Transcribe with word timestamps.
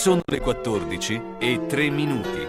Sono 0.00 0.22
le 0.24 0.40
14 0.40 1.22
e 1.38 1.66
3 1.66 1.90
minuti. 1.90 2.46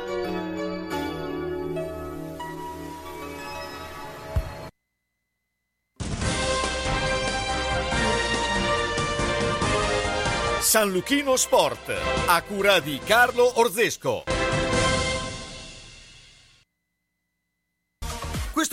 San 10.61 10.91
Luchino 10.91 11.35
Sport, 11.35 11.93
a 12.27 12.41
cura 12.43 12.79
di 12.79 12.97
Carlo 13.03 13.59
Orzesco. 13.59 14.40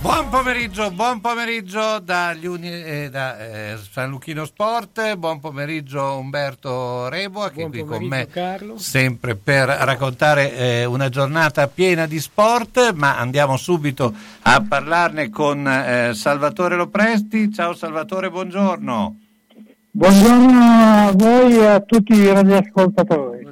Buon 0.00 0.28
pomeriggio, 0.28 0.90
buon 0.92 1.20
pomeriggio 1.20 1.98
dagli 1.98 2.46
uni, 2.46 2.70
eh, 2.70 3.08
da 3.10 3.38
eh, 3.38 3.76
San 3.90 4.10
Luchino 4.10 4.44
Sport, 4.44 5.16
buon 5.16 5.40
pomeriggio 5.40 6.18
Umberto 6.18 7.08
Reboa 7.08 7.50
che 7.50 7.64
è 7.64 7.68
qui 7.68 7.84
con 7.84 8.04
me 8.04 8.28
Carlo. 8.28 8.78
sempre 8.78 9.34
per 9.34 9.66
raccontare 9.66 10.54
eh, 10.54 10.84
una 10.84 11.08
giornata 11.08 11.66
piena 11.66 12.06
di 12.06 12.20
sport, 12.20 12.92
ma 12.94 13.18
andiamo 13.18 13.56
subito 13.56 14.14
a 14.42 14.62
parlarne 14.66 15.30
con 15.30 15.66
eh, 15.66 16.14
Salvatore 16.14 16.76
Lopresti. 16.76 17.52
Ciao 17.52 17.74
Salvatore, 17.74 18.30
buongiorno. 18.30 19.16
Buongiorno 19.90 20.60
a 21.08 21.12
voi 21.12 21.56
e 21.56 21.66
a 21.66 21.80
tutti 21.80 22.12
i 22.12 22.32
radioascoltatori. 22.32 23.46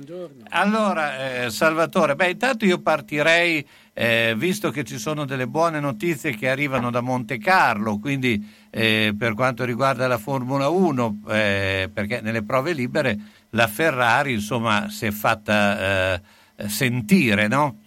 Allora, 0.50 1.42
eh, 1.42 1.50
Salvatore, 1.50 2.14
beh, 2.14 2.30
intanto 2.30 2.64
io 2.64 2.78
partirei, 2.78 3.66
eh, 3.98 4.34
visto 4.36 4.70
che 4.70 4.84
ci 4.84 4.98
sono 4.98 5.24
delle 5.24 5.46
buone 5.46 5.80
notizie 5.80 6.36
che 6.36 6.50
arrivano 6.50 6.90
da 6.90 7.00
Monte 7.00 7.38
Carlo, 7.38 7.98
quindi 7.98 8.46
eh, 8.68 9.14
per 9.18 9.32
quanto 9.32 9.64
riguarda 9.64 10.06
la 10.06 10.18
Formula 10.18 10.68
1, 10.68 11.20
eh, 11.28 11.90
perché 11.90 12.20
nelle 12.20 12.42
prove 12.42 12.74
libere 12.74 13.18
la 13.50 13.66
Ferrari, 13.66 14.34
insomma, 14.34 14.90
si 14.90 15.06
è 15.06 15.10
fatta 15.10 16.14
eh, 16.14 16.20
sentire, 16.66 17.48
no? 17.48 17.78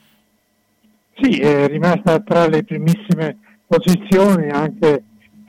Sì, 1.21 1.37
è 1.37 1.67
rimasta 1.67 2.19
tra 2.21 2.47
le 2.47 2.63
primissime 2.63 3.37
posizioni, 3.67 4.49
anche 4.49 5.03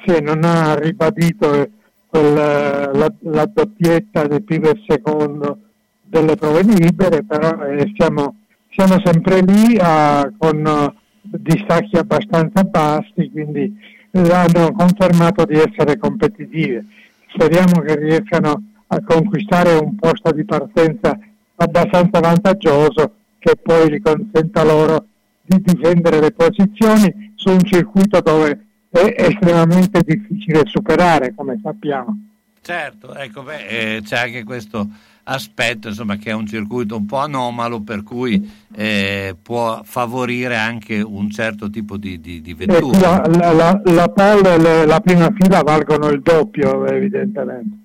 se 0.05 0.21
non 0.21 0.45
ha 0.45 0.75
ribadito 0.75 1.69
quel, 2.07 2.35
la, 2.35 3.11
la 3.21 3.47
doppietta 3.47 4.27
del 4.27 4.43
primo 4.43 4.69
e 4.69 4.83
secondo 4.87 5.59
delle 6.03 6.37
prove 6.37 6.63
libere, 6.65 7.25
però 7.25 7.65
eh, 7.65 7.91
siamo, 7.97 8.40
siamo, 8.71 9.01
sempre 9.05 9.41
lì 9.41 9.77
a, 9.79 10.31
con 10.37 10.65
uh, 10.65 10.93
distacchi 11.21 11.97
abbastanza 11.97 12.63
bassi, 12.65 13.31
quindi 13.31 13.77
hanno 14.13 14.73
confermato 14.73 15.45
di 15.45 15.55
essere 15.55 15.99
competitive. 15.99 16.85
Speriamo 17.33 17.81
che 17.81 17.97
riescano 17.97 18.63
a 18.89 19.01
conquistare 19.03 19.75
un 19.75 19.95
posto 19.97 20.33
di 20.33 20.45
partenza 20.45 21.17
abbastanza 21.57 22.19
vantaggioso 22.19 23.15
che 23.39 23.57
poi 23.57 23.91
gli 23.91 24.01
consenta 24.01 24.65
loro 24.65 25.07
di 25.43 25.61
difendere 25.63 26.21
le 26.21 26.33
posizioni 26.33 27.33
su 27.35 27.51
un 27.51 27.63
circuito 27.63 28.21
dove 28.21 28.67
è 28.91 29.15
estremamente 29.17 30.03
difficile 30.05 30.63
superare, 30.67 31.33
come 31.35 31.59
sappiamo. 31.63 32.19
Certo, 32.61 33.15
ecco, 33.15 33.43
beh, 33.43 33.67
eh, 33.67 34.01
c'è 34.03 34.19
anche 34.19 34.45
questo 34.45 34.87
aspetto, 35.25 35.89
insomma, 35.89 36.17
che 36.17 36.31
è 36.31 36.35
un 36.35 36.47
circuito 36.47 36.97
un 36.97 37.07
po' 37.07 37.19
anomalo, 37.19 37.81
per 37.81 38.03
cui 38.03 38.51
eh, 38.75 39.37
può 39.41 39.83
favorire 39.85 40.57
anche 40.57 41.01
un 41.01 41.31
certo 41.31 41.71
tipo 41.71 41.97
di, 41.97 42.21
di, 42.21 42.41
di 42.41 42.55
vettura. 42.55 43.23
Eh, 43.23 43.37
la, 43.37 43.53
la, 43.53 43.81
la 43.85 44.09
pole 44.09 44.55
e 44.55 44.87
la 44.87 45.01
prima 45.01 45.31
fila 45.33 45.63
valgono 45.63 46.09
il 46.09 46.21
doppio, 46.21 46.87
evidentemente. 46.87 47.79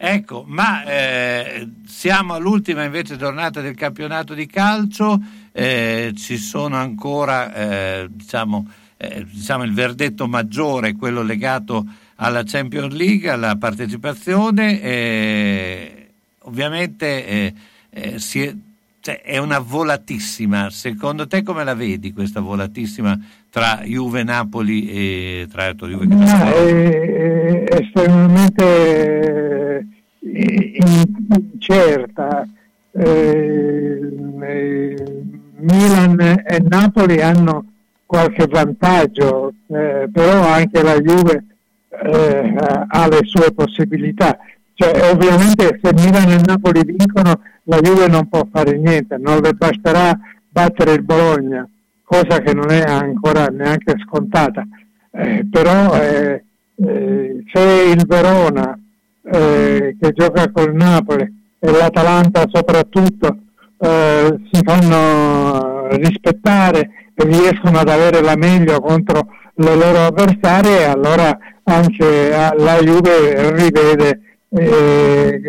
Ecco, 0.00 0.44
ma 0.46 0.84
eh, 0.84 1.68
siamo 1.84 2.34
all'ultima 2.34 2.84
invece 2.84 3.16
giornata 3.16 3.60
del 3.60 3.74
campionato 3.74 4.32
di 4.32 4.46
calcio, 4.46 5.20
eh, 5.50 6.12
ci 6.16 6.36
sono 6.36 6.76
ancora, 6.76 7.52
eh, 7.52 8.06
diciamo, 8.08 8.68
eh, 8.96 9.26
diciamo, 9.28 9.64
il 9.64 9.72
verdetto 9.72 10.28
maggiore, 10.28 10.94
quello 10.94 11.22
legato 11.22 11.84
alla 12.14 12.44
Champions 12.44 12.94
League, 12.94 13.28
alla 13.28 13.56
partecipazione. 13.56 14.80
Eh, 16.48 16.48
ovviamente 16.48 17.26
eh, 17.26 17.52
eh, 17.90 18.14
è, 18.14 18.18
cioè, 19.00 19.22
è, 19.22 19.38
una 19.38 19.58
volatissima. 19.58 20.70
Secondo 20.70 21.26
te 21.26 21.42
come 21.42 21.64
la 21.64 21.74
vedi 21.74 22.12
questa 22.12 22.40
volatissima 22.40 23.18
tra 23.50 23.80
Juve, 23.84 24.22
Napoli 24.24 24.90
e 24.90 25.46
tra 25.50 25.64
l'altro 25.64 25.88
Juve 25.88 26.06
no, 26.06 26.24
è, 26.24 27.64
è 27.64 27.80
estremamente 27.80 29.86
incerta. 30.20 32.46
Eh, 32.92 34.00
Milan 35.60 36.20
e 36.20 36.62
Napoli 36.68 37.20
hanno 37.20 37.64
qualche 38.06 38.46
vantaggio, 38.46 39.52
eh, 39.68 40.08
però 40.10 40.46
anche 40.46 40.82
la 40.82 40.98
Juve 40.98 41.44
eh, 41.90 42.54
ha 42.88 43.08
le 43.08 43.20
sue 43.24 43.52
possibilità. 43.52 44.38
Cioè, 44.80 45.10
ovviamente 45.10 45.80
se 45.82 45.92
Milan 45.92 46.30
e 46.30 46.40
Napoli 46.44 46.84
vincono 46.84 47.40
la 47.64 47.80
Juve 47.80 48.06
non 48.06 48.28
può 48.28 48.46
fare 48.48 48.78
niente, 48.78 49.16
non 49.18 49.40
le 49.40 49.52
basterà 49.52 50.16
battere 50.48 50.92
il 50.92 51.02
Bologna, 51.02 51.68
cosa 52.04 52.38
che 52.38 52.54
non 52.54 52.70
è 52.70 52.82
ancora 52.82 53.46
neanche 53.46 53.94
scontata. 54.06 54.64
Eh, 55.10 55.44
però 55.50 56.00
eh, 56.00 56.44
eh, 56.76 57.44
se 57.52 57.92
il 57.92 58.06
Verona 58.06 58.78
eh, 59.24 59.96
che 60.00 60.12
gioca 60.12 60.48
col 60.52 60.72
Napoli 60.72 61.24
e 61.58 61.70
l'Atalanta 61.72 62.44
soprattutto 62.46 63.36
eh, 63.80 64.40
si 64.52 64.60
fanno 64.62 65.88
rispettare 65.96 66.90
e 67.14 67.24
riescono 67.24 67.78
ad 67.78 67.88
avere 67.88 68.20
la 68.20 68.36
meglio 68.36 68.78
contro 68.78 69.26
le 69.54 69.74
loro 69.74 70.06
avversarie, 70.06 70.84
allora 70.84 71.36
anche 71.64 72.28
la 72.30 72.78
Juve 72.78 73.50
rivede 73.56 74.22
eh, 74.50 75.40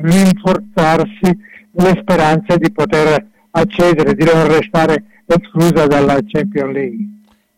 rinforzarsi 0.00 1.50
le 1.74 1.98
speranze 2.00 2.58
di 2.58 2.70
poter 2.72 3.26
accedere, 3.50 4.14
di 4.14 4.24
non 4.24 4.46
restare 4.46 5.04
esclusa 5.26 5.86
dalla 5.86 6.18
Champions 6.26 6.72
League. 6.72 7.06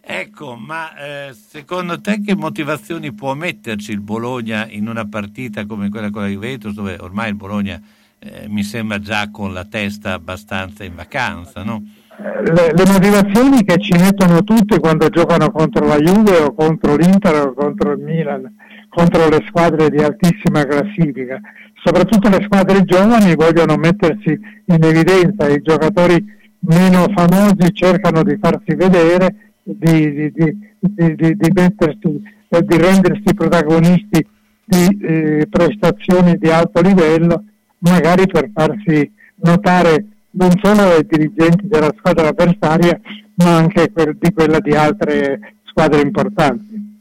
Ecco, 0.07 0.55
ma 0.55 0.95
eh, 0.97 1.33
secondo 1.33 1.99
te 1.99 2.21
che 2.21 2.37
motivazioni 2.37 3.13
può 3.13 3.33
metterci 3.35 3.91
il 3.91 4.01
Bologna 4.01 4.67
in 4.69 4.87
una 4.87 5.07
partita 5.07 5.65
come 5.65 5.89
quella 5.89 6.11
con 6.11 6.23
la 6.23 6.29
Juventus, 6.29 6.75
dove 6.75 6.99
ormai 7.01 7.31
il 7.31 7.37
Bologna 7.37 7.81
eh, 8.19 8.47
mi 8.49 8.63
sembra 8.63 8.99
già 8.99 9.31
con 9.31 9.55
la 9.55 9.65
testa 9.65 10.13
abbastanza 10.13 10.85
in 10.85 10.95
vacanza, 10.95 11.63
no? 11.63 11.83
Le, 12.17 12.73
le, 12.75 12.85
motivazioni 12.87 13.65
che 13.65 13.79
ci 13.79 13.93
mettono 13.95 14.45
tutti 14.45 14.79
quando 14.79 15.09
giocano 15.09 15.51
contro 15.51 15.87
la 15.87 15.99
Juve 15.99 16.37
o 16.37 16.55
contro 16.55 16.95
l'Inter 16.97 17.47
o 17.47 17.55
contro 17.55 17.93
il 17.93 17.99
Milan, 17.99 18.55
contro 18.95 19.29
le 19.29 19.45
squadre 19.49 19.91
di 19.91 19.99
altissima 19.99 20.65
classifica. 20.65 21.41
Soprattutto 21.83 22.29
le 22.29 22.43
squadre 22.45 22.85
giovani 22.85 23.35
vogliono 23.35 23.77
mettersi 23.77 24.39
in 24.67 24.83
evidenza, 24.83 25.49
i 25.49 25.61
giocatori 25.61 26.25
meno 26.61 27.07
famosi 27.15 27.75
cercano 27.75 28.23
di 28.23 28.39
farsi 28.41 28.75
vedere, 28.75 29.53
di, 29.63 30.33
di, 30.33 30.75
di, 30.79 31.37
di 31.37 31.51
mettersi, 31.53 32.23
di 32.49 32.77
rendersi 32.77 33.35
protagonisti 33.35 34.27
di 34.65 34.99
eh, 35.03 35.47
prestazioni 35.51 36.39
di 36.39 36.49
alto 36.49 36.81
livello, 36.81 37.45
magari 37.79 38.27
per 38.27 38.49
farsi 38.55 39.13
notare 39.37 40.07
non 40.31 40.51
solo 40.63 40.83
ai 40.95 41.07
dirigenti 41.07 41.69
della 41.69 41.93
squadra 41.99 42.29
avversaria, 42.29 42.99
ma 43.37 43.57
anche 43.57 43.93
di 44.19 44.33
quella 44.33 44.61
di 44.61 44.75
altre 44.75 45.57
squadre 45.65 46.01
importanti. 46.01 46.94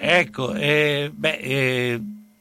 Ecco, 0.00 0.54
eh, 0.54 1.10
beh, 1.14 1.38
eh, 1.40 2.00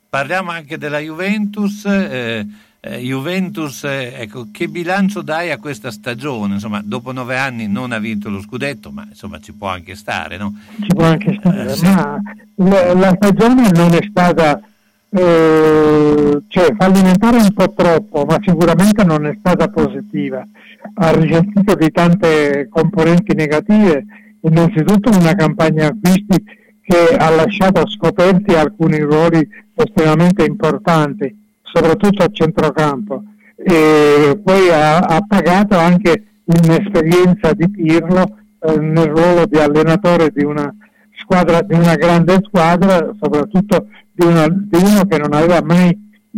parliamo 0.09 0.51
anche 0.51 0.77
della 0.77 0.99
Juventus. 0.99 1.85
Eh, 1.85 2.45
eh, 2.79 2.99
Juventus, 2.99 3.83
eh, 3.83 4.13
ecco, 4.15 4.47
che 4.51 4.67
bilancio 4.67 5.21
dai 5.21 5.51
a 5.51 5.57
questa 5.57 5.91
stagione? 5.91 6.53
Insomma, 6.53 6.81
dopo 6.83 7.11
nove 7.11 7.35
anni 7.35 7.67
non 7.67 7.91
ha 7.91 7.97
vinto 7.97 8.29
lo 8.29 8.39
scudetto, 8.39 8.91
ma 8.91 9.05
insomma 9.09 9.39
ci 9.39 9.51
può 9.53 9.67
anche 9.67 9.95
stare, 9.95 10.37
no? 10.37 10.53
Ci 10.79 10.87
può 10.95 11.03
anche 11.05 11.35
stare, 11.39 11.73
sì. 11.73 11.85
ma 11.85 12.19
la, 12.55 12.93
la, 12.93 13.13
stagione 13.15 13.71
non 13.71 13.93
è 13.93 14.07
stata 14.09 14.61
eh, 15.09 16.41
cioè, 16.47 16.75
fallimentare 16.77 17.37
un 17.37 17.53
po' 17.53 17.73
troppo, 17.73 18.25
ma 18.25 18.37
sicuramente 18.45 19.03
non 19.03 19.25
è 19.25 19.35
stata 19.39 19.67
positiva. 19.69 20.45
Ha 20.93 21.11
risentito 21.11 21.73
di 21.73 21.91
tante 21.91 22.67
componenti 22.69 23.33
negative, 23.33 24.05
innanzitutto 24.41 25.09
una 25.09 25.33
campagna 25.33 25.87
acquisti 25.87 26.43
che 26.87 27.17
ha 27.17 27.29
lasciato 27.29 27.85
scoperti 27.89 28.55
alcuni 28.55 28.99
ruoli 29.01 29.45
estremamente 29.75 30.45
importanti, 30.45 31.37
soprattutto 31.61 32.23
a 32.23 32.29
centrocampo. 32.31 33.23
E 33.57 34.39
poi 34.41 34.69
ha, 34.69 34.99
ha 34.99 35.19
pagato 35.27 35.77
anche 35.77 36.23
l'inesperienza 36.45 37.51
di 37.51 37.69
Pirlo 37.69 38.37
eh, 38.59 38.77
nel 38.77 39.07
ruolo 39.07 39.45
di 39.47 39.57
allenatore 39.57 40.31
di 40.33 40.45
una 40.45 40.73
squadra, 41.17 41.61
di 41.61 41.73
una 41.73 41.95
grande 41.95 42.37
squadra, 42.45 43.13
soprattutto 43.19 43.87
di, 44.13 44.25
una, 44.25 44.47
di 44.47 44.79
uno 44.81 45.05
che 45.09 45.17
non 45.17 45.33
aveva 45.33 45.61
mai 45.61 45.89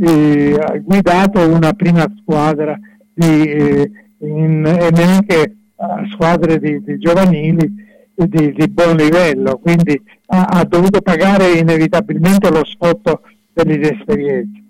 eh, 0.02 0.82
guidato 0.84 1.48
una 1.48 1.74
prima 1.74 2.12
squadra 2.22 2.76
di, 3.14 3.44
eh, 3.44 3.92
in, 4.22 4.66
e 4.66 4.90
neanche 4.92 5.42
eh, 5.44 5.56
squadre 6.12 6.58
di, 6.58 6.82
di 6.84 6.98
giovanili 6.98 7.88
di, 8.16 8.68
buon 8.70 8.98
livello, 8.98 9.58
quindi 9.58 10.02
ha, 10.32 10.44
ha, 10.46 10.64
dovuto 10.64 11.02
pagare 11.02 11.54
inevitabilmente 11.54 12.50
lo 12.52 12.64
scotto 12.66 13.22
dell'inesperienza. 13.54 14.62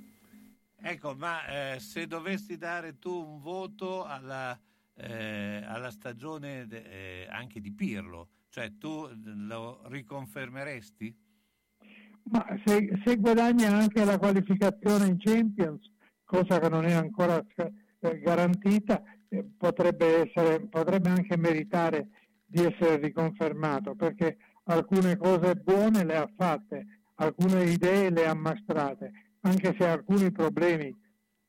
Ecco, 0.81 1.13
ma 1.15 1.45
eh, 1.47 1.79
se 1.79 2.07
dovessi 2.07 2.57
dare 2.57 2.97
tu 2.97 3.11
un 3.11 3.41
voto 3.41 4.05
alla, 4.05 4.57
eh, 4.95 5.61
alla 5.65 5.91
stagione 5.91 6.65
de, 6.67 6.83
eh, 6.83 7.27
anche 7.29 7.59
di 7.59 7.71
Pirlo, 7.73 8.29
cioè 8.49 8.71
tu 8.77 9.07
lo 9.47 9.81
riconfermeresti? 9.87 11.15
Ma 12.31 12.45
se, 12.65 12.89
se, 13.03 13.17
guadagna 13.17 13.75
anche 13.75 14.05
la 14.05 14.17
qualificazione 14.17 15.07
in 15.07 15.17
Champions, 15.19 15.91
cosa 16.23 16.59
che 16.59 16.69
non 16.69 16.85
è 16.85 16.93
ancora 16.93 17.43
eh, 17.55 18.19
garantita, 18.19 19.03
eh, 19.27 19.45
potrebbe, 19.57 20.27
essere, 20.27 20.61
potrebbe 20.61 21.09
anche 21.09 21.35
meritare 21.37 22.07
di 22.45 22.63
essere 22.63 22.97
riconfermato 22.97 23.95
perché 23.95 24.37
alcune 24.73 25.17
cose 25.17 25.55
buone 25.55 26.03
le 26.03 26.15
ha 26.15 26.31
fatte, 26.35 27.01
alcune 27.15 27.63
idee 27.63 28.09
le 28.09 28.27
ha 28.27 28.33
mostrate, 28.33 29.11
anche 29.41 29.75
se 29.77 29.85
alcuni 29.85 30.31
problemi 30.31 30.95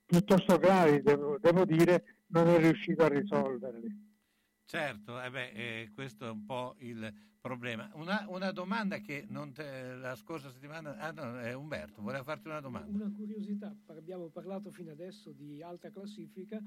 piuttosto 0.05 0.59
gravi, 0.59 1.03
devo, 1.03 1.39
devo 1.39 1.65
dire, 1.65 2.25
non 2.29 2.49
è 2.49 2.59
riuscito 2.59 3.05
a 3.05 3.09
risolverli. 3.09 4.09
Certo, 4.65 5.21
eh 5.21 5.31
beh, 5.31 5.51
eh, 5.51 5.91
questo 5.95 6.27
è 6.27 6.31
un 6.31 6.45
po' 6.45 6.77
il 6.79 7.13
problema. 7.41 7.91
Una, 7.95 8.25
una 8.29 8.53
domanda 8.53 8.99
che 8.99 9.27
te, 9.53 9.95
la 9.95 10.15
scorsa 10.15 10.51
settimana... 10.51 10.97
Ah 10.99 11.11
no, 11.11 11.41
eh, 11.41 11.55
Umberto, 11.55 12.03
voleva 12.03 12.23
farti 12.23 12.49
una 12.49 12.61
domanda. 12.61 13.05
Una 13.05 13.13
curiosità, 13.15 13.75
abbiamo 13.89 14.29
parlato 14.29 14.71
fino 14.71 14.93
adesso 14.93 15.33
di 15.33 15.63
alta 15.63 15.91
classifica, 15.91 16.61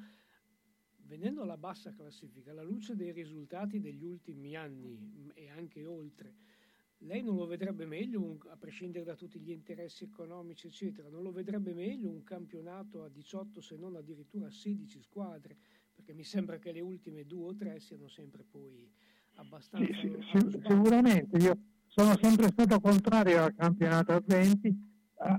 venendo 1.14 1.44
alla 1.44 1.58
bassa 1.58 1.94
classifica, 1.94 2.50
alla 2.50 2.64
luce 2.64 2.96
dei 2.96 3.12
risultati 3.12 3.80
degli 3.80 4.04
ultimi 4.04 4.56
anni 4.56 4.98
mm, 4.98 5.30
e 5.36 5.50
anche 5.50 5.86
oltre, 5.86 6.34
lei 7.00 7.22
non 7.22 7.36
lo 7.36 7.46
vedrebbe 7.46 7.86
meglio, 7.86 8.40
a 8.48 8.58
prescindere 8.58 9.06
da 9.06 9.16
tutti 9.16 9.40
gli 9.40 9.52
interessi 9.52 10.06
economici, 10.06 10.68
eccetera, 10.68 11.10
non 11.10 11.22
lo 11.22 11.32
vedrebbe 11.32 11.74
meglio 11.74 12.10
un 12.10 12.24
campionato 12.24 13.04
a 13.04 13.10
18 13.10 13.62
se 13.62 13.76
non 13.76 13.96
addirittura 13.96 14.48
a 14.48 14.52
16 14.52 15.02
squadre? 15.04 15.56
Perché 15.94 16.14
mi 16.14 16.24
sembra 16.24 16.58
che 16.58 16.72
le 16.72 16.82
ultime 16.82 17.26
due 17.26 17.50
o 17.50 17.56
tre 17.56 17.80
siano 17.80 18.08
sempre 18.08 18.44
poi 18.50 18.90
abbastanza... 19.36 19.94
Sì, 20.00 20.18
sì, 20.32 20.62
sicuramente, 20.66 21.38
io 21.38 21.58
sono 21.88 22.18
sempre 22.20 22.48
stato 22.48 22.80
contrario 22.80 23.44
al 23.44 23.54
campionato 23.54 24.14
a 24.14 24.24
20, 24.26 24.76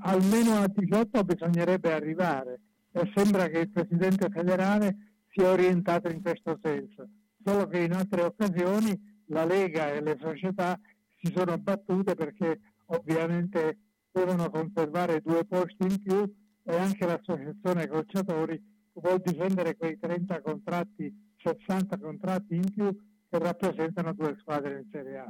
almeno 0.02 0.58
a 0.58 0.68
18 0.68 1.24
bisognerebbe 1.24 1.92
arrivare. 1.92 2.60
E 2.92 3.10
sembra 3.12 3.48
che 3.48 3.58
il 3.58 3.70
Presidente 3.70 4.28
federale 4.28 5.13
si 5.34 5.40
è 5.40 5.48
orientato 5.48 6.08
in 6.08 6.22
questo 6.22 6.58
senso, 6.62 7.08
solo 7.44 7.66
che 7.66 7.80
in 7.80 7.92
altre 7.92 8.22
occasioni 8.22 9.22
la 9.26 9.44
Lega 9.44 9.92
e 9.92 10.00
le 10.00 10.16
società 10.20 10.78
si 11.20 11.32
sono 11.34 11.58
battute 11.58 12.14
perché 12.14 12.60
ovviamente 12.86 13.78
devono 14.12 14.48
conservare 14.48 15.20
due 15.20 15.44
posti 15.44 15.82
in 15.82 16.00
più 16.00 16.34
e 16.62 16.76
anche 16.76 17.04
l'associazione 17.04 17.88
calciatori 17.88 18.62
vuol 18.92 19.20
difendere 19.20 19.76
quei 19.76 19.98
30 19.98 20.40
contratti, 20.40 21.12
60 21.42 21.98
contratti 21.98 22.54
in 22.54 22.70
più 22.72 22.96
che 23.28 23.38
rappresentano 23.38 24.12
due 24.12 24.36
squadre 24.38 24.78
in 24.78 24.88
Serie 24.92 25.18
A. 25.18 25.26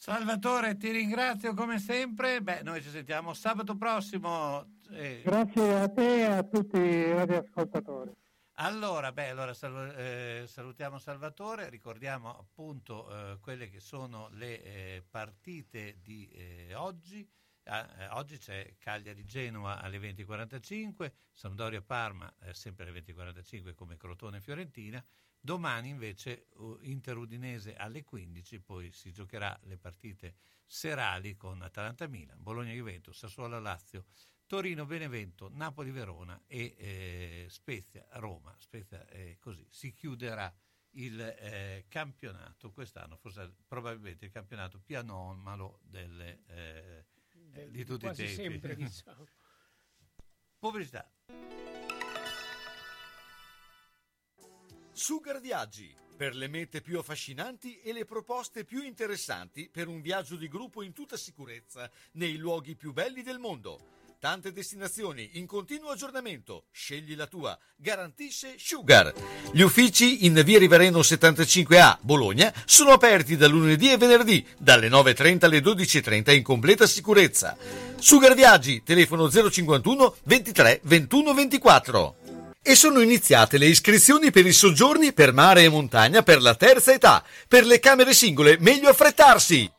Salvatore, 0.00 0.78
ti 0.78 0.90
ringrazio 0.90 1.52
come 1.52 1.78
sempre. 1.78 2.40
Beh, 2.40 2.62
noi 2.62 2.80
ci 2.80 2.88
sentiamo 2.88 3.34
sabato 3.34 3.76
prossimo. 3.76 4.78
Eh... 4.92 5.20
Grazie 5.22 5.78
a 5.78 5.88
te 5.90 6.20
e 6.20 6.24
a 6.24 6.42
tutti 6.42 6.78
i 6.78 7.12
radioascoltatori. 7.12 8.10
Allora, 8.54 9.12
beh, 9.12 9.28
allora 9.28 9.52
sal- 9.52 9.94
eh, 9.94 10.44
salutiamo 10.46 10.96
Salvatore, 10.98 11.68
ricordiamo 11.68 12.30
appunto 12.30 13.10
eh, 13.10 13.38
quelle 13.40 13.68
che 13.68 13.78
sono 13.80 14.30
le 14.32 14.62
eh, 14.62 15.04
partite 15.06 15.98
di 16.00 16.26
eh, 16.30 16.74
oggi. 16.74 17.28
Ah, 17.64 17.88
eh, 17.98 18.08
oggi 18.08 18.38
c'è 18.38 18.76
Cagliari-Genova 18.78 19.80
alle 19.80 19.98
20.45, 19.98 21.12
Sampdoria-Parma 21.32 22.34
sempre 22.52 22.88
alle 22.88 23.00
20.45 23.00 23.74
come 23.74 23.96
Crotone-Fiorentina 23.96 25.04
Domani 25.42 25.88
invece 25.88 26.48
Inter-Udinese 26.82 27.74
alle 27.74 28.04
15, 28.04 28.60
poi 28.60 28.92
si 28.92 29.10
giocherà 29.10 29.58
le 29.62 29.78
partite 29.78 30.34
serali 30.66 31.34
con 31.34 31.62
Atalanta-Milan, 31.62 32.42
Bologna-Juventus, 32.42 33.16
Sassuolo-Lazio, 33.16 34.04
Torino-Benevento, 34.46 35.48
Napoli-Verona 35.50 36.42
e 36.46 36.74
eh, 36.76 37.46
Spezia-Roma. 37.48 38.54
Spezia 38.58 39.08
eh, 39.08 39.38
così 39.40 39.66
si 39.70 39.94
chiuderà 39.94 40.52
il 40.94 41.18
eh, 41.18 41.86
campionato 41.88 42.70
quest'anno, 42.70 43.16
forse 43.16 43.54
probabilmente 43.66 44.26
il 44.26 44.30
campionato 44.30 44.78
più 44.78 44.98
anomalo 44.98 45.78
delle, 45.82 46.42
eh, 46.48 47.06
Del, 47.50 47.70
di 47.70 47.84
tutti 47.84 48.06
i 48.06 48.12
tempi. 48.12 48.34
Sempre, 48.34 48.76
diciamo. 48.76 49.26
Pubblicità. 50.58 51.10
Sugar 54.92 55.40
Viaggi, 55.40 55.96
per 56.16 56.34
le 56.34 56.48
mete 56.48 56.82
più 56.82 56.98
affascinanti 56.98 57.80
e 57.80 57.94
le 57.94 58.04
proposte 58.04 58.64
più 58.64 58.82
interessanti 58.82 59.70
per 59.70 59.88
un 59.88 60.02
viaggio 60.02 60.36
di 60.36 60.48
gruppo 60.48 60.82
in 60.82 60.92
tutta 60.92 61.16
sicurezza 61.16 61.90
nei 62.12 62.36
luoghi 62.36 62.76
più 62.76 62.92
belli 62.92 63.22
del 63.22 63.38
mondo. 63.38 63.99
Tante 64.20 64.52
destinazioni 64.52 65.30
in 65.38 65.46
continuo 65.46 65.92
aggiornamento. 65.92 66.64
Scegli 66.70 67.16
la 67.16 67.26
tua. 67.26 67.58
Garantisce 67.74 68.56
Sugar. 68.58 69.14
Gli 69.50 69.62
uffici 69.62 70.26
in 70.26 70.42
via 70.44 70.58
Rivereno 70.58 70.98
75A, 70.98 71.96
Bologna, 72.02 72.52
sono 72.66 72.90
aperti 72.90 73.38
da 73.38 73.48
lunedì 73.48 73.90
e 73.90 73.96
venerdì, 73.96 74.46
dalle 74.58 74.90
9.30 74.90 75.44
alle 75.46 75.60
12.30 75.60 76.34
in 76.34 76.42
completa 76.42 76.86
sicurezza. 76.86 77.56
Sugar 77.98 78.34
Viaggi, 78.34 78.82
telefono 78.82 79.30
051 79.30 80.16
23 80.24 80.80
21 80.82 81.32
24 81.32 82.14
e 82.62 82.74
sono 82.74 83.00
iniziate 83.00 83.56
le 83.56 83.68
iscrizioni 83.68 84.30
per 84.30 84.44
i 84.44 84.52
soggiorni 84.52 85.14
per 85.14 85.32
mare 85.32 85.62
e 85.62 85.70
montagna 85.70 86.20
per 86.20 86.42
la 86.42 86.54
terza 86.54 86.92
età. 86.92 87.24
Per 87.48 87.64
le 87.64 87.80
camere 87.80 88.12
singole 88.12 88.58
meglio 88.60 88.90
affrettarsi! 88.90 89.78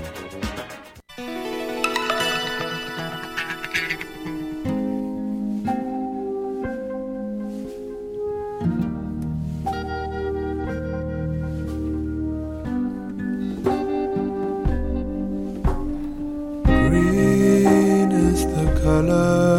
Color 18.91 19.50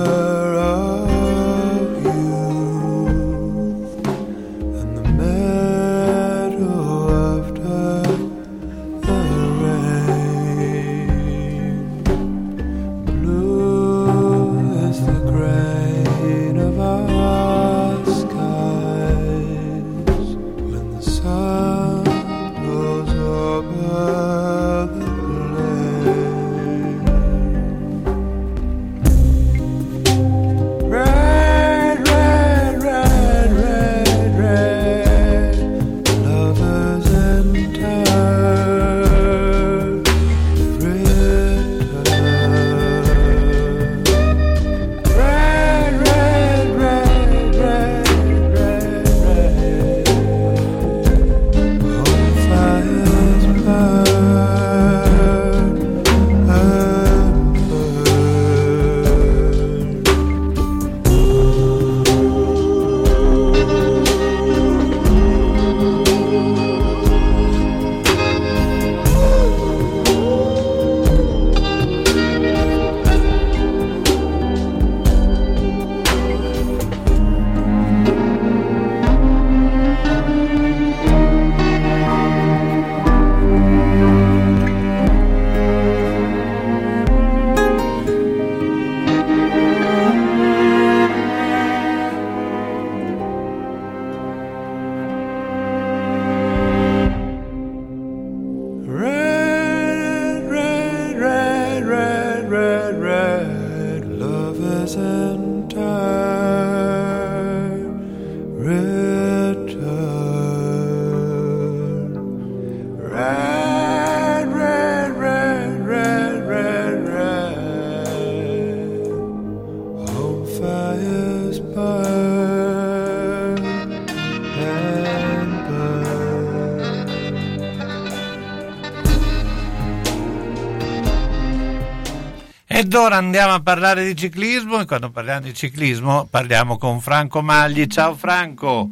Ed 133.03 133.09
ora 133.09 133.17
andiamo 133.17 133.55
a 133.55 133.61
parlare 133.61 134.07
di 134.07 134.15
ciclismo 134.15 134.79
e 134.79 134.85
quando 134.85 135.11
parliamo 135.11 135.41
di 135.41 135.53
ciclismo 135.53 136.29
parliamo 136.31 136.79
con 136.79 137.01
Franco 137.01 137.43
Magli. 137.43 137.87
Ciao 137.87 138.15
Franco. 138.15 138.91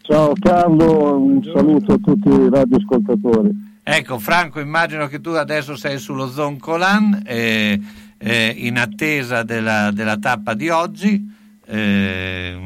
Ciao 0.00 0.32
Carlo, 0.40 1.18
un 1.18 1.42
saluto 1.44 1.92
a 1.92 1.98
tutti 1.98 2.28
i 2.30 2.48
radioascoltatori. 2.48 3.80
Ecco 3.82 4.18
Franco, 4.18 4.60
immagino 4.60 5.08
che 5.08 5.20
tu 5.20 5.28
adesso 5.28 5.76
sei 5.76 5.98
sullo 5.98 6.26
Zoncolan 6.26 7.22
eh, 7.26 7.78
eh, 8.16 8.54
in 8.56 8.78
attesa 8.78 9.42
della, 9.42 9.90
della 9.92 10.16
tappa 10.16 10.54
di 10.54 10.70
oggi. 10.70 11.22
Eh, 11.66 12.56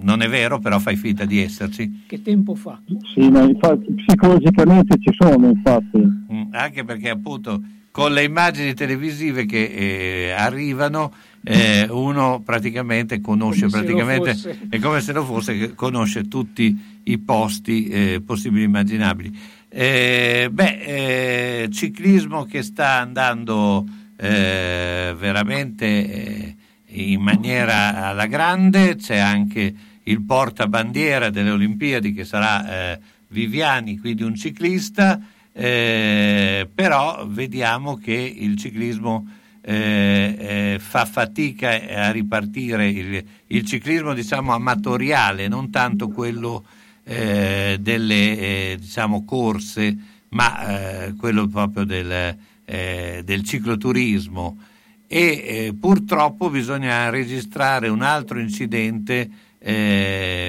non 0.00 0.22
è 0.22 0.28
vero, 0.28 0.60
però 0.60 0.78
fai 0.78 0.94
finta 0.94 1.24
di 1.24 1.42
esserci. 1.42 2.04
Che 2.06 2.22
tempo 2.22 2.54
fa? 2.54 2.80
Sì, 3.12 3.28
ma 3.30 3.40
infatti 3.40 3.92
psicologicamente 3.94 4.96
ci 5.00 5.10
sono, 5.18 5.48
infatti. 5.48 5.98
Mm, 5.98 6.52
anche 6.52 6.84
perché 6.84 7.10
appunto 7.10 7.60
con 7.90 8.12
le 8.12 8.22
immagini 8.24 8.74
televisive 8.74 9.46
che 9.46 9.64
eh, 9.64 10.30
arrivano 10.30 11.12
eh, 11.44 11.86
uno 11.90 12.42
praticamente 12.44 13.20
conosce 13.20 13.68
praticamente 13.68 14.36
è 14.68 14.78
come 14.78 15.00
se 15.00 15.12
lo 15.12 15.24
fosse 15.24 15.74
conosce 15.74 16.28
tutti 16.28 17.00
i 17.04 17.18
posti 17.18 17.88
eh, 17.88 18.22
possibili 18.24 18.62
e 18.62 18.66
immaginabili. 18.66 19.38
Eh, 19.70 20.48
beh 20.50 21.62
eh, 21.64 21.68
ciclismo 21.70 22.44
che 22.44 22.62
sta 22.62 22.98
andando 23.00 23.86
eh, 24.16 25.14
veramente 25.16 26.56
in 26.86 27.20
maniera 27.20 28.06
alla 28.06 28.26
grande 28.26 28.96
c'è 28.96 29.18
anche 29.18 29.74
il 30.02 30.22
portabandiera 30.22 31.28
delle 31.30 31.50
Olimpiadi 31.50 32.12
che 32.12 32.24
sarà 32.24 32.98
Viviani 33.28 33.98
quindi 33.98 34.22
un 34.22 34.34
ciclista 34.34 35.20
eh, 35.60 36.68
però 36.72 37.26
vediamo 37.26 37.96
che 37.96 38.12
il 38.12 38.56
ciclismo 38.56 39.26
eh, 39.60 40.36
eh, 40.38 40.78
fa 40.78 41.04
fatica 41.04 41.70
a 41.70 42.12
ripartire. 42.12 42.88
Il, 42.88 43.24
il 43.48 43.64
ciclismo 43.66 44.14
diciamo 44.14 44.54
amatoriale, 44.54 45.48
non 45.48 45.68
tanto 45.70 46.10
quello 46.10 46.64
eh, 47.02 47.76
delle 47.80 48.38
eh, 48.38 48.76
diciamo 48.78 49.24
corse, 49.24 49.96
ma 50.28 51.06
eh, 51.06 51.14
quello 51.14 51.48
proprio 51.48 51.82
del, 51.82 52.36
del 52.64 53.42
cicloturismo. 53.42 54.62
E 55.08 55.74
purtroppo 55.80 56.50
bisogna 56.50 57.10
registrare 57.10 57.88
un 57.88 58.02
altro 58.02 58.38
incidente 58.38 59.28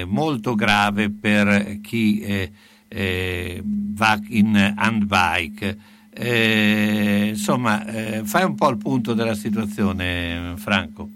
molto 0.06 0.54
grave 0.54 1.10
per 1.10 1.80
chi 1.80 2.48
eh, 2.90 3.54
eh, 3.56 3.62
va 3.64 4.20
in 4.28 4.74
handbike. 4.76 5.78
Eh, 6.12 7.28
insomma, 7.28 7.86
eh, 7.86 8.24
fai 8.24 8.44
un 8.44 8.56
po' 8.56 8.68
il 8.68 8.78
punto 8.78 9.14
della 9.14 9.34
situazione, 9.34 10.54
Franco. 10.56 11.08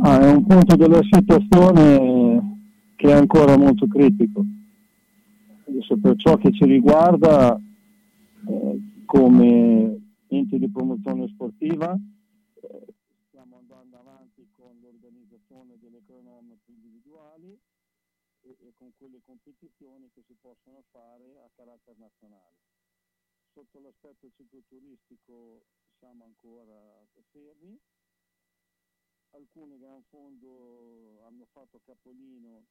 Ah, 0.00 0.20
è 0.20 0.30
un 0.30 0.46
punto 0.46 0.76
della 0.76 1.02
situazione 1.02 2.92
che 2.96 3.08
è 3.08 3.12
ancora 3.12 3.56
molto 3.56 3.86
critico. 3.86 4.44
Adesso 5.66 5.98
per 5.98 6.16
ciò 6.16 6.36
che 6.36 6.52
ci 6.52 6.64
riguarda, 6.64 7.60
eh, 8.48 8.80
come 9.04 10.00
enti 10.28 10.58
di 10.58 10.68
promozione 10.70 11.28
sportiva, 11.28 11.92
eh, 11.94 12.94
stiamo 13.28 13.58
andando 13.58 13.98
avanti 13.98 14.46
con 14.56 14.78
l'organizzazione 14.80 15.76
delle 15.80 16.00
cronometri 16.06 16.72
individuali 16.72 17.58
e, 18.42 18.56
e 18.60 18.72
con 18.76 18.90
quelle 18.96 19.20
competizioni 19.24 20.08
che 20.14 20.22
si 20.26 20.34
possono 20.40 20.82
fare 20.90 21.42
a 21.44 21.50
carattere 21.54 21.96
nazionale. 21.98 22.56
Sotto 23.52 23.80
l'aspetto 23.80 24.30
cicloturistico 24.36 25.64
siamo 25.98 26.24
ancora 26.24 27.04
fermi, 27.32 27.76
alcuni 29.58 29.78
gran 29.78 30.00
fondo 30.08 31.20
hanno 31.26 31.44
fatto 31.52 31.80
capolino 31.84 32.62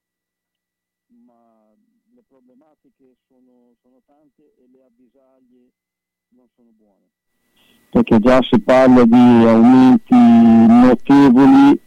ma 1.24 1.70
le 2.14 2.24
problematiche 2.26 3.16
sono, 3.26 3.74
sono 3.82 4.00
tante 4.06 4.54
e 4.56 4.68
le 4.72 4.84
avvisaglie 4.84 5.72
non 6.28 6.48
sono 6.56 6.70
buone. 6.74 7.12
perché 7.90 8.18
già 8.18 8.40
si 8.42 8.58
parla 8.60 9.04
di 9.04 9.16
aumenti 9.16 10.14
notevoli 10.14 11.78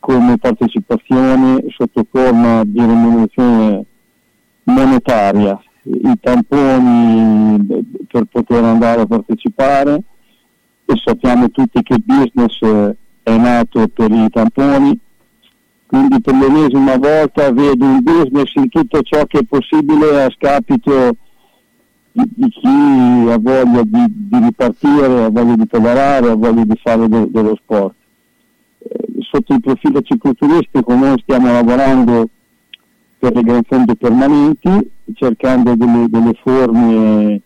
come 0.00 0.36
partecipazione 0.36 1.64
sotto 1.70 2.06
forma 2.10 2.62
di 2.64 2.78
remunerazione 2.78 3.86
monetaria. 4.64 5.58
I 5.82 6.18
tamponi 6.20 7.84
per 8.06 8.24
poter 8.24 8.64
andare 8.64 9.00
a 9.00 9.06
partecipare 9.06 9.94
e 10.84 10.96
sappiamo 11.02 11.48
tutti 11.50 11.82
che 11.82 11.94
il 11.94 12.04
business 12.04 12.96
è 13.26 13.36
nato 13.36 13.88
per 13.88 14.08
i 14.12 14.28
tamponi, 14.30 14.96
quindi 15.86 16.20
per 16.20 16.32
l'ennesima 16.32 16.96
volta 16.96 17.50
vedo 17.50 17.84
un 17.84 18.00
business 18.00 18.54
in 18.54 18.68
tutto 18.68 19.02
ciò 19.02 19.26
che 19.26 19.40
è 19.40 19.42
possibile 19.42 20.22
a 20.22 20.30
scapito 20.30 21.16
di, 22.12 22.48
chi 22.48 22.68
ha 22.68 23.36
voglia 23.36 23.82
di, 23.82 24.04
di 24.06 24.38
ripartire, 24.38 25.24
ha 25.24 25.28
voglia 25.28 25.56
di 25.56 25.66
lavorare, 25.68 26.30
ha 26.30 26.34
voglia 26.36 26.64
di 26.64 26.80
fare 26.80 27.08
de- 27.08 27.28
dello 27.28 27.56
sport. 27.60 27.96
Eh, 28.78 29.06
sotto 29.28 29.54
il 29.54 29.60
profilo 29.60 30.00
cicloturistico 30.02 30.94
noi 30.94 31.18
stiamo 31.22 31.50
lavorando 31.50 32.28
per 33.18 33.34
le 33.34 33.42
gran 33.42 33.62
fondo 33.64 33.96
permanenti, 33.96 34.88
cercando 35.14 35.74
delle, 35.74 36.06
delle 36.08 36.38
forme 36.44 37.40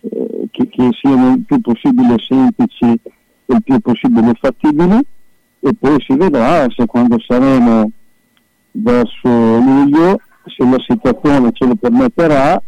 eh, 0.00 0.48
che, 0.50 0.68
che 0.68 0.88
siano 0.98 1.34
il 1.34 1.44
più 1.44 1.60
possibile 1.60 2.14
semplici 2.18 2.86
e 2.86 3.54
il 3.54 3.62
più 3.62 3.78
possibile 3.80 4.32
fattibili 4.40 5.04
e 5.60 5.70
poi 5.78 5.96
si 6.00 6.14
vedrà 6.16 6.66
se 6.70 6.86
quando 6.86 7.18
saremo 7.20 7.90
verso 8.72 9.28
luglio, 9.28 10.20
se 10.44 10.64
la 10.64 10.78
situazione 10.86 11.50
ce 11.52 11.66
lo 11.66 11.74
permetterà, 11.74 12.62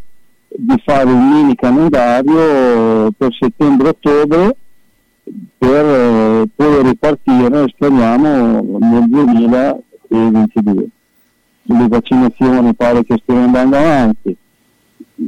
di 0.49 0.83
fare 0.85 1.11
un 1.11 1.31
mini 1.31 1.55
calendario 1.55 3.11
per 3.13 3.33
settembre-ottobre 3.39 4.57
per 5.57 5.85
eh, 5.85 6.45
poi 6.55 6.83
ripartire, 6.83 7.69
speriamo, 7.69 8.79
nel 8.81 9.09
2022. 9.09 10.89
Le 11.63 11.89
vaccinazioni 11.89 12.75
pare 12.75 13.05
che 13.05 13.19
stiano 13.23 13.45
andando 13.45 13.77
avanti, 13.77 14.37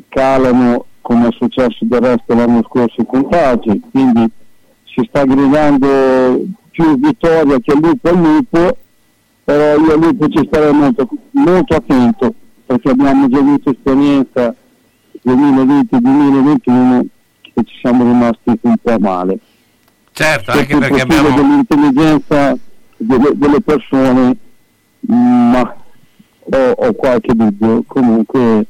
calano 0.08 0.86
come 1.00 1.28
è 1.28 1.32
successo 1.32 1.84
del 1.84 2.00
resto 2.00 2.34
l'anno 2.34 2.62
scorso 2.64 3.00
i 3.00 3.06
contagi, 3.06 3.80
quindi 3.90 4.24
si 4.84 5.04
sta 5.08 5.24
gridando 5.24 6.44
più 6.72 6.98
vittoria 6.98 7.60
che 7.60 7.74
lupo 7.74 8.08
al 8.08 8.16
lupo, 8.16 8.76
però 9.44 9.76
io 9.76 9.92
al 9.92 10.00
lupo 10.00 10.28
ci 10.28 10.44
starei 10.46 10.72
molto, 10.72 11.08
molto 11.30 11.76
attento 11.76 12.34
perché 12.66 12.90
abbiamo 12.90 13.28
già 13.28 13.38
avuto 13.38 13.70
esperienza 13.70 14.54
2020-2021 15.24 17.00
e 17.54 17.64
ci 17.64 17.78
siamo 17.80 18.04
rimasti 18.04 18.58
un 18.62 18.76
po' 18.82 18.98
male. 18.98 19.38
Certo, 20.12 20.50
anche 20.50 20.76
perché 20.78 21.02
abbiamo... 21.02 21.34
dell'intelligenza 21.34 22.56
delle, 22.96 23.30
delle 23.34 23.60
persone, 23.60 24.36
ma 25.00 25.76
ho, 26.40 26.70
ho 26.70 26.92
qualche 26.94 27.34
dubbio. 27.34 27.84
Comunque 27.86 28.66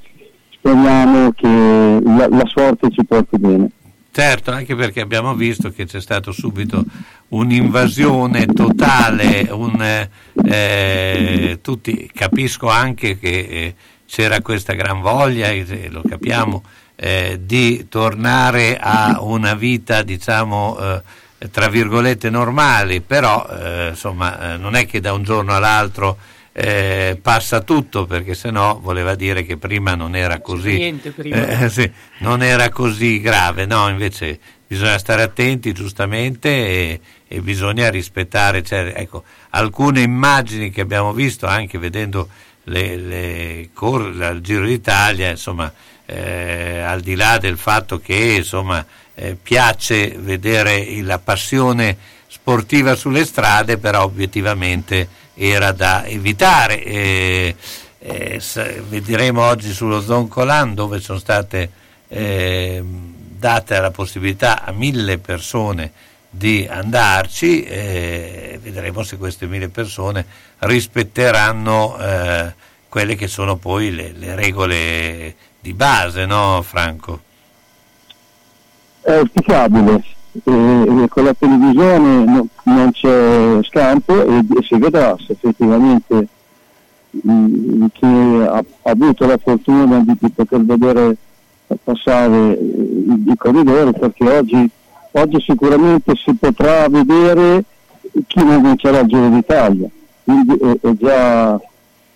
speriamo 0.51 1.33
che 1.33 2.01
la, 2.03 2.29
la 2.29 2.47
sorte 2.47 2.91
ci 2.91 3.05
porti 3.05 3.39
bene. 3.39 3.71
Certo, 4.15 4.51
anche 4.51 4.77
perché 4.77 5.01
abbiamo 5.01 5.35
visto 5.35 5.71
che 5.71 5.87
c'è 5.87 5.99
stato 5.99 6.33
subito 6.33 6.85
un'invasione 7.29 8.45
totale, 8.45 9.49
un, 9.51 9.81
eh, 9.81 10.11
eh, 10.45 11.59
tutti, 11.63 12.11
capisco 12.13 12.69
anche 12.69 13.19
che 13.19 13.29
eh, 13.31 13.75
c'era 14.07 14.43
questa 14.43 14.75
gran 14.75 15.01
voglia, 15.01 15.49
e 15.49 15.89
lo 15.89 16.03
capiamo, 16.07 16.63
eh, 16.95 17.41
di 17.43 17.87
tornare 17.89 18.77
a 18.79 19.23
una 19.23 19.55
vita, 19.55 20.03
diciamo, 20.03 20.79
eh, 20.79 21.51
tra 21.51 21.69
virgolette 21.69 22.29
normali, 22.29 23.01
però 23.01 23.47
eh, 23.49 23.89
insomma 23.89 24.57
non 24.57 24.77
è 24.77 24.85
che 24.85 25.01
da 25.01 25.15
un 25.15 25.23
giorno 25.23 25.55
all'altro 25.55 26.19
eh, 26.53 27.19
passa 27.21 27.63
tutto 27.63 28.05
perché 28.05 28.35
sennò 28.35 28.79
voleva 28.79 29.15
dire 29.15 29.43
che 29.43 29.57
prima 29.57 29.95
non 29.95 30.15
era 30.15 30.41
così 30.41 31.01
prima. 31.15 31.47
Eh, 31.61 31.71
sì, 31.71 31.91
non 32.19 32.43
era 32.43 32.69
così 32.69 33.21
grave 33.21 33.65
no 33.65 33.89
invece 33.89 34.39
bisogna 34.67 34.99
stare 34.99 35.23
attenti 35.23 35.73
giustamente 35.73 36.49
e, 36.49 37.01
e 37.27 37.41
bisogna 37.41 37.89
rispettare 37.89 38.63
cioè, 38.63 38.93
ecco, 38.95 39.25
alcune 39.51 40.03
immagini 40.03 40.71
che 40.71 40.83
abbiamo 40.83 41.15
visto 41.15 41.47
anche 41.47 41.79
vedendo 41.79 42.29
le, 42.65 42.97
le 42.97 43.71
cor- 43.73 44.15
il 44.15 44.41
Giro 44.43 44.67
d'Italia 44.67 45.31
insomma 45.31 45.73
eh, 46.05 46.81
al 46.81 47.01
di 47.01 47.15
là 47.15 47.39
del 47.39 47.57
fatto 47.57 47.99
che 47.99 48.35
insomma 48.39 48.85
eh, 49.15 49.37
piace 49.43 50.15
vedere 50.19 50.87
la 51.03 51.19
passione 51.19 51.97
sportiva 52.27 52.95
sulle 52.95 53.25
strade 53.25 53.79
però 53.79 54.05
obiettivamente 54.05 55.21
era 55.35 55.73
da 55.73 56.05
evitare. 56.07 56.83
E, 56.83 57.57
e, 57.99 58.41
vedremo 58.89 59.43
oggi 59.43 59.73
sullo 59.73 60.01
Zoncolan 60.01 60.75
dove 60.75 61.01
sono 61.01 61.19
state 61.19 61.71
eh, 62.09 62.83
date 62.85 63.81
la 63.81 63.91
possibilità 63.91 64.65
a 64.65 64.73
mille 64.73 65.19
persone 65.19 65.93
di 66.35 66.67
andarci 66.69 67.65
vedremo 68.63 69.03
se 69.03 69.19
queste 69.19 69.47
mille 69.47 69.69
persone 69.69 70.25
rispetteranno 70.61 71.99
eh, 71.99 72.55
quelle 72.89 73.17
che 73.17 73.27
sono 73.27 73.57
poi 73.57 73.95
le, 73.95 74.13
le 74.13 74.35
regole 74.35 75.35
di 75.61 75.73
base, 75.73 76.27
no 76.27 76.63
Franco? 76.63 77.23
È 79.01 79.13
auspicabile, 79.13 80.05
e 80.45 81.09
con 81.09 81.25
la 81.25 81.35
televisione 81.35 82.25
no, 82.25 82.47
non 82.65 82.91
c'è 82.93 83.59
scampo 83.63 84.25
e, 84.25 84.39
e, 84.39 84.63
si 84.63 84.77
vedrà 84.79 85.15
se 85.19 85.33
effettivamente 85.33 86.27
mh, 87.11 87.87
chi 87.93 88.07
ha, 88.07 88.57
ha, 88.57 88.65
avuto 88.83 89.27
la 89.27 89.37
fortuna 89.37 89.99
di, 90.01 90.17
di 90.19 90.31
poter 90.31 90.65
vedere 90.65 91.17
passare 91.83 92.53
i, 92.53 93.25
i 93.27 93.37
corridori 93.37 93.93
perché 93.93 94.29
oggi, 94.29 94.71
oggi, 95.13 95.41
sicuramente 95.41 96.15
si 96.17 96.35
potrà 96.35 96.89
vedere 96.89 97.65
chi 98.27 98.45
non 98.45 98.63
vincerà 98.63 99.01
il 99.01 99.07
Giro 99.09 99.29
d'Italia. 99.29 99.89
Quindi 100.25 100.55
è, 100.55 100.89
è 100.89 100.93
già 100.99 101.61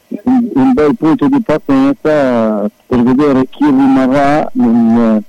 un, 0.08 0.50
un, 0.54 0.72
bel 0.72 0.96
punto 0.96 1.28
di 1.28 1.40
partenza 1.42 2.70
per 2.86 3.02
vedere 3.02 3.46
chi 3.48 3.64
rimarrà 3.64 4.48
nel, 4.52 5.22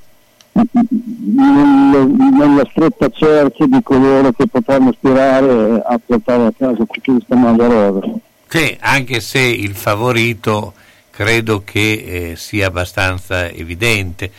nella 1.36 2.67
stretta 2.70 3.10
cerchia 3.10 3.67
di 3.67 3.82
coloro 3.84 4.32
che 4.32 4.48
potranno 4.48 4.89
aspirare 4.89 5.82
a 5.86 6.00
portare 6.04 6.46
a 6.46 6.54
casa 6.58 6.84
questa 6.86 7.36
maglia 7.36 7.67
rosa. 7.67 8.08
Sì, 8.48 8.78
anche 8.80 9.20
se 9.20 9.39
il 9.39 9.76
favorito 9.76 10.74
credo 11.10 11.63
che 11.65 12.32
eh, 12.32 12.36
sia 12.36 12.67
abbastanza 12.67 13.50
evidente, 13.50 14.32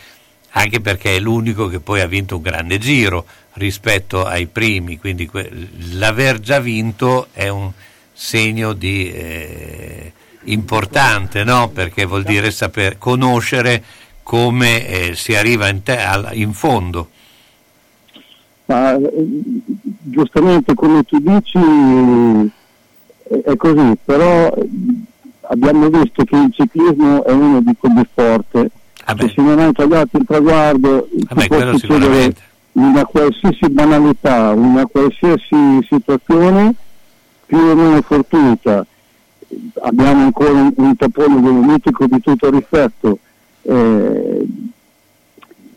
anche 0.51 0.81
perché 0.81 1.15
è 1.15 1.19
l'unico 1.19 1.67
che 1.67 1.79
poi 1.79 2.01
ha 2.01 2.07
vinto 2.07 2.37
un 2.37 2.41
grande 2.41 2.79
giro 2.79 3.25
rispetto 3.53 4.25
ai 4.25 4.47
primi, 4.47 4.97
quindi 4.97 5.27
que- 5.27 5.51
l'aver 5.91 6.39
già 6.39 6.59
vinto 6.59 7.27
è 7.33 7.49
un 7.49 7.71
segno 8.13 8.73
di 8.73 9.11
eh, 9.11 10.11
importante, 10.45 11.43
no? 11.43 11.69
perché 11.69 12.05
vuol 12.05 12.23
dire 12.23 12.51
saper 12.51 12.97
conoscere 12.97 13.83
come 14.29 14.87
eh, 14.87 15.15
si 15.15 15.33
arriva 15.33 15.69
in, 15.69 15.81
te, 15.81 15.97
al, 15.97 16.29
in 16.33 16.53
fondo. 16.53 17.09
Ma, 18.65 18.95
giustamente 20.03 20.75
come 20.75 21.01
tu 21.01 21.17
dici 21.17 21.57
è 23.43 23.55
così, 23.55 23.97
però 24.05 24.55
abbiamo 25.47 25.89
visto 25.89 26.23
che 26.25 26.35
il 26.35 26.53
ciclismo 26.53 27.25
è 27.25 27.31
uno 27.31 27.59
di 27.61 27.73
quegli 27.75 28.03
sport 28.07 28.67
ah 29.05 29.15
che 29.15 29.29
se 29.29 29.41
non 29.41 29.57
hai 29.57 29.71
tagliato 29.71 30.17
il 30.17 30.25
traguardo 30.27 31.07
ah 31.29 31.33
beh, 31.33 31.47
può 31.47 31.75
succedere 31.75 32.35
una 32.73 33.05
qualsiasi 33.05 33.67
banalità, 33.67 34.51
una 34.51 34.85
qualsiasi 34.85 35.87
situazione 35.89 36.75
più 37.47 37.57
o 37.57 37.73
meno 37.73 37.99
fortuita. 38.03 38.85
Abbiamo 39.81 40.25
ancora 40.25 40.51
un, 40.51 40.71
un 40.75 40.95
tapone 40.95 41.39
mitico 41.39 42.05
di 42.05 42.21
tutto 42.21 42.51
rispetto 42.51 43.17
eh, 43.69 44.45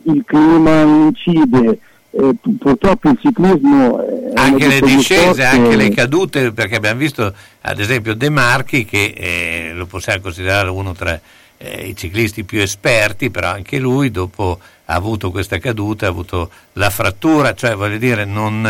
il 0.05 0.23
clima 0.25 0.81
incide, 0.81 1.79
eh, 2.11 2.35
pu- 2.41 2.57
purtroppo 2.59 3.11
il 3.11 3.19
ciclismo 3.21 4.05
è 4.05 4.33
anche 4.35 4.67
le 4.67 4.81
discese, 4.81 5.45
anche 5.45 5.71
che- 5.71 5.77
le 5.77 5.91
cadute, 5.91 6.53
perché 6.53 6.77
abbiamo 6.77 6.99
visto 6.99 7.33
ad 7.61 7.79
esempio 7.79 8.15
De 8.15 8.29
Marchi 8.29 8.85
che 8.85 9.15
eh, 9.17 9.73
lo 9.75 9.87
possiamo 9.87 10.21
considerare 10.21 10.71
uno 10.71 10.93
tra 10.93 11.19
eh, 11.59 11.87
i 11.87 11.97
ciclisti 11.97 12.45
più 12.45 12.61
esperti, 12.61 13.31
però 13.31 13.51
anche 13.51 13.79
lui 13.79 14.11
dopo 14.11 14.59
ha 14.85 14.95
avuto 14.95 15.31
questa 15.31 15.59
caduta, 15.59 16.07
ha 16.07 16.11
avuto 16.11 16.51
la 16.75 16.91
frattura, 16.91 17.55
cioè 17.55 17.75
voglio 17.77 17.99
dire, 17.99 18.25
non, 18.25 18.67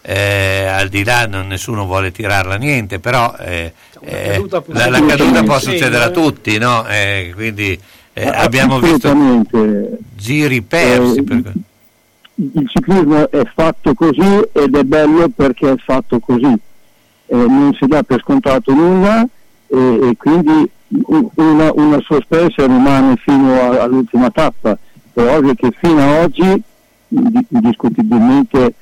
eh, 0.00 0.66
al 0.66 0.88
di 0.88 1.02
là 1.02 1.26
non, 1.26 1.48
nessuno 1.48 1.84
vuole 1.84 2.12
tirarla 2.12 2.54
niente, 2.56 3.00
però 3.00 3.34
eh, 3.38 3.72
eh, 4.00 4.30
caduta 4.30 4.62
la, 4.68 4.88
la 4.88 5.04
caduta 5.04 5.42
può 5.42 5.58
succedere 5.58 6.04
a 6.04 6.08
eh. 6.08 6.12
tutti, 6.12 6.56
no? 6.58 6.86
Eh, 6.86 7.32
quindi 7.34 7.78
eh, 8.18 8.28
abbiamo 8.28 8.78
visto 8.80 9.12
giri 10.16 10.62
persi. 10.62 11.18
Eh, 11.18 11.22
per- 11.22 11.52
il 12.38 12.68
ciclismo 12.68 13.30
è 13.30 13.42
fatto 13.54 13.94
così 13.94 14.40
ed 14.52 14.74
è 14.74 14.82
bello 14.84 15.28
perché 15.28 15.70
è 15.72 15.76
fatto 15.76 16.18
così. 16.18 16.44
Eh, 17.28 17.36
non 17.36 17.74
si 17.78 17.86
dà 17.86 18.02
per 18.02 18.20
scontato 18.20 18.72
nulla 18.72 19.22
e, 19.66 19.76
e 20.10 20.16
quindi 20.16 20.68
una, 21.34 21.72
una 21.74 22.00
sospensa 22.04 22.66
rimane 22.66 23.16
fino 23.16 23.52
a- 23.60 23.82
all'ultima 23.82 24.30
tappa. 24.30 24.78
È 25.12 25.20
ovvio 25.36 25.54
che 25.54 25.70
fino 25.80 26.00
ad 26.02 26.24
oggi 26.24 26.62
di- 27.08 27.46
indiscutibilmente 27.50 28.74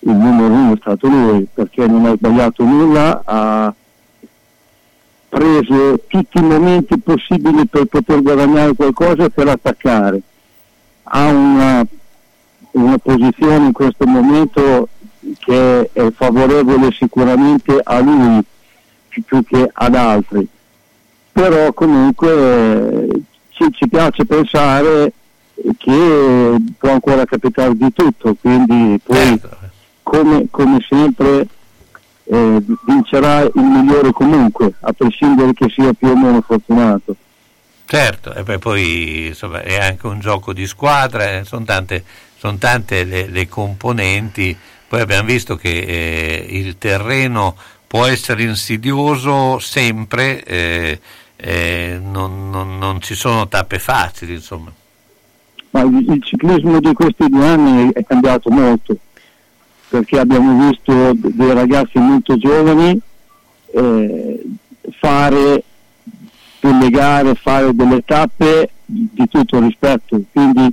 il 0.00 0.12
numero 0.14 0.52
uno 0.52 0.72
è 0.72 0.78
stato 0.80 1.06
lui 1.08 1.46
perché 1.52 1.86
non 1.86 2.06
ha 2.06 2.14
sbagliato 2.16 2.64
nulla, 2.64 3.22
ha 3.24 3.74
preso 5.32 6.00
tutti 6.08 6.36
i 6.36 6.42
momenti 6.42 6.98
possibili 6.98 7.66
per 7.66 7.86
poter 7.86 8.20
guadagnare 8.20 8.74
qualcosa 8.74 9.24
e 9.24 9.30
per 9.30 9.48
attaccare. 9.48 10.20
Ha 11.04 11.26
una 11.26 11.86
una 12.72 12.98
posizione 12.98 13.66
in 13.66 13.72
questo 13.72 14.06
momento 14.06 14.88
che 15.38 15.90
è 15.92 16.10
favorevole 16.10 16.90
sicuramente 16.92 17.78
a 17.82 18.00
lui 18.00 18.42
più 19.08 19.44
che 19.44 19.68
ad 19.72 19.94
altri. 19.94 20.46
Però 21.32 21.72
comunque 21.72 23.08
ci, 23.50 23.66
ci 23.72 23.88
piace 23.88 24.24
pensare 24.24 25.12
che 25.76 26.56
può 26.78 26.90
ancora 26.90 27.24
capitare 27.24 27.76
di 27.76 27.92
tutto, 27.92 28.34
quindi 28.40 28.98
poi 29.02 29.16
Certo. 29.16 29.56
come, 30.02 30.46
come 30.50 30.78
sempre 30.88 31.46
eh, 32.24 32.62
vincerà 32.86 33.40
il 33.40 33.52
migliore 33.54 34.12
comunque, 34.12 34.72
a 34.80 34.92
prescindere 34.92 35.52
che 35.52 35.68
sia 35.68 35.92
più 35.92 36.08
o 36.08 36.16
meno 36.16 36.40
fortunato. 36.40 37.16
Certo, 37.84 38.32
e 38.32 38.58
poi, 38.58 39.26
insomma, 39.28 39.62
è 39.62 39.78
anche 39.78 40.06
un 40.06 40.18
gioco 40.20 40.52
di 40.52 40.66
squadra, 40.66 41.44
sono 41.44 41.64
tante, 41.64 42.04
son 42.38 42.56
tante 42.58 43.04
le, 43.04 43.26
le 43.26 43.48
componenti, 43.48 44.56
poi 44.88 45.00
abbiamo 45.00 45.26
visto 45.28 45.56
che 45.56 45.68
eh, 45.68 46.46
il 46.48 46.78
terreno 46.78 47.54
può 47.86 48.06
essere 48.06 48.44
insidioso 48.44 49.58
sempre, 49.58 50.42
eh, 50.44 51.00
eh, 51.36 52.00
non, 52.02 52.48
non- 52.48 52.78
non 52.78 53.00
ci 53.02 53.14
sono 53.14 53.46
tappe 53.48 53.78
facili, 53.78 54.34
insomma. 54.34 54.72
Ma 55.70 55.80
il, 55.82 56.10
il 56.10 56.22
ciclismo 56.22 56.80
di 56.80 56.92
questi 56.94 57.28
due 57.28 57.46
anni 57.46 57.92
è 57.92 58.04
cambiato 58.04 58.50
molto, 58.50 58.96
perché 59.92 60.18
abbiamo 60.18 60.70
visto 60.70 61.12
dei 61.12 61.52
ragazzi 61.52 61.98
molto 61.98 62.38
giovani 62.38 62.98
eh, 63.74 64.42
fare 64.98 65.64
delle 66.60 66.88
gare, 66.88 67.34
fare 67.34 67.74
delle 67.74 68.02
tappe 68.02 68.70
di 68.86 69.28
tutto 69.28 69.60
rispetto. 69.60 70.18
Quindi 70.32 70.72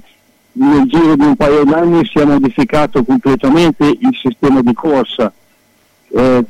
nel 0.53 0.85
giro 0.87 1.17
di 1.17 1.25
un 1.25 1.35
paio 1.35 1.65
d'anni 1.65 2.05
si 2.05 2.17
è 2.19 2.23
modificato 2.23 3.03
completamente 3.03 3.87
il 3.87 4.17
sistema 4.21 4.61
di 4.61 4.73
corsa. 4.73 5.33
Eh, 6.11 6.45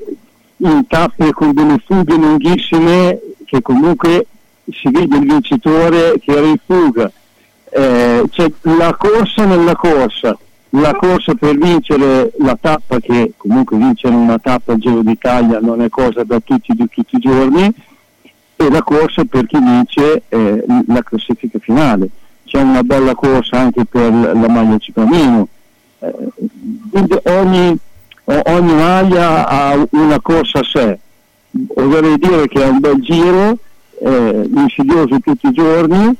in 0.57 0.85
tappe 0.87 1.31
con 1.31 1.51
delle 1.53 1.81
fughe 1.83 2.13
lunghissime 2.13 3.19
che 3.45 3.63
comunque 3.63 4.27
si 4.71 4.91
vede 4.91 5.17
il 5.17 5.25
vincitore 5.25 6.19
che 6.19 6.31
era 6.33 6.45
in 6.45 6.57
fuga 6.63 7.11
eh, 7.71 8.23
c'è 8.29 8.51
la 8.61 8.95
corsa 8.95 9.45
nella 9.45 9.75
corsa, 9.75 10.37
la 10.71 10.93
corsa 10.95 11.33
per 11.33 11.57
vincere 11.57 12.31
la 12.39 12.57
tappa, 12.59 12.99
che 12.99 13.33
comunque 13.37 13.77
vincere 13.77 14.13
una 14.13 14.37
tappa 14.37 14.73
al 14.73 14.79
Giro 14.79 15.01
d'Italia 15.01 15.59
non 15.59 15.81
è 15.81 15.89
cosa 15.89 16.23
da 16.23 16.39
tutti 16.39 16.73
di 16.73 16.87
tutti 16.89 17.15
i 17.15 17.19
giorni, 17.19 17.73
e 18.55 18.69
la 18.69 18.83
corsa 18.83 19.23
per 19.23 19.45
chi 19.47 19.57
vince 19.57 20.23
eh, 20.27 20.63
la 20.87 21.01
classifica 21.01 21.59
finale. 21.59 22.09
C'è 22.45 22.61
una 22.61 22.83
bella 22.83 23.15
corsa 23.15 23.57
anche 23.57 23.85
per 23.85 24.11
la 24.11 24.49
maglia 24.49 24.77
ciclamino. 24.77 25.47
Eh, 25.99 26.13
ogni, 27.23 27.77
ogni 28.25 28.73
maglia 28.73 29.47
ha 29.47 29.87
una 29.91 30.19
corsa 30.19 30.59
a 30.59 30.63
sé. 30.63 30.99
Vorrei 31.51 32.17
dire 32.17 32.47
che 32.47 32.63
è 32.63 32.67
un 32.67 32.79
bel 32.79 33.01
giro, 33.01 33.57
eh, 34.01 34.49
insidioso 34.53 35.19
tutti 35.19 35.47
i 35.47 35.53
giorni, 35.53 36.13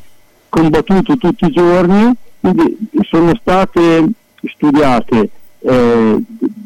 combattuto 0.50 1.18
tutti 1.18 1.46
i 1.46 1.52
giorni, 1.52 2.12
quindi 2.40 2.78
sono 3.02 3.36
state 3.40 4.08
studiate 4.48 5.30
eh, 5.62 6.18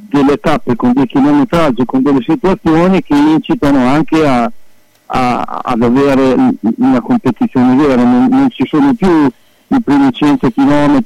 delle 0.09 0.37
tappe 0.37 0.75
con 0.75 0.93
dei 0.93 1.07
chilometraggi, 1.07 1.85
con 1.85 2.01
delle 2.03 2.21
situazioni 2.21 3.01
che 3.01 3.15
incitano 3.15 3.85
anche 3.87 4.25
a, 4.25 4.51
a- 5.07 5.61
ad 5.63 5.81
avere 5.81 6.35
una 6.77 7.01
competizione 7.01 7.75
vera, 7.75 8.03
non, 8.03 8.27
non 8.29 8.49
ci 8.51 8.65
sono 8.67 8.93
più 8.93 9.25
i 9.67 9.81
primi 9.81 10.11
100 10.11 10.51
km 10.51 10.99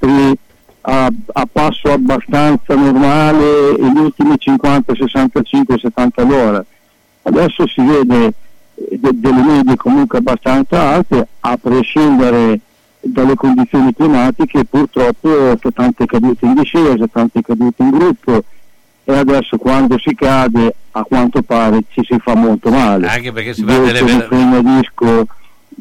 a, 0.81 1.09
a 1.33 1.47
passo 1.51 1.91
abbastanza 1.91 2.75
normale 2.75 3.77
e 3.77 3.91
gli 3.91 3.97
ultimi 3.97 4.35
50, 4.37 4.95
65, 4.95 5.77
70 5.79 6.21
all'ora. 6.21 6.65
Adesso 7.23 7.67
si 7.67 7.81
vede 7.81 8.25
eh, 8.25 8.33
de- 8.99 9.11
delle 9.13 9.41
medie 9.41 9.75
comunque 9.77 10.17
abbastanza 10.19 10.81
alte, 10.95 11.27
a 11.41 11.57
prescindere 11.57 12.59
dalle 13.11 13.35
condizioni 13.35 13.93
climatiche, 13.93 14.65
purtroppo 14.65 15.57
c'è 15.59 15.69
tante 15.73 16.05
cadute 16.05 16.45
in 16.45 16.53
discesa, 16.55 17.07
tante 17.07 17.41
cadute 17.41 17.83
in 17.83 17.89
gruppo 17.89 18.43
e 19.03 19.13
adesso 19.17 19.57
quando 19.57 19.97
si 19.99 20.13
cade 20.15 20.75
a 20.91 21.03
quanto 21.03 21.41
pare 21.41 21.83
ci 21.89 22.01
si 22.03 22.17
fa 22.19 22.35
molto 22.35 22.69
male. 22.69 23.07
Anche 23.07 23.31
perché 23.31 23.53
si 23.53 23.63
va 23.63 23.77
delle 23.77 24.01
vele- 24.01 24.23
prima 24.23 24.61
disco 24.61 25.25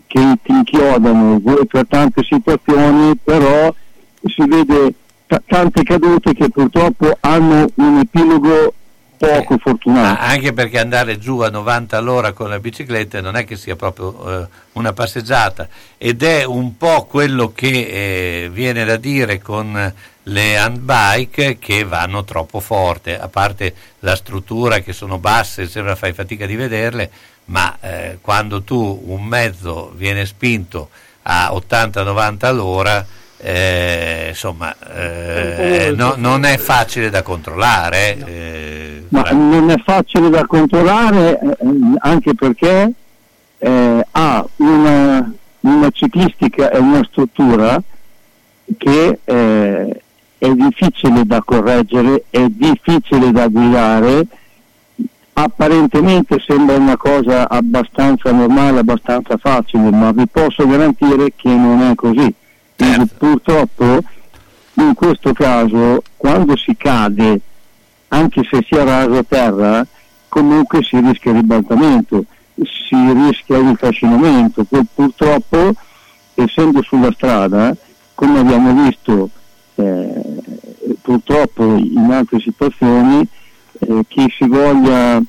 che 0.06 0.38
ti 0.42 0.52
inchiodano 0.52 1.40
per 1.68 1.86
tante 1.88 2.22
situazioni, 2.22 3.16
però 3.22 3.74
si 4.24 4.46
vede 4.46 4.94
ta- 5.26 5.42
tante 5.44 5.82
cadute 5.82 6.34
che 6.34 6.48
purtroppo 6.50 7.16
hanno 7.20 7.66
un 7.76 7.98
epilogo 7.98 8.74
poco 9.16 9.54
Ah, 9.54 9.58
fortunato. 9.58 10.20
anche 10.22 10.52
perché 10.52 10.78
andare 10.78 11.18
giù 11.18 11.40
a 11.40 11.48
90 11.48 11.96
all'ora 11.96 12.32
con 12.32 12.48
la 12.48 12.58
bicicletta 12.58 13.20
non 13.20 13.36
è 13.36 13.44
che 13.44 13.56
sia 13.56 13.76
proprio 13.76 14.42
eh, 14.42 14.46
una 14.72 14.92
passeggiata 14.92 15.68
ed 15.98 16.22
è 16.22 16.44
un 16.44 16.76
po' 16.76 17.04
quello 17.06 17.52
che 17.52 18.44
eh, 18.44 18.48
viene 18.50 18.84
da 18.84 18.96
dire 18.96 19.40
con 19.40 19.92
le 20.28 20.56
handbike 20.58 21.58
che 21.58 21.84
vanno 21.84 22.24
troppo 22.24 22.58
forte, 22.60 23.18
a 23.18 23.28
parte 23.28 23.74
la 24.00 24.16
struttura 24.16 24.80
che 24.80 24.92
sono 24.92 25.18
basse, 25.18 25.68
sembra 25.68 25.94
fai 25.94 26.12
fatica 26.12 26.46
di 26.46 26.56
vederle, 26.56 27.10
ma 27.46 27.76
eh, 27.80 28.18
quando 28.20 28.62
tu 28.62 29.02
un 29.06 29.22
mezzo 29.24 29.92
viene 29.94 30.26
spinto 30.26 30.90
a 31.22 31.52
80-90 31.52 32.44
all'ora, 32.46 33.06
eh, 33.48 34.26
insomma, 34.30 34.74
eh, 34.92 35.92
no- 35.96 36.14
non 36.16 36.44
è 36.44 36.56
facile 36.58 37.10
da 37.10 37.22
controllare. 37.22 38.18
eh, 38.26 39.04
Ma 39.10 39.20
fra- 39.22 39.36
non 39.36 39.70
è 39.70 39.76
facile 39.84 40.30
da 40.30 40.44
controllare 40.46 41.38
eh, 41.38 41.56
anche 41.98 42.34
perché 42.34 42.92
eh, 43.58 44.06
ha 44.10 44.44
una, 44.56 45.32
una 45.60 45.90
ciclistica 45.92 46.70
e 46.72 46.78
una 46.78 47.04
struttura 47.08 47.80
che 48.76 49.20
eh, 49.22 50.02
è 50.38 50.48
difficile 50.50 51.24
da 51.24 51.40
correggere, 51.44 52.24
è 52.28 52.44
difficile 52.48 53.30
da 53.30 53.46
guidare, 53.46 54.26
apparentemente 55.34 56.42
sembra 56.44 56.74
una 56.76 56.96
cosa 56.96 57.48
abbastanza 57.48 58.32
normale, 58.32 58.80
abbastanza 58.80 59.36
facile, 59.36 59.88
ma 59.90 60.10
vi 60.10 60.26
posso 60.26 60.66
garantire 60.66 61.32
che 61.36 61.48
non 61.48 61.82
è 61.82 61.94
così. 61.94 62.34
Quindi 62.76 63.08
Certo. 63.08 63.14
purtroppo 63.18 64.02
in 64.74 64.94
questo 64.94 65.32
caso 65.32 66.02
quando 66.16 66.56
si 66.56 66.76
cade, 66.76 67.40
anche 68.08 68.42
se 68.48 68.64
si 68.66 68.74
è 68.74 68.84
raso 68.84 69.18
a 69.18 69.24
terra, 69.26 69.86
comunque 70.28 70.82
si 70.82 71.00
rischia 71.00 71.30
il 71.30 71.38
ribaltamento, 71.38 72.24
si 72.54 73.12
rischia 73.12 73.56
il 73.56 73.76
fascinamento. 73.78 74.64
Poi 74.64 74.86
purtroppo, 74.94 75.72
essendo 76.34 76.82
sulla 76.82 77.10
strada, 77.12 77.74
come 78.14 78.40
abbiamo 78.40 78.84
visto 78.84 79.30
eh, 79.76 80.22
purtroppo 81.00 81.64
in 81.64 82.10
altre 82.10 82.38
situazioni, 82.40 83.26
eh, 83.78 84.04
chi 84.06 84.30
si 84.36 84.46
voglia, 84.46 85.20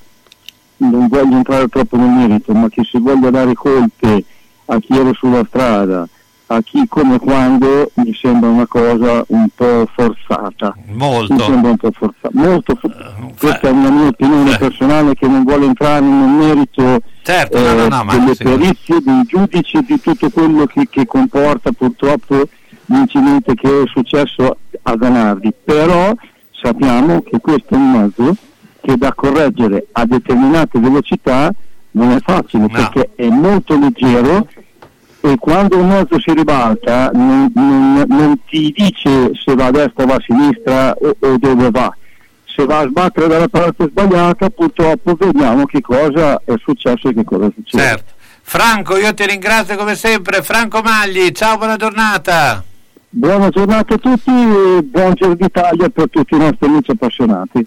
non 0.77 1.07
voglio 1.07 1.37
entrare 1.37 1.69
troppo 1.69 1.95
nel 1.95 2.09
merito, 2.09 2.53
ma 2.53 2.67
chi 2.69 2.83
si 2.83 2.99
voglia 2.99 3.29
dare 3.29 3.53
colpe 3.53 4.23
a 4.65 4.79
chi 4.79 4.97
era 4.97 5.13
sulla 5.13 5.45
strada 5.47 6.07
a 6.49 6.61
chi 6.61 6.87
come 6.87 7.19
quando 7.19 7.91
mi 7.95 8.13
sembra 8.13 8.49
una 8.49 8.65
cosa 8.67 9.23
un 9.27 9.47
po' 9.53 9.87
forzata. 9.93 10.75
Molto. 10.93 11.33
Mi 11.33 11.39
sembra 11.41 11.71
un 11.71 11.77
po' 11.77 11.91
forzata. 11.91 12.29
Molto 12.31 12.75
fo- 12.75 12.89
fa- 12.89 13.13
questa 13.37 13.67
è 13.67 13.71
una 13.71 13.89
mia 13.89 14.07
opinione 14.07 14.53
Eh. 14.53 14.57
personale 14.57 15.13
che 15.15 15.27
non 15.27 15.43
vuole 15.43 15.65
entrare 15.65 16.01
nel 16.05 16.29
merito 16.29 17.01
Certo, 17.23 17.59
no, 17.59 17.73
no, 17.73 17.83
eh, 17.83 17.87
no, 17.89 18.03
ma 18.05 18.17
delle 18.17 18.35
perizie, 18.35 19.01
dei 19.03 19.23
giudici, 19.25 19.81
di 19.85 19.99
tutto 19.99 20.29
quello 20.29 20.65
che, 20.65 20.87
che 20.89 21.05
comporta 21.05 21.71
purtroppo 21.73 22.47
l'incidente 22.85 23.53
che 23.53 23.67
è 23.81 23.87
successo 23.87 24.57
a 24.83 24.97
Zanardi. 24.99 25.53
Però 25.65 26.13
sappiamo 26.51 27.21
che 27.23 27.39
questo 27.41 27.73
è 27.73 27.77
un 27.77 27.91
mezzo 27.91 28.35
che 28.79 28.95
da 28.95 29.13
correggere 29.13 29.87
a 29.91 30.05
determinate 30.05 30.79
velocità 30.79 31.51
non 31.91 32.11
è 32.11 32.19
facile 32.21 32.67
perché 32.67 33.09
è 33.15 33.27
molto 33.27 33.77
leggero 33.77 34.47
e 35.31 35.37
quando 35.37 35.77
un 35.77 35.89
mezzo 35.89 36.19
si 36.19 36.33
ribalta 36.33 37.09
non, 37.13 37.51
non- 37.53 38.05
non 38.07 38.39
ti 38.45 38.73
dice 38.75 39.31
se 39.33 39.55
va 39.55 39.65
a 39.65 39.71
destra 39.71 40.03
o 40.03 40.07
va 40.07 40.15
a 40.15 40.23
sinistra 40.25 40.93
o, 40.93 41.15
o 41.19 41.37
dove 41.37 41.69
va. 41.69 41.95
Se 42.45 42.65
va 42.65 42.79
a 42.79 42.87
sbattere 42.87 43.27
dalla 43.27 43.47
parte 43.47 43.87
sbagliata 43.89 44.49
purtroppo 44.49 45.15
vediamo 45.15 45.65
che 45.65 45.81
cosa 45.81 46.41
è 46.43 46.53
successo 46.57 47.09
e 47.09 47.13
che 47.13 47.23
cosa 47.23 47.51
succede. 47.53 47.83
Certo. 47.83 48.13
Franco, 48.41 48.95
io 48.97 49.13
ti 49.13 49.25
ringrazio 49.25 49.75
come 49.75 49.95
sempre. 49.95 50.41
Franco 50.41 50.81
Magli, 50.81 51.31
ciao, 51.31 51.57
buona 51.57 51.75
giornata. 51.75 52.63
Buona 53.09 53.49
giornata 53.49 53.95
a 53.95 53.97
tutti 53.97 54.29
e 54.29 54.83
buon 54.83 55.13
Giro 55.13 55.33
d'Italia 55.33 55.89
per 55.89 56.09
tutti 56.09 56.35
i 56.35 56.37
nostri 56.37 56.67
amici 56.67 56.91
appassionati. 56.91 57.65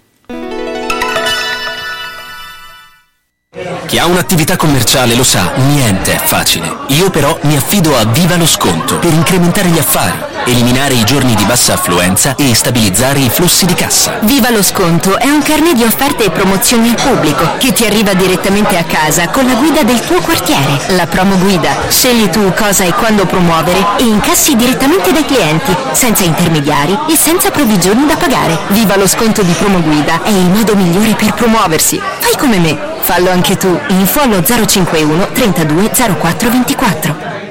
Chi 3.85 3.97
ha 3.97 4.05
un'attività 4.05 4.55
commerciale 4.55 5.13
lo 5.13 5.25
sa, 5.25 5.51
niente 5.57 6.15
è 6.15 6.17
facile. 6.17 6.73
Io 6.87 7.09
però 7.09 7.37
mi 7.41 7.57
affido 7.57 7.97
a 7.97 8.05
Viva 8.05 8.37
lo 8.37 8.45
Sconto 8.45 8.97
per 8.97 9.11
incrementare 9.11 9.67
gli 9.67 9.77
affari, 9.77 10.17
eliminare 10.45 10.93
i 10.93 11.03
giorni 11.03 11.35
di 11.35 11.43
bassa 11.43 11.73
affluenza 11.73 12.35
e 12.35 12.55
stabilizzare 12.55 13.19
i 13.19 13.29
flussi 13.29 13.65
di 13.65 13.73
cassa. 13.73 14.19
Viva 14.21 14.51
lo 14.51 14.63
sconto 14.63 15.17
è 15.17 15.29
un 15.29 15.41
carnet 15.41 15.73
di 15.73 15.83
offerte 15.83 16.23
e 16.23 16.31
promozioni 16.31 16.91
al 16.91 16.95
pubblico 16.95 17.57
che 17.57 17.73
ti 17.73 17.83
arriva 17.83 18.13
direttamente 18.13 18.77
a 18.77 18.85
casa 18.85 19.27
con 19.27 19.45
la 19.45 19.55
guida 19.55 19.83
del 19.83 19.99
tuo 19.99 20.21
quartiere. 20.21 20.95
La 20.95 21.07
promo 21.07 21.37
guida. 21.37 21.75
Scegli 21.89 22.29
tu 22.29 22.53
cosa 22.53 22.85
e 22.85 22.93
quando 22.93 23.25
promuovere 23.25 23.85
e 23.97 24.03
incassi 24.03 24.55
direttamente 24.55 25.11
dai 25.11 25.25
clienti, 25.25 25.75
senza 25.91 26.23
intermediari 26.23 26.97
e 27.09 27.17
senza 27.17 27.51
provvigioni 27.51 28.05
da 28.05 28.15
pagare. 28.15 28.57
Viva 28.69 28.95
lo 28.95 29.07
sconto 29.07 29.41
di 29.41 29.51
promo 29.51 29.81
guida 29.81 30.23
è 30.23 30.29
il 30.29 30.49
modo 30.51 30.73
migliore 30.73 31.15
per 31.15 31.33
promuoversi. 31.33 31.99
Fai 32.19 32.37
come 32.37 32.57
me. 32.57 32.90
Fallo 33.01 33.29
anche 33.29 33.57
tu. 33.57 33.79
Info 33.89 34.21
allo 34.21 34.41
051 34.41 35.31
32 35.31 35.89
04 35.89 36.49
24. 36.49 37.50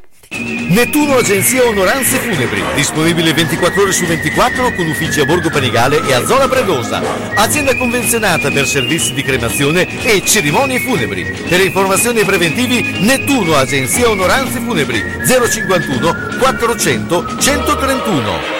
Nettuno 0.33 1.17
Agenzia 1.17 1.65
Onoranze 1.65 2.17
Funebri, 2.17 2.63
disponibile 2.75 3.33
24 3.33 3.81
ore 3.81 3.91
su 3.91 4.05
24 4.05 4.73
con 4.73 4.87
uffici 4.87 5.19
a 5.19 5.25
Borgo 5.25 5.49
Panigale 5.49 6.01
e 6.07 6.13
a 6.13 6.25
Zola 6.25 6.47
Predosa. 6.47 7.01
Azienda 7.35 7.75
convenzionata 7.75 8.49
per 8.49 8.65
servizi 8.65 9.13
di 9.13 9.23
cremazione 9.23 9.85
e 10.03 10.23
cerimonie 10.23 10.79
funebri. 10.79 11.23
Per 11.49 11.59
informazioni 11.59 12.23
preventivi 12.23 12.99
Nettuno 12.99 13.55
Agenzia 13.55 14.09
Onoranze 14.09 14.59
Funebri 14.59 15.03
051 15.25 16.37
400 16.39 17.37
131. 17.37 18.59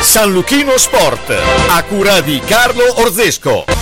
San 0.00 0.32
Luchino 0.32 0.76
Sport, 0.76 1.32
a 1.68 1.82
cura 1.84 2.20
di 2.20 2.40
Carlo 2.44 3.00
Orzesco. 3.00 3.81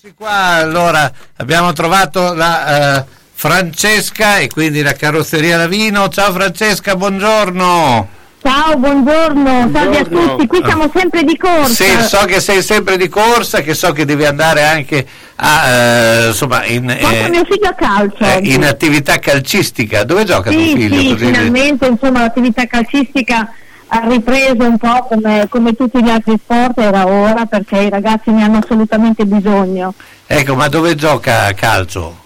Eccoci 0.00 0.14
qua, 0.16 0.54
allora 0.54 1.10
abbiamo 1.38 1.72
trovato 1.72 2.32
la 2.32 2.98
eh, 2.98 3.04
Francesca 3.32 4.38
e 4.38 4.46
quindi 4.46 4.80
la 4.80 4.92
carrozzeria 4.92 5.56
Lavino. 5.56 6.08
Ciao 6.08 6.30
Francesca, 6.32 6.94
buongiorno. 6.94 8.08
Ciao, 8.40 8.76
buongiorno, 8.76 9.70
salve 9.72 9.98
a 9.98 10.04
tutti, 10.04 10.46
qui 10.46 10.60
siamo 10.64 10.88
sempre 10.94 11.24
di 11.24 11.36
corsa. 11.36 11.82
Sì, 11.82 12.00
so 12.06 12.24
che 12.26 12.38
sei 12.38 12.62
sempre 12.62 12.96
di 12.96 13.08
corsa, 13.08 13.60
che 13.62 13.74
so 13.74 13.90
che 13.90 14.04
devi 14.04 14.24
andare 14.24 14.62
anche 14.62 15.04
a, 15.34 15.66
eh, 15.68 16.26
insomma, 16.28 16.64
in, 16.64 16.88
eh, 16.88 17.28
mio 17.28 17.44
figlio 17.44 17.68
a 17.68 17.74
calcio. 17.74 18.22
eh, 18.22 18.38
in 18.44 18.64
attività 18.64 19.18
calcistica. 19.18 20.04
Dove 20.04 20.22
gioca 20.22 20.52
tuo 20.52 20.60
sì, 20.60 20.76
figlio? 20.76 21.00
sì, 21.00 21.08
Così- 21.08 21.24
finalmente 21.24 21.86
insomma, 21.88 22.20
l'attività 22.20 22.66
calcistica 22.66 23.52
ha 23.88 24.06
ripreso 24.06 24.64
un 24.64 24.78
po' 24.78 25.06
come, 25.08 25.46
come 25.48 25.74
tutti 25.74 26.02
gli 26.02 26.08
altri 26.08 26.38
sport, 26.42 26.78
era 26.78 27.06
ora 27.06 27.46
perché 27.46 27.78
i 27.78 27.90
ragazzi 27.90 28.30
ne 28.30 28.44
hanno 28.44 28.58
assolutamente 28.58 29.24
bisogno. 29.24 29.94
Ecco, 30.26 30.54
ma 30.54 30.68
dove 30.68 30.94
gioca 30.94 31.46
a 31.46 31.54
calcio? 31.54 32.16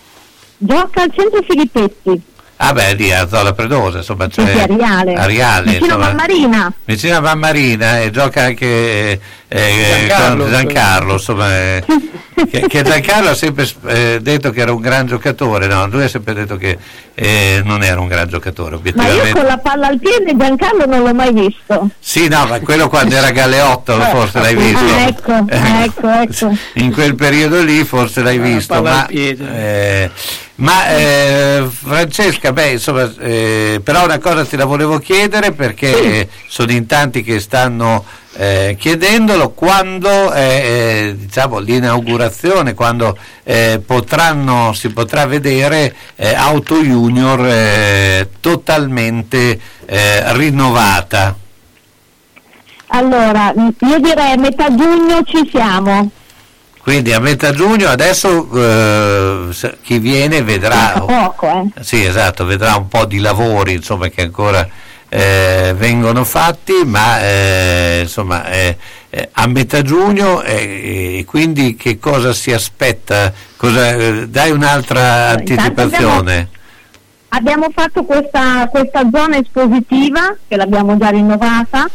Gioca 0.59 1.03
al 1.03 1.13
centro 1.15 1.43
Filippetti, 1.43 2.23
Ah 2.65 2.73
beh, 2.73 2.95
lì 2.95 3.13
a 3.13 3.27
Zola 3.27 3.53
Predosa, 3.53 3.99
insomma, 3.99 4.29
c'è 4.29 4.47
sì, 4.47 4.61
a 4.61 4.67
Riale, 4.67 5.15
Ariale, 5.15 5.73
vicino 5.73 5.95
a 5.95 5.97
insomma. 5.97 6.07
Mammarina. 6.07 6.73
vicino 6.85 7.17
a 7.17 7.21
Mammarina 7.21 8.01
e 8.01 8.11
gioca 8.11 8.45
anche 8.45 9.21
eh, 9.55 10.05
eh, 10.05 10.07
Giancarlo. 10.49 11.13
insomma, 11.13 11.55
eh, 11.55 11.85
che, 12.51 12.67
che 12.69 12.83
Giancarlo 12.83 13.31
ha 13.31 13.35
sempre 13.35 13.69
eh, 13.87 14.19
detto 14.23 14.51
che 14.51 14.61
era 14.61 14.73
un 14.73 14.81
gran 14.81 15.07
giocatore, 15.07 15.67
no, 15.67 15.87
lui 15.89 16.05
ha 16.05 16.09
sempre 16.09 16.33
detto 16.33 16.57
che 16.57 16.79
eh, 17.15 17.61
non 17.65 17.83
era 17.83 18.01
un 18.01 18.09
gran 18.09 18.29
giocatore, 18.29 18.79
Ma 18.95 19.09
io 19.09 19.33
con 19.33 19.45
la 19.45 19.59
palla 19.59 19.89
al 19.89 19.99
piede 19.99 20.35
Giancarlo 20.37 20.87
non 20.87 21.03
l'ho 21.03 21.15
mai 21.15 21.33
visto. 21.33 21.91
Sì, 21.99 22.29
no, 22.29 22.47
ma 22.47 22.61
quello 22.61 22.89
quando 22.89 23.15
era 23.15 23.31
Galeotto 23.31 24.01
forse 24.01 24.41
l'hai 24.41 24.55
visto. 24.55 24.85
Ah, 24.85 25.01
ecco, 25.03 25.45
ecco, 25.49 26.09
ecco. 26.09 26.57
In 26.75 26.93
quel 26.93 27.15
periodo 27.15 27.63
lì 27.63 27.85
forse 27.85 28.23
l'hai 28.23 28.39
visto, 28.39 28.75
palla 28.75 28.91
ma, 28.91 29.01
al 29.01 29.07
piede. 29.07 29.45
eh, 29.55 30.11
ma 30.55 30.89
eh, 30.89 31.69
Francesca, 31.69 32.53
beh, 32.53 32.71
insomma, 32.71 33.13
eh, 33.21 33.81
però 33.83 34.05
una 34.05 34.19
cosa 34.19 34.45
te 34.45 34.57
la 34.57 34.65
volevo 34.65 34.99
chiedere 34.99 35.53
perché 35.53 36.03
eh, 36.03 36.29
sono 36.47 36.73
in 36.73 36.87
tanti 36.87 37.23
che 37.23 37.41
stanno 37.41 38.05
eh, 38.35 38.77
chiedendolo 38.79 39.51
quando 39.51 40.31
è 40.31 40.41
eh, 40.41 41.17
diciamo, 41.17 41.59
l'inaugurazione, 41.59 42.75
quando 42.75 43.17
eh, 43.43 43.81
potranno, 43.85 44.73
si 44.73 44.89
potrà 44.91 45.27
vedere 45.27 45.95
eh, 46.17 46.35
Auto 46.35 46.81
Junior 46.83 47.47
eh, 47.47 48.29
totalmente 48.41 49.61
eh, 49.87 50.33
rinnovata. 50.35 51.37
Allora, 52.95 53.53
io 53.55 53.99
direi 54.01 54.33
a 54.33 54.39
metà 54.39 54.75
giugno 54.75 55.23
ci 55.25 55.49
siamo. 55.51 56.11
Quindi 56.83 57.13
a 57.13 57.21
metà 57.21 57.53
giugno 57.53 57.89
adesso 57.89 58.49
eh, 58.55 59.77
chi 59.83 59.99
viene 59.99 60.43
vedrà... 60.43 60.95
Poco, 61.07 61.71
eh. 61.77 61.83
Sì, 61.83 62.05
esatto, 62.05 62.45
vedrà 62.45 62.75
un 62.77 62.89
po' 62.89 63.05
di 63.05 63.19
lavori 63.19 63.75
insomma, 63.75 64.09
che 64.09 64.23
ancora 64.23 64.69
eh, 65.15 65.75
vengono 65.77 66.25
fatti, 66.25 66.85
ma 66.87 67.23
eh, 67.23 67.99
insomma 68.01 68.49
eh, 68.49 68.79
eh, 69.11 69.29
a 69.33 69.47
metà 69.47 69.83
giugno 69.83 70.41
eh, 70.41 71.19
e 71.19 71.25
quindi 71.27 71.77
che 71.77 71.99
cosa 71.99 72.33
si 72.33 72.51
aspetta? 72.51 73.31
Cosa, 73.59 73.93
eh, 73.93 74.29
dai 74.29 74.51
un'altra 74.51 75.29
anticipazione. 75.29 76.49
Abbiamo 77.29 77.69
fatto 77.75 78.05
questa, 78.05 78.67
questa 78.69 79.03
zona 79.13 79.37
espositiva 79.37 80.35
che 80.49 80.57
l'abbiamo 80.57 80.97
già 80.97 81.11
rinnovata, 81.11 81.87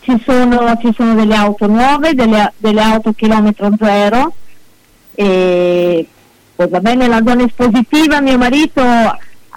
ci 0.00 0.20
sono, 0.24 0.76
ci 0.82 0.92
sono 0.96 1.14
delle 1.14 1.36
auto 1.36 1.68
nuove, 1.68 2.14
delle, 2.14 2.52
delle 2.56 2.82
auto 2.82 3.12
chilometro 3.12 3.70
zero 3.78 4.34
e 5.14 6.04
poi 6.56 6.68
va 6.68 6.80
bene 6.80 7.06
la 7.06 7.22
zona 7.24 7.44
espositiva, 7.44 8.20
mio 8.20 8.38
marito 8.38 8.82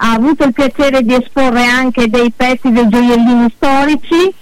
ha 0.04 0.12
avuto 0.12 0.44
il 0.44 0.52
piacere 0.52 1.02
di 1.02 1.14
esporre 1.14 1.64
anche 1.64 2.08
dei 2.10 2.30
pezzi 2.30 2.70
dei 2.70 2.86
gioiellini 2.88 3.52
storici. 3.56 4.34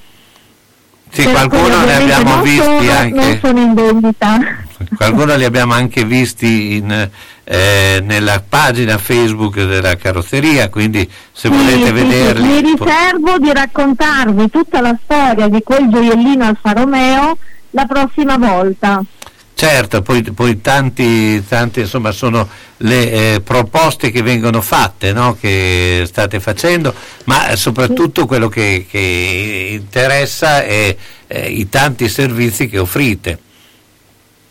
Sì, 1.09 1.23
qualcuno 1.25 1.67
ovviamente 1.67 2.13
abbiamo 2.15 2.35
non 2.35 2.43
visti 2.43 2.59
sono, 2.65 2.81
Non 2.81 2.97
anche. 2.97 3.39
sono 3.41 3.61
in 3.61 3.75
vendita. 3.75 4.39
Qualcuno 4.97 5.37
li 5.37 5.45
abbiamo 5.45 5.75
anche 5.75 6.05
visti 6.05 6.77
in, 6.77 7.09
eh, 7.45 8.01
nella 8.03 8.43
pagina 8.47 8.99
Facebook 8.99 9.63
della 9.65 9.95
carrozzeria, 9.97 10.69
quindi 10.71 11.09
se 11.31 11.49
Sì, 11.49 11.55
volete 11.55 11.79
sì, 11.79 11.85
sì, 11.87 11.93
vederli... 11.93 12.43
Mi 12.49 12.61
riservo 12.61 13.39
di 13.39 13.53
raccontarvi 13.53 14.51
tutta 14.51 14.81
la 14.81 14.99
storia 15.05 15.47
di 15.49 15.63
quel 15.63 15.89
gioiellino 15.89 16.45
Alfa 16.45 16.73
Romeo 16.73 17.37
la 17.71 17.85
prossima 17.85 18.37
volta. 18.37 19.01
Certo, 19.63 20.03
poi, 20.03 20.23
poi 20.23 20.61
tanti, 20.61 21.41
tanti 21.47 21.79
insomma, 21.79 22.11
sono 22.11 22.49
le 22.79 23.35
eh, 23.35 23.41
proposte 23.43 24.11
che 24.11 24.21
vengono 24.21 24.61
fatte, 24.61 25.13
no? 25.13 25.37
che 25.39 26.03
state 26.05 26.41
facendo, 26.41 26.93
ma 27.27 27.55
soprattutto 27.55 28.27
quello 28.27 28.49
che, 28.49 28.87
che 28.91 29.69
interessa 29.71 30.65
è 30.65 30.97
eh, 31.29 31.49
i 31.49 31.69
tanti 31.69 32.09
servizi 32.09 32.67
che 32.67 32.81
offrite. 32.81 33.39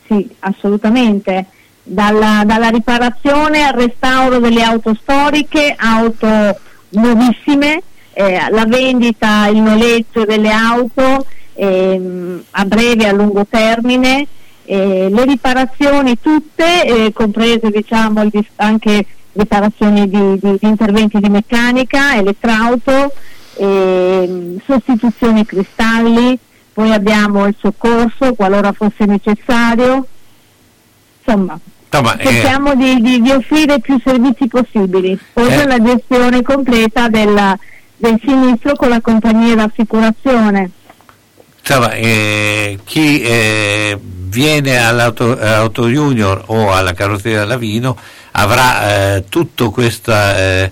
Sì, 0.08 0.30
assolutamente. 0.40 1.48
Dalla, 1.84 2.44
dalla 2.46 2.70
riparazione 2.70 3.64
al 3.64 3.74
restauro 3.74 4.40
delle 4.40 4.64
auto 4.64 4.98
storiche, 4.98 5.76
auto 5.78 6.58
nuovissime, 6.92 7.82
eh, 8.14 8.48
la 8.50 8.66
vendita, 8.66 9.48
il 9.48 9.60
noleggio 9.60 10.24
delle 10.24 10.52
auto 10.52 11.26
ehm, 11.56 12.44
a 12.52 12.64
breve 12.64 13.04
e 13.04 13.08
a 13.08 13.12
lungo 13.12 13.46
termine, 13.46 14.26
eh, 14.72 15.10
le 15.12 15.26
riparazioni 15.26 16.18
tutte, 16.22 16.86
eh, 16.86 17.12
comprese 17.12 17.70
diciamo, 17.70 18.24
anche 18.56 19.06
riparazioni 19.34 20.08
di, 20.10 20.40
di- 20.40 20.58
di 20.60 20.68
interventi 20.68 21.20
di 21.20 21.28
meccanica, 21.28 22.16
elettrauto, 22.16 23.12
ehm, 23.56 24.62
sostituzioni 24.66 25.46
cristalli, 25.46 26.38
poi 26.72 26.94
abbiamo 26.94 27.48
il 27.48 27.56
soccorso 27.60 28.34
qualora 28.34 28.72
fosse 28.72 29.06
necessario, 29.06 30.08
insomma 31.24 31.60
Insomma, 31.94 32.16
eh, 32.18 32.26
cerchiamo 32.26 32.74
di, 32.74 33.02
di- 33.02 33.22
di 33.22 33.32
offrire 33.32 33.82
più 33.82 34.00
servizi 34.02 34.48
possibili, 34.48 35.20
oltre 35.34 35.56
Eh. 35.56 35.64
alla 35.64 35.82
gestione 35.82 36.42
completa 36.44 37.10
della- 37.10 37.58
del 37.98 38.18
sinistro 38.24 38.76
con 38.78 38.88
la 38.88 39.02
compagnia 39.02 39.56
d'assicurazione. 39.56 40.72
Insomma, 41.62 41.94
eh, 41.94 42.80
chi 42.84 43.22
eh, 43.22 43.98
viene 44.02 44.78
all'auto 44.78 45.38
Auto 45.38 45.88
Junior 45.88 46.44
o 46.48 46.72
alla 46.72 46.94
carrozzeria 46.94 47.46
Lavino 47.46 47.98
avrà 48.32 49.16
eh, 49.16 49.26
tutta 49.30 49.70
questa 49.70 50.38
eh, 50.38 50.72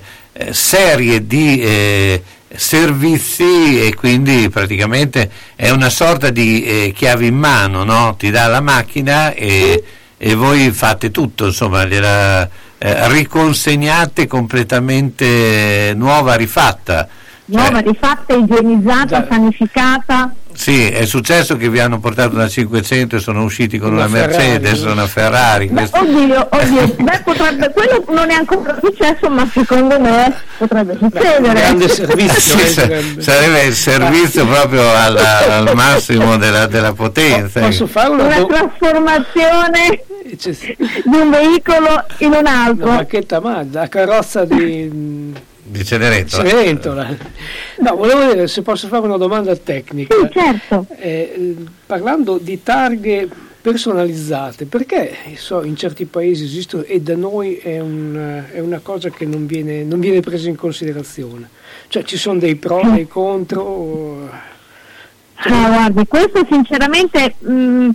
serie 0.51 1.25
di 1.27 1.61
eh, 1.61 2.23
servizi 2.55 3.85
e 3.85 3.93
quindi 3.95 4.49
praticamente 4.49 5.29
è 5.55 5.69
una 5.69 5.89
sorta 5.89 6.29
di 6.29 6.63
eh, 6.63 6.93
chiave 6.95 7.27
in 7.27 7.35
mano, 7.35 7.83
no? 7.83 8.15
ti 8.17 8.29
dà 8.31 8.47
la 8.47 8.61
macchina 8.61 9.33
e, 9.33 9.83
e 10.17 10.35
voi 10.35 10.71
fate 10.71 11.11
tutto, 11.11 11.47
insomma, 11.47 11.85
gliela 11.85 12.49
eh, 12.77 13.07
riconsegnate 13.09 14.25
completamente 14.25 15.93
nuova, 15.95 16.35
rifatta. 16.35 17.07
Nuova, 17.45 17.79
rifatta, 17.79 18.33
igienizzata, 18.33 19.27
sanificata. 19.29 20.33
Sì, 20.59 20.89
è 20.89 21.05
successo 21.05 21.55
che 21.55 21.69
vi 21.69 21.79
hanno 21.79 21.99
portato 21.99 22.35
una 22.35 22.49
500 22.49 23.15
e 23.15 23.19
sono 23.19 23.43
usciti 23.43 23.77
con 23.77 23.93
una, 23.93 24.07
Una 24.07 24.19
Mercedes, 24.25 24.79
Ferrari. 24.79 24.91
una 24.91 25.07
Ferrari. 25.07 25.67
questo- 25.69 25.99
Oddio, 25.99 26.47
oddio, 26.51 26.95
beh, 26.99 27.21
potrebbe, 27.23 27.71
quello 27.71 28.03
non 28.09 28.29
è 28.29 28.33
ancora 28.33 28.77
successo, 28.83 29.29
ma 29.29 29.49
secondo 29.53 29.97
me 30.01 30.35
potrebbe 30.57 30.97
succedere. 30.99 31.53
grande 31.53 31.87
servizio, 31.87 32.39
Sì, 32.57 32.59
eh, 32.59 32.67
sa- 32.67 33.21
sarebbe. 33.21 33.63
il 33.63 33.73
servizio 33.73 34.45
proprio 34.45 34.81
alla- 34.93 35.59
al 35.59 35.71
massimo 35.75 36.35
della, 36.35 36.65
della 36.67 36.91
potenza. 36.91 37.61
Posso 37.61 37.87
fare 37.87 38.09
una, 38.09 38.23
Una 38.25 38.37
do- 38.39 38.47
trasformazione 38.47 40.03
di 40.25 41.15
un 41.15 41.29
veicolo 41.29 42.03
in 42.17 42.31
un 42.33 42.35
una 42.37 42.63
altro. 42.65 42.89
macchetta 42.91 43.39
Mazda, 43.39 43.79
la 43.79 43.87
carrozza 43.87 44.43
di 44.43 45.33
di 45.69 45.85
Cenerentola. 45.85 46.49
Cenerentola. 46.49 47.17
No, 47.79 47.95
volevo 47.95 48.19
vedere 48.27 48.47
se 48.47 48.61
posso 48.61 48.87
fare 48.87 49.05
una 49.05 49.17
domanda 49.17 49.55
tecnica. 49.55 50.15
Sì, 50.15 50.29
certo. 50.31 50.85
Eh, 50.97 51.55
parlando 51.85 52.37
di 52.37 52.61
targhe 52.63 53.29
personalizzate, 53.61 54.65
perché 54.65 55.15
so, 55.35 55.63
in 55.63 55.75
certi 55.75 56.05
paesi 56.05 56.45
esistono 56.45 56.83
e 56.83 57.01
da 57.01 57.15
noi 57.15 57.57
è, 57.57 57.79
un, 57.79 58.43
è 58.51 58.59
una 58.59 58.79
cosa 58.79 59.09
che 59.09 59.25
non 59.25 59.45
viene, 59.45 59.83
non 59.83 59.99
viene 59.99 60.21
presa 60.21 60.49
in 60.49 60.55
considerazione? 60.55 61.49
Cioè 61.87 62.03
ci 62.03 62.17
sono 62.17 62.39
dei 62.39 62.55
pro 62.55 62.81
e 62.81 62.89
dei 62.89 63.07
contro? 63.07 64.29
Ah, 65.35 65.67
guardi, 65.67 66.05
questo 66.07 66.45
sinceramente 66.49 67.35
mh, 67.39 67.89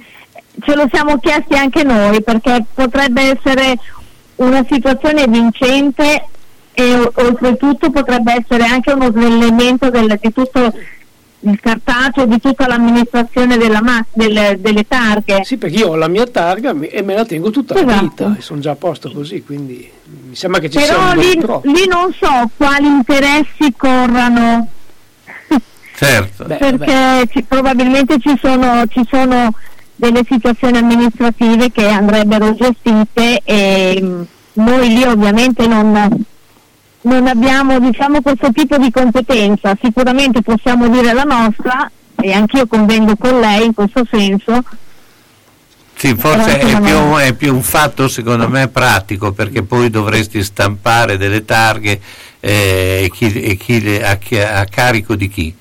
ce 0.61 0.75
lo 0.75 0.89
siamo 0.93 1.19
chiesti 1.19 1.55
anche 1.55 1.83
noi 1.83 2.23
perché 2.23 2.65
potrebbe 2.73 3.37
essere 3.37 3.77
una 4.37 4.65
situazione 4.69 5.27
vincente 5.27 6.29
e 6.75 7.11
oltretutto 7.15 7.91
potrebbe 7.91 8.33
essere 8.45 8.65
anche 8.65 8.93
uno 8.93 9.11
snellimento 9.11 9.91
del- 9.91 10.19
di 10.21 10.33
tutto 10.33 10.73
il 11.47 11.61
cartaceo, 11.61 12.25
di 12.27 12.41
tutta 12.41 12.67
l'amministrazione 12.67 13.57
della 13.59 13.83
ma- 13.83 14.05
delle, 14.13 14.57
delle 14.61 14.87
targhe. 14.89 15.43
Sì, 15.45 15.57
perché 15.59 15.77
io 15.77 15.89
ho 15.91 15.95
la 15.97 16.09
mia 16.09 16.25
targa 16.27 16.75
e 16.81 17.03
me 17.03 17.15
la 17.15 17.25
tengo 17.27 17.51
tutta 17.51 17.75
la 17.75 17.81
Esatto. 17.81 18.03
vita 18.03 18.37
e 18.39 18.41
sono 18.41 18.61
già 18.61 18.71
a 18.71 18.77
posto 18.77 19.11
così, 19.13 19.43
quindi 19.45 19.89
mi 20.29 20.35
sembra 20.35 20.59
che 20.61 20.71
ci 20.71 20.79
Però 20.79 20.95
sia 20.95 21.11
un 21.11 21.19
lì, 21.19 21.73
lì 21.73 21.87
non 21.87 22.13
so 22.19 22.51
quali 22.57 22.87
interessi 22.87 23.73
corrano 23.77 24.69
Certo. 25.97 26.45
Beh, 26.45 26.57
perché 26.57 27.29
ci- 27.31 27.43
probabilmente 27.47 28.19
ci 28.19 28.37
sono, 28.41 28.85
ci 28.89 29.03
sono 29.09 29.53
delle 29.97 30.23
situazioni 30.29 30.79
amministrative 30.79 31.71
che 31.71 31.87
andrebbero 31.89 32.55
gestite 32.55 33.41
e 33.45 34.01
mh, 34.03 34.27
noi 34.55 34.89
lì 34.89 35.05
ovviamente 35.05 35.67
non, 35.69 36.25
non 37.05 37.27
abbiamo 37.27 37.79
diciamo, 37.81 38.21
questo 38.21 38.51
tipo 38.53 38.77
di 38.79 38.91
competenza, 38.91 39.77
sicuramente 39.83 40.43
possiamo 40.43 40.89
dire 40.89 41.13
la 41.13 41.25
nostra 41.25 41.91
e 42.17 42.33
anch'io 42.33 42.67
convengo 42.67 43.17
con 43.17 43.41
lei 43.41 43.67
in 43.67 43.75
questo 43.75 44.07
senso. 44.11 44.63
Sì, 45.97 46.15
forse 46.17 46.59
è 46.59 46.81
più, 46.81 47.15
è 47.17 47.33
più 47.35 47.55
un 47.55 47.63
fatto 47.63 48.09
secondo 48.09 48.49
me 48.49 48.69
pratico 48.69 49.33
perché 49.33 49.63
poi 49.63 49.91
dovresti 49.91 50.43
stampare 50.43 51.17
delle 51.17 51.45
targhe 51.45 52.01
eh, 52.41 53.03
e 53.05 53.11
chi, 53.11 53.33
e 53.33 53.57
chi 53.57 53.81
le- 53.81 54.05
a, 54.05 54.19
a 54.61 54.65
carico 54.65 55.15
di 55.15 55.29
chi. 55.29 55.55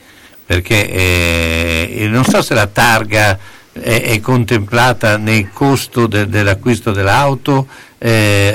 Perché 0.45 0.89
eh, 0.89 2.07
non 2.09 2.25
so 2.25 2.41
se 2.41 2.53
la 2.53 2.67
targa 2.67 3.37
è, 3.71 4.01
è 4.01 4.19
contemplata 4.19 5.17
nel 5.17 5.49
costo 5.51 6.07
de- 6.07 6.27
dell'acquisto 6.27 6.91
dell'auto 6.91 7.67
eh, 8.05 8.53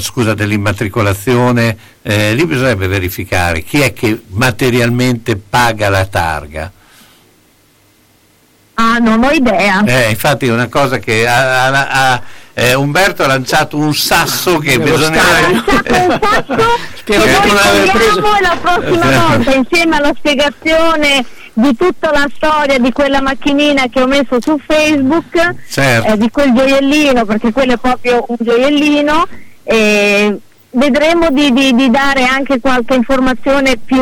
scusa 0.00 0.34
dell'immatricolazione, 0.34 1.76
eh, 2.02 2.34
lì 2.34 2.44
bisognerebbe 2.46 2.88
verificare 2.88 3.62
chi 3.62 3.80
è 3.80 3.92
che 3.92 4.22
materialmente 4.28 5.36
paga 5.36 5.88
la 5.88 6.04
targa. 6.06 6.72
Ah, 8.74 8.98
non 8.98 9.22
ho 9.22 9.30
idea. 9.30 9.84
Eh, 9.84 10.10
infatti 10.10 10.46
è 10.46 10.52
una 10.52 10.66
cosa 10.68 10.98
che 10.98 11.28
ha- 11.28 11.66
ha- 11.66 11.88
ha- 12.12 12.22
eh, 12.54 12.74
Umberto 12.74 13.22
ha 13.22 13.28
lanciato 13.28 13.76
un 13.76 13.94
sasso 13.94 14.58
che 14.58 14.80
bisogna... 14.80 15.22
Un 15.48 16.18
sasso 16.20 16.54
che 17.04 17.16
che 17.16 17.16
noi 17.16 17.90
preso- 17.90 18.36
e 18.36 18.40
la 18.42 18.56
prossima 18.60 19.10
Eh. 19.12 19.16
volta 19.16 19.54
insieme 19.54 19.96
alla 19.96 20.12
spiegazione 20.16 21.24
di 21.58 21.74
tutta 21.74 22.12
la 22.12 22.28
storia 22.32 22.78
di 22.78 22.92
quella 22.92 23.20
macchinina 23.20 23.88
che 23.88 24.00
ho 24.00 24.06
messo 24.06 24.40
su 24.40 24.56
Facebook 24.64 25.54
Certo. 25.68 26.12
eh, 26.12 26.16
di 26.16 26.30
quel 26.30 26.54
gioiellino 26.54 27.24
perché 27.24 27.50
quello 27.50 27.72
è 27.72 27.76
proprio 27.78 28.24
un 28.28 28.36
gioiellino 28.38 29.26
e 29.64 30.38
vedremo 30.78 31.28
di, 31.30 31.52
di- 31.52 31.74
di 31.74 31.90
dare 31.90 32.24
anche 32.24 32.60
qualche 32.60 32.94
informazione 32.94 33.76
più, 33.84 34.00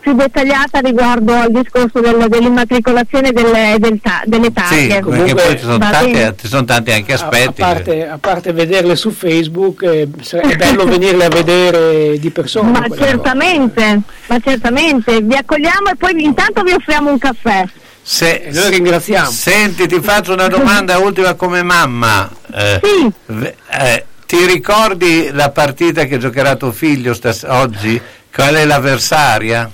più 0.00 0.14
dettagliata 0.14 0.80
riguardo 0.80 1.34
al 1.34 1.50
discorso 1.52 2.00
del- 2.00 2.26
dell'immatricolazione 2.28 3.32
delle, 3.32 3.76
del 3.78 4.00
ta- 4.02 4.22
delle 4.24 4.46
Sì, 4.46 4.52
targhe. 4.88 5.00
perché 5.02 5.34
poi 5.34 5.58
ci 5.58 5.64
sono, 5.64 5.78
bene. 5.78 6.34
ci 6.40 6.48
sono 6.48 6.64
tanti 6.64 6.90
anche 6.92 7.12
A, 7.12 7.14
aspetti. 7.16 7.60
a 7.62 7.66
parte, 7.66 8.08
a 8.08 8.18
parte 8.18 8.52
vederle 8.52 8.96
su 8.96 9.10
Facebook, 9.10 9.82
eh, 9.82 10.08
è 10.30 10.56
bello 10.56 10.84
venirle 10.88 11.24
a 11.26 11.28
vedere 11.28 12.18
di 12.18 12.30
persona. 12.30 12.70
Ma 12.70 12.86
certamente, 12.96 14.00
ma 14.28 14.38
certamente, 14.42 15.20
vi 15.20 15.34
accogliamo 15.36 15.90
e 15.92 15.96
poi 15.96 16.22
intanto 16.24 16.62
vi 16.62 16.72
offriamo 16.72 17.10
un 17.10 17.18
caffè. 17.18 17.64
Se, 18.02 18.48
noi 18.52 18.70
ringraziamo. 18.70 19.28
Senti, 19.30 19.88
ti 19.88 20.00
faccio 20.00 20.32
una 20.32 20.46
domanda 20.46 20.96
ultima 20.98 21.34
come 21.34 21.62
mamma. 21.62 22.30
Eh, 22.54 22.80
v- 23.26 23.52
eh, 23.70 24.04
ti 24.26 24.44
ricordi 24.44 25.30
la 25.32 25.50
partita 25.50 26.04
che 26.04 26.18
giocherà 26.18 26.56
tuo 26.56 26.72
figlio 26.72 27.14
stas- 27.14 27.44
oggi? 27.48 28.00
Qual 28.32 28.54
è 28.54 28.64
l'avversaria? 28.64 29.70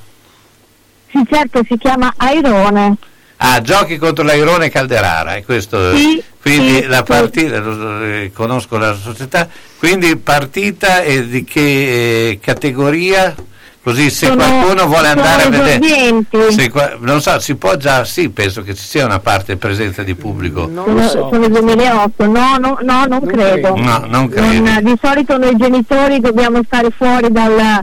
Sì, 1.10 1.24
certo, 1.28 1.62
si 1.68 1.76
chiama 1.78 2.12
Airone. 2.16 2.96
Ah, 3.38 3.60
giochi 3.60 3.98
contro 3.98 4.22
l'Airone 4.24 4.70
Calderara, 4.70 5.34
è 5.34 5.42
questo. 5.44 5.96
Sì, 5.96 6.22
quindi 6.40 6.82
sì, 6.82 6.86
la 6.86 6.98
sì. 6.98 7.02
partita, 7.02 7.58
lo- 7.58 8.04
eh, 8.04 8.30
conosco 8.32 8.76
la 8.78 8.94
società, 8.94 9.48
quindi 9.78 10.16
partita 10.16 11.02
e 11.02 11.26
di 11.26 11.42
che 11.44 12.28
eh, 12.30 12.38
categoria? 12.40 13.34
Così 13.82 14.10
se 14.10 14.26
Sono- 14.26 14.36
qualcuno 14.44 14.86
vuole 14.86 15.08
sono 15.08 15.20
andare 15.22 15.42
a 15.42 15.48
vedere, 15.48 16.24
se 16.52 16.72
non 17.00 17.20
so, 17.20 17.40
si 17.40 17.56
può 17.56 17.74
già, 17.76 18.04
sì, 18.04 18.28
penso 18.28 18.62
che 18.62 18.74
ci 18.76 18.84
sia 18.84 19.04
una 19.04 19.18
parte 19.18 19.56
presenza 19.56 20.04
di 20.04 20.14
pubblico. 20.14 20.70
Sono, 20.72 21.08
sono 21.08 21.44
il 21.44 21.50
2008, 21.50 22.26
no, 22.26 22.56
no, 22.60 22.78
no, 22.80 23.04
non 23.06 23.26
credo. 23.26 23.74
No, 23.74 24.04
non 24.06 24.28
credi. 24.28 24.60
Non- 24.60 24.84
di 24.84 24.94
solito 25.02 25.36
noi 25.36 25.56
genitori 25.56 26.20
dobbiamo 26.20 26.60
stare 26.64 26.90
fuori, 26.96 27.32
dal, 27.32 27.80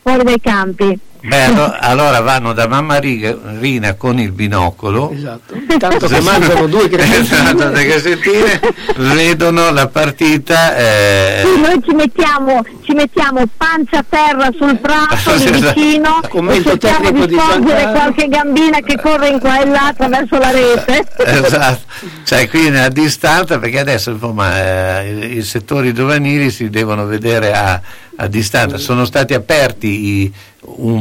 fuori 0.00 0.24
dai 0.24 0.40
campi. 0.40 0.98
Beh, 1.26 1.42
allo- 1.44 1.74
allora 1.80 2.20
vanno 2.20 2.52
da 2.52 2.68
mamma 2.68 2.98
Rina 2.98 3.94
con 3.94 4.18
il 4.18 4.30
binocolo. 4.30 5.10
Esatto. 5.10 5.54
Tanto 5.78 6.06
che 6.06 6.20
mangiano 6.20 6.66
due 6.66 6.84
Esatto, 6.92 7.70
due 7.70 7.84
crescentine, 7.86 8.60
vedono 8.96 9.70
la 9.70 9.88
partita. 9.88 10.76
eh, 10.76 11.42
Sì, 11.44 11.60
noi 11.60 11.80
ci 11.82 11.94
mettiamo, 11.94 12.62
ci 12.82 12.92
mettiamo 12.92 13.42
pancia 13.56 13.98
a 13.98 14.04
terra 14.06 14.50
sul 14.56 14.76
prato 14.78 15.14
lì 15.36 15.44
Esatto. 15.44 15.72
vicino 15.80 16.20
e 16.22 16.28
Commento 16.28 16.68
cerchiamo 16.76 17.04
tecnico 17.04 17.26
di 17.26 17.34
Giancarlo. 17.36 17.90
qualche 17.92 18.28
gambina 18.28 18.80
che 18.80 18.96
corre 19.00 19.28
in 19.28 19.40
qua 19.40 19.60
e 19.62 19.66
là 19.66 19.86
attraverso 19.86 20.36
la 20.38 20.50
rete. 20.50 21.04
esatto. 21.24 21.80
Cioè, 22.24 22.48
quindi 22.50 22.76
a 22.78 22.88
distanza, 22.90 23.58
perché 23.58 23.78
adesso 23.78 24.10
insomma, 24.10 25.00
eh, 25.00 25.28
i, 25.32 25.36
i 25.38 25.42
settori 25.42 25.94
giovanili 25.94 26.50
si 26.50 26.68
devono 26.68 27.06
vedere 27.06 27.52
a, 27.54 27.80
a 28.16 28.26
distanza. 28.26 28.76
Sono 28.76 29.06
stati 29.06 29.32
aperti 29.32 29.88
i- 30.22 30.32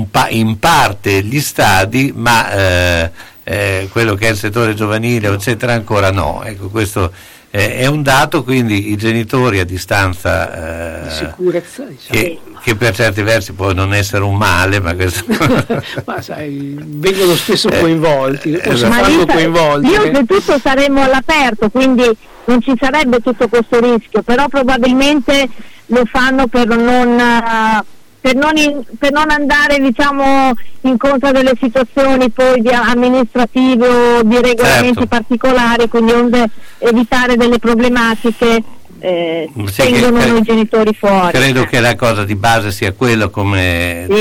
pa- 0.10 0.30
in 0.30 0.60
parte 0.60 1.22
gli 1.24 1.40
stadi, 1.40 2.12
ma 2.16 2.52
eh, 2.52 3.12
eh, 3.44 3.90
quello 3.92 4.16
che 4.16 4.28
è 4.28 4.32
il 4.32 4.38
settore 4.38 4.74
giovanile, 4.74 5.28
eccetera, 5.30 5.74
ancora 5.74 6.12
no. 6.12 6.42
Ecco, 6.44 6.70
questo 6.70 7.12
eh, 7.52 7.78
è 7.78 7.86
un 7.88 8.02
dato, 8.04 8.44
quindi 8.44 8.92
i 8.92 8.96
genitori 8.98 9.60
a 9.60 9.66
distanza. 9.66 11.06
eh, 11.06 11.10
Sicurezza, 11.12 11.84
diciamo. 11.84 12.20
che, 12.20 12.40
che 12.64 12.76
per 12.76 12.96
certi 12.96 13.22
versi 13.22 13.54
può 13.54 13.72
non 13.74 13.94
essere 13.94 14.24
un 14.24 14.36
male, 14.36 14.80
ma 14.80 14.94
questo 14.96 15.24
Ma 16.06 16.22
sai, 16.22 16.76
vengono 16.80 17.36
spesso 17.36 17.70
Eh, 17.74 17.80
coinvolti, 17.80 18.54
o 18.56 18.60
si 18.62 18.70
esatto. 18.70 18.90
Ma 18.94 19.02
fanno 19.04 19.08
lì 19.18 19.24
sa- 19.28 19.34
coinvolgere. 19.34 19.94
io 19.94 20.02
oltretutto 20.20 20.60
saremmo 20.60 21.04
all'aperto, 21.04 21.70
quindi 21.70 22.04
non 22.46 22.62
ci 22.62 22.74
sarebbe 22.80 23.20
tutto 23.20 23.48
questo 23.48 23.80
rischio, 23.80 24.22
però 24.22 24.48
probabilmente 24.48 25.48
lo 25.88 26.04
fanno 26.12 26.48
per 26.48 26.68
non, 26.68 27.20
eh, 27.20 27.84
per 28.24 28.36
non, 28.36 28.56
in- 28.56 28.82
per 28.98 29.12
non 29.12 29.30
andare 29.30 29.80
diciamo, 29.80 30.54
incontro 30.82 31.28
a 31.28 31.32
delle 31.34 31.52
situazioni 31.60 32.30
poi 32.30 32.62
di 32.62 32.70
amministrative 32.70 33.86
o 33.86 34.24
di 34.24 34.40
regolamenti 34.40 34.86
Certo. 35.00 35.08
particolari, 35.08 35.90
quindi 35.90 36.14
onde 36.14 36.46
evitare 36.78 37.36
delle 37.36 37.60
problematiche 37.60 38.64
eh, 39.06 39.50
Sì, 39.66 39.76
tengono 39.76 40.20
che- 40.20 40.26
noi 40.30 40.42
genitori 40.44 40.94
fuori. 40.98 41.34
Credo 41.38 41.66
che 41.66 41.82
la 41.82 41.96
cosa 41.96 42.24
di 42.24 42.36
base 42.36 42.72
sia 42.72 42.94
quello 42.94 43.30
come 43.30 44.06
Sì. 44.10 44.16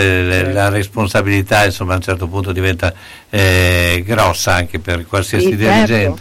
le- 0.00 0.52
la 0.52 0.68
responsabilità 0.68 1.64
insomma 1.66 1.92
a 1.92 1.96
un 1.96 2.02
certo 2.02 2.26
punto 2.26 2.50
diventa 2.50 2.92
eh, 3.30 4.02
grossa 4.04 4.54
anche 4.54 4.80
per 4.80 5.06
qualsiasi 5.06 5.44
Sì, 5.50 5.54
dirigente. 5.56 5.86
certo. 5.86 6.18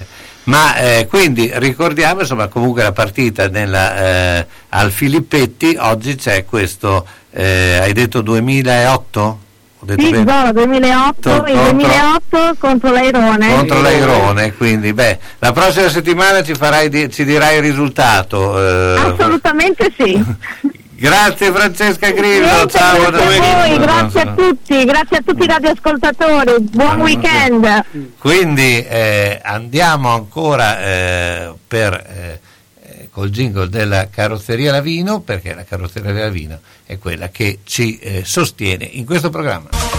Ma 0.50 0.76
eh, 0.78 1.06
quindi 1.08 1.52
ricordiamo 1.56 2.22
insomma 2.22 2.48
comunque 2.48 2.82
la 2.82 2.92
partita 2.92 3.48
nella, 3.50 4.38
eh, 4.40 4.46
al 4.70 4.90
Filippetti, 4.92 5.78
oggi 5.80 6.16
c'è 6.16 6.44
questo, 6.46 7.06
eh, 7.32 7.78
hai 7.80 7.94
detto 7.94 8.22
2008? 8.22 9.40
Ho 9.82 9.86
detto 9.86 10.02
Sì? 10.02 10.12
Zola 10.12 10.52
2008, 10.52 11.30
il 11.30 11.36
Contro- 11.36 11.72
2008 11.72 12.56
contro 12.60 12.92
l'Airone. 12.92 13.56
contro 13.56 13.82
l'Airone, 13.82 14.54
quindi 14.56 14.92
beh, 14.92 15.20
la 15.38 15.52
prossima 15.54 15.88
settimana 15.88 16.42
ci, 16.44 16.56
farai 16.56 16.90
di- 16.90 17.10
ci 17.12 17.24
dirai 17.24 17.58
il 17.58 17.62
risultato. 17.62 18.58
eh. 18.60 19.00
Assolutamente 19.14 19.94
sì. 19.96 20.22
Grazie 21.00 21.54
Francesca 21.54 22.12
Grillo, 22.12 22.46
Niente, 22.46 22.78
ciao 22.78 23.10
grazie 23.10 23.40
a 23.40 23.68
voi, 23.68 23.78
grazie 23.78 24.22
a 24.22 24.34
tutti, 24.34 24.84
grazie 24.84 25.18
a 25.18 25.22
tutti 25.26 25.44
i 25.44 25.48
radioascoltatori, 25.48 26.60
buon 26.60 27.00
weekend. 27.00 27.86
Quindi 28.18 28.84
eh, 28.86 29.40
andiamo 29.42 30.14
ancora 30.14 30.84
eh, 30.84 31.54
per, 31.66 31.94
eh, 31.94 32.40
eh, 32.84 33.10
col 33.10 33.30
jingle 33.30 33.70
della 33.70 34.10
carrozzeria 34.10 34.74
Lavino, 34.74 35.22
perché 35.22 35.54
la 35.54 35.64
carrozzeria 35.64 36.12
Lavino 36.12 36.60
è 36.86 36.98
quella 36.98 37.30
che 37.30 37.60
ci 37.64 37.98
eh, 38.00 38.24
sostiene 38.26 38.84
in 38.84 39.06
questo 39.06 39.30
programma. 39.30 39.99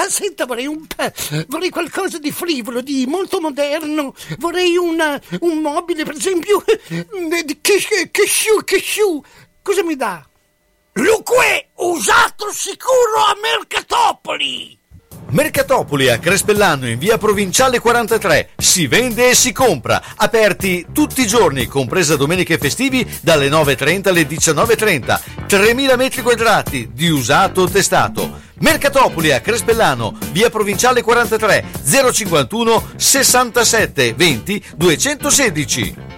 Ah, 0.00 0.08
senta, 0.08 0.46
vorrei 0.46 0.66
un 0.66 0.86
vorrei 1.48 1.70
qualcosa 1.70 2.18
di 2.18 2.30
frivolo, 2.30 2.80
di 2.80 3.04
molto 3.06 3.40
moderno. 3.40 4.14
Vorrei 4.38 4.76
una- 4.76 5.20
un 5.40 5.58
mobile, 5.58 6.04
per 6.04 6.14
esempio, 6.14 6.62
eh, 6.64 7.04
di 7.44 7.58
che, 7.60 8.08
che 8.12 8.24
che 8.64 8.78
sciù. 8.78 9.20
Cosa 9.60 9.82
mi 9.82 9.96
dà? 9.96 10.24
Luque, 10.92 11.70
usato 11.74 12.48
sicuro 12.52 13.24
a 13.26 13.36
Mercatopoli! 13.42 14.77
Mercatopoli 15.30 16.08
a 16.08 16.18
Crespellano 16.18 16.88
in 16.88 16.98
via 16.98 17.18
Provinciale 17.18 17.80
43. 17.80 18.50
Si 18.56 18.86
vende 18.86 19.28
e 19.28 19.34
si 19.34 19.52
compra. 19.52 20.02
Aperti 20.16 20.86
tutti 20.92 21.20
i 21.20 21.26
giorni, 21.26 21.66
compresa 21.66 22.16
domenica 22.16 22.54
e 22.54 22.58
festivi, 22.58 23.06
dalle 23.20 23.50
9.30 23.50 24.08
alle 24.08 24.22
19.30. 24.22 25.20
3.000 25.46 25.96
metri 25.96 26.22
quadrati 26.22 26.90
di 26.94 27.10
usato 27.10 27.68
testato. 27.68 28.40
Mercatopoli 28.60 29.30
a 29.32 29.40
Crespellano, 29.40 30.16
via 30.32 30.48
Provinciale 30.48 31.02
43, 31.02 31.64
051 31.84 32.88
67 32.96 34.14
20 34.14 34.64
216. 34.76 36.17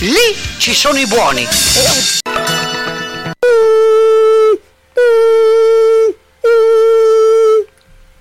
Lì 0.00 0.36
ci 0.58 0.74
sono 0.74 0.98
i 0.98 1.06
buoni. 1.06 1.46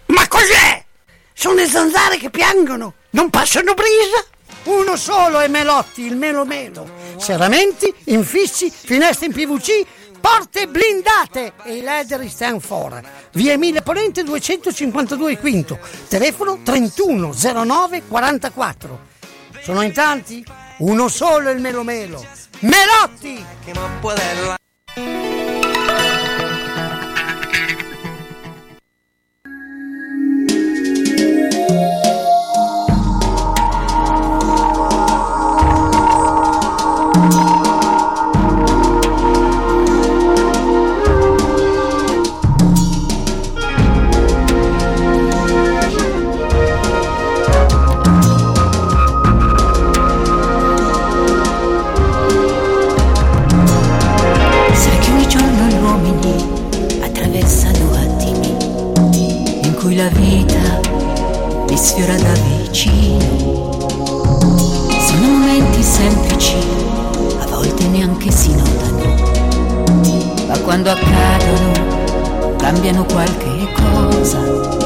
Ma 0.05 0.27
cos'è? 0.27 0.85
Sono 1.33 1.55
le 1.55 1.67
zanzare 1.67 2.17
che 2.17 2.29
piangono. 2.29 2.93
Non 3.11 3.31
passano 3.31 3.73
brisa. 3.73 4.23
Uno 4.65 4.95
solo 4.95 5.39
è 5.39 5.47
Melotti, 5.47 6.05
il 6.05 6.15
Melo 6.15 6.45
Melo. 6.45 6.87
Serramenti, 7.17 7.91
infissi, 8.05 8.71
finestre 8.71 9.25
in 9.25 9.33
PVC, 9.33 9.83
porte 10.21 10.67
blindate 10.67 11.53
e 11.63 11.77
i 11.77 11.81
leder 11.81 12.29
stand 12.29 12.61
for. 12.61 13.01
Via 13.31 13.53
Emile 13.53 13.81
Ponente 13.81 14.23
252 14.23 15.39
Quinto, 15.39 15.79
telefono 16.07 16.59
31 16.63 17.33
09 17.33 18.03
44. 18.07 18.99
Sono 19.63 19.81
in 19.81 19.91
tanti? 19.91 20.45
Uno 20.77 21.07
solo 21.07 21.51
il 21.51 21.59
Melo 21.61 21.83
Melo. 21.83 22.25
Melotti! 22.61 23.45
Sfiora 61.93 62.15
da 62.15 62.33
vicino. 62.57 63.19
Sono 65.05 65.27
momenti 65.27 65.83
semplici, 65.83 66.55
a 67.39 67.45
volte 67.45 67.85
neanche 67.85 68.31
si 68.31 68.55
notano, 68.55 69.13
ma 70.47 70.57
quando 70.57 70.89
accadono 70.89 72.55
cambiano 72.57 73.05
qualche 73.05 73.67
cosa. 73.75 74.82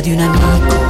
Di 0.00 0.12
un 0.12 0.20
amico. 0.20 0.89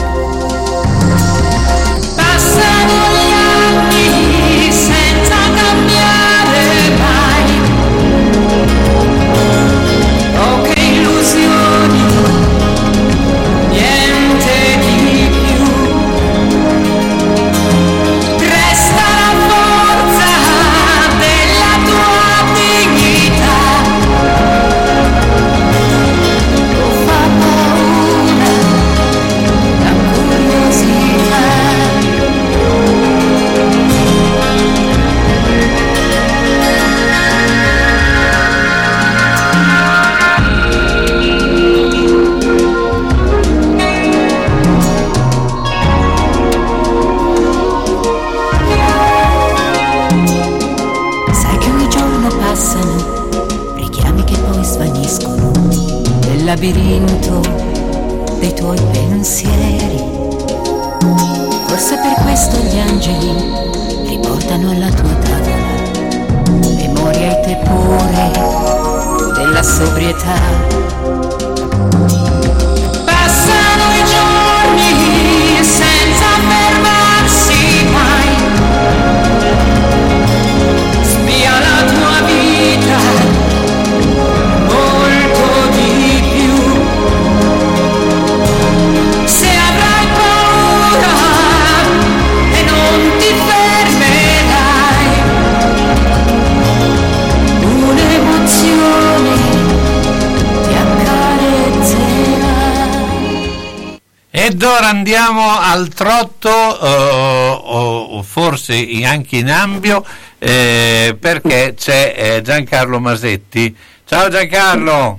Andiamo 104.91 105.57
al 105.57 105.89
trotto, 105.89 106.49
eh, 106.49 107.61
o, 107.63 108.17
o 108.17 108.23
forse 108.23 108.75
anche 109.05 109.37
in 109.37 109.49
ambio, 109.49 110.05
eh, 110.39 111.17
perché 111.19 111.75
c'è 111.77 112.15
eh, 112.17 112.43
Giancarlo 112.43 112.99
Masetti. 112.99 113.75
Ciao 114.05 114.29
Giancarlo! 114.29 115.19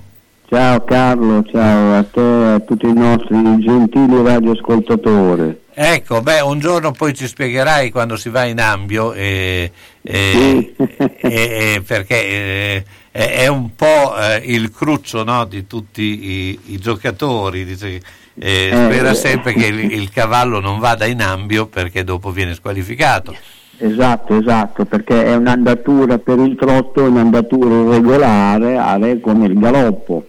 Ciao 0.50 0.84
Carlo, 0.84 1.46
ciao 1.50 1.98
a 1.98 2.04
te 2.04 2.20
e 2.20 2.54
a 2.56 2.60
tutti 2.60 2.86
i 2.86 2.94
nostri 2.94 3.38
gentili 3.60 4.22
radioascoltatori. 4.22 5.60
Ecco, 5.74 6.22
beh, 6.22 6.42
un 6.42 6.60
giorno 6.60 6.92
poi 6.92 7.14
ci 7.14 7.26
spiegherai 7.26 7.90
quando 7.90 8.18
si 8.18 8.28
va 8.28 8.44
in 8.44 8.60
ambio, 8.60 9.14
eh, 9.14 9.72
eh, 10.02 10.74
eh, 10.76 11.20
eh, 11.22 11.82
perché 11.88 12.84
è 13.12 13.44
è 13.44 13.48
un 13.48 13.76
po' 13.76 14.16
eh, 14.18 14.42
il 14.46 14.72
cruccio 14.72 15.24
no, 15.24 15.46
di 15.46 15.68
tutti 15.68 16.02
i, 16.02 16.60
i 16.68 16.78
giocatori. 16.78 17.66
Dice, 17.66 18.02
eh, 18.36 18.70
spera 18.72 19.14
sempre 19.14 19.54
che 19.54 19.68
il, 19.68 19.92
il 19.92 20.10
cavallo 20.10 20.60
non 20.60 20.80
vada 20.80 21.06
in 21.06 21.22
ambio 21.22 21.68
perché 21.68 22.04
dopo 22.04 22.32
viene 22.32 22.54
squalificato. 22.54 23.36
Esatto, 23.78 24.38
esatto, 24.38 24.86
perché 24.86 25.26
è 25.26 25.36
un'andatura 25.36 26.20
per 26.20 26.38
il 26.40 26.56
trotto, 26.56 27.04
è 27.04 27.08
un'andatura 27.10 27.82
irregolare, 27.82 28.78
are 28.78 29.20
come 29.20 29.48
il 29.48 29.58
galoppo. 29.58 30.28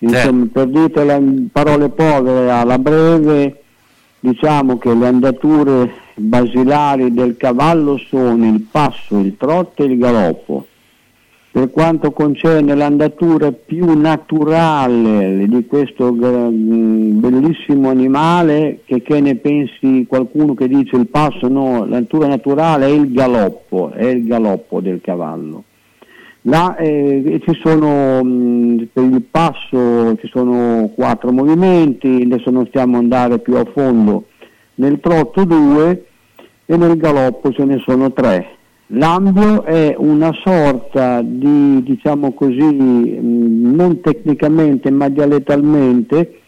Insomma, 0.00 0.46
per 0.52 0.68
dirtela 0.68 1.14
in 1.14 1.48
parole 1.50 1.88
povere, 1.88 2.50
alla 2.50 2.78
breve, 2.78 3.62
diciamo 4.20 4.76
che 4.76 4.94
le 4.94 5.06
andature 5.06 5.90
basilari 6.14 7.14
del 7.14 7.38
cavallo 7.38 7.96
sono 7.96 8.46
il 8.46 8.60
passo, 8.70 9.18
il 9.18 9.36
trotto 9.38 9.82
e 9.82 9.86
il 9.86 9.98
galoppo. 9.98 10.66
Per 11.56 11.70
quanto 11.70 12.10
concerne 12.10 12.74
l'andatura 12.74 13.50
più 13.50 13.98
naturale 13.98 15.48
di 15.48 15.66
questo 15.66 16.12
mh, 16.12 17.18
bellissimo 17.18 17.88
animale, 17.88 18.80
che, 18.84 19.00
che 19.00 19.22
ne 19.22 19.36
pensi 19.36 20.04
qualcuno 20.06 20.52
che 20.52 20.68
dice 20.68 20.96
il 20.96 21.06
passo, 21.06 21.48
no, 21.48 21.86
l'andatura 21.86 22.26
naturale 22.26 22.84
è 22.84 22.90
il 22.90 23.10
galoppo, 23.10 23.90
è 23.92 24.04
il 24.04 24.26
galoppo 24.26 24.82
del 24.82 25.00
cavallo. 25.00 25.64
Là 26.42 26.76
eh, 26.76 27.40
ci 27.42 27.58
sono 27.62 28.22
mh, 28.22 28.88
per 28.92 29.04
il 29.04 29.22
passo 29.22 30.14
ci 30.18 30.28
sono 30.28 30.90
quattro 30.94 31.32
movimenti, 31.32 32.20
adesso 32.22 32.50
non 32.50 32.66
stiamo 32.66 32.98
andare 32.98 33.38
più 33.38 33.56
a 33.56 33.64
fondo, 33.72 34.26
nel 34.74 35.00
trotto 35.00 35.44
due 35.44 36.04
e 36.66 36.76
nel 36.76 36.98
galoppo 36.98 37.50
ce 37.50 37.64
ne 37.64 37.82
sono 37.86 38.12
tre. 38.12 38.55
L'ambio 38.90 39.64
è 39.64 39.94
una 39.98 40.32
sorta 40.44 41.20
di, 41.20 41.82
diciamo 41.82 42.32
così, 42.32 42.62
mh, 42.62 43.74
non 43.74 44.00
tecnicamente 44.00 44.90
ma 44.92 45.08
dialettalmente, 45.08 46.40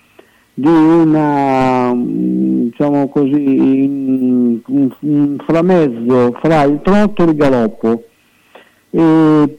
di 0.54 0.68
una, 0.68 1.92
mh, 1.92 2.64
diciamo 2.70 3.08
così, 3.08 4.60
un, 4.66 5.36
framezzo 5.44 6.36
fra 6.40 6.62
il 6.62 6.80
trotto 6.82 7.24
e 7.24 7.26
il 7.26 7.34
galoppo. 7.36 8.02
E, 8.90 9.58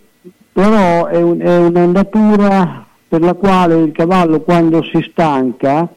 però 0.53 1.05
è, 1.07 1.21
un- 1.21 1.39
è 1.39 1.57
un'andatura 1.57 2.85
per 3.09 3.21
la 3.21 3.33
quale 3.33 3.75
il 3.75 3.91
cavallo 3.91 4.39
quando 4.41 4.83
si 4.83 5.05
stanca, 5.11 5.87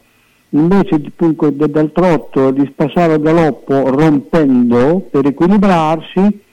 invece 0.50 1.00
di, 1.00 1.12
dunque, 1.16 1.54
de- 1.54 1.70
dal 1.70 1.92
trotto 1.92 2.50
di 2.50 2.68
passare 2.74 3.12
al 3.14 3.20
galoppo 3.20 3.88
rompendo 3.88 5.06
per 5.10 5.26
equilibrarsi, 5.26 6.50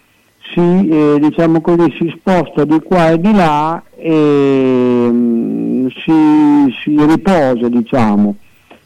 si, 0.52 0.88
eh, 0.90 1.18
diciamo 1.20 1.62
così, 1.62 1.94
si 1.98 2.14
sposta 2.18 2.66
di 2.66 2.80
qua 2.82 3.12
e 3.12 3.20
di 3.20 3.32
là 3.34 3.84
e 3.96 5.10
mm, 5.12 5.88
si, 5.88 6.74
si 6.82 7.06
riposa, 7.06 7.68
diciamo. 7.68 8.36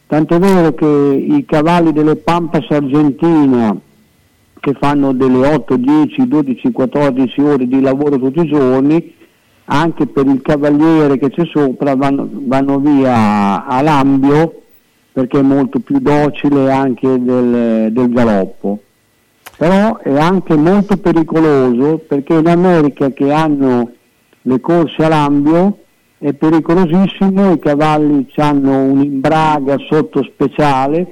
Tanto 0.07 0.35
è 0.35 0.39
vero 0.39 0.73
che 0.73 0.85
i 0.85 1.45
cavalli 1.45 1.91
delle 1.91 2.15
Pampas 2.17 2.69
Argentina 2.69 3.75
che 4.59 4.73
fanno 4.79 5.11
delle 5.11 5.47
8, 5.47 5.75
10, 5.75 6.27
12, 6.27 6.71
14 6.71 7.41
ore 7.41 7.67
di 7.67 7.81
lavoro 7.81 8.17
tutti 8.17 8.39
i 8.39 8.47
giorni, 8.47 9.13
anche 9.65 10.07
per 10.07 10.25
il 10.27 10.41
cavaliere 10.41 11.17
che 11.17 11.29
c'è 11.29 11.45
sopra 11.45 11.95
vanno, 11.95 12.29
vanno 12.31 12.79
via 12.79 13.81
lambio 13.81 14.61
perché 15.11 15.39
è 15.39 15.43
molto 15.43 15.79
più 15.79 15.99
docile 15.99 16.71
anche 16.71 17.07
del, 17.21 17.91
del 17.91 18.09
galoppo. 18.09 18.79
Però 19.63 19.97
è 19.99 20.19
anche 20.19 20.57
molto 20.57 20.97
pericoloso 20.97 22.01
perché 22.05 22.33
in 22.33 22.47
America 22.47 23.11
che 23.11 23.31
hanno 23.31 23.93
le 24.41 24.59
corse 24.59 25.05
a 25.05 25.07
lambio 25.07 25.77
è 26.17 26.33
pericolosissimo, 26.33 27.53
i 27.53 27.59
cavalli 27.59 28.27
hanno 28.35 28.83
un'imbraga 28.83 29.77
sotto 29.89 30.21
speciale 30.21 31.07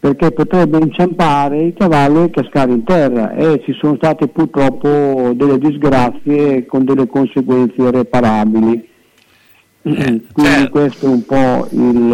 perché 0.00 0.32
potrebbe 0.32 0.78
inciampare 0.78 1.62
il 1.66 1.74
cavallo 1.74 2.24
e 2.24 2.30
cascare 2.30 2.72
in 2.72 2.82
terra 2.82 3.32
e 3.34 3.62
ci 3.64 3.72
sono 3.74 3.94
state 3.94 4.26
purtroppo 4.26 5.30
delle 5.36 5.58
disgrazie 5.58 6.66
con 6.66 6.84
delle 6.84 7.06
conseguenze 7.06 7.80
irreparabili. 7.80 8.88
Quindi 9.84 10.68
questo 10.70 11.04
è 11.04 11.08
un 11.10 11.26
po' 11.26 11.68
il, 11.72 12.10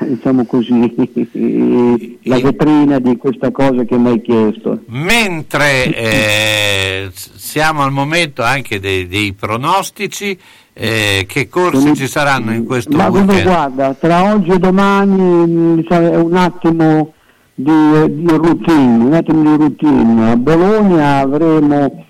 eh, 0.00 0.06
diciamo 0.06 0.44
così, 0.44 0.70
la 2.22 2.38
vetrina 2.38 3.00
di 3.00 3.16
questa 3.16 3.50
cosa 3.50 3.82
che 3.82 3.96
mi 3.98 4.10
hai 4.10 4.22
chiesto. 4.22 4.82
Mentre 4.86 5.92
eh, 5.92 7.10
siamo 7.12 7.82
al 7.82 7.90
momento 7.90 8.44
anche 8.44 8.78
dei, 8.78 9.08
dei 9.08 9.32
pronostici, 9.32 10.38
eh, 10.72 11.24
che 11.26 11.48
corsi 11.48 11.96
ci 11.96 12.06
saranno 12.06 12.52
in 12.52 12.64
questo 12.64 12.96
Ma 12.96 13.08
weekend? 13.08 13.42
guarda, 13.42 13.94
tra 13.94 14.32
oggi 14.32 14.50
e 14.50 14.58
domani 14.58 15.82
diciamo, 15.82 16.12
è 16.12 16.16
un 16.16 16.36
attimo 16.36 17.14
di, 17.52 17.72
di 18.10 18.28
routine, 18.28 19.04
un 19.04 19.12
attimo 19.12 19.42
di 19.42 19.56
routine. 19.56 20.30
A 20.30 20.36
Bologna 20.36 21.16
avremo 21.16 22.04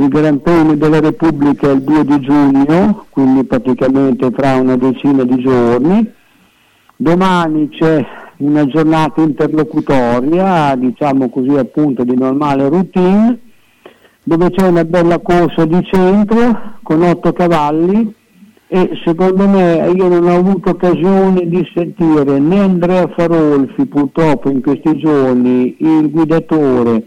il 0.00 0.08
Gran 0.08 0.40
della 0.78 1.00
Repubblica 1.00 1.70
il 1.70 1.82
2 1.82 2.04
di 2.06 2.20
giugno, 2.20 3.04
quindi 3.10 3.44
praticamente 3.44 4.30
tra 4.30 4.54
una 4.54 4.76
decina 4.76 5.24
di 5.24 5.36
giorni. 5.42 6.10
Domani 6.96 7.68
c'è 7.68 8.02
una 8.38 8.64
giornata 8.66 9.20
interlocutoria, 9.20 10.74
diciamo 10.74 11.28
così 11.28 11.54
appunto 11.56 12.02
di 12.04 12.16
normale 12.16 12.68
routine, 12.70 13.38
dove 14.22 14.50
c'è 14.50 14.68
una 14.68 14.84
bella 14.86 15.18
corsa 15.18 15.66
di 15.66 15.82
centro 15.84 16.78
con 16.82 17.02
otto 17.02 17.34
cavalli 17.34 18.14
e 18.68 18.90
secondo 19.04 19.48
me 19.48 19.92
io 19.94 20.08
non 20.08 20.26
ho 20.26 20.36
avuto 20.36 20.70
occasione 20.70 21.46
di 21.46 21.68
sentire 21.74 22.38
né 22.38 22.60
Andrea 22.60 23.06
Farolfi 23.08 23.84
purtroppo 23.84 24.48
in 24.48 24.62
questi 24.62 24.96
giorni, 24.96 25.76
il 25.78 26.10
guidatore, 26.10 27.04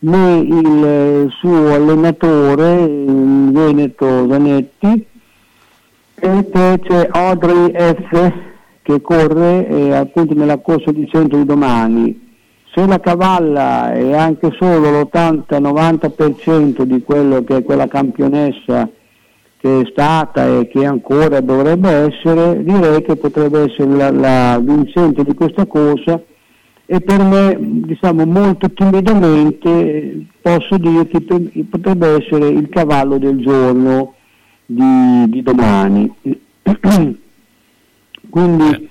né 0.00 0.38
il 0.38 0.84
eh, 0.84 1.26
suo 1.38 1.72
allenatore, 1.74 2.82
il 2.82 3.50
Veneto 3.52 4.28
Zanetti, 4.28 5.06
e 6.14 6.42
poi 6.44 6.78
c'è 6.80 7.08
Audrey 7.10 7.72
F 7.72 8.32
che 8.82 9.00
corre 9.00 9.66
eh, 9.66 9.94
appunto 9.94 10.34
nella 10.34 10.58
corsa 10.58 10.92
di 10.92 11.08
centro 11.08 11.38
di 11.38 11.44
domani. 11.44 12.28
Se 12.72 12.86
la 12.86 13.00
cavalla 13.00 13.92
è 13.92 14.14
anche 14.14 14.50
solo 14.58 15.00
l'80-90% 15.00 16.82
di 16.82 17.02
quello 17.02 17.42
che 17.42 17.56
è 17.56 17.64
quella 17.64 17.88
campionessa 17.88 18.88
che 19.56 19.80
è 19.80 19.84
stata 19.90 20.46
e 20.46 20.68
che 20.68 20.86
ancora 20.86 21.40
dovrebbe 21.40 21.90
essere, 21.90 22.62
direi 22.62 23.02
che 23.02 23.16
potrebbe 23.16 23.64
essere 23.64 23.90
la, 23.90 24.10
la 24.10 24.58
vincente 24.62 25.24
di 25.24 25.34
questa 25.34 25.66
corsa 25.66 26.22
e 26.92 27.00
per 27.02 27.22
me, 27.22 27.56
diciamo 27.60 28.26
molto 28.26 28.68
timidamente, 28.72 29.68
eh, 29.68 30.26
posso 30.40 30.76
dire 30.76 31.06
che 31.06 31.20
potrebbe 31.70 32.16
essere 32.16 32.48
il 32.48 32.68
cavallo 32.68 33.16
del 33.16 33.38
giorno 33.38 34.14
di, 34.66 35.28
di 35.28 35.40
domani. 35.40 36.12
Quindi 38.28 38.88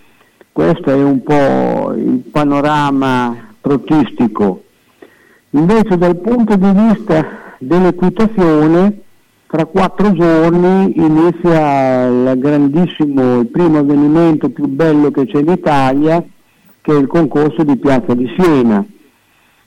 questo 0.49 0.91
è 0.91 1.03
un 1.03 1.21
po' 1.23 1.93
il 1.93 2.23
panorama 2.31 3.35
protistico. 3.59 4.63
Invece 5.49 5.97
dal 5.97 6.15
punto 6.19 6.55
di 6.55 6.71
vista 6.71 7.55
dell'equitazione, 7.59 9.01
tra 9.45 9.65
quattro 9.65 10.13
giorni 10.13 10.93
inizia 10.95 12.05
il 12.05 12.39
grandissimo, 12.39 13.41
il 13.41 13.47
primo 13.47 13.79
avvenimento 13.79 14.49
più 14.51 14.67
bello 14.67 15.11
che 15.11 15.25
c'è 15.25 15.39
in 15.39 15.49
Italia, 15.49 16.25
che 16.89 16.95
è 16.95 16.99
il 16.99 17.05
concorso 17.07 17.61
di 17.61 17.77
Piazza 17.77 18.15
di 18.15 18.27
Siena, 18.35 18.83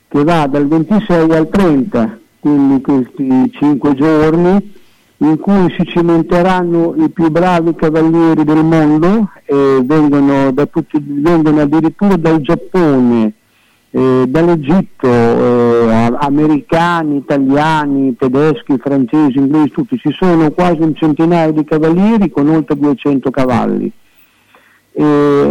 che 0.09 0.25
va 0.25 0.49
dal 0.49 0.66
26 0.66 1.31
al 1.31 1.49
30, 1.49 2.18
quindi 2.41 2.81
questi 2.81 3.49
cinque 3.53 3.95
giorni 3.95 4.73
in 5.18 5.39
cui 5.39 5.73
si 5.79 5.87
cimenteranno 5.87 6.95
i 6.97 7.09
più 7.11 7.31
bravi 7.31 7.77
cavalieri 7.77 8.43
del 8.43 8.64
mondo 8.64 9.31
e 9.45 9.81
vengono, 9.85 10.51
da 10.51 10.66
tutti, 10.66 11.01
vengono 11.01 11.61
addirittura 11.61 12.16
dal 12.16 12.41
Giappone, 12.41 13.33
eh, 13.91 14.25
dall'Egitto, 14.27 15.07
eh, 15.07 16.16
americani, 16.18 17.18
italiani, 17.18 18.16
tedeschi, 18.16 18.79
francesi, 18.79 19.39
inglesi, 19.39 19.70
tutti. 19.70 19.97
Ci 19.97 20.12
sono 20.18 20.51
quasi 20.51 20.81
un 20.81 20.97
centinaio 20.97 21.53
di 21.53 21.62
cavalieri 21.62 22.31
con 22.31 22.49
oltre 22.49 22.77
200 22.77 23.31
cavalli. 23.31 23.93
È 24.93 25.01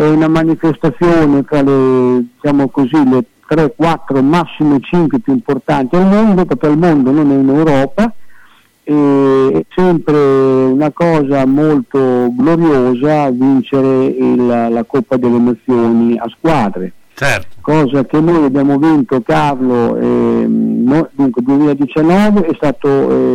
una 0.10 0.28
manifestazione 0.28 1.44
tra 1.44 1.62
le, 1.62 2.26
diciamo 2.36 2.70
così, 2.70 3.10
le 3.10 3.26
3, 3.48 3.74
4, 3.76 4.22
massimo 4.22 4.80
5 4.80 5.20
più 5.20 5.34
importanti 5.34 5.96
al 5.96 6.08
mondo, 6.08 6.46
perché 6.46 6.68
al 6.68 6.78
mondo 6.78 7.12
non 7.12 7.32
è 7.32 7.36
in 7.36 7.50
Europa, 7.50 8.14
e 8.84 9.52
è 9.54 9.66
sempre 9.76 10.16
una 10.18 10.92
cosa 10.92 11.46
molto 11.46 12.32
gloriosa 12.36 13.30
vincere 13.30 14.06
il- 14.06 14.46
la 14.46 14.84
Coppa 14.88 15.18
delle 15.18 15.38
Nazioni 15.38 16.18
a 16.18 16.28
squadre. 16.30 16.94
Cosa 17.62 18.06
che 18.06 18.20
noi 18.20 18.46
abbiamo 18.46 18.78
vinto 18.78 19.22
Carlo, 19.22 19.96
ehm, 19.98 20.84
no- 20.84 21.10
dunque 21.14 21.42
2019 21.44 22.46
è 22.48 22.54
stato 22.56 22.88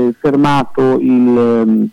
eh, 0.08 0.14
fermato 0.20 0.98
il, 0.98 1.38
ehm, 1.38 1.70
il, 1.70 1.90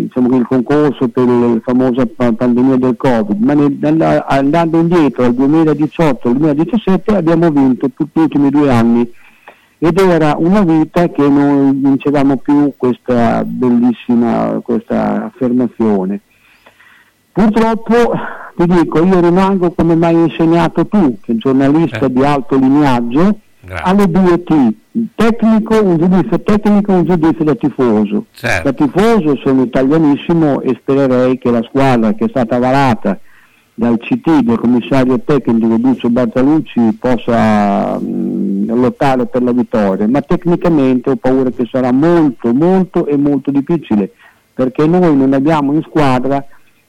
diciamo, 0.00 0.36
il 0.36 0.46
concorso 0.46 1.08
per 1.08 1.26
la 1.26 1.58
famosa 1.64 2.06
pa- 2.06 2.32
pandemia 2.32 2.76
del 2.76 2.96
Covid, 2.96 3.40
ma 3.42 3.54
nel- 3.54 4.24
andando 4.28 4.78
indietro 4.78 5.24
al 5.24 5.34
2018 5.34 6.28
al 6.28 6.36
2017 6.36 7.16
abbiamo 7.16 7.50
vinto 7.50 7.88
tutti 7.94 8.18
gli 8.18 8.22
ultimi 8.22 8.50
due 8.50 8.70
anni 8.70 9.10
ed 9.78 9.98
era 9.98 10.34
una 10.38 10.62
vita 10.62 11.08
che 11.08 11.28
non 11.28 11.80
vincevamo 11.80 12.36
più 12.38 12.72
questa 12.76 13.44
bellissima 13.44 14.60
questa 14.62 15.26
affermazione. 15.26 16.20
Purtroppo 17.32 18.12
ti 18.56 18.64
dico, 18.66 19.04
io 19.04 19.20
rimango 19.20 19.72
come 19.72 19.96
mi 19.96 20.04
hai 20.04 20.14
insegnato 20.14 20.86
tu, 20.86 21.18
che 21.20 21.36
giornalista 21.36 22.06
Eh. 22.06 22.12
di 22.12 22.24
alto 22.24 22.56
lignaggio, 22.56 23.38
Grazie. 23.66 23.90
alle 23.90 24.10
due 24.10 24.42
T, 24.42 24.74
tecnico, 25.14 25.82
un 25.82 25.98
giudizio 25.98 26.40
tecnico 26.40 26.92
e 26.92 26.94
un 26.96 27.04
giudizio 27.04 27.44
da 27.44 27.54
tifoso. 27.54 28.26
Certo. 28.32 28.70
Da 28.70 28.72
tifoso 28.72 29.36
sono 29.36 29.62
italianissimo 29.62 30.60
e 30.60 30.76
spererei 30.80 31.38
che 31.38 31.50
la 31.50 31.62
squadra 31.62 32.12
che 32.14 32.26
è 32.26 32.28
stata 32.28 32.58
varata 32.58 33.18
dal 33.74 33.98
CT, 33.98 34.42
del 34.42 34.58
commissario 34.58 35.20
tecnico 35.20 35.76
Duccio 35.76 36.08
Bartalucci 36.08 36.96
possa 36.98 37.98
mh, 37.98 38.72
lottare 38.72 39.26
per 39.26 39.42
la 39.42 39.52
vittoria, 39.52 40.06
ma 40.06 40.20
tecnicamente 40.20 41.10
ho 41.10 41.16
paura 41.16 41.50
che 41.50 41.66
sarà 41.70 41.90
molto, 41.90 42.52
molto 42.52 43.06
e 43.06 43.16
molto 43.16 43.50
difficile, 43.50 44.12
perché 44.54 44.86
noi 44.86 45.16
non 45.16 45.32
abbiamo 45.32 45.72
in 45.72 45.82
squadra 45.82 46.44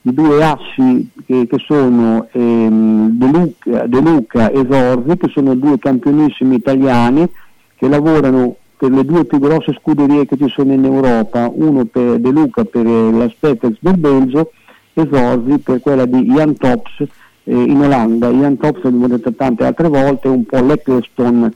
i 0.07 0.13
due 0.13 0.43
assi 0.43 1.09
che, 1.25 1.47
che 1.47 1.57
sono 1.65 2.27
ehm, 2.31 3.09
De, 3.17 3.25
Luca, 3.27 3.87
De 3.87 3.99
Luca 4.01 4.51
e 4.51 4.65
Zorzi, 4.69 5.17
che 5.17 5.29
sono 5.33 5.55
due 5.55 5.79
campionissimi 5.79 6.55
italiani 6.55 7.27
che 7.75 7.87
lavorano 7.87 8.55
per 8.77 8.91
le 8.91 9.03
due 9.03 9.25
più 9.25 9.39
grosse 9.39 9.73
scuderie 9.79 10.25
che 10.27 10.37
ci 10.37 10.47
sono 10.49 10.73
in 10.73 10.85
Europa, 10.85 11.49
uno 11.51 11.85
per 11.85 12.19
De 12.19 12.29
Luca 12.29 12.63
per 12.65 12.85
la 12.85 13.27
Spetex 13.29 13.77
del 13.79 13.97
Belgio 13.97 14.51
e 14.93 15.07
Zorzi 15.11 15.57
per 15.59 15.79
quella 15.81 16.05
di 16.05 16.21
Jan 16.25 16.55
Tops 16.55 16.99
eh, 17.43 17.53
in 17.55 17.81
Olanda. 17.81 18.29
Jan 18.29 18.57
Tops, 18.57 18.83
l'abbiamo 18.83 19.07
detto 19.07 19.33
tante 19.33 19.65
altre 19.65 19.87
volte, 19.87 20.27
è 20.27 20.31
un 20.31 20.45
po' 20.45 20.63
l'Eccleston 20.63 21.51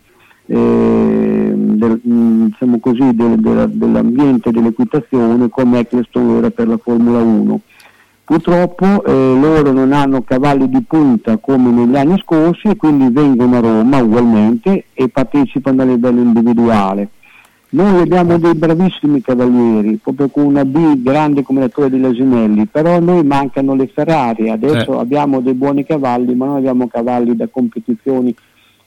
eh, 0.47 1.53
del- 1.55 1.99
mh, 2.03 2.45
diciamo 2.45 2.79
del- 2.81 3.35
della- 3.39 3.67
dell'ambiente 3.67 4.49
dell'equitazione 4.51 5.49
come 5.49 5.79
Eccleston 5.79 6.37
era 6.37 6.49
per 6.49 6.67
la 6.67 6.77
Formula 6.77 7.19
1. 7.21 7.59
Purtroppo 8.29 9.03
eh, 9.05 9.11
loro 9.11 9.71
non 9.71 9.91
hanno 9.91 10.21
cavalli 10.21 10.69
di 10.69 10.83
punta 10.87 11.37
come 11.37 11.71
negli 11.71 11.95
anni 11.95 12.15
scorsi 12.23 12.67
e 12.67 12.75
quindi 12.75 13.11
vengono 13.11 13.57
a 13.57 13.59
Roma 13.59 14.03
ugualmente 14.03 14.85
e 14.93 15.09
partecipano 15.09 15.81
a 15.81 15.85
livello 15.85 16.21
individuale. 16.21 17.09
Noi 17.69 18.01
abbiamo 18.01 18.37
dei 18.37 18.53
bravissimi 18.53 19.21
cavalieri, 19.21 19.99
proprio 20.03 20.29
con 20.29 20.45
una 20.45 20.63
B 20.63 21.01
grande 21.01 21.41
come 21.41 21.61
la 21.61 21.69
Torre 21.69 21.89
di 21.89 21.99
Lasinelli, 21.99 22.67
però 22.67 22.97
a 22.97 22.99
noi 22.99 23.23
mancano 23.25 23.73
le 23.73 23.87
Ferrari, 23.87 24.51
adesso 24.51 24.97
Eh. 24.97 25.01
abbiamo 25.01 25.39
dei 25.39 25.55
buoni 25.55 25.83
cavalli, 25.83 26.35
ma 26.35 26.45
non 26.45 26.57
abbiamo 26.57 26.87
cavalli 26.87 27.35
da 27.35 27.47
competizioni 27.47 28.35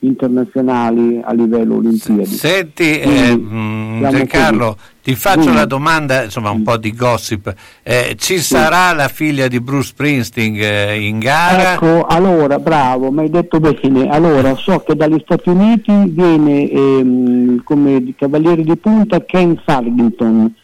internazionali 0.01 1.21
a 1.23 1.33
livello 1.33 1.77
olimpiadi. 1.77 2.27
Senti, 2.27 3.01
eh, 3.01 3.07
siamo 3.09 4.09
Giancarlo, 4.09 4.67
così. 4.67 4.92
Ti 5.03 5.15
faccio 5.17 5.41
Dimmi. 5.41 5.55
la 5.57 5.65
domanda, 5.65 6.23
insomma 6.23 6.51
un 6.51 6.63
po' 6.63 6.77
di 6.77 6.95
gossip. 6.95 7.53
Eh, 7.83 8.15
ci 8.19 8.39
sarà 8.39 8.93
la 8.93 9.09
figlia 9.09 9.49
di 9.49 9.61
Bruce 9.61 9.89
Springsteen 9.89 10.57
eh, 10.61 11.01
in 11.07 11.19
gara? 11.19 11.73
Ecco, 11.75 12.07
allora, 12.07 12.59
bravo, 12.61 13.11
mi 13.11 13.21
hai 13.23 13.31
detto 13.31 13.59
bene. 13.59 14.09
Allora, 14.09 14.55
so 14.55 14.79
che 14.81 14.95
dagli 14.95 15.21
Stati 15.25 15.49
Uniti 15.49 15.93
viene 16.07 16.71
ehm, 16.71 17.63
come 17.65 18.15
cavaliere 18.17 18.63
di 18.63 18.77
punta 18.77 19.25
Ken 19.25 19.61
Farrington. 19.65 20.55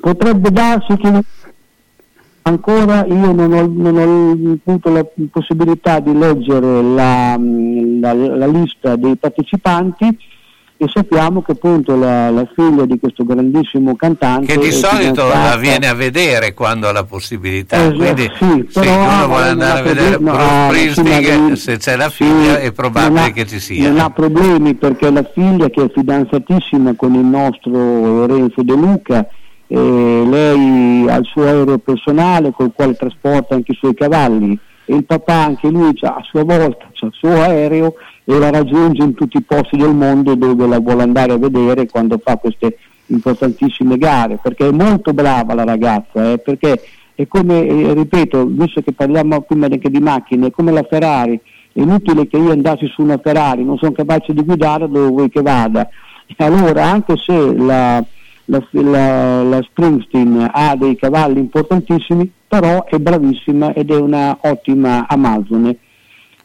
Potrebbe 0.00 0.50
darsi 0.50 0.96
che 0.96 1.20
ancora 2.42 3.04
io 3.04 3.32
non 3.32 3.52
ho, 3.52 3.66
non 3.66 3.96
ho 3.98 4.30
avuto 4.64 4.90
la 4.90 5.04
possibilità 5.30 6.00
di 6.00 6.16
leggere 6.16 6.82
la, 6.82 7.36
la- 7.38 8.14
la 8.14 8.46
lista 8.46 8.96
dei 8.96 9.16
partecipanti 9.16 10.16
e 10.80 10.86
sappiamo 10.94 11.42
che 11.42 11.52
appunto 11.52 11.96
la, 11.96 12.30
la 12.30 12.48
figlia 12.54 12.86
di 12.86 13.00
questo 13.00 13.24
grandissimo 13.24 13.96
cantante 13.96 14.52
Che 14.54 14.58
di 14.60 14.70
solito 14.70 15.26
la 15.26 15.56
viene 15.56 15.88
a 15.88 15.94
vedere 15.94 16.54
quando 16.54 16.86
ha 16.86 16.92
la 16.92 17.02
possibilità, 17.02 17.76
Esatto, 17.76 17.96
quindi 17.96 18.30
sì, 18.38 18.66
se 18.68 18.88
uno 18.88 19.26
vuole 19.26 19.48
andare 19.48 19.72
ha 19.72 19.80
a 19.80 19.82
vedere 19.82 20.18
Bruce 20.18 21.02
no, 21.02 21.48
ma- 21.48 21.56
se 21.56 21.78
c'è 21.78 21.96
la 21.96 22.08
figlia 22.08 22.60
sì, 22.60 22.66
è 22.66 22.72
probabile 22.72 23.20
ha- 23.22 23.30
che 23.30 23.44
ci 23.46 23.58
sia. 23.58 23.88
Non 23.88 23.98
ha 23.98 24.10
problemi 24.10 24.74
perché 24.74 25.10
la 25.10 25.28
figlia 25.34 25.68
che 25.68 25.82
è 25.82 25.90
fidanzatissima 25.92 26.94
con 26.94 27.14
il 27.14 27.24
nostro 27.24 28.26
Renzo 28.26 28.62
De 28.62 28.74
Luca, 28.74 29.26
eh, 29.66 29.76
lei 29.76 31.08
ha 31.08 31.16
il 31.16 31.24
suo 31.24 31.42
aereo 31.42 31.78
personale 31.78 32.52
col 32.52 32.70
quale 32.72 32.94
trasporta 32.94 33.56
anche 33.56 33.72
i 33.72 33.76
suoi 33.76 33.94
cavalli 33.94 34.56
e 34.84 34.94
il 34.94 35.04
papà 35.04 35.34
anche 35.34 35.68
lui 35.68 35.92
c'ha, 35.94 36.14
a 36.14 36.22
sua 36.22 36.44
volta 36.44 36.86
c'ha 36.92 37.06
il 37.06 37.12
suo 37.14 37.32
aereo 37.32 37.94
e 38.30 38.38
la 38.38 38.50
raggiunge 38.50 39.02
in 39.02 39.14
tutti 39.14 39.38
i 39.38 39.42
posti 39.42 39.78
del 39.78 39.94
mondo 39.94 40.34
dove 40.34 40.66
la 40.66 40.78
vuole 40.78 41.02
andare 41.02 41.32
a 41.32 41.38
vedere 41.38 41.86
quando 41.86 42.20
fa 42.22 42.36
queste 42.36 42.76
importantissime 43.06 43.96
gare 43.96 44.38
perché 44.42 44.68
è 44.68 44.70
molto 44.70 45.14
brava 45.14 45.54
la 45.54 45.64
ragazza 45.64 46.32
eh, 46.32 46.38
perché 46.38 46.78
è 47.14 47.26
come, 47.26 47.66
eh, 47.66 47.94
ripeto, 47.94 48.46
visto 48.46 48.80
che 48.80 48.92
parliamo 48.92 49.40
prima 49.40 49.66
anche 49.66 49.90
di 49.90 49.98
macchine, 49.98 50.46
è 50.46 50.50
come 50.52 50.70
la 50.70 50.86
Ferrari, 50.88 51.34
è 51.72 51.80
inutile 51.80 52.28
che 52.28 52.36
io 52.36 52.52
andassi 52.52 52.86
su 52.86 53.02
una 53.02 53.18
Ferrari, 53.20 53.64
non 53.64 53.76
sono 53.76 53.90
capace 53.90 54.32
di 54.32 54.44
guidare 54.44 54.88
dove 54.88 55.08
vuoi 55.08 55.28
che 55.28 55.42
vada. 55.42 55.88
Allora, 56.36 56.84
anche 56.84 57.16
se 57.16 57.56
la, 57.56 58.04
la, 58.44 58.68
la- 58.70 59.42
la 59.42 59.62
Springsteen 59.62 60.48
ha 60.52 60.76
dei 60.76 60.94
cavalli 60.94 61.40
importantissimi, 61.40 62.30
però 62.46 62.84
è 62.84 62.98
bravissima 62.98 63.72
ed 63.72 63.90
è 63.90 63.96
una 63.96 64.38
ottima 64.40 65.08
Amazone. 65.08 65.76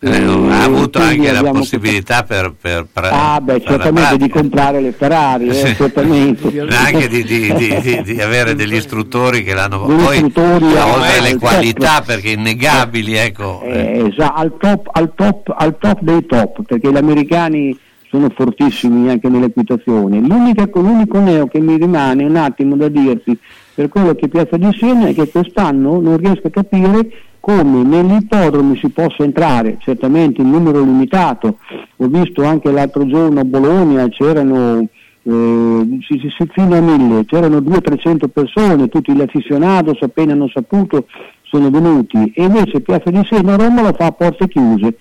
Eh, 0.05 0.09
Eh, 0.17 0.51
ha 0.51 0.63
avuto 0.63 0.99
anche 0.99 1.31
la 1.31 1.43
possibilità 1.51 2.23
per, 2.23 2.53
per, 2.59 2.87
per- 2.91 3.09
Ah, 3.09 3.39
beh, 3.41 3.59
per 3.61 3.63
certamente 3.63 4.17
di 4.17 4.27
comprare 4.29 4.81
le 4.81 4.91
Ferrari, 4.91 5.47
eh, 5.47 5.75
certamente. 5.75 6.59
anche 6.75 7.07
di, 7.07 7.23
di- 7.23 7.53
di- 7.53 8.01
di- 8.03 8.21
avere 8.21 8.53
degli 8.53 8.75
istruttori 8.75 9.43
che 9.43 9.53
l'hanno 9.53 9.85
Degli 9.85 10.03
poi 10.03 10.17
oltre 10.23 10.75
eh, 10.75 11.17
alle 11.17 11.29
certo. 11.29 11.37
qualità 11.39 12.03
perché 12.05 12.31
innegabili 12.31 13.15
ecco 13.15 13.61
eh. 13.63 13.71
Eh, 13.99 14.07
esatto, 14.09 14.33
al, 14.35 14.53
top, 14.59 14.89
al, 14.91 15.11
top, 15.15 15.53
al 15.57 15.77
top 15.79 15.99
dei 16.01 16.25
top, 16.25 16.61
perché 16.67 16.91
gli 16.91 16.97
americani 16.97 17.77
sono 18.09 18.27
fortissimi 18.35 19.09
anche 19.09 19.29
nell'equitazione. 19.29 20.19
L'unica- 20.19 20.67
l'unico 20.73 21.17
neo 21.19 21.47
che 21.47 21.59
mi 21.61 21.77
rimane 21.77 22.25
un 22.25 22.35
attimo 22.35 22.75
da 22.75 22.89
dirti 22.89 23.37
per 23.73 23.87
quello 23.87 24.13
che 24.15 24.27
piace 24.27 24.57
di 24.59 24.67
Siena 24.77 25.07
è 25.07 25.13
che 25.15 25.29
quest'anno 25.29 25.99
non 26.01 26.17
riesco 26.17 26.47
a 26.47 26.51
capire 26.51 27.09
come 27.45 27.83
negli 27.83 28.13
ippodromi 28.21 28.77
si 28.77 28.87
possa 28.87 29.21
entrare, 29.21 29.75
certamente 29.79 30.41
in 30.41 30.49
numero 30.49 30.81
limitato. 30.81 31.57
Ho 31.97 32.07
visto 32.07 32.41
anche 32.41 32.71
l'altro 32.71 33.05
giorno 33.05 33.41
a 33.41 33.43
Bologna 33.43 34.07
c'erano 34.07 34.87
eh, 35.25 35.99
si- 36.07 36.19
si- 36.37 36.47
fino 36.53 36.77
a 36.77 36.79
mille, 36.79 37.25
c'erano 37.25 37.59
200-300 37.59 38.29
persone, 38.29 38.87
tutti 38.87 39.11
gli 39.13 39.21
aficionados 39.21 40.01
appena 40.01 40.31
hanno 40.31 40.47
saputo 40.47 41.07
sono 41.41 41.69
venuti 41.69 42.31
e 42.33 42.43
invece 42.43 42.79
Piazza 42.79 43.09
di 43.11 43.21
Siena 43.25 43.55
a 43.55 43.57
Roma 43.57 43.81
lo 43.81 43.93
fa 43.93 44.05
a 44.05 44.11
porte 44.13 44.47
chiuse. 44.47 44.95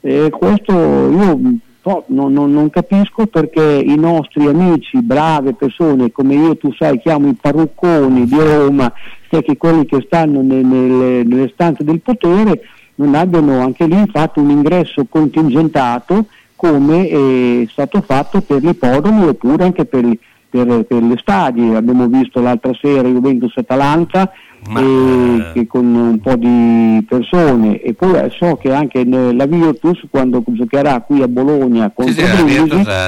Eh, 0.00 0.30
questo 0.30 0.72
io 0.72 1.40
un 1.80 1.92
po' 1.92 2.04
non, 2.08 2.70
capisco 2.70 3.26
perché 3.26 3.62
i 3.62 3.96
nostri 3.96 4.46
amici, 4.46 5.00
brave 5.00 5.54
persone 5.54 6.10
come 6.10 6.34
io, 6.34 6.56
tu 6.56 6.72
sai, 6.72 7.00
chiamo 7.00 7.28
i 7.28 7.36
parrucconi 7.40 8.26
di 8.26 8.36
Roma, 8.38 8.92
e 9.30 9.42
che 9.42 9.56
quelli 9.56 9.86
che 9.86 10.02
stanno 10.04 10.42
ne- 10.42 10.62
nelle, 10.62 11.22
nelle 11.22 11.50
stanze 11.52 11.84
del 11.84 12.00
potere, 12.00 12.60
non 12.96 13.14
abbiano 13.14 13.60
anche 13.60 13.86
lì 13.86 14.02
fatto 14.10 14.40
un 14.40 14.50
ingresso 14.50 15.06
contingentato 15.08 16.26
come 16.56 17.08
è 17.08 17.66
stato 17.70 18.00
fatto 18.00 18.40
per 18.40 18.60
gli 18.60 18.68
ippodromi 18.68 19.28
oppure 19.28 19.62
anche 19.62 19.84
per, 19.84 20.04
gli- 20.04 20.18
per- 20.50 20.84
per 20.84 21.02
le 21.02 21.16
stadi. 21.18 21.74
Abbiamo 21.74 22.08
visto 22.08 22.40
l'altra 22.40 22.72
sera 22.74 23.06
Juventus-Atalanta 23.06 24.32
eh, 24.76 25.50
che 25.54 25.66
con 25.66 25.86
un 25.94 26.18
po' 26.20 26.36
di 26.36 27.04
persone. 27.08 27.80
E 27.80 27.94
poi 27.94 28.14
eh, 28.18 28.30
so 28.38 28.56
che 28.56 28.72
anche 28.72 29.04
la 29.04 29.46
Virtus 29.46 30.00
quando 30.10 30.42
giocherà 30.46 31.00
qui 31.00 31.22
a 31.22 31.28
Bologna 31.28 31.86
Sì, 31.86 31.92
contro 31.94 32.26
sì, 32.26 32.36
la 32.36 32.42
Brindisi 32.42 32.82
già, 32.82 33.06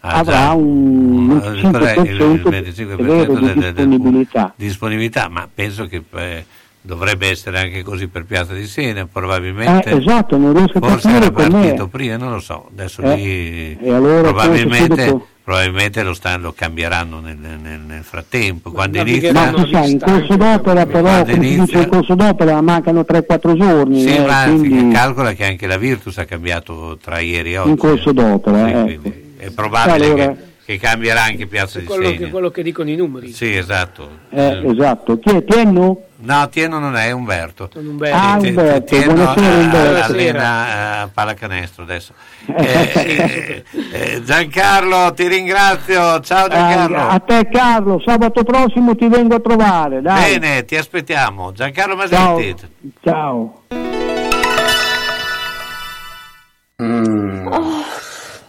ha 0.00 0.10
avrà 0.10 0.32
già 0.36 0.52
un 0.54 1.30
il 1.54 1.60
25% 1.66 2.48
25% 2.48 2.88
è 2.88 2.96
vero, 2.96 3.34
di 3.34 3.40
del- 3.44 3.54
del- 3.54 3.72
disponibilità. 3.74 4.52
disponibilità, 4.56 5.28
ma 5.28 5.48
penso 5.52 5.86
che 5.86 6.02
eh, 6.14 6.44
dovrebbe 6.80 7.28
essere 7.28 7.58
anche 7.58 7.82
così 7.82 8.06
per 8.06 8.24
Piazza 8.24 8.54
di 8.54 8.64
Siena, 8.66 9.06
probabilmente 9.10 9.90
Eh, 9.90 9.96
esatto, 9.96 10.36
non 10.38 10.54
riesco 10.54 10.78
a 10.78 10.88
forse 10.88 11.10
era 11.10 11.30
partito 11.30 11.88
prima, 11.88 12.16
non 12.16 12.32
lo 12.32 12.40
so, 12.40 12.68
adesso 12.72 13.02
Eh, 13.02 13.14
lì 13.16 13.78
e 13.80 13.92
allora 13.92 14.22
probabilmente, 14.22 15.20
probabilmente 15.48 16.02
lo, 16.02 16.12
stanno, 16.12 16.42
lo 16.42 16.52
cambieranno 16.52 17.20
nel, 17.20 17.38
nel- 17.38 17.80
nel 17.80 18.02
frattempo, 18.02 18.70
quando 18.70 18.98
Ma 19.02 19.08
inizia... 19.08 19.32
si 19.64 19.70
sa, 19.72 19.84
in 19.86 19.98
corso 19.98 20.36
d'opera 20.36 20.84
però, 20.84 21.22
come 21.22 21.32
si 21.32 21.38
dice 21.38 21.54
inizia- 21.54 21.80
in 21.80 21.88
corso 21.88 22.14
d'opera, 22.14 22.60
mancano 22.60 23.00
3-4 23.00 23.56
giorni, 23.56 24.02
Sì, 24.02 24.14
eh, 24.14 24.26
ma 24.26 24.42
quindi 24.44 24.92
calcola 24.92 25.32
che 25.32 25.46
anche 25.46 25.66
la 25.66 25.78
Virtus 25.78 26.18
ha 26.18 26.26
cambiato 26.26 26.98
tra 27.02 27.20
ieri 27.20 27.54
e 27.54 27.58
oggi. 27.58 27.70
in 27.70 27.76
corso 27.78 28.12
d'opera. 28.12 28.66
Sì, 28.86 28.92
ecco. 28.92 29.12
è 29.38 29.50
probabile 29.50 30.04
Allora, 30.04 30.26
che 30.26 30.36
che 30.68 30.78
cambierà 30.78 31.22
anche 31.22 31.46
Piazza 31.46 31.78
di 31.78 31.86
quello, 31.86 32.10
che, 32.10 32.28
quello 32.28 32.50
che 32.50 32.62
dicono 32.62 32.90
i 32.90 32.94
numeri. 32.94 33.32
Sì, 33.32 33.56
esatto. 33.56 34.18
Eh, 34.28 34.60
esatto. 34.66 35.18
Chi 35.18 35.30
è 35.30 35.42
Tienno? 35.42 36.02
No, 36.16 36.48
Tieno 36.50 36.78
non 36.78 36.94
è, 36.94 37.06
è 37.06 37.10
Umberto. 37.12 37.70
Sono 37.72 37.88
Umberto. 37.88 38.14
Ah, 38.14 38.36
Umberto, 38.36 38.84
Tieno 38.84 39.14
buonasera, 39.14 39.48
eh, 39.48 39.60
Umberto. 39.62 40.12
allena 40.12 41.04
eh, 41.04 41.08
pallacanestro 41.14 41.84
adesso. 41.84 42.12
Eh, 42.54 42.92
eh, 42.94 43.64
eh, 43.92 44.22
Giancarlo, 44.22 45.14
ti 45.14 45.26
ringrazio. 45.26 46.20
Ciao 46.20 46.48
Giancarlo. 46.48 46.96
Eh, 46.96 47.14
a 47.14 47.18
te 47.20 47.48
Carlo, 47.50 48.02
sabato 48.04 48.42
prossimo 48.42 48.94
ti 48.94 49.08
vengo 49.08 49.36
a 49.36 49.40
trovare, 49.40 50.02
dai. 50.02 50.38
Bene, 50.38 50.66
ti 50.66 50.76
aspettiamo. 50.76 51.50
Giancarlo 51.52 52.06
Ciao. 52.06 52.34
Masetti. 52.34 52.68
Ciao. 53.02 53.62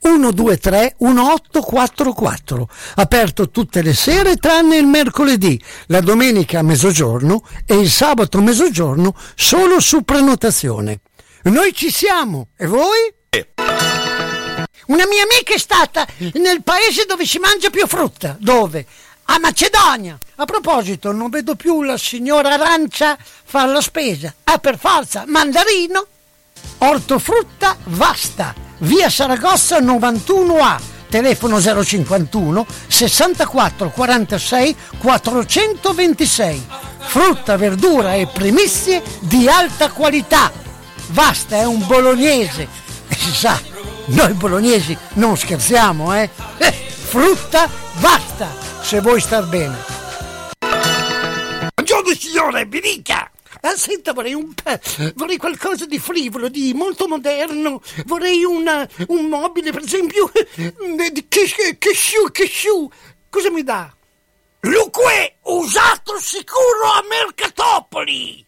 123 0.00 0.96
1844. 0.98 2.68
Aperto 2.96 3.50
tutte 3.50 3.82
le 3.82 3.94
sere 3.94 4.36
tranne 4.36 4.76
il 4.76 4.86
mercoledì, 4.86 5.60
la 5.86 6.00
domenica 6.00 6.60
a 6.60 6.62
mezzogiorno 6.62 7.42
e 7.66 7.76
il 7.76 7.90
sabato 7.90 8.38
a 8.38 8.42
mezzogiorno 8.42 9.14
solo 9.34 9.80
su 9.80 10.02
prenotazione. 10.02 11.00
Noi 11.44 11.72
ci 11.72 11.90
siamo, 11.90 12.48
e 12.56 12.66
voi? 12.66 13.14
Una 14.86 15.06
mia 15.06 15.22
amica 15.22 15.54
è 15.54 15.58
stata 15.58 16.06
nel 16.34 16.62
paese 16.62 17.04
dove 17.04 17.26
si 17.26 17.38
mangia 17.38 17.70
più 17.70 17.86
frutta. 17.86 18.36
Dove? 18.38 18.86
A 19.24 19.38
Macedonia. 19.38 20.18
A 20.36 20.44
proposito, 20.44 21.12
non 21.12 21.28
vedo 21.28 21.54
più 21.54 21.82
la 21.82 21.98
signora 21.98 22.54
Arancia 22.54 23.18
fare 23.18 23.70
la 23.70 23.80
spesa. 23.82 24.32
Ah, 24.44 24.58
per 24.58 24.78
forza, 24.78 25.24
mandarino. 25.26 26.06
Ortofrutta 26.78 27.76
Vasta, 27.84 28.54
via 28.78 29.08
Saragossa 29.08 29.80
91A, 29.80 30.78
telefono 31.08 31.60
051 31.60 32.66
64 32.86 33.90
46 33.90 34.76
426. 34.98 36.66
Frutta, 36.98 37.56
verdura 37.56 38.14
e 38.14 38.26
primizie 38.26 39.02
di 39.20 39.48
alta 39.48 39.90
qualità. 39.90 40.52
Vasta 41.08 41.56
è 41.56 41.64
un 41.64 41.86
bolognese. 41.86 42.68
E 43.08 43.14
si 43.14 43.32
sa, 43.32 43.58
noi 44.06 44.32
bolognesi 44.34 44.96
non 45.14 45.36
scherziamo, 45.36 46.14
eh? 46.14 46.28
Eh, 46.58 46.72
frutta 46.72 47.68
Vasta, 47.94 48.48
se 48.82 49.00
vuoi 49.00 49.20
star 49.20 49.46
bene. 49.46 49.76
Buongiorno 51.74 52.14
signore, 52.14 52.66
mi 52.66 52.80
dica! 52.80 53.30
Ah, 53.60 53.76
senta, 53.76 54.12
vorrei 54.12 54.34
un 54.34 54.52
vorrei 55.14 55.36
qualcosa 55.36 55.84
di 55.86 55.98
frivolo, 55.98 56.48
di 56.48 56.72
molto 56.74 57.08
moderno. 57.08 57.82
Vorrei 58.06 58.44
una- 58.44 58.88
un 59.08 59.26
mobile, 59.26 59.72
per 59.72 59.82
esempio, 59.82 60.30
eh, 60.34 61.10
di 61.12 61.26
cashew, 61.28 62.30
cashew. 62.30 62.88
Cosa 63.28 63.50
mi 63.50 63.62
dà? 63.62 63.92
Luque, 64.60 65.36
usato 65.42 66.18
sicuro 66.20 66.90
a 66.94 67.02
Mercatopoli! 67.08 68.44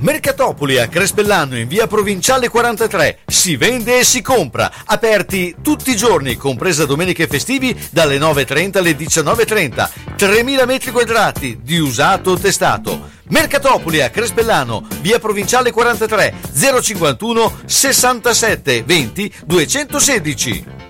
Mercatopoli 0.00 0.78
a 0.78 0.88
Crespellano 0.88 1.58
in 1.58 1.68
via 1.68 1.86
provinciale 1.86 2.48
43. 2.48 3.18
Si 3.26 3.56
vende 3.56 3.98
e 3.98 4.04
si 4.04 4.22
compra. 4.22 4.72
Aperti 4.86 5.56
tutti 5.60 5.90
i 5.90 5.96
giorni, 5.96 6.36
compresa 6.36 6.86
domenica 6.86 7.22
e 7.22 7.26
festivi, 7.26 7.78
dalle 7.90 8.16
9.30 8.16 8.78
alle 8.78 8.92
19.30. 8.92 9.90
3.000 10.16 10.66
metri 10.66 10.90
quadrati 10.90 11.58
di 11.62 11.78
usato 11.78 12.38
testato. 12.38 13.10
Mercatopoli 13.28 14.00
a 14.00 14.08
Crespellano, 14.08 14.86
via 15.02 15.18
provinciale 15.18 15.70
43, 15.70 16.34
051 16.80 17.60
67 17.66 18.82
20 18.82 19.34
216. 19.44 20.89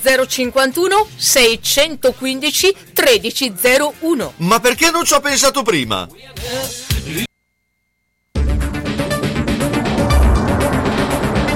051 0.01 1.07
615 1.15 2.75
1301. 2.95 4.33
Ma 4.37 4.59
perché 4.59 4.89
non 4.91 5.05
ci 5.05 5.13
ho 5.13 5.19
pensato 5.19 5.61
prima? 5.63 6.07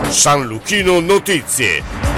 San 0.10 0.46
Luchino 0.46 1.00
Notizie. 1.00 2.15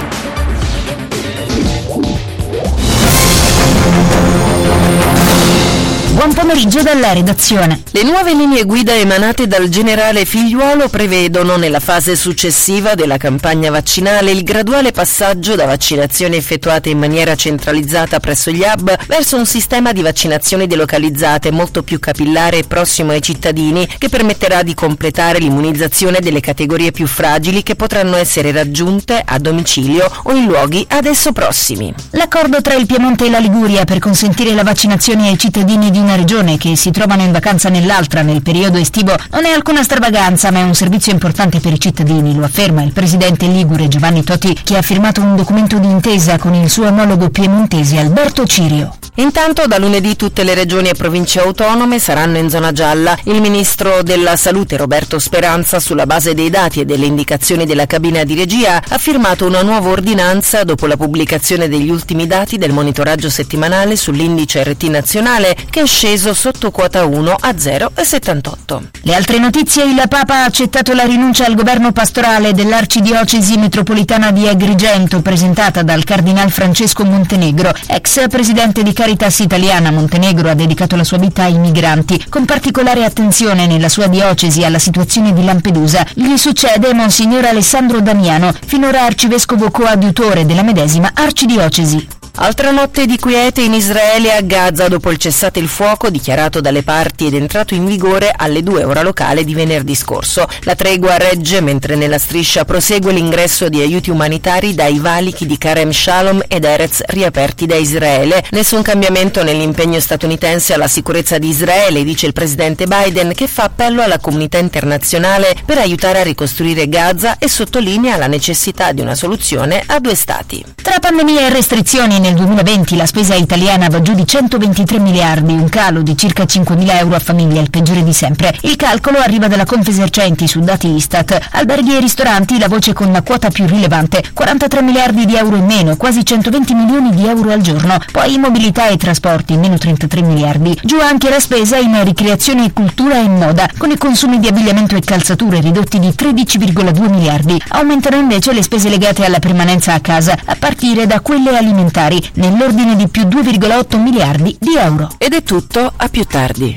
Buon 6.18 6.34
pomeriggio 6.34 6.82
dalla 6.82 7.12
redazione. 7.12 7.84
Le 7.92 8.02
nuove 8.02 8.34
linee 8.34 8.64
guida 8.64 8.92
emanate 8.92 9.46
dal 9.46 9.68
generale 9.68 10.24
Figliuolo 10.24 10.88
prevedono 10.88 11.56
nella 11.56 11.78
fase 11.78 12.16
successiva 12.16 12.96
della 12.96 13.18
campagna 13.18 13.70
vaccinale 13.70 14.32
il 14.32 14.42
graduale 14.42 14.90
passaggio 14.90 15.54
da 15.54 15.64
vaccinazioni 15.64 16.34
effettuate 16.34 16.88
in 16.88 16.98
maniera 16.98 17.36
centralizzata 17.36 18.18
presso 18.18 18.50
gli 18.50 18.64
hub 18.66 18.96
verso 19.06 19.36
un 19.36 19.46
sistema 19.46 19.92
di 19.92 20.02
vaccinazioni 20.02 20.66
delocalizzate 20.66 21.52
molto 21.52 21.84
più 21.84 22.00
capillare 22.00 22.58
e 22.58 22.64
prossimo 22.64 23.12
ai 23.12 23.22
cittadini 23.22 23.86
che 23.96 24.08
permetterà 24.08 24.64
di 24.64 24.74
completare 24.74 25.38
l'immunizzazione 25.38 26.18
delle 26.18 26.40
categorie 26.40 26.90
più 26.90 27.06
fragili 27.06 27.62
che 27.62 27.76
potranno 27.76 28.16
essere 28.16 28.50
raggiunte 28.50 29.22
a 29.24 29.38
domicilio 29.38 30.10
o 30.24 30.32
in 30.32 30.46
luoghi 30.46 30.84
ad 30.88 31.06
esso 31.06 31.30
prossimi. 31.30 31.94
L'accordo 32.10 32.60
tra 32.60 32.74
il 32.74 32.86
Piemonte 32.86 33.26
e 33.26 33.30
la 33.30 33.38
Liguria 33.38 33.84
per 33.84 34.00
consentire 34.00 34.52
la 34.52 34.64
vaccinazione 34.64 35.28
ai 35.28 35.38
cittadini 35.38 35.92
di 35.92 36.06
una 36.08 36.16
regione 36.16 36.56
che 36.56 36.74
si 36.74 36.90
trovano 36.90 37.20
in 37.20 37.32
vacanza 37.32 37.68
nell'altra 37.68 38.22
nel 38.22 38.40
periodo 38.40 38.78
estivo 38.78 39.14
non 39.30 39.44
è 39.44 39.50
alcuna 39.50 39.82
stravaganza 39.82 40.50
ma 40.50 40.60
è 40.60 40.62
un 40.62 40.72
servizio 40.72 41.12
importante 41.12 41.60
per 41.60 41.74
i 41.74 41.78
cittadini, 41.78 42.34
lo 42.34 42.46
afferma 42.46 42.82
il 42.82 42.92
presidente 42.92 43.46
ligure 43.46 43.88
Giovanni 43.88 44.24
Totti 44.24 44.58
che 44.64 44.78
ha 44.78 44.82
firmato 44.82 45.20
un 45.20 45.36
documento 45.36 45.78
di 45.78 45.86
intesa 45.86 46.38
con 46.38 46.54
il 46.54 46.70
suo 46.70 46.86
omologo 46.86 47.28
piemontese 47.28 47.98
Alberto 47.98 48.46
Cirio. 48.46 48.96
Intanto 49.18 49.66
da 49.66 49.78
lunedì 49.78 50.14
tutte 50.14 50.44
le 50.44 50.54
regioni 50.54 50.90
e 50.90 50.94
province 50.94 51.40
autonome 51.40 51.98
saranno 51.98 52.38
in 52.38 52.48
zona 52.48 52.70
gialla. 52.70 53.18
Il 53.24 53.40
ministro 53.40 54.04
della 54.04 54.36
Salute 54.36 54.76
Roberto 54.76 55.18
Speranza, 55.18 55.80
sulla 55.80 56.06
base 56.06 56.34
dei 56.34 56.50
dati 56.50 56.78
e 56.78 56.84
delle 56.84 57.06
indicazioni 57.06 57.66
della 57.66 57.86
cabina 57.86 58.22
di 58.22 58.36
regia, 58.36 58.80
ha 58.88 58.96
firmato 58.96 59.44
una 59.44 59.62
nuova 59.62 59.88
ordinanza 59.88 60.62
dopo 60.62 60.86
la 60.86 60.96
pubblicazione 60.96 61.68
degli 61.68 61.90
ultimi 61.90 62.28
dati 62.28 62.58
del 62.58 62.72
monitoraggio 62.72 63.28
settimanale 63.28 63.96
sull'indice 63.96 64.62
RT 64.62 64.84
nazionale 64.84 65.56
che 65.68 65.80
è 65.80 65.82
sceso 65.98 66.32
sotto 66.32 66.70
quota 66.70 67.04
1 67.04 67.36
a 67.40 67.50
0,78. 67.50 68.82
Le 69.00 69.16
altre 69.16 69.40
notizie, 69.40 69.82
il 69.82 70.00
Papa 70.08 70.42
ha 70.42 70.44
accettato 70.44 70.92
la 70.92 71.02
rinuncia 71.02 71.44
al 71.44 71.56
governo 71.56 71.90
pastorale 71.90 72.52
dell'arcidiocesi 72.52 73.56
metropolitana 73.56 74.30
di 74.30 74.46
Agrigento 74.46 75.20
presentata 75.22 75.82
dal 75.82 76.04
cardinal 76.04 76.52
Francesco 76.52 77.04
Montenegro, 77.04 77.74
ex 77.88 78.28
presidente 78.28 78.84
di 78.84 78.92
Caritas 78.92 79.40
Italiana. 79.40 79.90
Montenegro 79.90 80.48
ha 80.48 80.54
dedicato 80.54 80.94
la 80.94 81.02
sua 81.02 81.18
vita 81.18 81.42
ai 81.42 81.58
migranti, 81.58 82.26
con 82.28 82.44
particolare 82.44 83.02
attenzione 83.02 83.66
nella 83.66 83.88
sua 83.88 84.06
diocesi 84.06 84.62
alla 84.62 84.78
situazione 84.78 85.32
di 85.32 85.44
Lampedusa. 85.44 86.06
Gli 86.14 86.36
succede 86.36 86.94
Monsignor 86.94 87.46
Alessandro 87.46 88.00
Damiano, 88.00 88.54
finora 88.66 89.02
arcivescovo 89.02 89.72
coadiutore 89.72 90.46
della 90.46 90.62
medesima 90.62 91.10
arcidiocesi. 91.12 92.17
Altra 92.40 92.70
notte 92.70 93.06
di 93.06 93.18
quiete 93.18 93.62
in 93.62 93.74
Israele 93.74 94.32
a 94.32 94.42
Gaza 94.42 94.86
dopo 94.86 95.10
il 95.10 95.16
cessate 95.16 95.58
il 95.58 95.66
fuoco 95.66 96.08
dichiarato 96.08 96.60
dalle 96.60 96.84
parti 96.84 97.26
ed 97.26 97.34
entrato 97.34 97.74
in 97.74 97.84
vigore 97.84 98.32
alle 98.34 98.62
2 98.62 98.84
ora 98.84 99.02
locale 99.02 99.42
di 99.42 99.54
venerdì 99.54 99.96
scorso. 99.96 100.46
La 100.60 100.76
tregua 100.76 101.16
regge 101.16 101.60
mentre 101.60 101.96
nella 101.96 102.18
striscia 102.18 102.64
prosegue 102.64 103.12
l'ingresso 103.12 103.68
di 103.68 103.80
aiuti 103.80 104.10
umanitari 104.10 104.72
dai 104.76 105.00
valichi 105.00 105.46
di 105.46 105.58
Karem 105.58 105.90
Shalom 105.90 106.40
ed 106.46 106.62
Erez 106.62 107.02
riaperti 107.06 107.66
da 107.66 107.74
Israele. 107.74 108.44
Nessun 108.52 108.82
cambiamento 108.82 109.42
nell'impegno 109.42 109.98
statunitense 109.98 110.74
alla 110.74 110.86
sicurezza 110.86 111.38
di 111.38 111.48
Israele, 111.48 112.04
dice 112.04 112.26
il 112.26 112.34
presidente 112.34 112.86
Biden, 112.86 113.34
che 113.34 113.48
fa 113.48 113.64
appello 113.64 114.00
alla 114.00 114.20
comunità 114.20 114.58
internazionale 114.58 115.56
per 115.66 115.78
aiutare 115.78 116.20
a 116.20 116.24
ricostruire 116.24 116.88
Gaza 116.88 117.36
e 117.38 117.48
sottolinea 117.48 118.16
la 118.16 118.28
necessità 118.28 118.92
di 118.92 119.00
una 119.00 119.16
soluzione 119.16 119.82
a 119.84 119.98
due 119.98 120.14
stati. 120.14 120.64
Tra 120.80 121.00
pandemia 121.00 121.40
e 121.40 121.48
restrizioni 121.50 122.26
nel 122.28 122.36
2020 122.36 122.96
la 122.96 123.06
spesa 123.06 123.34
italiana 123.34 123.88
va 123.88 124.02
giù 124.02 124.12
di 124.12 124.26
123 124.26 124.98
miliardi, 124.98 125.54
un 125.54 125.70
calo 125.70 126.02
di 126.02 126.14
circa 126.14 126.44
5 126.44 126.76
mila 126.76 126.98
euro 126.98 127.14
a 127.14 127.20
famiglia, 127.20 127.62
il 127.62 127.70
peggiore 127.70 128.04
di 128.04 128.12
sempre. 128.12 128.54
Il 128.62 128.76
calcolo 128.76 129.16
arriva 129.18 129.48
dalla 129.48 129.64
Confesercenti 129.64 130.46
su 130.46 130.60
dati 130.60 130.88
Istat. 130.88 131.38
Alberghi 131.52 131.96
e 131.96 132.00
ristoranti, 132.00 132.58
la 132.58 132.68
voce 132.68 132.92
con 132.92 133.12
la 133.12 133.22
quota 133.22 133.48
più 133.48 133.66
rilevante, 133.66 134.22
43 134.34 134.82
miliardi 134.82 135.24
di 135.24 135.36
euro 135.36 135.56
in 135.56 135.64
meno, 135.64 135.96
quasi 135.96 136.22
120 136.22 136.74
milioni 136.74 137.14
di 137.14 137.26
euro 137.26 137.50
al 137.50 137.62
giorno. 137.62 137.96
Poi 138.12 138.36
mobilità 138.36 138.88
e 138.88 138.98
trasporti, 138.98 139.56
meno 139.56 139.78
33 139.78 140.20
miliardi. 140.20 140.78
Giù 140.82 140.98
anche 141.00 141.30
la 141.30 141.40
spesa 141.40 141.78
in 141.78 142.04
ricreazione, 142.04 142.74
cultura 142.74 143.18
e 143.18 143.28
moda, 143.28 143.70
con 143.78 143.90
i 143.90 143.96
consumi 143.96 144.38
di 144.38 144.48
abbigliamento 144.48 144.96
e 144.96 145.00
calzature 145.00 145.60
ridotti 145.60 145.98
di 145.98 146.08
13,2 146.08 147.08
miliardi. 147.08 147.58
Aumentano 147.68 148.16
invece 148.16 148.52
le 148.52 148.62
spese 148.62 148.90
legate 148.90 149.24
alla 149.24 149.38
permanenza 149.38 149.94
a 149.94 150.00
casa, 150.00 150.36
a 150.44 150.56
partire 150.58 151.06
da 151.06 151.20
quelle 151.20 151.56
alimentari, 151.56 152.07
nell'ordine 152.34 152.96
di 152.96 153.08
più 153.08 153.24
2,8 153.24 154.00
miliardi 154.00 154.56
di 154.58 154.76
euro. 154.76 155.10
Ed 155.18 155.34
è 155.34 155.42
tutto, 155.42 155.92
a 155.94 156.08
più 156.08 156.24
tardi. 156.24 156.76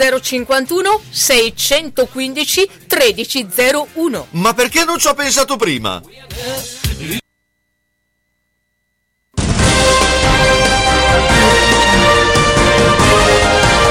051 0.19 1.01
615 1.09 2.69
1301. 2.87 4.27
Ma 4.31 4.53
perché 4.53 4.83
non 4.83 4.97
ci 4.97 5.07
ho 5.07 5.13
pensato 5.13 5.55
prima? 5.55 6.01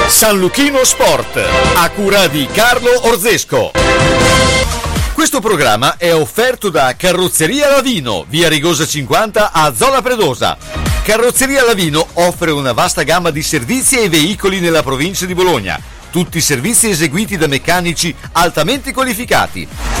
San 0.07 0.37
Luchino 0.37 0.83
Sport, 0.83 1.41
a 1.75 1.89
cura 1.89 2.27
di 2.27 2.45
Carlo 2.51 3.07
Orzesco. 3.07 3.71
Questo 5.13 5.39
programma 5.39 5.95
è 5.97 6.13
offerto 6.13 6.69
da 6.69 6.95
Carrozzeria 6.97 7.69
Lavino, 7.69 8.25
via 8.27 8.49
Rigosa 8.49 8.85
50 8.85 9.51
a 9.51 9.73
Zola 9.73 10.01
Predosa. 10.01 10.57
Carrozzeria 11.03 11.63
Lavino 11.63 12.05
offre 12.13 12.51
una 12.51 12.73
vasta 12.73 13.03
gamma 13.03 13.29
di 13.29 13.41
servizi 13.41 13.99
e 13.99 14.09
veicoli 14.09 14.59
nella 14.59 14.83
provincia 14.83 15.25
di 15.25 15.33
Bologna. 15.33 15.79
Tutti 16.11 16.41
servizi 16.41 16.89
eseguiti 16.89 17.37
da 17.37 17.47
meccanici 17.47 18.13
altamente 18.33 18.91
qualificati. 18.91 20.00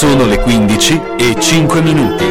Sono 0.00 0.24
le 0.24 0.38
15 0.38 1.00
e 1.18 1.38
5 1.38 1.82
minuti. 1.82 2.24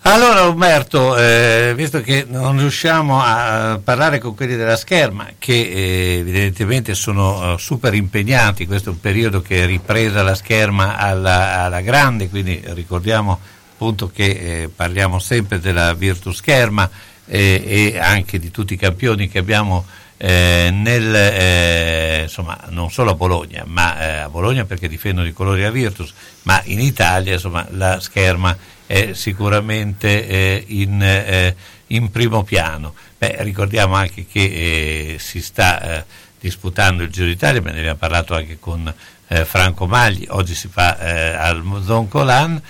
Allora 0.00 0.44
Umberto, 0.44 1.18
eh, 1.18 1.74
visto 1.76 2.00
che 2.00 2.24
non 2.26 2.56
riusciamo 2.56 3.20
a 3.22 3.78
parlare 3.84 4.18
con 4.18 4.34
quelli 4.34 4.56
della 4.56 4.76
scherma, 4.76 5.28
che 5.38 5.52
eh, 5.52 6.18
evidentemente 6.20 6.94
sono 6.94 7.52
eh, 7.52 7.58
super 7.58 7.92
impegnati, 7.92 8.64
questo 8.64 8.88
è 8.88 8.92
un 8.92 9.00
periodo 9.00 9.42
che 9.42 9.64
è 9.64 9.66
ripresa 9.66 10.22
la 10.22 10.34
scherma 10.34 10.96
alla, 10.96 11.64
alla 11.64 11.82
grande, 11.82 12.30
quindi 12.30 12.62
ricordiamo 12.68 13.38
appunto 13.74 14.08
che 14.08 14.24
eh, 14.62 14.70
parliamo 14.74 15.18
sempre 15.18 15.60
della 15.60 15.92
Virtus 15.92 16.36
Scherma 16.36 16.88
eh, 17.26 17.62
e 17.92 17.98
anche 17.98 18.38
di 18.38 18.50
tutti 18.50 18.72
i 18.72 18.78
campioni 18.78 19.28
che 19.28 19.38
abbiamo 19.38 19.84
eh, 20.24 20.70
nel, 20.72 21.12
eh, 21.12 22.20
insomma, 22.22 22.56
non 22.68 22.92
solo 22.92 23.10
a 23.10 23.14
Bologna, 23.14 23.64
ma 23.66 24.00
eh, 24.00 24.18
a 24.18 24.28
Bologna 24.28 24.64
perché 24.64 24.86
difendono 24.86 25.26
i 25.26 25.32
colori 25.32 25.64
a 25.64 25.70
Virtus, 25.72 26.14
ma 26.42 26.60
in 26.66 26.78
Italia 26.78 27.32
insomma, 27.32 27.66
la 27.70 27.98
scherma 27.98 28.56
è 28.86 29.14
sicuramente 29.14 30.28
eh, 30.28 30.64
in, 30.68 31.02
eh, 31.02 31.56
in, 31.88 32.12
primo 32.12 32.44
piano. 32.44 32.94
Beh, 33.18 33.38
ricordiamo 33.40 33.96
anche 33.96 34.24
che 34.30 35.14
eh, 35.14 35.16
si 35.18 35.42
sta 35.42 36.06
disputando 36.38 37.02
il 37.02 37.10
Giro 37.10 37.26
d'Italia, 37.26 37.60
ne 37.60 37.70
abbiamo 37.70 37.96
parlato 37.96 38.36
anche 38.36 38.58
con 38.60 38.94
Franco 39.26 39.86
Magli, 39.86 40.26
oggi 40.28 40.54
si 40.54 40.68
fa 40.68 40.98
al 41.38 41.82
Zoncolan, 41.84 42.60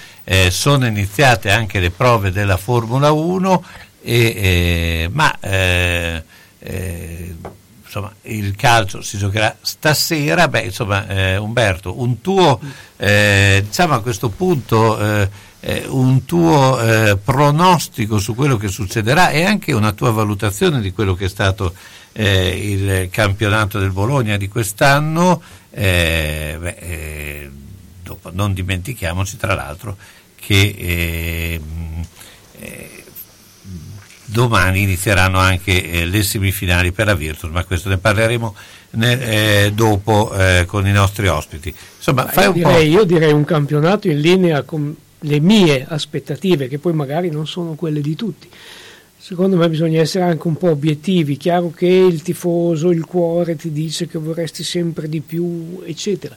sono 0.49 0.87
iniziate 0.87 1.51
anche 1.51 1.81
le 1.81 1.91
prove 1.91 2.31
della 2.31 2.57
Formula 2.57 3.11
1, 3.11 3.65
e, 4.03 5.09
ma 5.11 5.35
eh, 6.63 7.35
insomma, 7.85 8.13
il 8.23 8.57
calcio 8.57 9.03
si 9.03 9.19
giocherà 9.19 9.55
stasera. 9.61 10.49
Beh, 10.49 10.63
insomma, 10.63 11.07
eh, 11.09 11.37
Umberto, 11.37 12.01
un 12.01 12.21
tuo, 12.21 12.59
eh, 12.97 13.63
diciamo 13.67 13.95
a 13.95 14.01
questo 14.01 14.31
punto, 14.31 14.99
eh, 14.99 15.29
eh, 15.61 15.85
un 15.89 16.25
tuo 16.25 16.81
eh, 16.81 17.17
pronostico 17.17 18.19
su 18.19 18.35
quello 18.35 18.57
che 18.57 18.69
succederà 18.69 19.31
e 19.31 19.45
anche 19.45 19.73
una 19.73 19.93
tua 19.93 20.11
valutazione 20.11 20.81
di 20.81 20.93
quello 20.93 21.15
che 21.15 21.27
è 21.27 21.29
stato 21.29 21.75
il 22.15 23.09
campionato 23.11 23.79
del 23.79 23.91
Bologna 23.91 24.37
di 24.37 24.47
quest'anno. 24.47 25.41
Beh, 25.71 27.51
dopo, 28.03 28.31
non 28.33 28.53
dimentichiamoci, 28.53 29.39
tra 29.39 29.55
l'altro, 29.55 29.97
che 30.35 31.59
domani 34.33 34.83
inizieranno 34.83 35.39
anche 35.39 35.91
eh, 35.91 36.07
le 36.07 36.23
semifinali 36.23 36.91
per 36.91 37.07
la 37.07 37.15
Virtus, 37.15 37.51
ma 37.51 37.65
questo 37.65 37.89
ne 37.89 37.99
parleremo 37.99 38.55
ne, 38.93 39.65
eh, 39.67 39.73
dopo 39.73 40.33
eh, 40.35 40.65
con 40.67 40.87
i 40.87 40.93
nostri 40.93 41.29
ospiti. 41.29 41.73
Insomma, 41.97 42.27
fai 42.27 42.45
io, 42.45 42.51
un 42.51 42.55
direi, 42.55 42.89
io 42.91 43.05
direi 43.05 43.33
un 43.33 43.45
campionato 43.45 44.09
in 44.09 44.19
linea 44.21 44.63
con 44.63 44.97
le 45.21 45.41
mie 45.41 45.87
aspettative, 45.89 46.67
che 46.67 46.79
poi 46.79 46.95
magari 46.95 47.31
non 47.31 47.47
sono 47.47 47.75
quelle 47.75 48.01
di 48.01 48.17
tutti. 48.17 48.49
Secondo 49.17 49.57
me 49.57 49.69
bisogna 49.69 50.01
essere 50.01 50.25
anche 50.25 50.49
un 50.49 50.57
po' 50.57 50.71
obiettivi, 50.71 51.37
chiaro 51.37 51.71
che 51.71 51.87
il 51.87 52.23
tifoso, 52.23 52.91
il 52.91 53.05
cuore 53.05 53.55
ti 53.55 53.71
dice 53.71 54.09
che 54.09 54.19
vorresti 54.19 54.65
sempre 54.65 55.09
di 55.09 55.21
più, 55.21 55.81
eccetera 55.87 56.35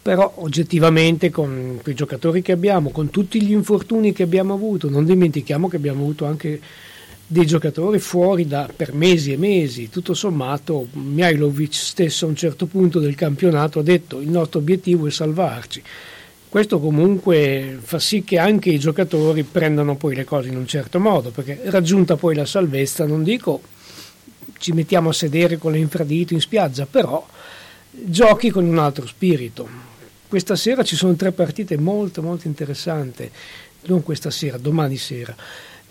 però 0.00 0.32
oggettivamente 0.36 1.28
con 1.28 1.78
i 1.84 1.92
giocatori 1.92 2.40
che 2.40 2.52
abbiamo, 2.52 2.88
con 2.88 3.10
tutti 3.10 3.42
gli 3.42 3.50
infortuni 3.50 4.14
che 4.14 4.22
abbiamo 4.22 4.54
avuto, 4.54 4.88
non 4.88 5.04
dimentichiamo 5.04 5.68
che 5.68 5.76
abbiamo 5.76 6.00
avuto 6.00 6.24
anche 6.24 6.58
dei 7.30 7.44
giocatori 7.44 7.98
fuori 7.98 8.46
da, 8.46 8.70
per 8.74 8.94
mesi 8.94 9.32
e 9.32 9.36
mesi, 9.36 9.90
tutto 9.90 10.14
sommato 10.14 10.88
Mihailovic 10.92 11.74
stesso 11.74 12.24
a 12.24 12.28
un 12.28 12.34
certo 12.34 12.64
punto 12.64 13.00
del 13.00 13.14
campionato 13.14 13.80
ha 13.80 13.82
detto 13.82 14.20
il 14.20 14.30
nostro 14.30 14.60
obiettivo 14.60 15.06
è 15.06 15.10
salvarci 15.10 15.82
Questo 16.48 16.80
comunque 16.80 17.78
fa 17.82 17.98
sì 17.98 18.24
che 18.24 18.38
anche 18.38 18.70
i 18.70 18.78
giocatori 18.78 19.42
prendano 19.42 19.96
poi 19.96 20.14
le 20.14 20.24
cose 20.24 20.48
in 20.48 20.56
un 20.56 20.66
certo 20.66 20.98
modo, 20.98 21.28
perché 21.28 21.60
raggiunta 21.64 22.16
poi 22.16 22.34
la 22.34 22.46
salvezza, 22.46 23.04
non 23.04 23.22
dico 23.22 23.60
ci 24.58 24.72
mettiamo 24.72 25.10
a 25.10 25.12
sedere 25.12 25.58
con 25.58 25.72
le 25.72 25.78
infradito 25.78 26.32
in 26.32 26.40
spiaggia, 26.40 26.86
però 26.86 27.24
giochi 27.90 28.48
con 28.50 28.64
un 28.64 28.78
altro 28.78 29.06
spirito. 29.06 29.68
Questa 30.26 30.56
sera 30.56 30.82
ci 30.82 30.96
sono 30.96 31.14
tre 31.14 31.32
partite 31.32 31.76
molto 31.76 32.22
molto 32.22 32.48
interessanti, 32.48 33.30
non 33.82 34.02
questa 34.02 34.30
sera, 34.30 34.56
domani 34.56 34.96
sera. 34.96 35.36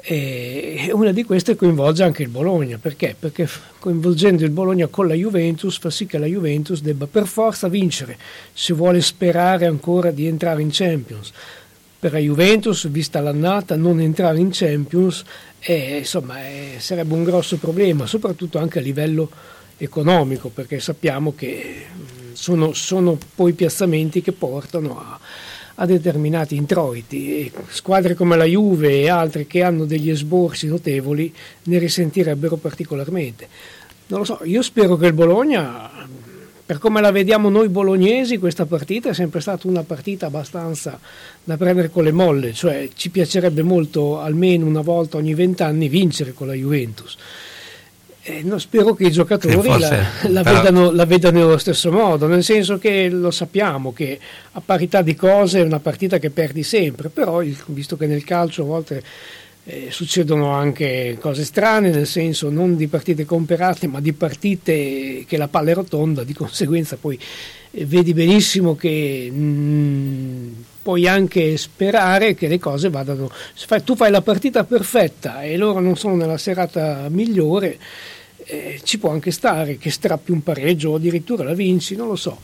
E 0.10 0.89
una 0.93 1.12
di 1.12 1.26
queste 1.26 1.58
coinvolge 1.58 2.01
anche 2.01 2.24
il 2.24 2.30
Bologna, 2.30 2.78
perché? 2.78 3.14
Perché 3.20 3.45
coinvolgendo 3.78 4.45
il 4.45 4.51
Bologna 4.51 4.88
con 4.88 5.05
la 5.05 5.14
Juventus 5.14 5.80
fa 5.80 5.89
sì 5.89 6.05
che 6.05 6.18
la 6.18 6.28
Juventus 6.28 6.80
debba 6.80 7.08
per 7.08 7.28
forza 7.28 7.68
vincere 7.68 8.18
se 8.53 8.74
vuole 8.74 9.01
sperare 9.01 9.66
ancora 9.66 10.12
di 10.12 10.26
entrare 10.26 10.62
in 10.62 10.70
Champions. 10.72 11.34
Per 11.99 12.14
la 12.14 12.20
Juventus, 12.20 12.88
vista 12.88 13.20
l'annata, 13.20 13.76
non 13.76 13.99
entrare 13.99 14.39
in 14.39 14.47
Champions 14.53 15.26
eh, 15.60 15.97
insomma, 15.97 16.41
eh, 16.47 16.76
sarebbe 16.78 17.14
un 17.14 17.26
grosso 17.26 17.58
problema, 17.58 18.05
soprattutto 18.05 18.60
anche 18.60 18.80
a 18.80 18.82
livello 18.82 19.30
economico, 19.76 20.47
perché 20.47 20.80
sappiamo 20.80 21.36
che 21.36 21.86
sono, 22.32 22.72
sono 22.72 23.18
poi 23.36 23.51
piazzamenti 23.51 24.22
che 24.22 24.32
portano 24.32 24.99
a, 25.01 25.20
a 25.80 25.86
determinati 25.86 26.55
introiti 26.55 27.39
e 27.39 27.51
squadre 27.69 28.15
come 28.15 28.36
la 28.36 28.45
Juve 28.45 29.01
e 29.01 29.09
altre 29.09 29.45
che 29.45 29.61
hanno 29.61 29.86
degli 29.86 30.09
esborsi 30.09 30.67
notevoli 30.67 31.34
ne 31.63 31.78
risentirebbero 31.78 32.55
particolarmente. 32.55 33.47
Non 34.07 34.19
lo 34.19 34.25
so, 34.25 34.39
io 34.43 34.61
spero 34.61 34.95
che 34.95 35.07
il 35.07 35.13
Bologna, 35.13 35.89
per 36.65 36.80
come 36.80 36.99
la 36.99 37.11
vediamo 37.11 37.49
noi 37.49 37.69
bolognesi, 37.69 38.38
questa 38.38 38.65
partita 38.65 39.09
è 39.09 39.13
sempre 39.13 39.39
stata 39.39 39.67
una 39.67 39.84
partita 39.84 40.28
abbastanza 40.28 40.99
da 41.43 41.57
prendere 41.57 41.89
con 41.89 42.03
le 42.03 42.11
molle, 42.11 42.53
cioè 42.53 42.89
ci 42.95 43.09
piacerebbe 43.09 43.61
molto 43.61 44.19
almeno 44.19 44.65
una 44.65 44.82
volta 44.82 45.17
ogni 45.17 45.34
vent'anni 45.34 45.89
vincere 45.89 46.34
con 46.34 46.47
la 46.47 46.53
Juventus. 46.53 47.17
Eh, 48.30 48.41
no, 48.43 48.57
spero 48.57 48.93
che 48.93 49.05
i 49.05 49.11
giocatori 49.11 49.53
forse, 49.53 50.05
la, 50.23 50.28
la, 50.30 50.43
però- 50.43 50.57
vedano, 50.57 50.91
la 50.91 51.05
vedano 51.05 51.39
nello 51.39 51.57
stesso 51.57 51.93
modo, 51.93 52.28
nel 52.28 52.43
senso 52.43 52.78
che 52.78 53.07
lo 53.07 53.32
sappiamo 53.32 53.93
che 53.93 54.19
a 54.51 54.61
parità 54.63 55.01
di 55.01 55.15
cose 55.15 55.59
è 55.61 55.63
una 55.63 55.80
partita 55.80 56.19
che 56.19 56.30
perdi 56.30 56.61
sempre, 56.61 57.07
però 57.07 57.41
il- 57.41 57.57
visto 57.67 57.95
che 57.95 58.05
nel 58.05 58.25
calcio 58.25 58.63
a 58.63 58.65
volte 58.65 59.01
eh, 59.63 59.88
succedono 59.91 60.51
anche 60.51 61.17
cose 61.21 61.45
strane, 61.45 61.89
nel 61.89 62.05
senso 62.05 62.49
non 62.49 62.75
di 62.75 62.88
partite 62.88 63.23
comperate, 63.23 63.88
ma 63.88 64.01
di 64.01 64.11
partite 64.11 65.23
che 65.25 65.38
la 65.38 65.47
palla 65.47 65.71
è 65.71 65.73
rotonda, 65.73 66.23
di 66.23 66.34
conseguenza 66.34 66.97
poi 66.99 67.17
eh, 67.71 67.86
vedi 67.86 68.13
benissimo 68.13 68.75
che 68.75 69.30
mm, 69.32 70.51
puoi 70.82 71.07
anche 71.07 71.55
sperare 71.55 72.34
che 72.34 72.47
le 72.47 72.59
cose 72.59 72.89
vadano. 72.89 73.30
se 73.53 73.84
tu 73.84 73.95
fai 73.95 74.11
la 74.11 74.21
partita 74.21 74.63
perfetta 74.65 75.43
e 75.43 75.57
loro 75.57 75.80
non 75.80 75.95
sono 75.95 76.15
nella 76.15 76.38
serata 76.38 77.07
migliore, 77.09 77.78
eh, 78.47 78.79
ci 78.83 78.97
può 78.97 79.11
anche 79.11 79.31
stare 79.31 79.77
che 79.77 79.91
strappi 79.91 80.31
un 80.31 80.41
pareggio 80.41 80.91
o 80.91 80.95
addirittura 80.95 81.43
la 81.43 81.53
vinci, 81.53 81.95
non 81.95 82.07
lo 82.07 82.15
so. 82.15 82.39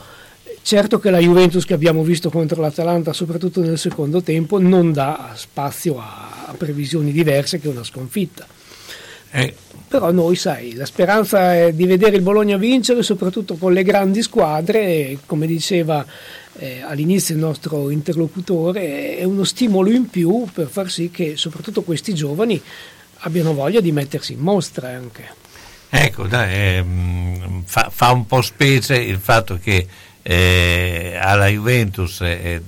Certo 0.61 0.99
che 0.99 1.09
la 1.09 1.19
Juventus 1.19 1.65
che 1.65 1.73
abbiamo 1.73 2.03
visto 2.03 2.29
contro 2.29 2.61
l'Atalanta, 2.61 3.11
soprattutto 3.11 3.61
nel 3.61 3.77
secondo 3.77 4.21
tempo, 4.21 4.59
non 4.59 4.93
dà 4.93 5.33
spazio 5.35 5.97
a, 5.99 6.53
previsioni 6.57 7.11
diverse 7.11 7.59
che 7.59 7.67
una 7.67 7.83
sconfitta. 7.83 8.45
Eh, 9.31 9.53
Però 9.87 10.11
noi, 10.11 10.35
sai, 10.35 10.73
la 10.75 10.85
speranza 10.85 11.55
è 11.55 11.73
di 11.73 11.85
vedere 11.85 12.15
il 12.15 12.21
Bologna 12.21 12.57
vincere, 12.57 13.03
soprattutto 13.03 13.55
con 13.55 13.73
le 13.73 13.83
grandi 13.83 14.21
squadre, 14.21 15.17
come 15.25 15.47
diceva 15.47 16.05
eh, 16.57 16.81
all'inizio 16.81 17.35
il 17.35 17.41
nostro 17.41 17.89
interlocutore, 17.89 19.17
è 19.17 19.23
uno 19.23 19.43
stimolo 19.43 19.89
in 19.89 20.09
più 20.09 20.45
per 20.53 20.67
far 20.67 20.89
sì 20.89 21.09
che 21.11 21.35
soprattutto 21.35 21.81
questi 21.81 22.13
giovani 22.13 22.61
abbiano 23.19 23.53
voglia 23.53 23.81
di 23.81 23.91
mettersi 23.91 24.33
in 24.33 24.39
mostra 24.39 24.89
anche. 24.89 25.41
Ecco, 25.95 26.25
dai, 26.25 26.77
ehm, 26.77 27.63
fa, 27.65 27.91
fa 27.93 28.09
un 28.11 28.25
po' 28.25 28.41
specie 28.41 28.95
il 28.95 29.19
fatto 29.19 29.59
che 29.61 29.85
eh, 30.23 31.15
alla 31.21 31.47
Juventus 31.47 32.21
eh, 32.21 32.59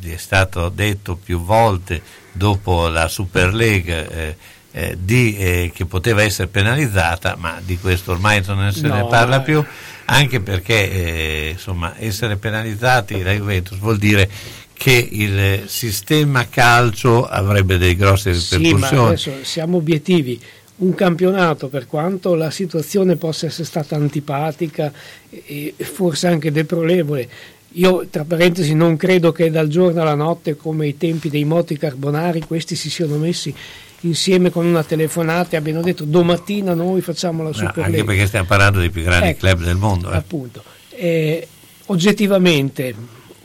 gli 0.00 0.12
è 0.12 0.16
stato 0.16 0.68
detto 0.68 1.14
più 1.14 1.40
volte 1.44 2.02
dopo 2.32 2.88
la 2.88 3.06
Super 3.06 3.54
League 3.54 4.08
eh, 4.10 4.36
eh, 4.72 4.96
di, 4.98 5.36
eh, 5.36 5.70
che 5.72 5.84
poteva 5.84 6.22
essere 6.22 6.48
penalizzata, 6.48 7.36
ma 7.38 7.60
di 7.64 7.78
questo 7.78 8.10
ormai 8.12 8.42
non 8.44 8.72
se 8.72 8.82
ne 8.88 8.98
No, 8.98 9.06
parla 9.06 9.36
eh. 9.36 9.42
più, 9.42 9.64
anche 10.06 10.40
perché 10.40 10.90
eh, 10.90 11.48
insomma, 11.52 11.94
essere 11.98 12.36
penalizzati 12.36 13.22
la 13.22 13.32
Juventus 13.32 13.78
vuol 13.78 13.98
dire 13.98 14.28
che 14.72 15.08
il 15.12 15.68
sistema 15.68 16.48
calcio 16.48 17.28
avrebbe 17.28 17.78
delle 17.78 17.94
grosse 17.94 18.34
Sì, 18.34 18.56
ma 18.56 18.58
ripercussioni. 18.58 19.06
adesso 19.06 19.32
siamo 19.42 19.76
obiettivi. 19.76 20.40
Un 20.82 20.94
campionato, 20.94 21.68
per 21.68 21.86
quanto 21.86 22.34
la 22.34 22.50
situazione 22.50 23.14
possa 23.16 23.46
essere 23.46 23.64
stata 23.64 23.94
antipatica 23.94 24.92
e 25.30 25.74
forse 25.78 26.26
anche 26.26 26.50
deplorevole, 26.50 27.28
io 27.74 28.06
tra 28.10 28.24
parentesi 28.24 28.74
non 28.74 28.96
credo 28.96 29.30
che 29.30 29.50
dal 29.50 29.68
giorno 29.68 30.00
alla 30.02 30.14
notte, 30.16 30.56
come 30.56 30.86
ai 30.86 30.96
tempi 30.96 31.30
dei 31.30 31.44
moti 31.44 31.76
carbonari, 31.78 32.40
questi 32.40 32.74
si 32.74 32.90
siano 32.90 33.16
messi 33.16 33.54
insieme 34.00 34.50
con 34.50 34.66
una 34.66 34.82
telefonata 34.82 35.50
e 35.54 35.56
abbiano 35.58 35.80
detto 35.82 36.02
domattina 36.04 36.74
noi 36.74 37.00
facciamo 37.00 37.44
la 37.44 37.50
No, 37.50 37.54
Super 37.54 37.68
anche 37.84 37.90
League. 37.90 38.04
perché 38.04 38.26
stiamo 38.26 38.46
parlando 38.46 38.80
dei 38.80 38.90
più 38.90 39.02
grandi 39.04 39.28
Ecco, 39.28 39.38
club 39.46 39.62
del 39.62 39.76
mondo. 39.76 40.10
eh. 40.10 40.16
appunto. 40.16 40.64
Eh, 40.90 41.46
oggettivamente 41.86 42.92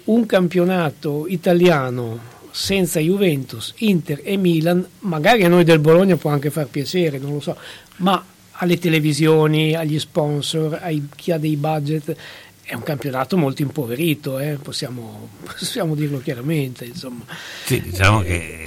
un 0.05 0.25
campionato 0.25 1.25
italiano 1.27 2.19
senza 2.57 2.99
Juventus, 2.99 3.71
Inter 3.77 4.21
e 4.23 4.35
Milan, 4.35 4.83
magari 5.01 5.43
a 5.43 5.47
noi 5.47 5.63
del 5.63 5.77
Bologna 5.77 6.15
può 6.15 6.31
anche 6.31 6.49
far 6.49 6.65
piacere, 6.65 7.19
non 7.19 7.33
lo 7.33 7.39
so, 7.39 7.55
ma 7.97 8.25
alle 8.53 8.79
televisioni, 8.79 9.75
agli 9.75 9.99
sponsor, 9.99 10.73
a 10.73 10.89
chi 11.15 11.31
ha 11.31 11.37
dei 11.37 11.55
budget, 11.55 12.15
è 12.63 12.73
un 12.73 12.81
campionato 12.81 13.37
molto 13.37 13.61
impoverito, 13.61 14.39
eh, 14.39 14.57
possiamo, 14.59 15.29
possiamo 15.45 15.93
dirlo 15.93 16.19
chiaramente. 16.19 16.85
Insomma. 16.85 17.25
Sì, 17.63 17.79
diciamo 17.79 18.21
che 18.21 18.65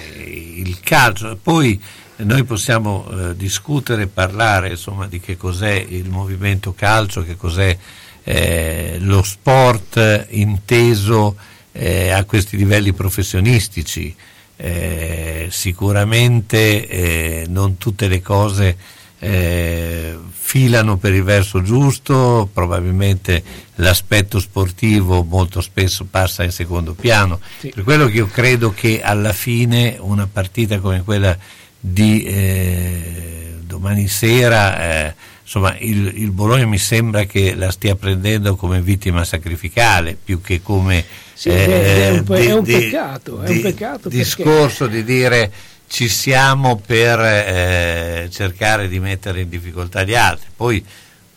il 0.54 0.78
calcio, 0.78 1.36
poi 1.42 1.82
noi 2.18 2.44
possiamo 2.44 3.10
eh, 3.10 3.34
discutere, 3.34 4.06
parlare 4.06 4.68
insomma 4.70 5.08
di 5.08 5.18
che 5.18 5.36
cos'è 5.36 5.84
il 5.88 6.08
movimento 6.08 6.74
calcio, 6.74 7.24
che 7.24 7.36
cos'è 7.36 7.76
eh, 8.22 8.98
lo 9.00 9.24
sport 9.24 10.28
inteso 10.30 11.34
eh, 11.72 12.10
a 12.10 12.24
questi 12.24 12.56
livelli 12.56 12.92
professionistici. 12.92 14.14
Eh, 14.56 15.48
sicuramente 15.50 16.86
eh, 16.86 17.46
non 17.48 17.78
tutte 17.78 18.08
le 18.08 18.20
cose 18.20 18.76
eh, 19.20 20.18
filano 20.30 20.96
per 20.96 21.14
il 21.14 21.22
verso 21.22 21.62
giusto, 21.62 22.48
probabilmente 22.52 23.42
l'aspetto 23.76 24.40
sportivo 24.40 25.22
molto 25.22 25.60
spesso 25.60 26.06
passa 26.10 26.42
in 26.42 26.50
secondo 26.50 26.94
piano. 26.94 27.38
Per 27.60 27.84
quello 27.84 28.06
che 28.06 28.16
io 28.16 28.26
credo 28.26 28.72
che 28.72 29.00
alla 29.02 29.32
fine 29.32 29.96
una 30.00 30.26
partita 30.26 30.80
come 30.80 31.02
quella 31.02 31.36
di 31.78 32.24
eh, 32.24 33.58
domani 33.62 34.08
sera, 34.08 35.06
eh, 35.06 35.14
insomma 35.42 35.76
il, 35.78 36.12
il 36.16 36.30
Bologna 36.30 36.66
mi 36.66 36.78
sembra 36.78 37.24
che 37.24 37.54
la 37.54 37.70
stia 37.70 37.94
prendendo 37.94 38.56
come 38.56 38.80
vittima 38.80 39.24
sacrificale 39.24 40.16
più 40.22 40.40
che 40.40 40.62
come 40.62 41.04
Sì, 41.40 41.48
ed 41.48 41.70
è- 41.70 42.10
un 42.10 42.24
pe- 42.24 42.38
di- 42.40 42.46
è 42.48 42.52
un 42.52 42.64
peccato, 42.64 43.40
è 43.40 43.48
un 43.48 43.60
peccato 43.62 44.10
perché- 44.10 44.16
discorso 44.18 44.86
di 44.86 45.02
dire 45.04 45.50
ci 45.88 46.06
siamo 46.06 46.76
per 46.84 47.18
eh, 47.18 48.28
cercare 48.30 48.88
di 48.88 49.00
mettere 49.00 49.40
in 49.40 49.48
difficoltà 49.48 50.02
gli 50.02 50.14
altri. 50.14 50.48
Poi 50.54 50.84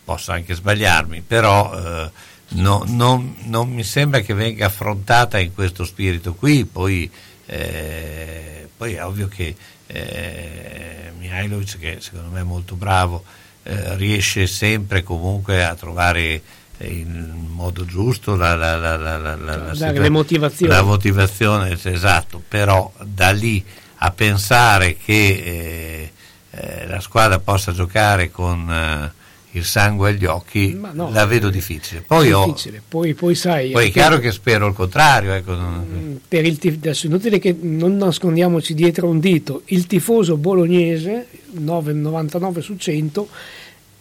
posso 0.03 0.33
anche 0.33 0.55
sbagliarmi, 0.55 1.21
però 1.25 1.73
eh, 1.73 2.11
no- 2.49 2.83
non, 2.85 3.33
non 3.45 3.69
mi 3.69 3.83
sembra 3.83 4.19
che 4.19 4.33
venga 4.33 4.65
affrontata 4.65 5.39
in 5.39 5.53
questo 5.53 5.85
spirito 5.85 6.33
qui. 6.33 6.65
Poi, 6.65 7.09
eh, 7.45 8.67
poi 8.75 8.93
è 8.95 9.05
ovvio 9.05 9.29
che 9.29 9.55
eh, 9.87 11.11
Mihailovic, 11.17 11.79
che 11.79 11.97
secondo 12.01 12.27
me 12.29 12.41
è 12.41 12.43
molto 12.43 12.75
bravo, 12.75 13.23
eh, 13.63 13.95
riesce 13.95 14.47
sempre 14.47 15.01
comunque 15.01 15.63
a 15.63 15.75
trovare 15.75 16.41
il 16.87 17.07
modo 17.07 17.85
giusto 17.85 18.35
la, 18.35 18.55
la, 18.55 18.77
la, 18.77 18.97
la, 18.97 19.17
la 19.37 20.81
motivazione 20.83 21.77
esatto 21.83 22.41
però 22.47 22.91
da 23.03 23.31
lì 23.31 23.63
a 23.97 24.11
pensare 24.11 24.97
che 24.97 25.13
eh, 25.13 26.11
eh, 26.51 26.87
la 26.87 26.99
squadra 26.99 27.39
possa 27.39 27.71
giocare 27.71 28.29
con 28.31 28.69
eh, 28.69 29.11
il 29.55 29.65
sangue 29.65 30.09
agli 30.09 30.25
occhi 30.25 30.77
no, 30.93 31.11
la 31.11 31.25
vedo 31.25 31.49
difficile. 31.49 32.01
Poi, 32.01 32.29
È 32.29 32.35
ho- 32.35 32.45
difficile. 32.45 32.81
Poi, 32.87 33.13
poi 33.13 33.35
sai, 33.35 33.71
poi 33.71 33.89
è 33.89 33.91
chiaro 33.91 34.17
che 34.19 34.31
spero 34.31 34.67
il 34.67 34.73
contrario 34.73 35.33
ecco, 35.33 35.53
non- 35.55 36.19
per 36.27 36.45
il 36.45 36.57
tif- 36.57 36.77
adesso 36.77 37.05
inutile 37.05 37.39
che 37.39 37.55
non 37.59 37.95
nascondiamoci 37.97 38.73
dietro 38.73 39.07
un 39.07 39.19
dito, 39.19 39.61
il 39.65 39.85
tifoso 39.87 40.37
bolognese 40.37 41.27
9, 41.51 41.93
99 41.93 42.61
su 42.61 42.75
100 42.75 43.27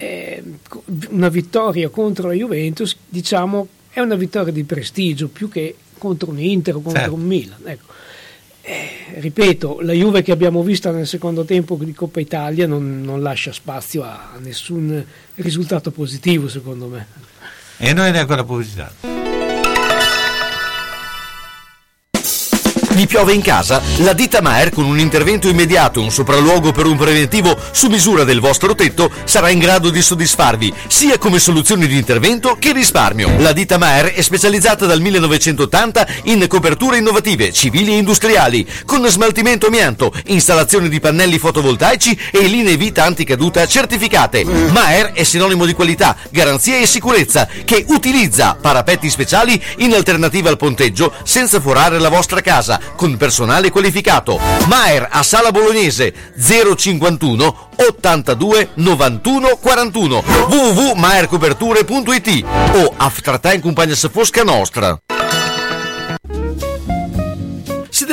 eh, 0.03 0.43
una 1.11 1.29
vittoria 1.29 1.89
contro 1.89 2.29
la 2.29 2.35
Juventus 2.35 2.97
diciamo 3.09 3.69
è 3.91 4.01
una 4.01 4.16
vittoria 4.16 4.53
di 4.53 4.65
prestigio 4.65 5.29
più 5.29 5.49
che 5.49 5.77
contro 5.99 6.31
un 6.31 6.41
Inter 6.41 6.77
o 6.77 6.81
contro 6.81 7.01
Certo. 7.01 7.15
un 7.15 7.23
Milan. 7.23 7.61
Ecco. 7.65 7.93
Eh, 8.62 9.20
ripeto, 9.20 9.81
la 9.81 9.93
Juve 9.93 10.23
che 10.23 10.33
abbiamo 10.33 10.62
visto 10.62 10.91
nel 10.91 11.07
secondo 11.07 11.45
tempo 11.45 11.77
di 11.77 11.93
Coppa 11.93 12.20
Italia 12.20 12.66
non, 12.66 13.03
non 13.03 13.20
lascia 13.20 13.53
spazio 13.53 14.03
a, 14.03 14.39
nessun 14.41 15.05
risultato 15.37 15.91
positivo, 15.91 16.49
secondo 16.49 16.87
me. 16.87 17.07
E 17.77 17.93
noi 17.93 18.11
neanche 18.12 18.35
la 18.35 18.45
pubblicità. 18.45 19.32
Vi 22.93 23.06
piove 23.06 23.32
in 23.32 23.40
casa? 23.40 23.81
La 23.98 24.12
ditta 24.12 24.43
Maer 24.43 24.70
con 24.70 24.85
un 24.85 24.98
intervento 24.98 25.48
immediato 25.48 25.98
e 25.98 26.02
un 26.02 26.10
sopralluogo 26.10 26.73
per 26.73 26.85
un 26.85 26.98
preventivo 26.98 27.56
su 27.70 27.89
misura 27.89 28.23
del 28.23 28.39
vostro 28.39 28.74
tetto 28.74 29.10
sarà 29.24 29.48
in 29.48 29.59
grado 29.59 29.89
di 29.89 30.02
soddisfarvi 30.02 30.74
sia 30.89 31.16
come 31.16 31.39
soluzioni 31.39 31.86
di 31.86 31.97
intervento 31.97 32.55
che 32.59 32.74
risparmio. 32.74 33.39
La 33.39 33.52
ditta 33.52 33.78
Maer 33.78 34.12
è 34.12 34.20
specializzata 34.20 34.85
dal 34.85 35.01
1980 35.01 36.06
in 36.24 36.47
coperture 36.48 36.98
innovative, 36.98 37.51
civili 37.51 37.94
e 37.94 37.97
industriali, 37.97 38.66
con 38.85 39.09
smaltimento 39.09 39.69
amianto, 39.69 40.12
installazione 40.27 40.90
di 40.90 41.01
pannelli 41.01 41.39
fotovoltaici 41.39 42.19
e 42.31 42.43
linee 42.43 42.77
vita 42.77 43.05
anticaduta 43.05 43.66
certificate. 43.66 44.44
Maer 44.44 45.12
è 45.12 45.23
sinonimo 45.23 45.64
di 45.64 45.73
qualità, 45.73 46.14
garanzia 46.28 46.77
e 46.77 46.86
sicurezza 46.86 47.48
che 47.64 47.86
utilizza 47.89 48.55
parapetti 48.60 49.09
speciali 49.09 49.60
in 49.78 49.94
alternativa 49.94 50.51
al 50.51 50.59
ponteggio 50.59 51.10
senza 51.24 51.59
forare 51.59 51.98
la 51.98 52.10
vostra 52.10 52.43
casa 52.43 52.81
con 52.97 53.17
personale 53.17 53.71
qualificato. 53.71 54.39
Maer 54.67 55.09
a 55.11 55.23
Sala 55.23 55.51
Bolognese 55.51 56.13
051 56.37 57.69
82 57.77 58.71
91 58.75 59.57
41 59.57 60.23
www.maercoperture.it 60.49 62.45
o 62.75 62.95
Aftertime 62.97 63.61
Compagnia 63.61 63.97
Fosca 63.97 64.43
Nostra. 64.43 65.11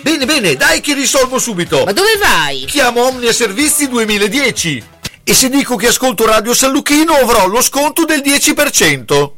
Bene, 0.00 0.24
bene, 0.24 0.54
dai 0.54 0.80
che 0.80 0.94
risolvo 0.94 1.38
subito. 1.38 1.84
Ma 1.84 1.92
dove 1.92 2.16
vai? 2.18 2.64
Chiamo 2.66 3.04
Omnia 3.06 3.32
Servizi 3.32 3.88
2010. 3.88 4.84
E 5.24 5.34
se 5.34 5.48
dico 5.48 5.76
che 5.76 5.88
ascolto 5.88 6.24
Radio 6.24 6.54
San 6.54 6.70
Lucchino 6.72 7.12
avrò 7.14 7.46
lo 7.46 7.60
sconto 7.60 8.04
del 8.04 8.20
10%. 8.20 9.37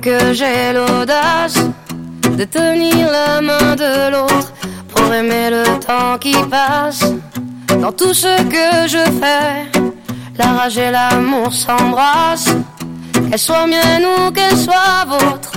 que 0.00 0.32
j'ai 0.32 0.72
l'audace 0.72 1.58
de 2.38 2.44
tenir 2.44 3.10
la 3.10 3.40
main 3.40 3.76
de 3.76 4.10
l'autre 4.10 4.52
pour 4.88 5.12
aimer 5.12 5.50
le 5.50 5.64
temps 5.78 6.18
qui 6.18 6.34
passe. 6.50 7.04
Dans 7.80 7.92
tout 7.92 8.14
ce 8.14 8.34
que 8.54 8.88
je 8.88 9.04
fais, 9.20 9.80
la 10.36 10.46
rage 10.52 10.78
et 10.78 10.90
l'amour 10.90 11.52
s'embrassent. 11.52 12.56
Qu'elle 13.30 13.38
soit 13.38 13.66
mienne 13.66 14.04
ou 14.04 14.30
qu'elle 14.30 14.56
soit 14.56 15.04
vôtre, 15.06 15.52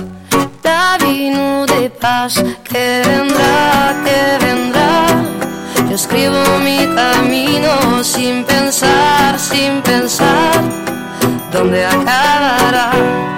la 0.64 1.04
vie 1.04 1.30
nous 1.30 1.66
dépasse. 1.66 2.42
Que 2.64 3.02
vendrá, 3.08 3.94
que 4.04 4.44
vendrá. 4.44 4.88
Yo 5.88 5.94
escribo 5.94 6.42
mi 6.62 6.86
camino 6.94 8.04
sin 8.04 8.44
pensar, 8.44 9.38
sin 9.38 9.80
pensar 9.82 10.62
dónde 11.50 11.86
acabará? 11.86 13.37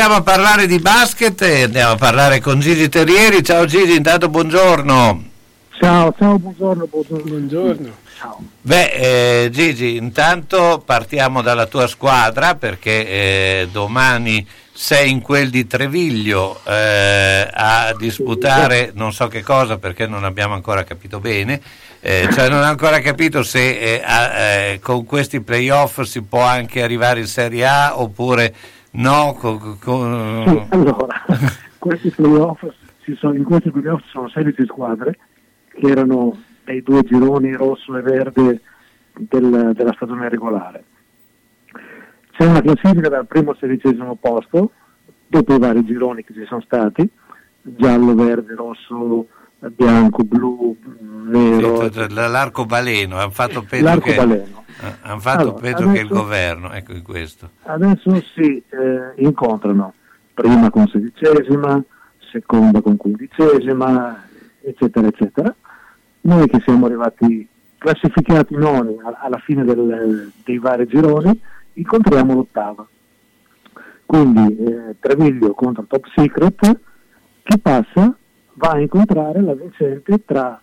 Andiamo 0.00 0.20
a 0.20 0.22
parlare 0.22 0.68
di 0.68 0.78
basket 0.78 1.42
e 1.42 1.62
andiamo 1.64 1.94
a 1.94 1.96
parlare 1.96 2.40
con 2.40 2.60
Gigi 2.60 2.88
Terrieri. 2.88 3.42
Ciao 3.42 3.64
Gigi, 3.64 3.96
intanto 3.96 4.28
buongiorno. 4.28 5.24
Ciao, 5.76 6.14
ciao, 6.16 6.38
buongiorno, 6.38 6.86
buongiorno. 6.86 7.24
Buongiorno. 7.24 7.96
Ciao. 8.16 8.38
Beh, 8.60 8.90
eh, 9.42 9.50
Gigi, 9.50 9.96
intanto 9.96 10.80
partiamo 10.86 11.42
dalla 11.42 11.66
tua 11.66 11.88
squadra 11.88 12.54
perché 12.54 13.08
eh, 13.08 13.68
domani 13.72 14.46
sei 14.72 15.10
in 15.10 15.20
quel 15.20 15.50
di 15.50 15.66
Treviglio 15.66 16.60
eh, 16.62 17.48
a 17.52 17.92
disputare 17.98 18.92
non 18.94 19.12
so 19.12 19.26
che 19.26 19.42
cosa 19.42 19.78
perché 19.78 20.06
non 20.06 20.22
abbiamo 20.22 20.54
ancora 20.54 20.84
capito 20.84 21.18
bene, 21.18 21.60
eh, 21.98 22.28
cioè 22.32 22.48
non 22.48 22.60
ho 22.60 22.66
ancora 22.66 23.00
capito 23.00 23.42
se 23.42 23.76
eh, 23.76 24.02
a- 24.04 24.38
eh, 24.38 24.78
con 24.80 25.04
questi 25.04 25.40
playoff 25.40 26.02
si 26.02 26.22
può 26.22 26.42
anche 26.42 26.84
arrivare 26.84 27.18
in 27.18 27.26
Serie 27.26 27.66
A 27.66 27.98
oppure 27.98 28.54
no. 28.92 29.34
co- 29.38 29.76
co- 29.80 30.44
Sì, 30.46 30.66
allora, 30.70 31.24
questi 31.78 32.10
playoff, 32.10 32.64
sono, 33.16 33.34
in 33.34 33.44
questi 33.44 33.70
playoff 33.70 34.02
ci 34.02 34.08
sono 34.10 34.28
16 34.28 34.64
squadre 34.66 35.18
che 35.72 35.86
erano 35.88 36.36
dei 36.64 36.82
due 36.82 37.02
gironi 37.02 37.52
rosso 37.54 37.96
e 37.96 38.02
verde 38.02 38.60
del- 39.14 39.72
della 39.74 39.92
stagione 39.94 40.28
regolare. 40.28 40.84
C'è 42.32 42.46
una 42.46 42.60
classifica 42.60 43.08
dal 43.08 43.26
primo 43.26 43.50
al 43.50 43.56
sedicesimo 43.58 44.14
posto, 44.16 44.70
dopo 45.26 45.54
i 45.54 45.58
vari 45.58 45.84
gironi 45.84 46.22
che 46.24 46.32
ci 46.34 46.44
sono 46.46 46.60
stati, 46.60 47.08
giallo, 47.62 48.14
verde, 48.14 48.54
rosso, 48.54 49.26
bianco, 49.74 50.22
blu, 50.24 50.76
nero. 51.26 51.88
L'arcobaleno, 52.08 53.18
hanno 53.18 53.30
fatto 53.30 53.62
peggio 53.68 53.98
che, 53.98 54.14
eh, 54.14 54.44
hanno 55.02 55.20
fatto 55.20 55.40
Allora, 55.40 55.60
peggio 55.60 55.90
che 55.90 55.98
il 55.98 56.06
adesso- 56.06 56.14
governo, 56.14 56.72
ecco 56.72 56.92
in 56.92 57.02
questo. 57.02 57.50
Adesso 57.64 58.22
si 58.34 58.62
eh, 58.68 59.12
incontrano 59.22 59.94
prima 60.34 60.70
con 60.70 60.86
sedicesima, 60.86 61.82
seconda 62.30 62.80
con 62.80 62.96
quindicesima, 62.96 64.24
eccetera, 64.60 65.06
eccetera. 65.08 65.54
Noi 66.22 66.48
che 66.48 66.60
siamo 66.64 66.86
arrivati 66.86 67.48
classificati 67.78 68.54
noni 68.56 68.96
alla 69.20 69.38
fine 69.38 69.64
del- 69.64 70.30
dei 70.44 70.58
vari 70.58 70.86
gironi, 70.86 71.40
incontriamo 71.74 72.34
l'ottava. 72.34 72.86
Quindi 74.04 74.56
eh, 74.58 74.96
Treviglio 75.00 75.52
contro 75.54 75.84
Top 75.86 76.04
Secret, 76.14 76.80
chi 77.42 77.58
passa 77.58 78.16
va 78.58 78.70
a 78.72 78.80
incontrare 78.80 79.40
la 79.40 79.54
vincente 79.54 80.24
tra 80.24 80.60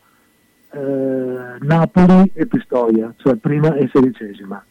eh, 0.72 0.77
Napoli 1.59 2.31
e 2.34 2.45
Pistoia, 2.45 3.13
cioè 3.17 3.35
prima 3.35 3.73
e 3.76 3.89
sedicesima, 3.91 4.63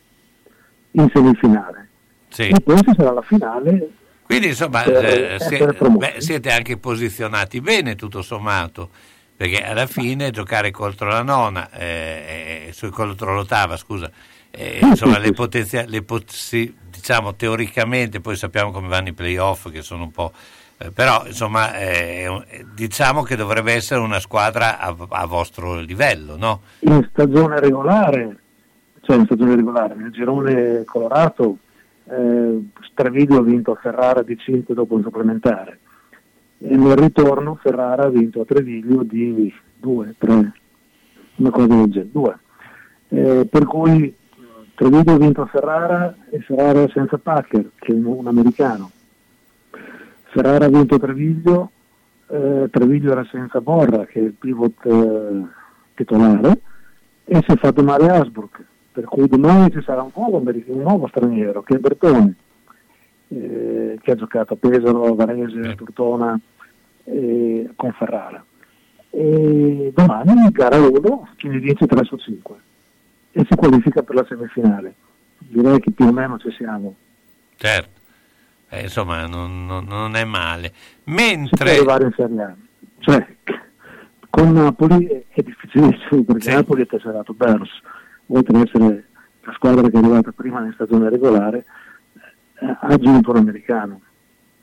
in 0.93 1.09
semifinale. 1.13 1.89
Sì. 2.29 2.49
E 2.49 2.61
poi 2.61 2.77
ci 2.79 2.93
sarà 2.97 3.13
la 3.13 3.23
finale 3.23 3.89
Quindi 4.25 4.49
insomma 4.49 4.85
eh, 4.85 5.35
essere 5.35 5.39
sie- 5.59 5.73
promossi. 5.75 6.13
beh, 6.13 6.21
siete 6.21 6.51
anche 6.51 6.77
posizionati 6.77 7.61
bene 7.61 7.95
tutto 7.95 8.23
sommato, 8.23 8.91
perché 9.37 9.65
alla 9.65 9.87
fine 9.87 10.31
giocare 10.31 10.71
contro 10.71 11.09
la 11.09 11.23
nona, 11.23 11.71
eh, 11.71 12.67
eh, 12.69 12.73
su- 12.73 12.91
contro 12.91 13.35
l'ottava, 13.35 13.77
scusa, 13.77 14.11
eh, 14.51 14.81
insomma 14.83 15.19
le 15.19 15.33
potenzia- 15.33 15.85
le 15.87 16.03
possi- 16.03 16.75
diciamo 16.91 17.35
teoricamente, 17.35 18.21
poi 18.21 18.37
sappiamo 18.37 18.71
come 18.73 18.89
vanno 18.89 19.09
i 19.09 19.13
playoff 19.13 19.71
che 19.71 19.81
sono 19.83 20.03
un 20.05 20.11
po'... 20.11 20.33
eh, 20.85 20.91
però 20.91 21.25
insomma 21.27 21.77
eh, 21.79 22.45
eh, 22.49 22.67
diciamo 22.75 23.23
che 23.23 23.37
dovrebbe 23.37 23.73
essere 23.73 24.01
una 24.01 24.21
squadra 24.21 24.79
a, 24.79 24.95
a 25.09 25.27
vostro 25.27 25.81
livello, 25.81 26.37
no? 26.37 26.61
in 26.81 27.07
stagione 27.11 27.59
regolare, 27.61 28.39
cioè 29.01 29.17
in 29.17 29.25
stagione 29.25 29.57
regolare, 29.57 29.95
nel 29.95 30.11
girone 30.11 30.85
colorato, 30.85 31.59
eh, 32.05 32.63
Treviglio 32.93 33.39
ha 33.39 33.43
vinto 33.43 33.73
a 33.73 33.79
Ferrara 33.81 34.23
di 34.23 34.37
5 34.37 34.75
dopo 34.75 34.95
un 34.95 35.03
supplementare 35.03 35.79
e 36.59 36.77
nel 36.77 36.97
ritorno 36.97 37.59
Ferrara 37.61 38.05
ha 38.05 38.11
vinto 38.11 38.43
a 38.43 38.45
Treviglio 38.45 39.03
di 39.03 39.53
2, 39.79 40.15
3, 40.19 40.53
una 41.37 41.51
cosa 41.51 41.67
del 41.67 41.91
genere, 41.91 42.11
2. 42.13 42.39
Eh, 43.09 43.47
per 43.51 43.65
cui 43.65 44.15
Treviglio 44.75 45.13
ha 45.13 45.19
vinto 45.19 45.43
a 45.43 45.47
Ferrara 45.47 46.15
e 46.31 46.41
Ferrara 46.41 46.87
senza 46.93 47.19
Packer, 47.19 47.71
che 47.79 47.93
è 47.93 47.97
un 47.97 48.27
americano. 48.27 48.91
Ferrara 50.35 50.65
ha 50.65 50.69
vinto 50.69 50.99
Treviglio, 50.99 51.71
eh, 52.27 52.69
Treviglio 52.69 53.13
era 53.13 53.25
senza 53.31 53.61
Borra, 53.61 54.05
che 54.05 54.19
è 54.19 54.23
il 54.25 54.33
pivot 54.33 54.85
eh, 54.85 55.43
titolare, 55.95 56.61
e 57.25 57.37
si 57.47 57.53
è 57.53 57.57
fatto 57.57 57.85
male 57.85 58.09
Asbrook, 58.09 58.65
per 58.91 59.05
cui 59.05 59.29
domani 59.29 59.71
ci 59.71 59.81
sarà 59.83 60.03
un 60.03 60.11
nuovo, 60.13 60.39
un 60.39 60.81
nuovo 60.81 61.07
straniero, 61.07 61.63
che 61.63 61.77
è 61.77 61.79
Bertoni, 61.79 62.35
eh, 63.29 63.99
che 64.03 64.11
ha 64.11 64.15
giocato 64.17 64.55
a 64.55 64.57
Pesaro, 64.57 65.15
Varese, 65.15 65.61
a 65.61 65.75
Tortona, 65.77 66.41
con 67.05 67.93
Ferrara. 67.93 68.45
E 69.11 69.93
domani 69.95 70.51
gara 70.51 70.79
1, 70.79 71.29
chi 71.37 71.47
ne 71.47 71.59
vince 71.59 71.87
3 71.87 72.05
su 72.05 72.17
5 72.17 72.57
e 73.31 73.47
si 73.49 73.55
qualifica 73.55 74.03
per 74.03 74.17
la 74.17 74.25
semifinale. 74.29 74.95
Direi 75.39 75.79
che 75.79 75.93
più 75.93 76.07
o 76.07 76.13
meno 76.13 76.39
ci 76.39 76.51
siamo. 76.57 76.97
Certo, 77.57 78.01
Eh, 78.79 78.83
insomma 78.83 79.27
non, 79.27 79.67
non- 79.67 79.85
non 79.85 80.17
è 80.17 80.25
male. 80.25 80.73
Si 80.75 81.01
Mentre... 81.11 81.71
arrivare 81.71 82.05
in 82.05 82.13
Serie 82.17 82.43
A. 82.43 82.55
Cioè, 82.99 83.27
con 84.31 84.53
Napoli 84.53 85.07
è, 85.07 85.23
è 85.29 85.43
difficilissimo 85.43 86.23
perché 86.25 86.53
Napoli 86.53 86.83
è 86.83 86.87
tesserato 86.87 87.35
Bers, 87.35 87.71
oltre 88.29 88.57
ad 88.59 88.67
essere 88.67 89.09
la 89.43 89.53
squadra 89.53 89.89
che 89.89 89.95
è 89.97 89.99
arrivata 89.99 90.33
prima 90.33 90.65
in 90.65 90.73
stagione 90.73 91.11
regolare, 91.11 91.65
eh, 92.61 92.67
ha 92.67 92.79
aggiunto 92.87 93.31
un 93.31 93.37
americano, 93.37 94.01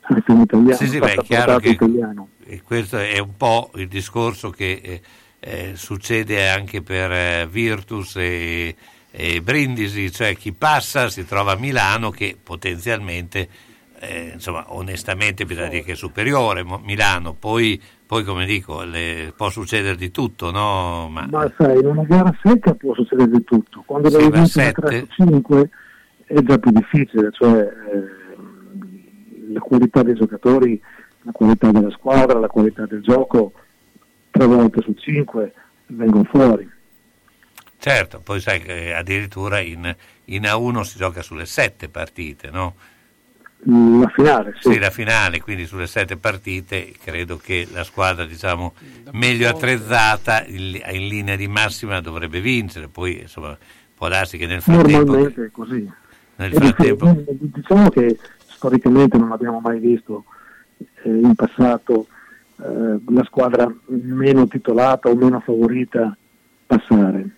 anche 0.00 0.30
un 0.32 0.40
italiano, 0.40 0.74
Sì, 0.76 0.88
sì, 0.88 0.98
beh, 0.98 1.12
è 1.14 1.22
chiaro 1.22 1.58
che 1.58 1.68
italiano. 1.70 2.28
e 2.44 2.60
questo 2.62 2.98
è 2.98 3.18
un 3.18 3.36
po' 3.36 3.70
il 3.76 3.86
discorso 3.88 4.50
che 4.50 4.80
eh, 4.82 5.00
eh, 5.38 5.72
succede 5.76 6.48
anche 6.50 6.82
per 6.82 7.12
eh, 7.12 7.48
Virtus 7.48 8.16
e, 8.16 8.74
e 9.12 9.40
Brindisi, 9.40 10.10
cioè 10.10 10.34
chi 10.36 10.52
passa 10.52 11.08
si 11.08 11.24
trova 11.24 11.52
a 11.52 11.56
Milano 11.56 12.10
che 12.10 12.36
potenzialmente, 12.42 13.48
eh, 14.02 14.30
insomma, 14.34 14.64
onestamente 14.74 15.44
bisogna 15.46 15.68
dire 15.68 15.82
che 15.84 15.92
è 15.92 15.96
superiore 15.96 16.64
Milano, 16.82 17.34
poi, 17.34 17.80
poi 18.06 18.24
come 18.24 18.44
dico, 18.46 18.82
le- 18.82 19.32
può 19.36 19.48
succedere 19.50 19.96
di 19.96 20.10
tutto, 20.10 20.50
no? 20.50 21.08
Ma, 21.08 21.28
Ma 21.30 21.52
sai, 21.56 21.78
in 21.78 21.86
una 21.86 22.04
gara 22.04 22.32
secca 22.42 22.74
può 22.74 22.94
succedere 22.94 23.30
di 23.30 23.44
tutto. 23.44 23.82
Quando 23.86 24.10
Sì, 24.10 24.16
devi 24.16 24.30
vincere 24.30 24.72
3 24.72 24.90
sette- 24.90 24.98
su 24.98 25.06
5 25.24 25.70
è 26.26 26.40
già 26.42 26.58
più 26.58 26.70
difficile, 26.72 27.30
cioè 27.32 27.60
eh, 27.60 28.32
la 29.52 29.60
qualità 29.60 30.02
dei 30.02 30.14
giocatori, 30.14 30.80
la 31.22 31.32
qualità 31.32 31.70
della 31.70 31.90
squadra, 31.90 32.38
la 32.38 32.48
qualità 32.48 32.86
del 32.86 33.02
gioco, 33.02 33.52
tre 34.30 34.46
volte 34.46 34.80
su 34.82 34.92
5 34.94 35.52
vengono 35.86 36.24
fuori. 36.24 36.68
certo, 37.78 38.20
poi 38.20 38.40
sai 38.40 38.60
che 38.60 38.94
addirittura 38.94 39.60
in, 39.60 39.94
in 40.26 40.42
A1 40.46 40.80
si 40.82 40.98
gioca 40.98 41.22
sulle 41.22 41.46
sette 41.46 41.88
partite, 41.88 42.50
no? 42.50 42.76
La 43.64 44.08
finale, 44.08 44.56
sì. 44.58 44.72
Sì, 44.72 44.78
la 44.80 44.90
finale, 44.90 45.40
quindi 45.40 45.66
sulle 45.66 45.86
sette 45.86 46.16
partite 46.16 46.92
credo 47.00 47.36
che 47.36 47.68
la 47.72 47.84
squadra 47.84 48.24
diciamo, 48.24 48.74
meglio 49.12 49.48
attrezzata 49.48 50.44
in, 50.46 50.80
in 50.90 51.06
linea 51.06 51.36
di 51.36 51.46
massima 51.46 52.00
dovrebbe 52.00 52.40
vincere, 52.40 52.88
poi 52.88 53.20
insomma 53.20 53.56
può 53.94 54.08
darsi 54.08 54.36
che 54.36 54.46
nel 54.46 54.62
frattempo, 54.62 55.12
Normalmente 55.12 55.44
è 55.44 55.50
così. 55.52 55.88
nel 56.36 56.50
È 56.50 56.58
difficile. 56.58 56.96
frattempo 56.96 57.24
Diciamo 57.38 57.88
che 57.90 58.18
storicamente 58.48 59.16
non 59.16 59.30
abbiamo 59.30 59.60
mai 59.60 59.78
visto 59.78 60.24
eh, 61.04 61.08
in 61.08 61.34
passato 61.36 62.08
eh, 62.60 62.98
la 63.06 63.24
squadra 63.24 63.72
meno 63.86 64.48
titolata 64.48 65.08
o 65.08 65.14
meno 65.14 65.38
favorita 65.38 66.16
passare. 66.66 67.28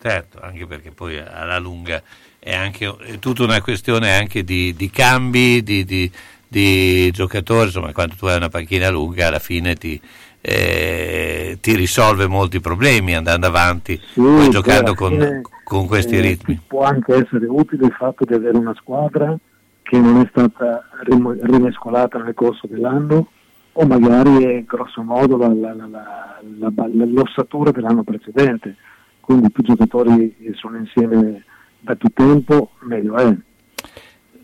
certo, 0.00 0.40
anche 0.40 0.66
perché 0.66 0.90
poi 0.90 1.18
alla 1.18 1.58
lunga 1.58 2.02
è 2.44 2.54
anche 2.54 2.94
è 3.06 3.18
tutta 3.18 3.42
una 3.42 3.62
questione 3.62 4.14
anche 4.14 4.44
di, 4.44 4.74
di 4.76 4.90
cambi, 4.90 5.62
di, 5.62 5.84
di- 5.86 6.10
di 6.46 7.10
giocatori, 7.10 7.64
insomma 7.66 7.90
quando 7.92 8.14
tu 8.16 8.26
hai 8.26 8.36
una 8.36 8.50
panchina 8.50 8.90
lunga 8.90 9.26
alla 9.28 9.38
fine 9.38 9.74
ti, 9.74 9.98
eh, 10.42 11.56
ti 11.60 11.74
risolve 11.74 12.28
molti 12.28 12.60
problemi 12.60 13.14
andando 13.16 13.46
avanti, 13.46 13.98
Sì, 14.12 14.50
giocando 14.50 14.94
poi 14.94 15.18
alla 15.18 15.26
con, 15.30 15.42
con 15.64 15.86
questi 15.86 16.16
eh, 16.16 16.20
ritmi. 16.20 16.60
Può 16.66 16.82
anche 16.82 17.14
essere 17.14 17.46
utile 17.46 17.86
il 17.86 17.92
fatto 17.92 18.24
di 18.24 18.34
avere 18.34 18.58
una 18.58 18.74
squadra 18.74 19.36
che 19.82 19.98
non 19.98 20.20
è 20.20 20.28
stata 20.30 20.86
rim- 21.04 21.38
rimescolata 21.42 22.18
nel 22.22 22.34
corso 22.34 22.66
dell'anno 22.66 23.26
o 23.72 23.86
magari 23.86 24.44
è 24.44 24.62
grosso 24.64 25.02
modo 25.02 25.36
la- 25.38 25.48
la- 25.48 25.72
la- 25.74 25.88
la- 25.88 26.38
la- 26.58 26.72
la- 26.76 27.04
l'ossatura 27.06 27.70
dell'anno 27.70 28.04
precedente. 28.04 28.76
Quindi 29.18 29.50
più 29.50 29.62
giocatori 29.64 30.36
sono 30.54 30.76
insieme 30.76 31.44
da 31.84 31.94
più 31.94 32.08
tempo, 32.12 32.70
meglio 32.80 33.16
è. 33.16 33.34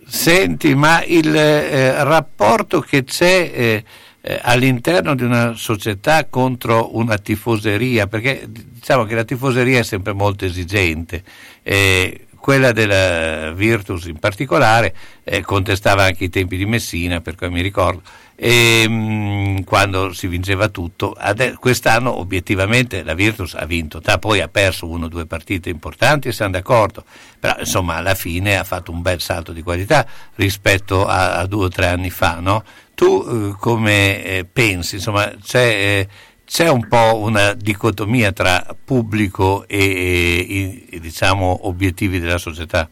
Senti, 0.06 0.74
ma 0.74 1.02
il 1.04 1.34
eh, 1.34 2.02
rapporto 2.04 2.80
che 2.80 3.04
c'è 3.04 3.50
eh, 3.52 3.84
eh, 4.20 4.40
all'interno 4.42 5.14
di 5.14 5.22
una 5.22 5.54
società 5.54 6.26
contro 6.26 6.96
una 6.96 7.16
tifoseria, 7.16 8.06
perché 8.06 8.46
diciamo 8.46 9.04
che 9.04 9.14
la 9.14 9.24
tifoseria 9.24 9.78
è 9.78 9.84
sempre 9.84 10.12
molto 10.12 10.44
esigente, 10.44 11.22
eh, 11.62 12.26
quella 12.36 12.72
della 12.72 13.52
Virtus 13.52 14.06
in 14.06 14.18
particolare 14.18 14.94
eh, 15.24 15.42
contestava 15.42 16.04
anche 16.04 16.24
i 16.24 16.30
tempi 16.30 16.56
di 16.56 16.66
Messina, 16.66 17.20
per 17.20 17.36
cui 17.36 17.50
mi 17.50 17.62
ricordo, 17.62 18.02
e, 18.42 18.88
mh, 18.88 19.64
quando 19.64 20.14
si 20.14 20.26
vinceva 20.26 20.68
tutto. 20.68 21.12
Ade- 21.12 21.56
quest'anno 21.56 22.18
obiettivamente 22.18 23.02
la 23.02 23.12
Virtus 23.12 23.54
ha 23.54 23.66
vinto, 23.66 24.00
ta, 24.00 24.18
poi 24.18 24.40
ha 24.40 24.48
perso 24.48 24.88
uno 24.88 25.04
o 25.04 25.08
due 25.08 25.26
partite 25.26 25.68
importanti 25.68 26.28
e 26.28 26.32
siamo 26.32 26.52
d'accordo, 26.52 27.04
però 27.38 27.54
insomma 27.58 27.96
alla 27.96 28.14
fine 28.14 28.56
ha 28.56 28.64
fatto 28.64 28.92
un 28.92 29.02
bel 29.02 29.20
salto 29.20 29.52
di 29.52 29.60
qualità 29.60 30.06
rispetto 30.36 31.06
a, 31.06 31.34
a 31.34 31.46
due 31.46 31.66
o 31.66 31.68
tre 31.68 31.88
anni 31.88 32.08
fa. 32.08 32.40
No? 32.40 32.64
Tu 32.94 33.26
eh, 33.28 33.56
come 33.58 34.24
eh, 34.24 34.46
pensi? 34.50 34.94
Insomma, 34.94 35.30
c'è, 35.42 35.66
eh, 35.66 36.08
c'è, 36.46 36.70
un 36.70 36.88
po' 36.88 37.18
una 37.18 37.52
dicotomia 37.52 38.32
tra 38.32 38.74
pubblico 38.82 39.68
e, 39.68 39.78
e, 39.78 40.86
e 40.96 40.98
diciamo, 40.98 41.66
obiettivi 41.66 42.18
della 42.18 42.38
società? 42.38 42.88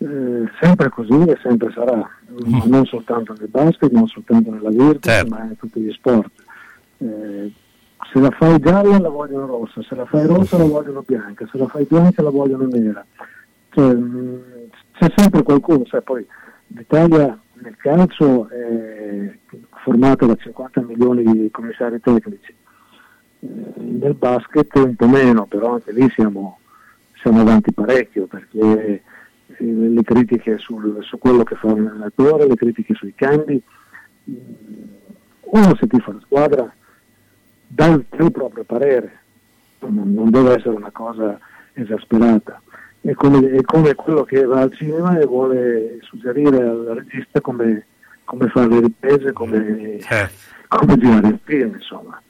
Eh, 0.00 0.44
sempre 0.60 0.88
così 0.90 1.12
e 1.28 1.36
sempre 1.42 1.72
sarà, 1.72 2.08
Mm. 2.30 2.68
non 2.70 2.84
soltanto 2.86 3.34
nel 3.36 3.48
basket, 3.48 3.90
non 3.90 4.06
soltanto 4.06 4.50
nella 4.50 4.68
Virtus, 4.70 5.10
Certo. 5.12 5.28
ma 5.34 5.42
in 5.44 5.56
tutti 5.56 5.80
gli 5.80 5.90
sport. 5.92 6.30
Eh, 6.98 7.52
se 8.12 8.20
la 8.20 8.30
fai 8.30 8.58
gialla 8.60 8.98
la 8.98 9.08
vogliono 9.08 9.46
rossa, 9.46 9.82
se 9.82 9.94
la 9.96 10.04
fai 10.06 10.24
rossa 10.26 10.56
la 10.56 10.64
vogliono 10.64 11.02
bianca, 11.04 11.48
se 11.50 11.58
la 11.58 11.66
fai 11.66 11.84
bianca 11.88 12.22
la 12.22 12.30
vogliono 12.30 12.66
nera. 12.66 13.04
Cioè, 13.70 13.92
mh, 13.94 14.40
c'è 14.92 15.12
sempre 15.16 15.42
qualcuno, 15.42 15.84
sai, 15.86 16.02
poi 16.02 16.24
l'Italia 16.68 17.36
nel 17.54 17.76
calcio 17.76 18.48
è 18.50 19.36
formata 19.82 20.26
da 20.26 20.36
50 20.36 20.80
milioni 20.82 21.24
di 21.24 21.50
commissari 21.50 22.00
tecnici, 22.00 22.54
Eh, 23.40 23.46
nel 23.80 24.14
basket 24.14 24.74
un 24.76 24.94
po' 24.96 25.06
meno, 25.08 25.46
però 25.46 25.74
anche 25.74 25.92
lì 25.92 26.08
siamo, 26.10 26.58
siamo 27.22 27.40
avanti 27.40 27.72
parecchio 27.72 28.26
perché 28.26 29.02
le 29.58 30.02
critiche 30.02 30.58
sul- 30.58 30.98
su 31.02 31.18
quello 31.18 31.42
che 31.42 31.54
fa 31.56 31.66
un 31.68 31.86
allenatore, 31.86 32.46
le 32.46 32.54
critiche 32.54 32.94
sui 32.94 33.14
cambi, 33.14 33.60
uno 35.40 35.76
se 35.76 35.86
ti 35.86 35.98
fa 36.00 36.12
la 36.12 36.20
squadra 36.20 36.72
dà 37.66 37.86
il 37.86 38.04
tuo 38.08 38.30
proprio 38.30 38.64
parere, 38.64 39.18
non, 39.80 40.12
non 40.12 40.30
deve 40.30 40.54
essere 40.54 40.74
una 40.74 40.90
cosa 40.90 41.38
esasperata. 41.74 42.60
È 43.00 43.12
come, 43.12 43.50
è 43.50 43.62
come 43.62 43.94
quello 43.94 44.24
che 44.24 44.44
va 44.44 44.62
al 44.62 44.74
cinema 44.74 45.18
e 45.18 45.24
vuole 45.24 45.98
suggerire 46.02 46.60
al 46.62 46.84
regista 46.96 47.40
come, 47.40 47.86
come 48.24 48.48
fare 48.48 48.68
le 48.68 48.80
riprese, 48.80 49.32
come, 49.32 49.98
come 50.68 50.96
girare 50.98 51.28
il 51.28 51.38
film, 51.44 51.74
insomma. 51.74 52.20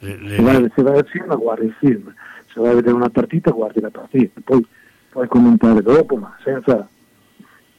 Se 0.00 0.42
vai, 0.42 0.70
se 0.74 0.82
vai 0.82 0.98
al 0.98 1.08
cinema 1.08 1.34
guardi 1.36 1.66
il 1.66 1.74
film, 1.78 2.12
se 2.52 2.60
vai 2.60 2.70
a 2.70 2.74
vedere 2.74 2.94
una 2.94 3.10
partita 3.10 3.50
guardi 3.50 3.80
la 3.80 3.90
partita, 3.90 4.40
poi 4.42 4.66
puoi 5.14 5.28
commentare 5.28 5.80
dopo, 5.80 6.16
ma 6.16 6.36
senza 6.42 6.88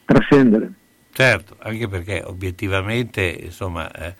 trascendere. 0.06 0.72
Certo, 1.12 1.56
anche 1.58 1.86
perché 1.86 2.22
obiettivamente, 2.24 3.22
insomma, 3.24 3.90
eh, 3.92 4.14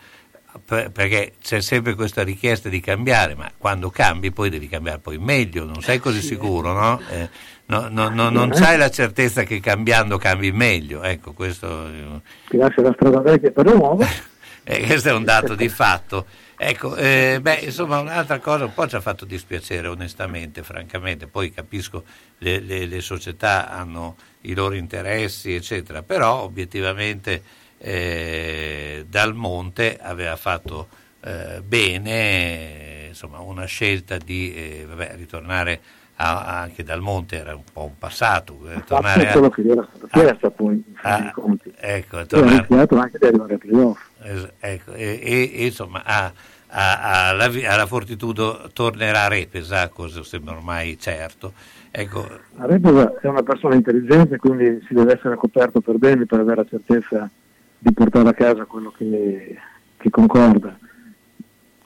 per- 0.62 0.90
perché 0.90 1.32
c'è 1.42 1.62
sempre 1.62 1.94
questa 1.94 2.22
richiesta 2.22 2.68
di 2.68 2.78
cambiare, 2.80 3.34
ma 3.34 3.50
quando 3.56 3.88
cambi 3.88 4.32
poi 4.32 4.50
devi 4.50 4.68
cambiare 4.68 4.98
poi 4.98 5.16
meglio, 5.16 5.64
non 5.64 5.80
sei 5.80 5.98
così 5.98 6.20
sicuro, 6.20 6.72
no? 6.72 7.00
Eh, 7.10 7.28
no- 7.66 7.88
no- 7.88 8.10
no- 8.10 8.28
non 8.28 8.50
c'hai 8.50 8.76
la 8.76 8.90
certezza 8.90 9.44
che 9.44 9.60
cambiando 9.60 10.18
cambi 10.18 10.52
meglio, 10.52 11.02
ecco, 11.02 11.32
questo, 11.32 11.86
eh, 11.88 12.20
Ti 12.50 12.56
lascia 12.58 12.82
la 12.82 12.92
strada 12.94 13.20
vecchia 13.20 13.50
per 13.50 13.64
la 13.64 13.72
nuova. 13.72 14.06
eh, 14.62 14.86
questo 14.86 15.08
è 15.08 15.12
un 15.12 15.24
dato 15.24 15.54
di 15.54 15.70
fatto. 15.70 16.26
Ecco, 16.58 16.96
eh, 16.96 17.38
beh, 17.42 17.56
insomma, 17.64 17.98
un'altra 17.98 18.38
cosa 18.38 18.64
un 18.64 18.72
po' 18.72 18.86
ci 18.88 18.96
ha 18.96 19.00
fatto 19.00 19.26
dispiacere, 19.26 19.88
onestamente, 19.88 20.62
francamente. 20.62 21.26
Poi 21.26 21.50
capisco 21.52 22.04
le, 22.38 22.60
le- 22.60 22.86
le 22.86 23.00
società 23.02 23.68
hanno 23.68 24.16
i 24.42 24.54
loro 24.54 24.74
interessi, 24.74 25.54
eccetera, 25.54 26.02
però 26.02 26.42
obiettivamente 26.42 27.42
eh, 27.78 29.04
Dal 29.06 29.34
Monte 29.34 29.98
aveva 30.00 30.36
fatto 30.36 30.88
eh, 31.20 31.60
bene, 31.62 33.06
insomma, 33.08 33.38
una 33.40 33.66
scelta 33.66 34.16
di 34.16 34.54
eh, 34.54 34.86
vabbè, 34.88 35.12
ritornare 35.16 35.80
a- 36.16 36.60
anche 36.60 36.82
Dal 36.82 37.02
Monte 37.02 37.36
era 37.36 37.54
un 37.54 37.64
po' 37.70 37.84
un 37.84 37.98
passato, 37.98 38.58
eh, 38.70 38.82
tornare 38.82 39.26
Fatto 39.26 39.44
a, 39.44 39.50
quello 39.50 39.50
che 39.50 39.62
era 39.72 39.86
stato 39.90 40.06
chiesto 40.06 40.50
poi, 40.52 40.74
in 40.74 40.82
fin 40.84 40.96
Ah, 41.02 41.30
conti. 41.34 41.70
ecco, 41.76 42.24
tornare, 42.24 42.66
anche 42.70 43.18
di 43.18 43.26
arrivare 43.26 43.52
ai 43.52 43.58
playoff. 43.58 44.05
Es- 44.28 44.48
ecco, 44.58 44.92
e, 44.94 45.20
e- 45.22 45.52
e, 45.54 45.66
insomma 45.66 46.02
a- 46.04 46.32
a- 46.68 47.28
alla, 47.28 47.48
vi- 47.48 47.64
alla 47.64 47.86
Fortitudo 47.86 48.68
tornerà 48.72 49.24
a 49.24 49.28
Repesa, 49.28 49.88
cosa 49.88 50.22
sembra 50.24 50.54
ormai 50.56 50.98
certo. 50.98 51.52
Ecco, 51.90 52.28
Reposa 52.58 53.18
è 53.20 53.26
una 53.28 53.42
persona 53.42 53.74
intelligente, 53.74 54.36
quindi 54.36 54.84
si 54.86 54.92
deve 54.94 55.14
essere 55.14 55.36
coperto 55.36 55.80
per 55.80 55.96
bene 55.96 56.26
per 56.26 56.40
avere 56.40 56.56
la 56.62 56.66
certezza 56.68 57.30
di 57.78 57.92
portare 57.92 58.28
a 58.28 58.34
casa 58.34 58.64
quello 58.64 58.90
che, 58.90 59.56
che 59.96 60.10
concorda. 60.10 60.76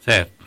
certo, 0.03 0.45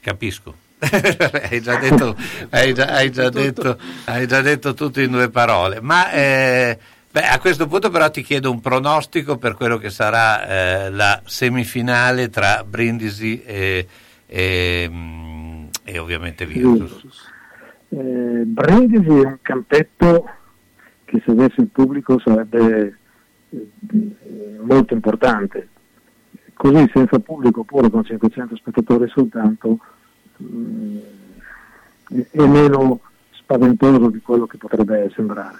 capisco. 0.00 0.54
hai, 1.50 1.60
già 1.62 1.76
detto, 1.78 2.16
hai, 2.50 2.74
già, 2.74 2.86
hai 2.86 3.10
già 3.10 3.28
detto- 3.30 3.78
hai 4.06 4.26
già 4.26 4.40
detto 4.40 4.74
tutto 4.74 5.00
in 5.00 5.10
due 5.12 5.30
parole, 5.30 5.80
ma 5.80 6.10
eh, 6.10 6.78
beh, 7.12 7.26
a 7.26 7.38
questo 7.38 7.66
punto 7.68 7.90
però 7.90 8.10
ti 8.10 8.22
chiedo 8.22 8.50
un 8.50 8.60
pronostico 8.60 9.36
per 9.38 9.54
quello 9.54 9.76
che 9.78 9.90
sarà 9.90 10.46
eh, 10.46 10.90
la 10.90 11.20
semifinale 11.24 12.28
tra 12.30 12.64
Brindisi 12.64 13.42
e, 13.42 13.86
e, 14.26 14.88
mm, 14.90 15.64
e 15.84 15.98
ovviamente 15.98 16.46
Virtus. 16.46 17.30
Eh, 17.90 18.42
Brindisi 18.46 19.08
è 19.08 19.26
un 19.26 19.38
campetto 19.42 20.28
che 21.04 21.22
se 21.24 21.30
avesse 21.30 21.60
il 21.60 21.68
pubblico 21.68 22.18
sarebbe 22.18 22.98
eh, 23.50 23.68
molto 24.62 24.94
importante. 24.94 25.68
Così 26.54 26.90
senza 26.92 27.18
pubblico 27.18 27.60
oppure 27.60 27.90
con 27.90 28.04
500 28.04 28.56
spettatori 28.56 29.08
soltanto 29.08 29.78
mm, 30.42 30.98
è- 32.08 32.26
è 32.30 32.46
meno 32.46 33.00
spaventoso 33.32 34.08
di 34.08 34.20
quello 34.20 34.46
che 34.46 34.56
potrebbe 34.56 35.10
sembrare. 35.14 35.58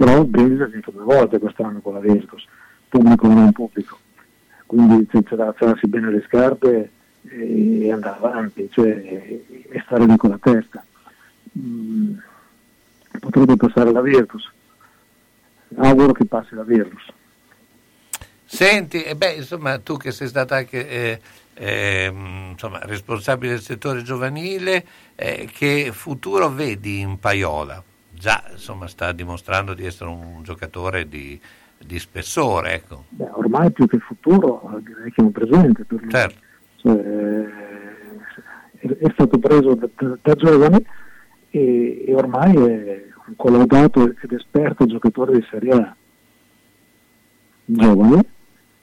Però 0.00 0.24
Brindisi 0.24 0.62
ha 0.62 0.66
vinto 0.66 0.90
due 0.90 1.04
volte 1.04 1.38
quest'anno 1.38 1.80
con 1.80 1.92
la 1.92 2.00
Virtus, 2.00 2.46
pubblico 2.88 3.26
o 3.26 3.32
non 3.34 3.52
pubblico. 3.52 3.98
Quindi 4.64 5.06
da 5.28 5.48
alzarsi 5.48 5.86
bene 5.88 6.10
le 6.10 6.24
scarpe 6.26 6.90
e, 7.28 7.82
e 7.84 7.92
andare 7.92 8.16
avanti, 8.16 8.66
cioè 8.70 8.88
e, 8.88 9.82
stare 9.84 10.06
lì 10.06 10.16
con 10.16 10.30
la 10.30 10.38
testa. 10.40 10.82
Mm, 11.58 12.14
potrebbe 13.20 13.56
passare 13.56 13.92
la 13.92 14.00
Virtus. 14.00 14.50
Auguro 15.76 16.12
che 16.12 16.24
passi 16.24 16.54
la 16.54 16.64
Virtus. 16.64 17.12
Senti, 18.46 19.02
e 19.02 19.14
beh, 19.14 19.32
insomma, 19.32 19.80
tu 19.80 19.98
che 19.98 20.12
sei 20.12 20.28
stata 20.28 20.56
anche 20.56 20.88
eh, 20.88 21.20
ehm, 21.52 22.52
insomma, 22.52 22.78
responsabile 22.84 23.52
del 23.52 23.60
settore 23.60 24.00
giovanile, 24.02 24.82
eh, 25.14 25.46
che 25.52 25.90
futuro 25.92 26.48
vedi 26.48 27.00
in 27.00 27.18
Paiola? 27.18 27.84
Già, 28.20 28.44
insomma, 28.50 28.86
sta 28.86 29.12
dimostrando 29.12 29.72
di 29.72 29.86
essere 29.86 30.10
un 30.10 30.42
giocatore 30.42 31.08
di, 31.08 31.40
di 31.78 31.98
spessore, 31.98 32.74
ecco. 32.74 33.04
Beh, 33.08 33.30
ormai 33.32 33.72
più 33.72 33.86
che 33.86 33.98
futuro 33.98 34.76
eh, 34.76 34.82
direi 34.82 35.10
che 35.10 35.22
è 35.22 35.24
un 35.24 35.32
presente 35.32 35.84
per 35.84 36.00
lui. 36.02 36.10
Certo. 36.10 36.38
Cioè, 36.76 37.00
è, 38.76 39.10
stato 39.14 39.38
preso 39.38 39.74
da, 39.74 39.88
da- 39.96 40.18
da 40.20 40.34
giovane 40.34 40.84
e, 41.48 42.04
e 42.06 42.14
ormai 42.14 42.54
è 42.56 43.04
un 43.26 43.36
collaudato 43.36 44.04
ed 44.04 44.32
esperto 44.32 44.84
giocatore 44.84 45.38
di 45.38 45.46
Serie 45.50 45.72
A. 45.72 45.96
Giovane, 47.64 48.24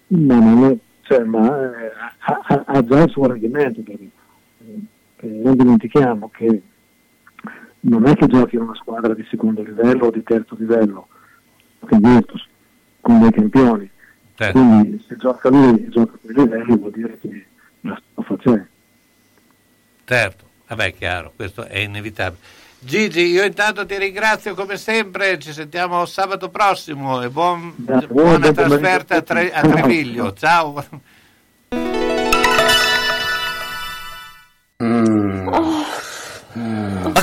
ma, 0.08 0.40
non 0.40 0.64
è- 0.64 0.78
cioè, 1.02 1.24
ma, 1.24 1.62
eh, 1.62 1.92
ha, 2.22 2.42
ha- 2.44 2.64
ha 2.66 2.84
già 2.84 3.04
il 3.04 3.10
suo 3.12 3.28
rendimento. 3.28 3.82
Perché, 3.82 4.10
eh, 5.18 5.28
non 5.28 5.56
dimentichiamo 5.56 6.28
che 6.30 6.60
non 7.82 8.06
è 8.08 8.16
che 8.16 8.28
giochi 8.28 8.56
in 8.56 8.62
una 8.62 8.76
squadra 8.76 9.14
di 9.14 9.26
secondo 9.30 9.62
livello 9.64 10.08
o 10.08 10.12
di 10.12 10.24
terzo 10.24 10.56
livello, 10.58 11.08
che 11.86 11.96
è 11.96 12.00
Virtus, 12.00 12.46
con 13.02 13.20
dei 13.20 13.32
campioni. 13.32 13.90
Certo. 14.36 14.60
Quindi 14.60 15.04
se 15.08 15.16
gioca 15.18 15.50
lui 15.50 15.84
e 15.86 15.90
gioca 15.90 16.14
a 16.14 16.18
quei 16.22 16.36
livelli 16.36 16.78
vuol 16.78 16.92
dire 16.92 17.18
che 17.20 17.46
la 17.82 18.00
stoffa 18.12 18.38
c'è. 18.38 18.66
Certo, 20.06 20.46
vabbè, 20.68 20.94
chiaro, 20.94 21.34
questo 21.36 21.66
è 21.66 21.80
inevitabile. 21.80 22.42
Gigi, 22.80 23.22
io 23.26 23.44
intanto 23.44 23.86
ti 23.88 23.98
ringrazio 23.98 24.54
come 24.54 24.78
sempre, 24.78 25.40
ci 25.40 25.52
sentiamo 25.52 26.06
sabato 26.06 26.50
prossimo 26.50 27.24
e 27.24 27.30
buon- 27.30 27.74
Grazie, 27.76 28.08
buona 28.08 28.52
trasferta 28.52 29.16
a. 29.16 29.22
Tre- 29.24 29.52
a 29.52 29.62
Treviglio. 29.62 30.32
Ciao. 30.34 30.74
Ma 30.74 30.84
cos'è 35.50 35.77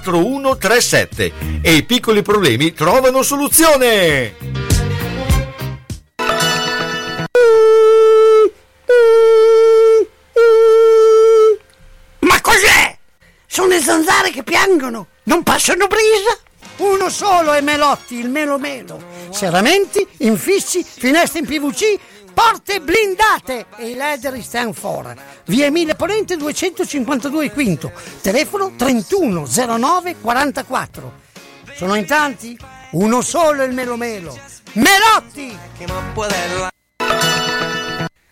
4137 0.00 1.32
e 1.60 1.74
i 1.74 1.82
piccoli 1.82 2.22
problemi 2.22 2.72
trovano 2.72 3.22
soluzione! 3.22 4.34
Ma 12.20 12.40
cos'è? 12.40 12.96
Sono 13.46 13.68
le 13.68 13.80
zanzare 13.80 14.30
che 14.30 14.42
piangono, 14.42 15.08
non 15.24 15.42
passano 15.42 15.86
brisa? 15.88 16.38
Uno 16.76 17.10
solo 17.10 17.52
è 17.52 17.60
Melotti, 17.60 18.18
il 18.18 18.30
Melo 18.30 18.58
Melo. 18.58 19.00
Serramenti, 19.30 20.06
infissi, 20.18 20.82
finestre 20.82 21.40
in 21.40 21.46
PVC, 21.46 21.98
porte 22.32 22.80
blindate 22.80 23.66
e 23.76 23.90
i 23.90 23.94
leder 23.94 24.40
stand 24.42 24.74
for. 24.74 25.14
Via 25.44 25.66
Emile 25.66 25.94
Ponente 25.94 26.36
252 26.36 27.50
Quinto, 27.50 27.92
telefono 28.20 28.72
3109 28.76 30.16
44. 30.20 31.20
Sono 31.74 31.94
in 31.94 32.06
tanti? 32.06 32.58
Uno 32.92 33.22
solo 33.22 33.62
il 33.62 33.72
Melo 33.72 33.96
Melo. 33.96 34.38
Melotti! 34.72 35.56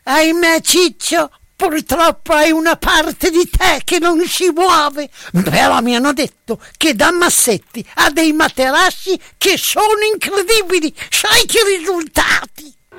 Ahimè 0.03 0.61
Ciccio, 0.61 1.31
purtroppo 1.55 2.33
hai 2.33 2.51
una 2.51 2.77
parte 2.77 3.31
di 3.31 3.49
te 3.49 3.83
che 3.85 3.99
non 3.99 4.25
si 4.27 4.51
muove. 4.51 5.11
Però 5.31 5.81
mi 5.81 5.95
hanno 5.95 6.13
detto 6.13 6.61
che 6.77 6.95
da 6.95 7.13
Massetti 7.13 7.87
ha 7.95 8.11
dei 8.11 8.33
materassi 8.33 9.21
che 9.37 9.57
sono 9.59 10.01
incredibili. 10.13 10.95
Sai 11.11 11.45
che 11.47 11.63
risultati? 11.65 12.70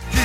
Yeah. 0.00 0.21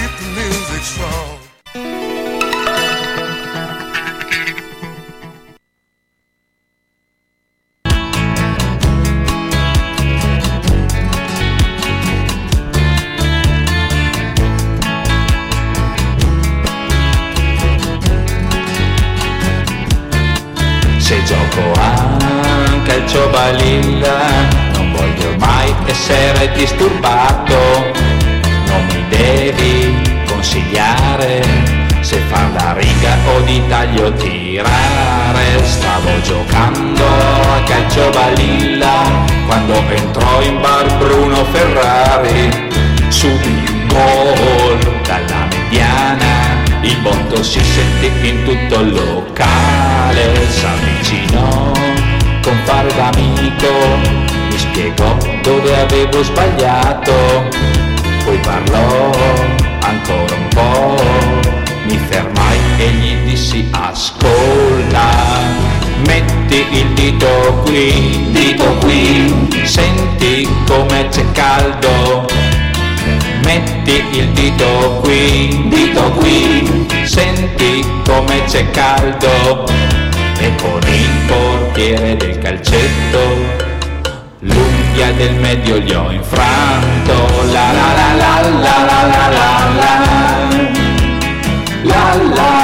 Tirare. 34.13 35.63
Stavo 35.63 36.21
giocando 36.21 37.03
a 37.05 37.63
calcio 37.65 38.09
balilla 38.09 39.25
quando 39.45 39.73
entrò 39.89 40.41
in 40.41 40.61
bar 40.61 40.97
Bruno 40.97 41.43
Ferrari. 41.45 42.69
Subì 43.09 43.63
un 43.69 43.87
gol 43.87 45.01
dalla 45.03 45.47
mediana, 45.49 46.63
il 46.81 46.97
botto 47.01 47.41
si 47.43 47.59
sentì 47.59 48.27
in 48.27 48.43
tutto 48.43 48.81
il 48.81 48.93
locale. 48.93 50.47
S'avvicinò 50.49 51.71
con 52.41 52.59
fare 52.63 52.93
d'amico, 52.93 53.71
mi 54.49 54.57
spiegò 54.57 55.17
dove 55.41 55.79
avevo 55.81 56.23
sbagliato 56.23 57.77
poi 58.27 58.37
parlò 58.39 59.11
ancora 59.79 60.35
un 60.35 60.47
po', 60.49 61.01
mi 61.83 61.97
fermai 61.97 62.59
e 62.77 62.89
gli 62.91 63.15
dissi 63.29 63.67
ascolta, 63.71 65.09
metti 66.05 66.65
il 66.71 66.93
dito 66.93 67.61
qui, 67.65 68.27
dito 68.31 68.65
qui, 68.81 69.49
senti 69.63 70.47
come 70.67 71.07
c'è 71.09 71.25
caldo, 71.31 72.25
metti 73.43 74.03
il 74.11 74.29
dito 74.29 75.01
qui, 75.03 75.67
dito 75.69 76.01
qui, 76.11 76.87
senti 77.03 77.85
come 78.05 78.43
c'è 78.45 78.69
caldo, 78.71 79.65
e 80.39 80.53
con 80.61 80.81
il 80.87 81.09
portiere 81.25 82.15
del 82.15 82.37
calcetto 82.37 83.65
l'unghia 84.39 85.11
del 85.13 85.35
medio 85.35 85.79
gli 85.79 85.91
ho 85.93 86.11
infranto. 86.11 87.13
La 87.51 87.71
la 87.71 87.93
la 87.93 88.13
la 88.15 88.41
la 88.41 88.85
la 88.85 89.07
la 89.07 89.27
la 89.27 89.69
la. 89.75 89.97
La 91.83 92.15
la 92.35 92.56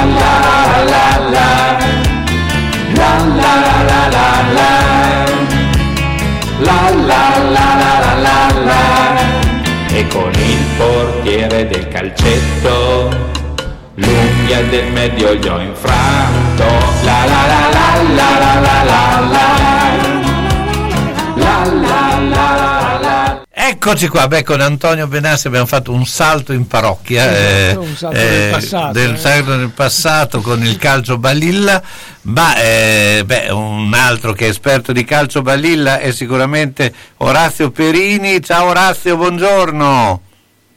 e 9.94 10.08
con 10.08 10.32
il 10.34 10.64
portiere 10.76 11.68
del 11.68 11.86
calcetto 11.86 13.08
l'unghia 13.94 14.60
del 14.62 14.90
medio 14.90 15.34
gli 15.34 15.46
ho 15.46 15.60
infranto. 15.60 16.64
La 17.04 17.24
la 17.24 17.46
la 17.46 17.68
la 17.70 18.02
la 18.02 18.38
la 18.38 18.60
la 18.60 18.82
la 18.82 19.28
la 19.30 19.53
Eccoci 23.66 24.08
qua, 24.08 24.28
beh, 24.28 24.42
con 24.42 24.60
Antonio 24.60 25.06
Benassi 25.06 25.46
abbiamo 25.46 25.64
fatto 25.64 25.90
un 25.90 26.04
salto 26.04 26.52
in 26.52 26.66
parrocchia, 26.66 27.70
Esatto, 27.70 27.80
eh, 27.80 27.86
un 27.86 27.96
salto 27.96 28.18
nel 28.18 28.50
passato, 28.50 28.92
del 28.92 29.14
eh. 29.14 29.16
salto 29.16 29.56
nel 29.56 29.70
passato 29.70 30.40
con 30.42 30.62
il 30.62 30.76
calcio 30.76 31.16
balilla, 31.16 31.82
ma 32.22 32.56
eh, 32.56 33.22
beh, 33.24 33.48
un 33.52 33.94
altro 33.94 34.34
che 34.34 34.44
è 34.44 34.48
esperto 34.50 34.92
di 34.92 35.02
calcio 35.04 35.40
balilla 35.40 35.98
è 35.98 36.12
sicuramente 36.12 36.92
Orazio 37.18 37.70
Perini. 37.70 38.42
Ciao 38.42 38.66
Orazio, 38.66 39.16
buongiorno. 39.16 40.20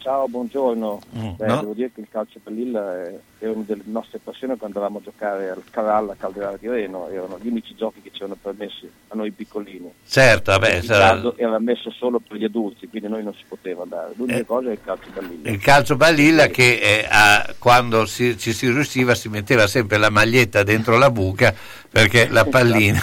Ciao, 0.08 0.26
buongiorno. 0.30 1.02
Beh, 1.36 1.46
no? 1.48 1.60
Devo 1.60 1.74
dire 1.74 1.92
che 1.94 2.00
il 2.00 2.08
calcio 2.10 2.40
per 2.42 2.54
Lilla 2.54 2.96
è, 3.40 3.46
una 3.48 3.64
delle 3.68 3.82
nostre 3.88 4.20
passioni 4.24 4.56
quando 4.56 4.78
andavamo 4.80 5.00
a 5.00 5.02
giocare 5.02 5.50
al 5.50 5.62
Caralla, 5.70 6.16
Calderara 6.18 6.56
di 6.56 6.70
Reno, 6.70 7.10
erano 7.10 7.38
gli 7.42 7.50
unici 7.50 7.76
giochi 7.76 8.02
che 8.02 8.12
ci 8.14 8.20
erano 8.24 8.38
permessi 8.42 8.90
a 9.10 9.16
noi 9.18 9.32
piccolini. 9.32 9.92
Certo, 10.08 10.52
vabbè, 10.52 10.76
il 10.76 10.84
sarà- 10.86 11.34
era 11.36 11.60
messo 11.60 11.92
solo 11.92 12.22
per 12.26 12.38
gli 12.38 12.46
adulti, 12.46 12.88
quindi 12.88 13.10
noi 13.10 13.22
non 13.22 13.34
si 13.34 13.44
poteva 13.50 13.84
andare. 13.84 14.14
L'unica 14.16 14.40
Eh. 14.40 14.46
cosa 14.46 14.70
è 14.70 14.72
il 14.72 14.80
calcio 14.82 15.10
per 15.14 15.24
Lilla. 15.24 15.50
il 15.50 15.60
calcio 15.60 15.98
balilla 15.98 16.48
che 16.48 16.80
eh, 16.80 17.06
ha- 17.10 17.54
quando 17.60 18.06
si- 18.06 18.38
ci 18.38 18.54
si 18.54 18.70
riusciva 18.72 19.14
si 19.14 19.28
metteva 19.28 19.68
sempre 19.68 19.98
la 19.98 20.10
maglietta 20.10 20.64
dentro 20.64 20.98
la 20.98 21.12
buca 21.12 21.54
perché 21.92 22.30
la 22.30 22.46
pallina 22.48 23.02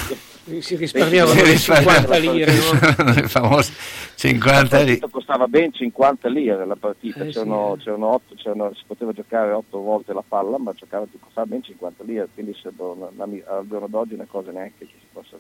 Si 0.60 0.76
risparmiavano 0.76 1.34
Si 1.38 1.42
le 1.44 1.50
risparmiava- 1.52 2.16
50 2.16 2.18
lire, 2.18 2.52
no? 2.52 3.12
le 3.14 3.28
famose 3.28 3.72
50 4.16 4.78
lire. 4.80 4.86
Questo 4.98 5.08
costava 5.08 5.46
ben 5.46 5.72
50 5.72 6.28
lire 6.28 6.66
la 6.66 6.76
partita, 6.76 7.20
Eh, 7.24 7.26
sì, 7.28 7.32
c'erano, 7.32 7.76
c'erano 7.82 8.06
otto- 8.14 8.34
c'erano- 8.36 8.74
si 8.74 8.82
poteva 8.86 9.12
giocare 9.12 9.52
8 9.52 9.78
volte 9.80 10.12
la 10.12 10.22
palla, 10.26 10.58
ma 10.58 10.72
giocava, 10.74 11.06
costava 11.18 11.46
ben 11.46 11.62
50 11.62 12.04
lire, 12.04 12.28
quindi 12.34 12.54
non- 12.76 13.08
al 13.16 13.66
giorno 13.68 13.86
d'oggi 13.88 14.14
una 14.14 14.26
cosa 14.28 14.50
neanche 14.50 14.74
che 14.80 14.86
si 14.98 15.06
possa. 15.12 15.36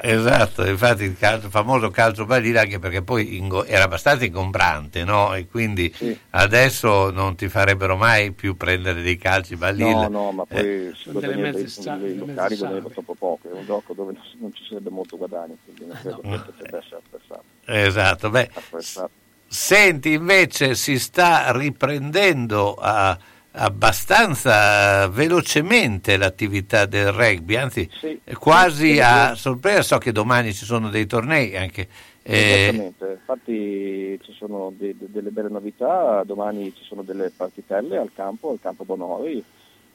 Esatto, 0.00 0.64
infatti 0.66 1.04
il, 1.04 1.16
calcio- 1.16 1.48
famoso 1.50 1.90
calcio 1.90 2.24
balilla 2.24 2.60
anche 2.62 2.78
perché 2.78 3.02
poi 3.02 3.36
ingo- 3.36 3.64
era 3.64 3.84
abbastanza 3.84 4.24
ingombrante, 4.24 5.04
no? 5.04 5.34
E 5.34 5.46
quindi 5.48 5.92
adesso 6.30 7.10
non 7.10 7.34
ti 7.36 7.48
farebbero 7.48 7.96
mai 7.96 8.32
più 8.32 8.56
prendere 8.56 9.02
dei 9.02 9.16
calci 9.16 9.56
balilla. 9.56 10.08
No, 10.08 10.24
no, 10.24 10.32
ma 10.32 10.44
poi 10.44 10.58
Eh, 10.58 10.90
si 10.94 11.02
Sono 11.04 11.20
delle 11.20 11.32
guadagna 11.34 11.52
mezze 11.52 11.58
dei, 11.58 11.68
sa- 11.68 11.94
dei 11.96 12.00
delle 12.00 12.14
locali 12.18 12.34
mezze 12.36 12.56
guadagnano 12.56 12.80
salve. 12.80 12.92
troppo 12.92 13.14
poco, 13.18 13.48
è 13.48 13.52
un 13.58 13.64
gioco 13.64 13.92
dove 13.94 14.03
non, 14.12 14.22
non 14.38 14.52
ci 14.54 14.64
sarebbe 14.68 14.90
molto 14.90 15.16
guadagno, 15.16 15.56
quindi 15.64 15.86
non 15.86 15.96
credo 16.00 16.20
che 16.20 16.38
potrebbe 16.44 16.78
essere 16.78 16.96
apprezzato. 17.04 17.44
Esatto, 17.66 18.30
beh, 18.30 18.50
apprezzato. 18.52 19.10
Senti, 19.46 20.12
invece 20.12 20.74
si 20.74 20.98
sta 20.98 21.52
riprendendo 21.56 22.74
a- 22.74 23.16
abbastanza 23.56 25.06
velocemente 25.08 26.16
l'attività 26.16 26.86
del 26.86 27.12
rugby, 27.12 27.54
anzi 27.56 27.88
Sì. 28.00 28.18
quasi 28.38 28.94
Sì, 28.94 29.00
a 29.00 29.34
sorpresa. 29.36 29.82
So 29.82 29.98
che 29.98 30.10
domani 30.12 30.52
ci 30.52 30.64
sono 30.64 30.88
dei 30.90 31.06
tornei 31.06 31.56
anche. 31.56 31.88
eh, 32.22 32.40
Esattamente, 32.66 33.10
infatti 33.12 34.18
ci 34.22 34.32
sono 34.32 34.72
de- 34.76 34.96
de- 34.98 35.06
delle 35.10 35.30
belle 35.30 35.50
novità, 35.50 36.22
domani 36.24 36.74
ci 36.74 36.82
sono 36.82 37.02
delle 37.02 37.30
partitelle 37.30 37.98
al 37.98 38.10
campo, 38.14 38.50
al 38.50 38.58
campo 38.60 38.84
Bonori, 38.84 39.44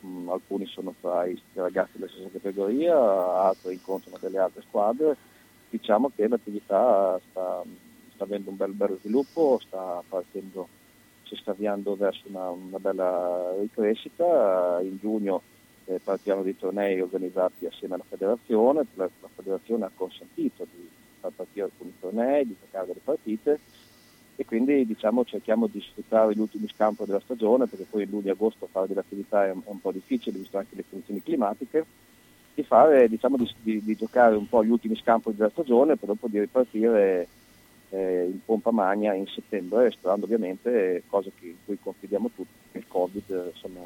Mm, 0.06 0.30
alcuni 0.30 0.66
sono 0.66 0.94
tra 1.02 1.26
i 1.26 1.38
ragazzi 1.54 1.98
della 1.98 2.10
stessa 2.10 2.30
categoria, 2.32 2.96
altri 2.98 3.74
incontrano 3.74 4.18
delle 4.22 4.38
altre 4.38 4.62
squadre, 4.62 5.18
diciamo 5.70 6.10
che 6.16 6.26
l'attività 6.28 7.20
sta, 7.30 7.62
sta 8.14 8.24
avendo 8.24 8.50
un 8.50 8.56
bel, 8.56 8.72
bello 8.72 8.98
sviluppo, 9.02 9.60
sta 9.62 10.02
partendo, 10.08 10.70
si 11.24 11.36
sta 11.36 11.52
avviando 11.52 11.98
verso 11.98 12.22
una, 12.30 12.50
una 12.50 12.80
bella 12.80 13.54
ricrescita, 13.60 14.80
in 14.82 14.98
giugno 15.00 15.42
eh, 15.86 16.00
partiranno 16.02 16.44
dei 16.44 16.56
tornei 16.56 17.02
organizzati 17.02 17.66
assieme 17.66 17.96
alla 17.96 18.06
federazione, 18.08 18.86
la, 18.94 19.10
la 19.20 19.30
federazione 19.36 19.84
ha 19.84 19.92
consentito 19.94 20.66
di 20.72 20.90
far 21.20 21.32
partire 21.36 21.66
alcuni 21.66 21.94
tornei, 22.00 22.48
di 22.48 22.56
giocare 22.58 22.88
delle 22.88 23.02
partite 23.04 23.60
e 24.40 24.46
quindi 24.46 24.86
diciamo 24.86 25.26
cerchiamo 25.26 25.68
di 25.68 25.82
sfruttare 25.82 26.34
gli 26.34 26.40
ultimi 26.40 26.66
scampi 26.70 27.04
della 27.04 27.20
stagione 27.20 27.68
perché 27.68 27.86
poi 27.90 28.06
luglio 28.06 28.30
e 28.30 28.32
agosto 28.32 28.70
fare 28.72 28.88
delle 28.88 29.02
attività 29.02 29.46
è 29.46 29.52
un, 29.52 29.60
è 29.66 29.70
un 29.70 29.82
po' 29.82 29.92
difficile 29.92 30.40
visto 30.40 30.58
anche 30.58 30.78
le 30.78 30.86
condizioni 30.90 31.22
climatiche 31.22 31.86
di 32.54 32.64
fare 32.64 33.10
diciamo 33.10 33.36
di, 33.36 33.54
di- 33.62 33.84
di 33.84 33.96
giocare 33.98 34.38
un 34.38 34.48
po' 34.48 34.64
gli 34.64 34.70
ultimi 34.70 34.96
scampi 34.96 35.36
della 35.36 35.50
stagione 35.50 35.98
per 35.98 36.08
dopo 36.08 36.30
di 36.30 36.40
ripartire 36.40 37.28
eh, 37.90 38.30
in 38.32 38.40
pompa 38.46 38.72
magna 38.72 39.14
in 39.14 39.28
settembre 39.28 39.92
sperando 39.92 40.24
ovviamente 40.24 41.04
cose 41.08 41.34
che, 41.38 41.48
in 41.48 41.58
cui 41.66 41.78
confidiamo 41.78 42.30
tutti 42.34 42.72
che 42.72 42.78
il 42.78 42.86
covid 42.88 43.52
insomma 43.54 43.82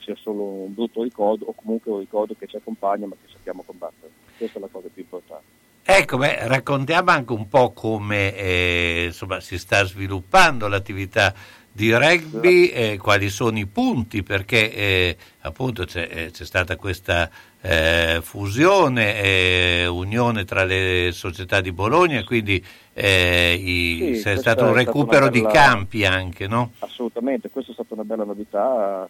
sia 0.00 0.16
solo 0.16 0.42
un 0.42 0.74
brutto 0.74 1.02
ricordo 1.02 1.46
o 1.46 1.54
comunque 1.54 1.92
un 1.92 2.00
ricordo 2.00 2.34
che 2.38 2.46
ci 2.46 2.56
accompagna 2.56 3.06
ma 3.06 3.14
che 3.14 3.28
sappiamo 3.32 3.62
combattere. 3.64 4.12
Questa 4.36 4.58
è 4.58 4.60
la 4.60 4.68
cosa 4.70 4.88
più 4.92 5.00
importante 5.00 5.67
Ecco, 5.84 6.18
beh, 6.18 6.46
raccontiamo 6.48 7.10
anche 7.10 7.32
un 7.32 7.48
po' 7.48 7.72
come 7.72 8.34
eh, 8.36 9.04
insomma, 9.06 9.40
si 9.40 9.58
sta 9.58 9.84
sviluppando 9.84 10.68
l'attività 10.68 11.32
di 11.72 11.92
rugby, 11.94 12.66
eh, 12.68 12.98
quali 13.00 13.30
sono 13.30 13.58
i 13.58 13.66
punti, 13.66 14.22
perché 14.22 14.72
eh, 14.74 15.16
appunto 15.40 15.84
c'è, 15.84 16.08
eh, 16.10 16.30
c'è 16.30 16.44
stata 16.44 16.76
questa 16.76 17.30
eh, 17.60 18.18
fusione, 18.20 19.22
eh, 19.22 19.86
unione 19.86 20.44
tra 20.44 20.64
le 20.64 21.10
società 21.12 21.60
di 21.60 21.72
Bologna, 21.72 22.22
quindi 22.24 22.62
i- 22.94 24.14
Sì, 24.16 24.22
c'è 24.22 24.36
stato 24.36 24.64
un 24.66 24.74
recupero 24.74 25.22
una 25.26 25.30
di 25.30 25.40
bella- 25.40 25.52
campi 25.52 26.04
anche, 26.04 26.46
no? 26.48 26.72
Assolutamente, 26.80 27.48
questa 27.48 27.70
è 27.70 27.74
stata 27.74 27.94
una 27.94 28.04
bella 28.04 28.24
novità, 28.24 29.08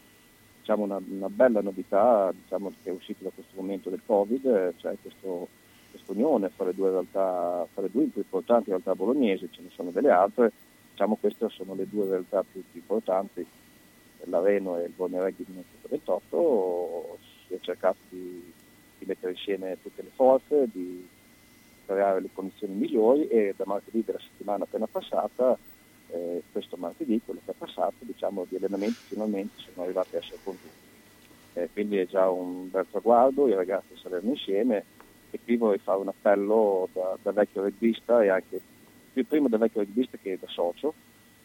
diciamo 0.61 0.85
una, 0.85 1.01
una 1.09 1.29
bella 1.29 1.61
novità 1.63 2.31
diciamo, 2.33 2.73
che 2.83 2.91
è 2.91 2.93
uscita 2.93 3.25
da 3.25 3.31
questo 3.35 3.53
momento 3.57 3.89
del 3.91 4.01
Covid, 4.05 4.75
cioè 4.77 4.95
questo, 5.01 5.49
unione 6.13 6.49
fra 6.49 6.65
le 6.67 6.75
due 6.75 6.91
realtà, 6.91 7.67
fra 7.73 7.83
le 7.83 7.91
due 7.91 8.05
più 8.05 8.23
importanti 8.23 8.71
realtà 8.71 8.95
bolognesi, 8.95 9.49
ce 9.51 9.63
ne 9.63 9.71
sono 9.75 9.91
delle 9.91 10.11
altre, 10.11 10.53
diciamo 10.91 11.17
queste 11.21 11.49
sono 11.51 11.75
le 11.75 11.89
due 11.89 12.07
realtà 12.07 12.43
più, 12.43 12.63
più 12.71 12.81
importanti, 12.81 13.47
l'Areno 14.25 14.79
e 14.79 14.85
il 14.85 14.93
Bologna 14.95 15.25
Rugby 15.25 15.45
1928, 15.49 17.19
si 17.47 17.55
è 17.55 17.59
cercato 17.61 17.99
di, 18.09 18.53
di 18.99 19.07
mettere 19.07 19.33
insieme 19.33 19.79
tutte 19.83 20.03
le 20.03 20.11
forze, 20.15 20.69
di 20.73 21.07
creare 21.87 22.21
le 22.21 22.29
condizioni 22.33 22.75
migliori 22.75 23.29
e 23.29 23.55
da 23.57 23.65
martedì 23.67 24.03
della 24.05 24.19
settimana 24.19 24.65
appena 24.65 24.87
passata 24.87 25.57
eh, 26.11 26.43
questo 26.53 26.77
martedì, 26.77 27.21
quello 27.25 27.41
che 27.45 27.53
è 27.53 27.55
passato, 27.57 27.95
diciamo, 28.01 28.47
gli 28.49 28.57
allenamenti 28.57 28.99
finalmente 29.09 29.55
sono 29.59 29.85
arrivati 29.85 30.17
a 30.17 30.19
essere 30.19 30.39
congiunti. 30.43 30.87
Eh, 31.55 31.69
quindi 31.73 31.99
è 31.99 32.07
già 32.07 32.29
un 32.31 32.71
bel 32.71 32.87
traguardo, 32.91 33.49
i 33.49 33.55
ragazzi 33.55 33.97
saranno 34.01 34.31
insieme 34.31 34.85
e 35.31 35.41
qui 35.43 35.57
vorrei 35.57 35.79
fare 35.79 35.99
un 35.99 36.09
appello 36.09 36.89
da, 36.93 37.17
da 37.23 37.33
vecchio 37.33 37.63
rugbista 37.63 38.23
e 38.23 38.29
anche 38.29 38.61
più 39.13 39.27
prima 39.27 39.49
da 39.49 39.59
vecchio 39.59 39.81
rugbista 39.81 40.17
che 40.21 40.39
da 40.41 40.47
socio, 40.49 40.95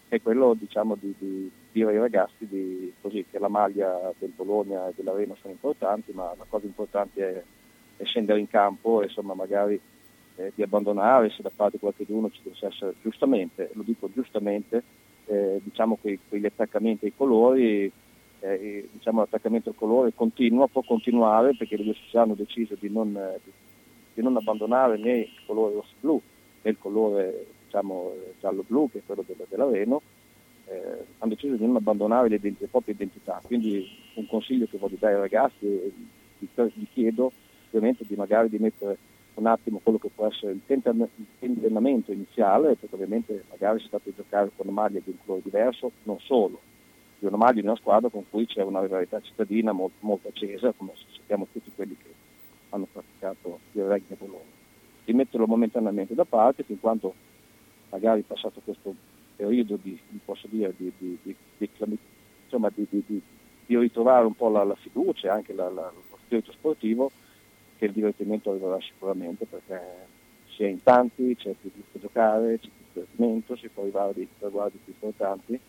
è 0.08 0.22
quello 0.22 0.54
diciamo, 0.54 0.96
di, 0.96 1.14
di 1.18 1.52
dire 1.72 1.92
ai 1.92 1.98
ragazzi 1.98 2.48
di, 2.48 2.94
così, 3.02 3.26
che 3.30 3.40
la 3.40 3.48
maglia 3.48 4.14
del 4.20 4.32
Bologna 4.36 4.88
e 4.88 4.94
dell'Arena 4.96 5.36
sono 5.42 5.54
importanti, 5.54 6.12
ma 6.14 6.34
la 6.38 6.46
cosa 6.48 6.66
importante 6.66 7.30
è, 7.30 7.44
è 7.98 8.06
scendere 8.06 8.40
in 8.40 8.48
campo 8.48 9.02
e 9.02 9.06
insomma 9.06 9.34
magari 9.34 9.80
eh, 10.36 10.52
di 10.54 10.62
abbandonare 10.62 11.30
se 11.30 11.42
da 11.42 11.52
parte 11.54 11.78
di 11.78 11.80
qualcuno 11.80 12.30
ci 12.30 12.42
dovesse 12.44 12.68
essere 12.68 12.94
giustamente, 13.02 13.72
lo 13.74 13.84
dico 13.84 14.10
giustamente, 14.14 14.84
eh, 15.26 15.60
diciamo 15.64 15.98
quei- 16.00 16.20
quegli 16.28 16.46
attaccamenti 16.46 17.06
ai 17.06 17.14
colori, 17.16 17.92
eh, 18.40 18.90
diciamo 18.92 19.22
l'attaccamento 19.22 19.70
al 19.70 19.76
colore 19.76 20.14
continua, 20.14 20.68
può 20.68 20.84
continuare 20.84 21.56
perché 21.56 21.78
le 21.78 21.86
due 21.86 21.94
società 21.94 22.22
hanno 22.22 22.36
deciso 22.36 22.76
di 22.80 22.90
non, 22.90 23.16
eh, 23.16 23.40
di, 23.44 23.52
di 24.14 24.22
non 24.22 24.36
abbandonare 24.38 24.98
né 24.98 25.18
il 25.20 25.40
colore 25.46 25.74
rosso-blu 25.76 26.22
né 26.62 26.72
il 26.72 26.78
colore 26.80 27.46
diciamo, 27.66 28.14
giallo-blu 28.40 28.90
che 28.92 29.00
è 29.00 29.02
quello 29.06 29.24
della, 29.26 29.46
dell'Areno, 29.48 30.02
eh, 30.66 31.06
hanno 31.20 31.34
deciso 31.34 31.56
di 31.56 31.66
non 31.66 31.76
abbandonare 31.76 32.30
le, 32.30 32.40
le 32.42 32.68
proprie 32.70 32.94
identità. 32.94 33.42
Quindi 33.44 33.88
un 34.16 34.28
consiglio 34.28 34.68
che 34.70 34.78
voglio 34.78 34.98
dare 35.00 35.16
ai 35.16 35.20
ragazzi, 35.22 35.94
vi, 36.38 36.88
chiedo 36.92 37.32
ovviamente 37.68 38.06
di 38.08 38.16
magari 38.16 38.50
di 38.50 38.60
mettere 38.60 38.98
un 39.36 39.48
attimo 39.48 39.80
quello 39.82 39.98
che 39.98 40.10
può 40.14 40.28
essere 40.28 40.52
il 40.52 40.62
tentennamento 40.66 42.12
iniziale, 42.12 42.76
perché 42.76 42.94
ovviamente 42.94 43.44
magari 43.50 43.80
si 43.80 43.90
tratta 43.90 44.10
di 44.10 44.16
giocare 44.16 44.52
con 44.56 44.68
una 44.68 44.82
maglia 44.82 45.00
di 45.04 45.10
un 45.10 45.18
colore 45.26 45.42
diverso, 45.44 45.92
non 46.04 46.20
solo, 46.20 46.60
di 47.18 47.26
una 47.26 47.38
maglia 47.38 47.62
di 47.62 47.66
una 47.66 47.76
squadra 47.76 48.10
con 48.10 48.24
cui 48.30 48.46
c'è 48.46 48.62
una 48.62 48.82
rivalità 48.82 49.20
cittadina 49.22 49.72
molto, 49.72 49.96
molto 50.02 50.28
accesa, 50.28 50.72
come 50.78 50.92
sappiamo 51.16 51.48
tutti 51.52 51.72
quelli 51.76 51.98
che 51.98 52.13
hanno 52.74 52.88
praticato 52.92 53.60
il 53.72 53.82
a 54.14 54.16
Bologna. 54.18 54.52
Di 55.06 55.14
metterlo 55.14 55.46
momentaneamente 55.48 56.14
da 56.14 56.26
parte 56.26 56.64
fin 56.64 56.80
quanto 56.80 57.14
magari 57.90 58.24
passato 58.24 58.62
questo 58.62 58.96
periodo 59.36 59.78
di, 59.78 60.00
posso 60.24 60.48
dire, 60.48 60.74
di, 60.76 60.92
di- 60.98 61.20
di- 61.22 61.38
di 61.58 61.70
insomma, 62.46 62.70
ritrovare 63.80 64.26
un 64.26 64.34
po' 64.36 64.50
la, 64.50 64.64
la 64.64 64.76
fiducia 64.76 65.28
e 65.28 65.30
anche 65.32 65.54
la- 65.54 65.70
la- 65.70 65.92
lo 65.92 66.18
spirito 66.24 66.52
sportivo, 66.52 67.12
che 67.76 67.86
il 67.86 67.94
divertimento 67.94 68.50
arriverà 68.52 68.80
sicuramente 68.82 69.46
perché 69.46 70.12
si 70.56 70.64
è 70.64 70.68
in 70.68 70.82
tanti, 70.82 71.36
c'è 71.36 71.54
più 71.56 71.72
gusto 71.72 71.98
a 71.98 72.02
giocare, 72.02 72.60
c'è 72.60 72.70
più 72.76 72.86
divertimento, 72.92 73.56
si 73.56 73.70
può 73.70 73.84
arrivare 73.84 74.12
a 74.12 74.14
dei 74.14 74.30
traguardi 74.38 74.80
più 74.84 74.94
importanti 74.94 75.60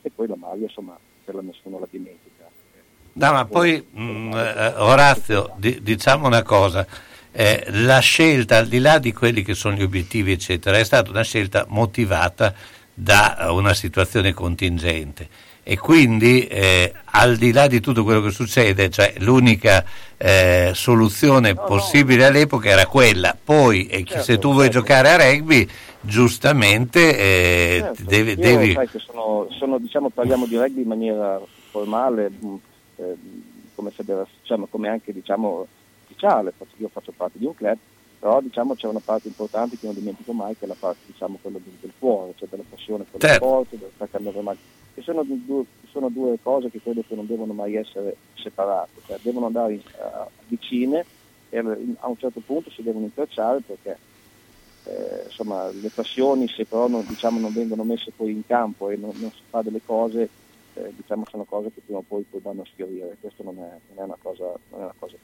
e 0.00 0.10
poi 0.10 0.26
la 0.28 0.36
maglia 0.36 0.64
insomma 0.64 0.98
per 1.22 1.34
la 1.34 1.42
nessuno 1.42 1.78
la 1.78 1.86
dimentica. 1.90 2.43
No, 3.16 3.32
ma 3.32 3.44
poi 3.44 3.84
mh, 3.90 4.32
eh, 4.34 4.66
Orazio, 4.76 5.52
di- 5.56 5.78
diciamo 5.82 6.26
una 6.26 6.42
cosa, 6.42 6.84
eh, 7.30 7.64
la 7.68 8.00
scelta, 8.00 8.58
al 8.58 8.66
di 8.66 8.78
là 8.80 8.98
di 8.98 9.12
quelli 9.12 9.42
che 9.42 9.54
sono 9.54 9.76
gli 9.76 9.82
obiettivi, 9.82 10.32
eccetera, 10.32 10.78
è 10.78 10.84
stata 10.84 11.10
una 11.10 11.22
scelta 11.22 11.64
motivata 11.68 12.52
da 12.92 13.48
una 13.50 13.72
situazione 13.74 14.32
contingente. 14.32 15.28
E 15.66 15.78
quindi 15.78 16.46
eh, 16.46 16.92
al 17.04 17.36
di 17.36 17.50
là 17.52 17.66
di 17.68 17.80
tutto 17.80 18.02
quello 18.04 18.20
che 18.20 18.30
succede, 18.30 18.90
cioè 18.90 19.14
l'unica 19.18 19.82
eh, 20.18 20.72
soluzione 20.74 21.54
possibile 21.54 22.26
all'epoca 22.26 22.68
era 22.68 22.84
quella, 22.86 23.34
poi 23.42 23.86
eh, 23.86 24.02
chi- 24.02 24.20
se 24.20 24.38
tu 24.38 24.52
vuoi 24.52 24.68
giocare 24.68 25.10
a 25.10 25.16
rugby, 25.16 25.66
giustamente 26.00 27.16
eh, 27.16 27.78
Certo, 27.80 28.02
devi... 28.02 28.30
io, 28.32 28.36
devi- 28.36 28.72
sai 28.74 28.88
che 28.90 28.98
sono, 28.98 29.46
sono, 29.58 29.78
diciamo, 29.78 30.10
parliamo 30.10 30.44
di 30.46 30.56
rugby 30.56 30.82
in 30.82 30.88
maniera 30.88 31.40
formale, 31.70 32.28
mh, 32.28 32.54
eh, 32.96 33.16
come, 33.74 33.92
diciamo, 33.96 34.66
come 34.66 34.88
anche 34.88 35.12
diciamo, 35.12 35.66
ufficiale, 36.04 36.52
io 36.76 36.88
faccio 36.88 37.12
parte 37.16 37.38
di 37.38 37.46
un 37.46 37.54
club, 37.54 37.76
però 38.18 38.40
diciamo, 38.40 38.74
c'è 38.74 38.86
una 38.86 39.02
parte 39.04 39.28
importante 39.28 39.78
che 39.78 39.86
non 39.86 39.94
dimentico 39.94 40.32
mai, 40.32 40.56
che 40.56 40.64
è 40.64 40.68
la 40.68 40.76
parte 40.78 41.00
diciamo, 41.06 41.38
quella 41.40 41.58
del, 41.62 41.74
del 41.80 41.92
cuore, 41.98 42.34
cioè 42.36 42.48
della 42.48 42.64
passione 42.68 43.04
per 43.04 43.20
Certo. 43.20 43.44
lo 43.44 43.50
sport, 43.50 43.76
del 43.76 43.90
staccare 43.94 44.24
le 44.24 44.40
mani. 44.40 44.58
E 44.94 45.02
sono 45.02 45.24
due, 45.24 45.64
sono 45.90 46.08
due 46.08 46.38
cose 46.40 46.70
che 46.70 46.80
credo 46.80 47.02
che 47.06 47.14
non 47.14 47.26
devono 47.26 47.52
mai 47.52 47.74
essere 47.74 48.16
separate, 48.34 49.00
cioè 49.06 49.18
devono 49.20 49.46
andare 49.46 49.74
eh, 49.74 49.82
vicine 50.46 51.04
e 51.50 51.58
a 51.58 52.08
un 52.08 52.16
certo 52.16 52.40
punto 52.44 52.70
si 52.70 52.82
devono 52.82 53.04
intrecciare 53.04 53.60
perché 53.60 53.96
eh, 54.84 55.22
insomma, 55.26 55.70
le 55.70 55.88
passioni 55.88 56.48
se 56.48 56.64
però 56.64 56.88
non, 56.88 57.04
diciamo, 57.06 57.38
non 57.38 57.52
vengono 57.52 57.84
messe 57.84 58.12
poi 58.14 58.32
in 58.32 58.46
campo 58.46 58.90
e 58.90 58.96
non, 58.96 59.12
non 59.16 59.30
si 59.30 59.40
fa 59.48 59.62
delle 59.62 59.80
cose, 59.84 60.28
eh, 60.74 60.92
diciamo, 60.96 61.24
sono 61.30 61.44
cose 61.44 61.70
che 61.72 61.80
prima 61.84 61.98
o 61.98 62.04
poi, 62.06 62.24
poi 62.28 62.40
vanno 62.40 62.62
a 62.62 62.66
sfiorire. 62.66 63.16
Questo 63.20 63.42
non 63.42 63.58
è, 63.58 63.78
non 63.88 63.98
è 63.98 64.02
una 64.02 64.18
cosa, 64.20 64.44
non 64.70 64.80
è 64.80 64.84
una 64.84 64.94
cosa 64.98 65.16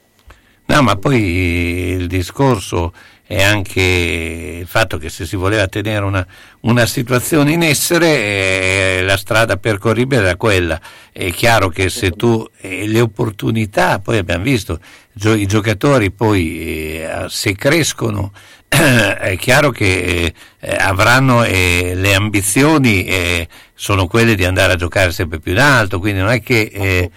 No, 0.70 0.82
ma 0.82 0.94
poi 0.94 1.20
il 1.20 2.06
discorso 2.06 2.93
è 3.27 3.43
anche 3.43 4.59
il 4.60 4.66
fatto 4.68 4.98
che 4.98 5.09
se 5.09 5.27
si 5.27 5.35
voleva 5.35 5.66
tenere 5.66 6.05
una, 6.05 6.24
una 6.60 6.86
situazione 6.86 7.51
in 7.51 7.62
essere, 7.62 8.06
eh, 8.06 9.02
la 9.02 9.16
strada 9.16 9.56
percorribile 9.56 10.20
era 10.22 10.36
quella. 10.36 10.81
È 11.10 11.28
chiaro 11.32 11.70
che 11.70 11.89
se 11.90 12.12
tu 12.12 12.48
eh, 12.59 12.86
le 12.86 13.01
opportunità, 13.01 13.98
poi 13.98 14.18
abbiamo 14.18 14.44
visto, 14.44 14.78
gio- 15.12 15.35
i 15.35 15.47
giocatori 15.47 16.12
poi 16.12 16.60
eh, 16.60 17.27
se 17.27 17.56
crescono, 17.56 18.32
è 18.71 19.37
chiaro 19.37 19.71
che 19.71 20.33
eh, 20.61 20.77
avranno 20.77 21.43
eh, 21.45 21.93
le 21.95 22.15
ambizioni 22.15 23.05
eh, 23.05 23.49
sono 23.75 24.07
quelle 24.07 24.37
di 24.37 24.45
andare 24.45 24.75
a 24.75 24.77
giocare 24.77 25.11
sempre 25.11 25.41
più 25.41 25.53
in 25.53 25.59
alto, 25.59 25.99
quindi 25.99 26.21
non 26.21 26.31
è 26.31 26.41
che 26.41 26.71
eh, 26.73 27.11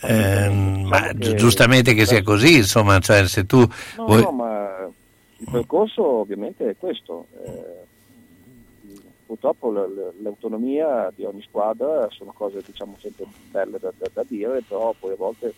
ehm, 0.00 0.86
ma 0.86 1.12
gi- 1.12 1.34
giustamente 1.34 1.92
che 1.94 2.06
sia 2.06 2.22
così, 2.22 2.56
insomma, 2.56 2.98
cioè 3.00 3.26
se 3.28 3.44
tu 3.44 3.58
No, 3.96 4.04
vuoi- 4.06 4.22
no, 4.22 4.30
ma 4.32 4.88
il 5.38 5.48
percorso 5.50 6.02
ovviamente 6.02 6.70
è 6.70 6.76
questo. 6.78 7.26
Eh, 7.44 7.84
purtroppo 9.26 9.70
l'autonomia 10.22 11.12
di 11.14 11.24
ogni 11.24 11.42
squadra 11.42 12.08
sono 12.10 12.32
cose 12.32 12.62
diciamo 12.64 12.96
sempre 13.00 13.24
belle 13.50 13.78
da, 13.78 13.92
da- 13.98 14.08
da 14.12 14.24
dire, 14.26 14.62
però 14.66 14.94
poi 14.98 15.12
a 15.12 15.16
volte 15.16 15.52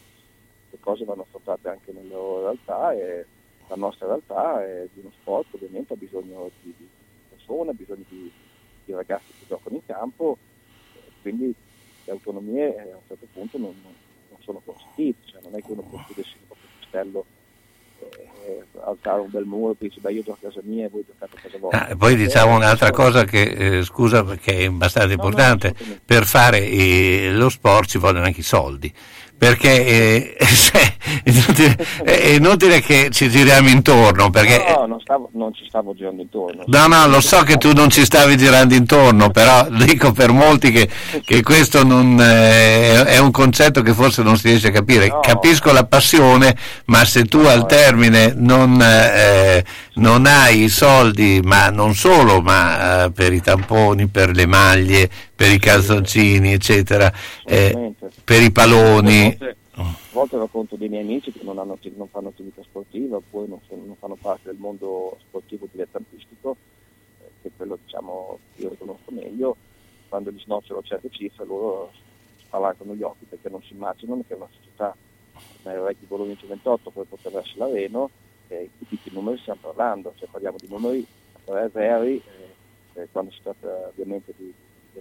le 0.70 0.78
cose 0.80 1.04
vanno 1.04 1.22
affrontate 1.22 1.68
anche 1.68 1.92
nella 1.92 2.14
loro 2.14 2.42
realtà 2.42 2.92
e 2.92 3.24
la 3.68 3.76
nostra 3.76 4.06
realtà 4.06 4.64
è 4.64 4.86
di 4.92 5.00
uno 5.00 5.12
sport 5.20 5.46
ovviamente 5.52 5.92
ha 5.92 5.96
bisogno 5.96 6.50
di, 6.62 6.74
di 6.76 6.88
persone, 7.28 7.70
ha 7.70 7.74
bisogno 7.74 8.04
di, 8.08 8.30
di 8.84 8.92
ragazzi 8.92 9.26
che 9.38 9.44
giocano 9.46 9.76
in 9.76 9.84
campo, 9.86 10.38
eh, 10.94 11.10
quindi 11.22 11.54
le 12.04 12.12
autonomie 12.12 12.74
eh, 12.74 12.92
a 12.92 12.96
un 12.96 13.02
certo 13.06 13.26
punto 13.32 13.58
non, 13.58 13.74
non- 13.82 14.06
sono 14.40 14.62
consentite, 14.64 15.18
cioè 15.26 15.42
non 15.42 15.54
è 15.56 15.62
che 15.62 15.72
uno 15.72 15.82
può 15.82 16.02
chiudersi 16.06 16.36
un 16.40 16.46
proprio 16.46 16.68
castello 16.80 17.24
eh, 18.46 18.62
alzare 18.80 19.20
un 19.20 19.30
bel 19.30 19.44
muro 19.44 19.72
e 19.72 19.76
dice 19.78 20.00
beh 20.00 20.12
io 20.12 20.22
gioco 20.22 20.38
a 20.40 20.48
casa 20.48 20.60
mia 20.62 20.86
e 20.86 20.88
voi 20.88 21.04
giocate 21.06 21.36
a 21.36 21.40
casa 21.40 21.58
vostra. 21.58 21.88
Ah, 21.88 21.96
poi 21.96 22.16
diciamo 22.16 22.54
un'altra 22.54 22.90
cosa 22.90 23.24
che, 23.24 23.78
eh, 23.78 23.82
scusa, 23.82 24.24
perché 24.24 24.58
è 24.58 24.66
abbastanza 24.66 25.12
importante, 25.12 25.74
per 26.04 26.24
fare 26.24 26.66
eh, 26.66 27.30
lo 27.32 27.48
sport 27.48 27.88
ci 27.88 27.98
vogliono 27.98 28.24
anche 28.24 28.40
i 28.40 28.44
soldi, 28.44 28.92
perché 29.38 30.36
eh, 30.36 30.36
cioè, 30.44 30.92
è, 31.22 31.30
inutile, 31.30 31.76
è 32.02 32.26
inutile 32.30 32.80
che 32.80 33.08
ci 33.12 33.30
giriamo 33.30 33.68
intorno, 33.68 34.30
perché... 34.30 34.74
No, 34.76 34.86
non, 34.86 35.00
stavo- 35.00 35.30
non 35.34 35.54
ci 35.54 35.64
stavo 35.68 35.94
girando 35.94 36.22
intorno. 36.22 36.64
No, 36.66 36.86
no, 36.88 37.06
lo 37.06 37.20
so 37.20 37.42
che 37.42 37.56
tu 37.56 37.72
non 37.72 37.88
ci 37.88 38.04
stavi 38.04 38.36
girando 38.36 38.74
intorno, 38.74 39.30
però 39.30 39.68
dico 39.70 40.10
per 40.10 40.32
molti 40.32 40.72
che, 40.72 40.88
che 41.24 41.42
questo 41.42 41.84
non, 41.84 42.20
eh, 42.20 43.04
è 43.04 43.18
un 43.18 43.30
concetto 43.30 43.80
che 43.82 43.94
forse 43.94 44.24
non 44.24 44.36
si 44.36 44.48
riesce 44.48 44.68
a 44.68 44.72
capire. 44.72 45.16
Capisco 45.22 45.70
la 45.70 45.84
passione, 45.84 46.56
ma 46.86 47.04
se 47.04 47.24
tu 47.24 47.38
al 47.38 47.64
termine 47.66 48.34
non, 48.36 48.76
eh, 48.82 49.64
non 49.94 50.26
hai 50.26 50.64
i 50.64 50.68
soldi, 50.68 51.40
ma 51.44 51.70
non 51.70 51.94
solo, 51.94 52.40
ma 52.40 53.04
eh, 53.04 53.10
per 53.12 53.32
i 53.32 53.40
tamponi, 53.40 54.08
per 54.08 54.34
le 54.34 54.46
maglie, 54.46 55.08
per 55.38 55.52
i 55.52 55.60
calzoncini, 55.60 56.52
eccetera, 56.52 57.12
eh, 57.44 57.94
per 58.24 58.42
i 58.42 58.50
paloni. 58.50 59.26
A 59.26 59.36
volte, 59.38 59.56
a 59.70 59.94
volte 60.10 60.36
racconto 60.36 60.74
dei 60.74 60.88
miei 60.88 61.04
amici 61.04 61.30
che 61.30 61.44
non, 61.44 61.60
hanno, 61.60 61.78
non 61.94 62.08
fanno 62.08 62.30
attività 62.30 62.60
sportiva 62.64 63.18
oppure 63.18 63.46
non, 63.46 63.60
non 63.68 63.94
fanno 64.00 64.16
parte 64.20 64.48
del 64.48 64.56
mondo 64.58 65.16
sportivo 65.20 65.68
dilettantistico, 65.70 66.56
eh, 67.20 67.30
che 67.40 67.52
quello 67.56 67.78
diciamo 67.84 68.40
io 68.56 68.70
riconosco 68.70 69.12
meglio, 69.12 69.56
quando 70.08 70.32
gli 70.32 70.40
snocciolo 70.40 70.82
certe 70.82 71.08
cifre 71.08 71.44
loro 71.46 71.92
spalancano 72.38 72.96
gli 72.96 73.02
occhi 73.02 73.26
perché 73.28 73.48
non 73.48 73.62
si 73.62 73.74
immaginano 73.74 74.24
che 74.26 74.34
una 74.34 74.48
società 74.50 74.92
come 75.62 75.74
il 75.76 75.80
Rugby 75.80 76.06
Bologna 76.06 76.34
128 76.34 76.90
poi 76.90 77.04
poteva 77.04 77.38
essere 77.38 77.58
l'Areno, 77.58 78.10
eh, 78.48 78.68
di 78.76 78.98
che 79.00 79.10
numeri 79.12 79.38
stiamo 79.38 79.60
parlando, 79.62 80.12
cioè 80.16 80.26
parliamo 80.28 80.56
di 80.58 80.66
numeri 80.68 81.06
a 81.34 81.38
tre 81.44 81.70
zeri, 81.72 82.16
eh, 82.16 83.00
eh, 83.02 83.08
quando 83.12 83.30
si 83.30 83.38
tratta 83.40 83.68
ovviamente 83.86 84.34
di, 84.36 84.52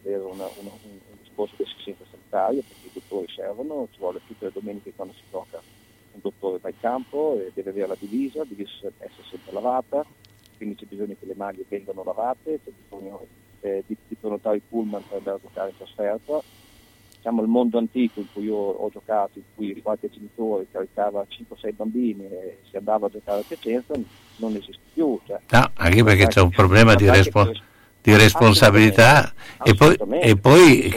avere 0.04 0.24
una- 0.24 0.50
una- 0.60 0.72
un, 0.84 0.92
un 1.10 1.18
discorso 1.22 1.56
di 1.58 1.64
assistenza 1.64 2.04
sanitaria, 2.10 2.62
perché 2.62 2.88
i 2.88 2.92
dottori 2.94 3.28
servono, 3.34 3.88
ci 3.92 4.00
vuole 4.00 4.20
tutte 4.26 4.46
le 4.46 4.52
domeniche 4.54 4.94
quando 4.96 5.14
si 5.14 5.24
gioca 5.30 5.62
un 6.12 6.20
dottore 6.22 6.58
va 6.60 6.70
in 6.70 6.80
campo, 6.80 7.40
e 7.40 7.52
deve 7.54 7.70
avere 7.72 7.88
la 7.88 7.98
divisa, 8.00 8.44
deve 8.44 8.64
essere 8.64 9.24
sempre 9.30 9.52
lavata, 9.54 10.06
quindi 10.58 10.76
c'è 10.76 10.86
bisogno 10.86 11.16
che 11.20 11.26
le 11.28 11.36
maglie 11.36 11.66
vengano 11.68 12.04
lavate, 12.04 12.60
c'è 12.64 12.72
bisogno 12.84 13.26
eh, 13.62 13.84
di, 13.86 13.96
di 14.08 14.16
prenotare 14.16 14.58
i 14.58 14.62
pullman 14.68 15.04
per 15.08 15.18
andare 15.20 15.38
a 15.38 15.40
giocare 15.42 15.70
in 15.70 15.78
trasferta. 15.78 16.42
Diciamo 17.18 17.42
il 17.42 17.48
mondo 17.48 17.78
antico 17.78 18.20
in 18.20 18.28
cui 18.32 18.44
io 18.46 18.56
ho 18.56 18.90
giocato, 18.90 19.38
in 19.40 19.44
cui 19.56 19.80
qualche 19.82 20.10
genitore 20.10 20.68
caricava 20.72 21.26
5-6 21.28 21.74
bambini 21.76 22.26
e 22.26 22.60
si 22.70 22.78
andava 22.78 23.08
a 23.08 23.10
giocare 23.10 23.42
a 23.42 23.44
Piacenza, 23.44 23.94
non 24.38 24.56
esiste 24.56 24.82
più. 24.94 25.20
Cioè, 25.26 25.40
No, 25.52 25.72
anche 25.76 26.04
perché 26.04 26.28
c'è 26.28 26.42
un 26.42 26.50
problema 26.52 26.96
di, 26.96 27.04
Guardate 27.06 27.30
respo- 27.30 27.52
che- 27.52 27.62
di 28.08 28.16
responsabilità 28.16 29.34
e 29.66 29.74
poi, 29.76 29.98
e 30.22 30.38
poi 30.38 30.96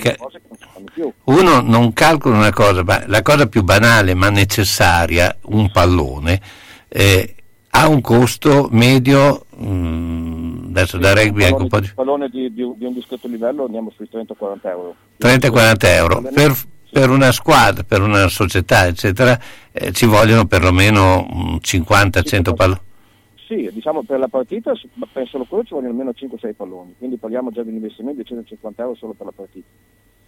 uno 1.25 1.61
non 1.61 1.93
calcola 1.93 2.37
una 2.37 2.53
cosa, 2.53 2.85
ma 2.85 3.03
la 3.07 3.21
cosa 3.23 3.49
più 3.49 3.65
banale 3.65 4.15
ma 4.15 4.31
necessaria, 4.31 5.37
un 5.47 5.73
pallone, 5.73 6.41
eh, 6.89 7.35
ha 7.71 7.89
un 7.89 8.01
costo 8.01 8.69
medio, 8.71 9.47
mm, 9.61 10.69
adesso 10.69 10.99
da 10.99 11.13
rugby 11.13 11.43
anche 11.45 11.63
un 11.63 11.69
po' 11.69 11.81
di... 11.81 11.87
Il 11.87 11.95
pallone 11.95 12.29
di, 12.29 12.53
di- 12.55 12.75
di 12.77 12.85
un 12.85 12.93
discreto 12.93 13.27
livello 13.27 13.65
andiamo 13.65 13.91
sui 13.97 14.09
30-40 14.13 14.69
euro. 14.69 14.95
30-40 15.21 15.75
euro. 15.87 16.23
Per, 16.33 16.55
per 16.93 17.11
una 17.11 17.33
squadra, 17.33 17.83
per 17.83 18.03
una 18.03 18.29
società, 18.29 18.87
eccetera, 18.87 19.37
eh, 19.73 19.91
ci 19.91 20.07
vogliono 20.07 20.47
perlomeno 20.47 21.27
mm, 21.29 21.57
50-100 21.61 22.55
palloni. 22.55 22.81
Sì, 23.51 23.69
diciamo 23.73 24.05
per 24.05 24.21
la 24.21 24.29
partita 24.29 24.73
penso 25.13 25.31
solo 25.33 25.45
quello 25.45 25.65
ci 25.65 25.75
vogliono 25.75 25.91
almeno 25.91 26.13
5-6 26.13 26.55
palloni, 26.55 26.95
quindi 26.97 27.17
parliamo 27.17 27.51
già 27.51 27.65
di 27.65 27.71
un 27.71 27.75
investimento 27.75 28.19
di 28.23 28.25
150 28.25 28.81
euro 28.81 28.95
solo 28.95 29.13
per 29.13 29.27
la 29.27 29.33
partita. 29.33 29.67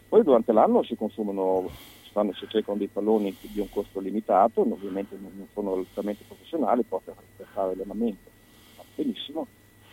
Poi 0.09 0.25
durante 0.25 0.51
l'anno 0.51 0.83
si 0.83 0.97
consumano, 0.97 1.71
si, 2.03 2.11
fanno, 2.11 2.33
si 2.33 2.49
cercano 2.49 2.79
dei 2.79 2.89
palloni 2.89 3.37
di 3.41 3.61
un 3.61 3.69
costo 3.69 4.01
limitato, 4.01 4.63
ovviamente 4.63 5.17
non 5.21 5.47
sono 5.53 5.71
assolutamente 5.71 6.25
professionali, 6.27 6.83
poi 6.83 6.99
per, 7.05 7.15
per 7.37 7.47
fare 7.53 7.75
allenamento. 7.75 8.29
Va 8.75 8.83
benissimo, 8.93 9.47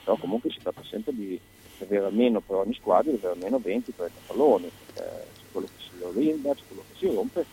però 0.04 0.18
comunque 0.18 0.50
si 0.50 0.58
tratta 0.60 0.82
sempre 0.82 1.14
di 1.14 1.40
avere 1.82 2.06
almeno 2.06 2.42
per 2.42 2.56
ogni 2.56 2.74
squadra, 2.74 3.12
di 3.12 3.18
avere 3.18 3.34
almeno 3.34 3.60
20-30 3.60 4.22
palloni, 4.26 4.72
perché 4.74 5.28
c'è 5.38 5.46
quello 5.52 5.68
che 5.68 5.84
si 5.84 6.02
rovina, 6.02 6.52
c'è 6.56 6.64
quello 6.66 6.84
che 6.90 6.96
si 6.98 7.06
rompe, 7.14 7.46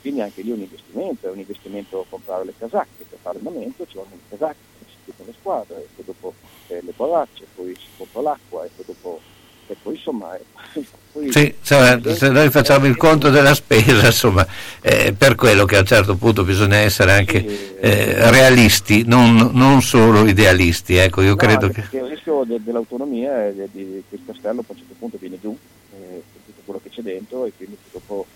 quindi 0.00 0.20
anche 0.22 0.42
lì 0.42 0.50
è 0.50 0.54
un 0.54 0.60
investimento, 0.60 1.26
è 1.26 1.30
un 1.30 1.38
investimento 1.38 2.06
comprare 2.08 2.44
le 2.46 2.54
casacche, 2.56 3.04
per 3.08 3.18
fare 3.18 3.38
allenamento 3.38 3.86
ci 3.86 3.96
vogliono 3.96 4.16
le 4.16 4.36
casacche, 4.36 4.73
si 5.04 5.10
chiudono 5.12 5.28
le 5.30 5.34
squadre, 5.38 5.76
e 5.76 5.86
poi 5.94 6.04
dopo 6.04 6.34
eh, 6.68 6.80
le 6.82 6.92
borracce, 6.96 7.46
poi 7.54 7.74
si 7.74 7.86
compra 7.96 8.20
l'acqua 8.22 8.64
e 8.64 8.70
poi 8.74 8.84
dopo 8.86 9.20
e 9.66 9.76
poi 9.82 9.94
insomma... 9.94 10.36
eh, 10.36 10.44
poi- 11.12 11.32
Sì, 11.32 11.54
insomma, 11.58 12.14
se 12.14 12.28
noi 12.28 12.50
facciamo 12.50 12.84
il 12.86 12.96
conto 12.98 13.30
della 13.30 13.54
spesa, 13.54 14.04
insomma, 14.06 14.46
è 14.80 15.12
per 15.12 15.36
quello 15.36 15.64
che 15.64 15.76
a 15.76 15.80
un 15.80 15.86
certo 15.86 16.16
punto 16.16 16.44
bisogna 16.44 16.76
essere 16.76 17.12
anche 17.12 17.78
eh, 17.80 18.30
realisti, 18.30 19.04
non, 19.06 19.50
non 19.54 19.80
solo 19.80 20.26
idealisti. 20.26 20.96
Ecco, 20.96 21.22
io 21.22 21.30
No, 21.30 21.36
credo 21.36 21.66
anche 21.66 21.86
che. 21.88 21.96
il 21.96 22.04
rischio 22.04 22.44
de- 22.44 22.62
dell'autonomia 22.62 23.46
è 23.46 23.52
di, 23.52 23.68
di- 23.72 24.02
che 24.08 24.16
il 24.16 24.20
castello 24.26 24.60
a 24.60 24.64
un 24.66 24.76
certo 24.76 24.94
punto 24.98 25.16
viene 25.18 25.38
giù 25.40 25.56
eh, 25.96 26.22
tutto 26.44 26.60
quello 26.64 26.80
che 26.82 26.90
c'è 26.90 27.00
dentro 27.00 27.46
e 27.46 27.52
quindi 27.56 27.78
dopo 27.90 28.26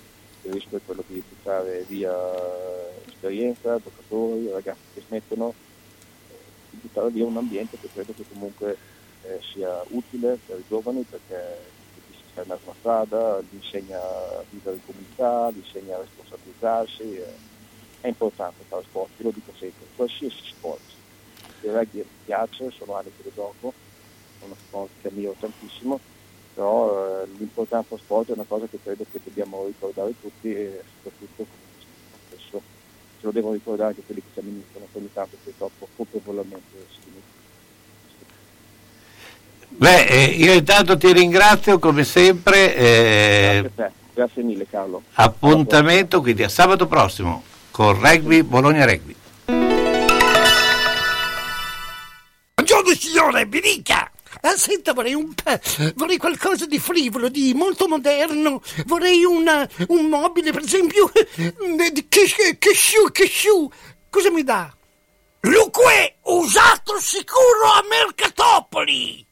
il 0.44 0.52
rischio 0.52 0.78
è 0.78 0.80
quello 0.84 1.04
di 1.06 1.22
buttare 1.28 1.84
via 1.88 2.14
esperienza, 3.06 3.78
giocatori, 3.82 4.48
ragazzi 4.50 4.80
che 4.94 5.02
smettono, 5.06 5.52
eh, 5.52 5.67
buttare 6.88 7.10
via 7.10 7.26
un 7.26 7.36
ambiente 7.36 7.78
che 7.78 7.88
credo 7.92 8.12
che 8.14 8.24
comunque 8.32 8.76
eh, 9.22 9.40
sia 9.52 9.82
utile 9.88 10.38
per 10.44 10.58
i 10.58 10.64
giovani 10.66 11.04
perché 11.08 11.76
chi 11.94 12.14
si 12.14 12.40
in 12.40 12.44
una 12.46 12.74
strada, 12.78 13.40
gli 13.40 13.56
insegna 13.56 14.00
a 14.00 14.42
vivere 14.48 14.76
in 14.76 14.84
comunità, 14.84 15.50
gli 15.50 15.58
insegna 15.58 15.96
a 15.96 16.00
responsabilizzarsi, 16.00 17.16
eh, 17.16 17.56
è 18.00 18.08
importante 18.08 18.64
fare 18.66 18.84
sport, 18.84 19.10
io 19.18 19.24
lo 19.26 19.30
dico 19.32 19.52
sempre, 19.56 19.86
qualsiasi 19.94 20.42
sport. 20.44 20.80
Il 21.62 21.72
rugby 21.72 22.04
piace, 22.24 22.70
sono 22.70 22.94
anni 22.94 23.10
che 23.16 23.24
lo 23.24 23.30
gioco, 23.34 23.72
è 24.40 24.44
uno 24.44 24.54
sport 24.54 24.90
che 25.02 25.08
ammiro 25.08 25.34
tantissimo, 25.38 25.98
però 26.54 27.22
eh, 27.22 27.26
l'importanza 27.36 27.88
dello 27.90 28.02
sport 28.02 28.28
è 28.30 28.32
una 28.32 28.44
cosa 28.46 28.66
che 28.66 28.78
credo 28.82 29.04
che 29.10 29.20
dobbiamo 29.22 29.66
ricordare 29.66 30.14
tutti 30.20 30.52
e 30.52 30.82
soprattutto 31.02 31.44
come 31.44 31.66
spesso 32.28 32.77
ce 33.20 33.26
lo 33.26 33.32
devono 33.32 33.54
ricordare 33.54 33.90
anche 33.90 34.02
quelli 34.06 34.20
che 34.22 34.28
ci 34.32 34.38
amministrano, 34.40 34.86
ogni 34.92 35.10
tanto 35.12 35.36
purtroppo 35.42 35.88
colpevolmente 35.96 36.86
si 36.92 36.98
dimenticano. 37.04 37.26
Beh, 39.70 40.04
eh, 40.06 40.24
io 40.36 40.52
intanto 40.52 40.96
ti 40.96 41.12
ringrazio 41.12 41.78
come 41.78 42.04
sempre. 42.04 42.74
eh, 42.76 43.58
Grazie 43.62 43.84
a 43.84 43.88
te, 43.88 43.92
grazie 44.14 44.42
mille 44.42 44.66
Carlo. 44.68 45.02
appuntamento 45.14 46.20
quindi 46.20 46.42
a 46.42 46.48
sabato 46.48 46.86
prossimo 46.86 47.42
con 47.70 48.00
Rugby 48.00 48.42
Bologna 48.42 48.84
Rugby. 48.84 49.14
Buongiorno 52.54 52.92
signore, 52.94 53.46
mi 53.46 53.60
dica! 53.60 54.10
Ah, 54.40 54.56
senta, 54.56 54.92
vorrei 54.92 55.14
un 55.14 55.32
vorrei 55.94 56.16
qualcosa 56.16 56.66
di 56.66 56.78
frivolo, 56.78 57.28
di 57.28 57.52
molto 57.54 57.88
moderno. 57.88 58.62
Vorrei 58.86 59.24
una- 59.24 59.68
un 59.88 60.06
mobile, 60.06 60.52
per 60.52 60.62
esempio, 60.62 61.10
eh, 61.14 61.54
di 61.92 62.06
che, 62.08 62.56
che 62.58 62.72
sciù, 62.74 63.10
che 63.12 63.26
sciù. 63.26 63.68
Cosa 64.10 64.30
mi 64.30 64.42
dà? 64.44 64.72
Luque, 65.40 66.16
usato 66.22 66.98
sicuro 67.00 67.72
a 67.74 67.82
Mercatopoli! 67.88 69.26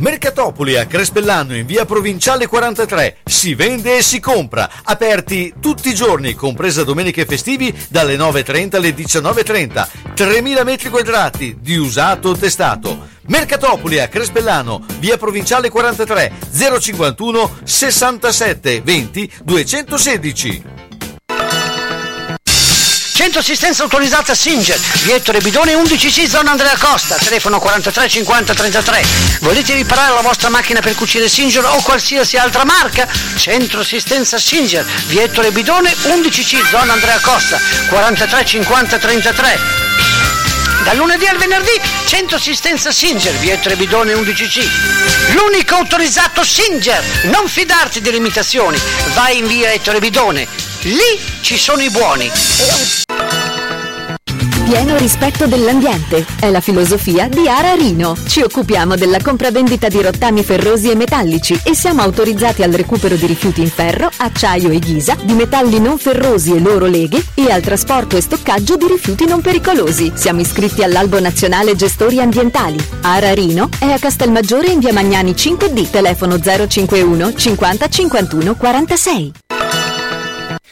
Mercatopoli 0.00 0.76
a 0.76 0.86
Crespellano 0.86 1.56
in 1.56 1.66
via 1.66 1.84
provinciale 1.84 2.46
43. 2.46 3.18
Si 3.24 3.54
vende 3.56 3.96
e 3.96 4.02
si 4.02 4.20
compra. 4.20 4.70
Aperti 4.84 5.54
tutti 5.60 5.88
i 5.88 5.94
giorni, 5.94 6.34
compresa 6.34 6.84
domenica 6.84 7.20
e 7.20 7.26
festivi, 7.26 7.76
dalle 7.88 8.16
9.30 8.16 8.76
alle 8.76 8.94
19.30. 8.94 9.88
3.000 10.14 10.62
metri 10.64 10.88
quadrati 10.88 11.56
di 11.60 11.76
usato 11.76 12.36
testato. 12.36 13.16
Mercatopoli 13.28 14.00
a 14.00 14.08
Crespellano, 14.08 14.84
via 14.98 15.16
provinciale 15.16 15.68
43, 15.68 16.32
051 16.50 17.58
67 17.64 18.80
20 18.82 19.32
216. 19.44 20.62
Centro 23.18 23.40
assistenza 23.40 23.82
autorizzata 23.82 24.32
Singer, 24.32 24.78
Viettore 25.02 25.40
Bidone 25.40 25.74
11C, 25.74 26.26
zona 26.26 26.52
Andrea 26.52 26.76
Costa, 26.78 27.16
telefono 27.16 27.58
43 27.58 28.08
50 28.08 28.54
33. 28.54 29.06
Volete 29.40 29.74
riparare 29.74 30.14
la 30.14 30.20
vostra 30.20 30.48
macchina 30.48 30.80
per 30.80 30.94
cucire 30.94 31.28
Singer 31.28 31.64
o 31.64 31.82
qualsiasi 31.82 32.36
altra 32.36 32.64
marca? 32.64 33.08
Centro 33.36 33.80
assistenza 33.80 34.38
Singer, 34.38 34.86
Viettore 35.08 35.50
Bidone 35.50 35.92
11C, 35.92 36.68
zona 36.68 36.92
Andrea 36.92 37.18
Costa, 37.20 37.58
43 37.90 38.44
50 38.44 38.98
33. 38.98 39.88
Dal 40.88 40.96
lunedì 40.96 41.26
al 41.26 41.36
venerdì, 41.36 41.78
centro 42.06 42.36
assistenza 42.36 42.90
Singer, 42.90 43.34
Viettore 43.34 43.76
Bidone 43.76 44.14
11C. 44.14 45.34
L'unico 45.34 45.74
autorizzato 45.74 46.42
Singer. 46.42 47.04
Non 47.24 47.46
fidarti 47.46 48.00
delle 48.00 48.16
imitazioni. 48.16 48.78
Vai 49.12 49.36
in 49.36 49.46
via 49.46 49.70
Ettore 49.70 49.98
Bidone. 49.98 50.48
Lì 50.84 51.20
ci 51.42 51.58
sono 51.58 51.82
i 51.82 51.90
buoni. 51.90 52.32
Pieno 54.68 54.98
rispetto 54.98 55.46
dell'ambiente 55.46 56.26
è 56.38 56.50
la 56.50 56.60
filosofia 56.60 57.26
di 57.26 57.48
Ara 57.48 57.72
Rino. 57.72 58.14
Ci 58.26 58.42
occupiamo 58.42 58.96
della 58.96 59.16
compravendita 59.18 59.88
di 59.88 60.02
rottami 60.02 60.44
ferrosi 60.44 60.90
e 60.90 60.94
metallici 60.94 61.58
e 61.64 61.74
siamo 61.74 62.02
autorizzati 62.02 62.62
al 62.62 62.72
recupero 62.72 63.14
di 63.14 63.24
rifiuti 63.24 63.62
in 63.62 63.70
ferro, 63.70 64.10
acciaio 64.14 64.68
e 64.68 64.78
ghisa, 64.78 65.16
di 65.22 65.32
metalli 65.32 65.80
non 65.80 65.96
ferrosi 65.96 66.54
e 66.54 66.60
loro 66.60 66.84
leghe 66.84 67.24
e 67.32 67.50
al 67.50 67.62
trasporto 67.62 68.18
e 68.18 68.20
stoccaggio 68.20 68.76
di 68.76 68.86
rifiuti 68.86 69.24
non 69.24 69.40
pericolosi. 69.40 70.12
Siamo 70.14 70.40
iscritti 70.40 70.82
all'Albo 70.82 71.18
Nazionale 71.18 71.74
Gestori 71.74 72.20
Ambientali. 72.20 72.76
Ara 73.00 73.32
Rino 73.32 73.70
è 73.78 73.90
a 73.90 73.98
Castelmaggiore 73.98 74.66
in 74.66 74.80
via 74.80 74.92
Magnani 74.92 75.30
5D, 75.30 75.88
telefono 75.88 76.38
051 76.38 77.32
50 77.32 77.88
51 77.88 78.54
46. 78.54 79.32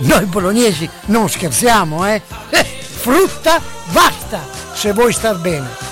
noi 0.00 0.24
bolognesi 0.26 0.88
non 1.06 1.28
scherziamo, 1.28 2.06
eh? 2.06 2.22
Eh, 2.50 2.64
Frutta 2.64 3.60
basta, 3.92 4.40
se 4.74 4.92
vuoi 4.92 5.12
star 5.12 5.38
bene. 5.38 5.89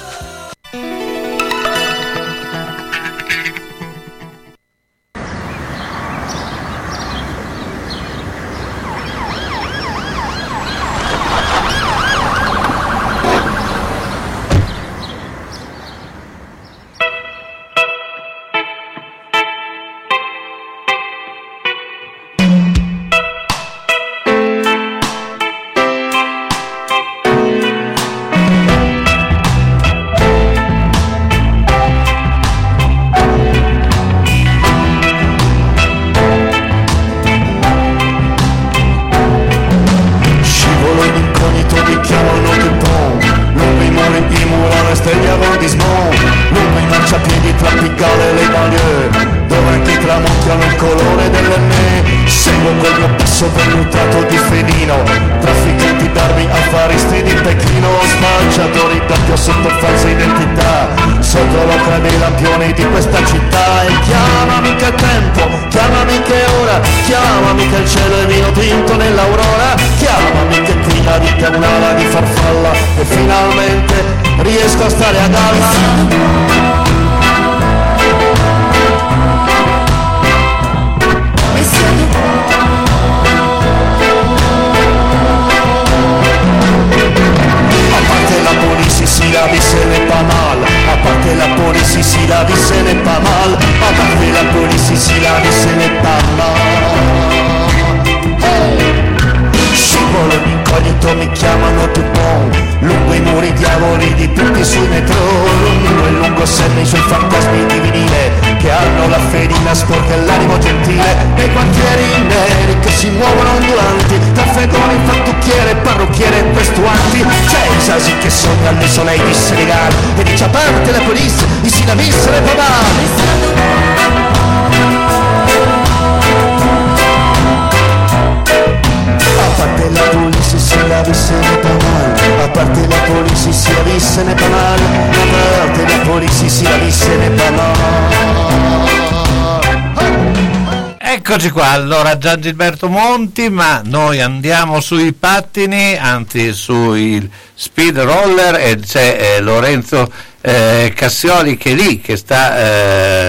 Gian 142.18 142.40
Gilberto 142.40 142.88
Monti, 142.88 143.48
ma 143.48 143.80
noi 143.84 144.20
andiamo 144.20 144.80
sui 144.80 145.12
pattini, 145.12 145.96
anzi 145.96 146.52
sui 146.52 147.30
speed 147.54 147.98
roller 148.00 148.56
e 148.56 148.76
c'è 148.76 149.36
eh, 149.36 149.40
Lorenzo 149.40 150.10
eh, 150.40 150.92
Cassioli 150.94 151.56
che 151.56 151.70
è 151.72 151.74
lì, 151.74 152.00
che 152.00 152.16
sta... 152.16 152.58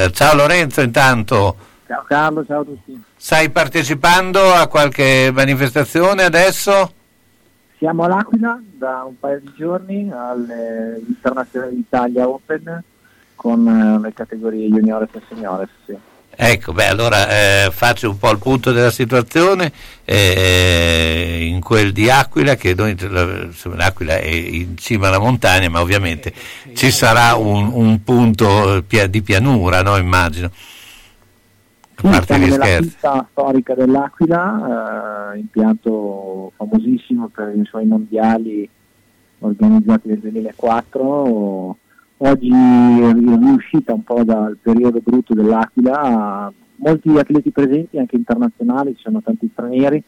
eh, 0.03 0.11
ciao 0.13 0.35
Lorenzo 0.35 0.81
intanto, 0.81 1.55
Ciao 1.87 2.03
Carlo, 2.07 2.45
ciao 2.45 2.61
a 2.61 2.63
tutti. 2.65 3.01
stai 3.15 3.49
partecipando 3.49 4.53
a 4.53 4.67
qualche 4.67 5.31
manifestazione 5.33 6.23
adesso? 6.23 6.93
Siamo 7.77 8.03
all'Aquila 8.03 8.61
da 8.77 9.03
un 9.07 9.17
paio 9.19 9.39
di 9.39 9.53
giorni 9.55 10.11
all'Internazionale 10.11 11.71
d'Italia 11.73 12.27
Open 12.27 12.83
con 13.35 13.67
eh, 13.67 13.99
le 14.01 14.13
categorie 14.13 14.67
juniores 14.67 15.09
e 15.13 15.21
seniores. 15.29 15.69
Sì. 15.85 15.97
Ecco, 16.41 16.71
beh, 16.71 16.87
allora 16.87 17.65
eh, 17.65 17.69
faccio 17.69 18.09
un 18.09 18.17
po' 18.17 18.31
il 18.31 18.37
punto 18.39 18.71
della 18.71 18.91
situazione 18.91 19.73
eh, 20.05 21.45
in 21.45 21.59
quel 21.59 21.91
di 21.91 22.09
Aquila, 22.09 22.55
che 22.55 22.73
noi, 22.75 22.95
l'Aquila 22.97 24.15
è 24.15 24.29
in 24.29 24.77
cima 24.77 25.09
alla 25.09 25.19
montagna, 25.19 25.67
ma 25.67 25.81
ovviamente 25.81 26.31
ci 26.75 26.91
sarà 26.91 27.35
un, 27.35 27.69
un 27.73 28.01
punto 28.05 28.81
eh, 28.87 29.09
di 29.09 29.21
pianura, 29.21 29.81
no, 29.81 29.97
immagino. 29.97 30.49
Sì, 31.97 32.07
parte 32.07 32.25
siamo 32.27 32.45
nella 32.45 32.63
scherzi. 32.63 32.87
pista 32.87 33.27
storica 33.31 33.73
dell'Aquila, 33.73 35.33
eh, 35.33 35.39
impianto 35.39 36.53
famosissimo 36.55 37.27
per 37.27 37.53
i 37.53 37.65
suoi 37.65 37.85
mondiali 37.85 38.69
organizzati 39.39 40.07
nel 40.07 40.19
2004. 40.19 41.77
Oggi 42.21 42.49
riuscita 42.51 43.93
un 43.93 44.03
po' 44.03 44.25
dal 44.25 44.57
periodo 44.61 44.99
brutto 45.01 45.33
dell'Aquila, 45.33 46.51
molti 46.75 47.17
atleti 47.17 47.49
presenti 47.49 47.97
anche 47.97 48.17
internazionali, 48.17 48.93
ci 48.95 49.03
sono 49.03 49.21
tanti 49.21 49.47
stranieri. 49.49 50.03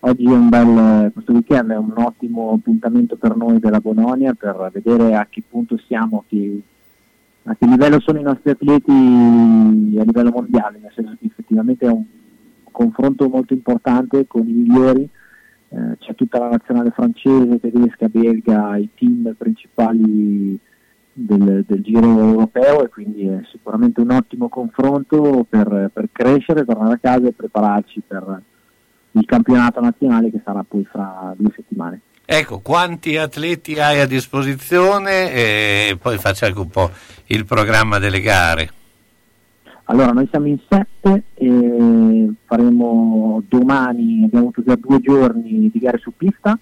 Oggi 0.00 0.24
è 0.24 0.30
un 0.30 0.48
bel, 0.48 1.10
questo 1.12 1.32
weekend 1.32 1.70
è 1.70 1.76
un 1.76 1.92
ottimo 1.96 2.52
appuntamento 2.52 3.16
per 3.16 3.36
noi 3.36 3.58
della 3.58 3.80
Bononia 3.80 4.32
per 4.32 4.70
vedere 4.72 5.14
a 5.14 5.26
che 5.28 5.42
punto 5.46 5.76
siamo, 5.86 6.24
che- 6.26 6.62
a 7.42 7.54
che 7.54 7.66
livello 7.66 8.00
sono 8.00 8.18
i 8.18 8.22
nostri 8.22 8.48
atleti 8.48 8.90
a 8.90 10.04
livello 10.04 10.30
mondiale, 10.30 10.78
nel 10.80 10.92
senso 10.94 11.16
che 11.20 11.26
effettivamente 11.26 11.84
è 11.84 11.90
un 11.90 12.04
confronto 12.70 13.28
molto 13.28 13.52
importante 13.52 14.26
con 14.26 14.48
i 14.48 14.52
migliori, 14.52 15.06
Eh, 15.74 15.96
c'è 16.00 16.14
tutta 16.14 16.38
la 16.38 16.50
nazionale 16.50 16.90
francese, 16.90 17.58
tedesca, 17.58 18.06
belga, 18.08 18.76
i 18.76 18.90
team 18.94 19.34
principali 19.38 20.58
del, 21.12 21.64
del 21.66 21.82
giro 21.82 22.18
europeo 22.18 22.84
e 22.84 22.88
quindi 22.88 23.26
è 23.26 23.40
sicuramente 23.50 24.00
un 24.00 24.10
ottimo 24.10 24.48
confronto 24.48 25.46
per, 25.48 25.90
per 25.92 26.08
crescere, 26.10 26.64
tornare 26.64 26.94
a 26.94 26.98
casa 27.00 27.26
e 27.26 27.32
prepararci 27.32 28.02
per 28.06 28.42
il 29.12 29.24
campionato 29.26 29.80
nazionale 29.80 30.30
che 30.30 30.40
sarà 30.44 30.64
poi 30.66 30.84
fra 30.84 31.34
due 31.36 31.52
settimane. 31.54 32.00
Ecco, 32.24 32.60
quanti 32.60 33.16
atleti 33.16 33.78
hai 33.78 34.00
a 34.00 34.06
disposizione 34.06 35.32
e 35.32 35.98
poi 36.00 36.16
faccio 36.18 36.46
anche 36.46 36.58
un 36.58 36.68
po' 36.68 36.90
il 37.26 37.44
programma 37.44 37.98
delle 37.98 38.20
gare. 38.20 38.70
Allora, 39.84 40.12
noi 40.12 40.26
siamo 40.30 40.46
in 40.46 40.58
sette 40.68 41.24
e 41.34 42.32
faremo 42.46 43.42
domani, 43.48 44.24
abbiamo 44.24 44.46
avuto 44.46 44.62
già 44.64 44.76
due 44.76 45.00
giorni 45.00 45.68
di 45.70 45.78
gare 45.78 45.98
su 45.98 46.12
pista, 46.16 46.58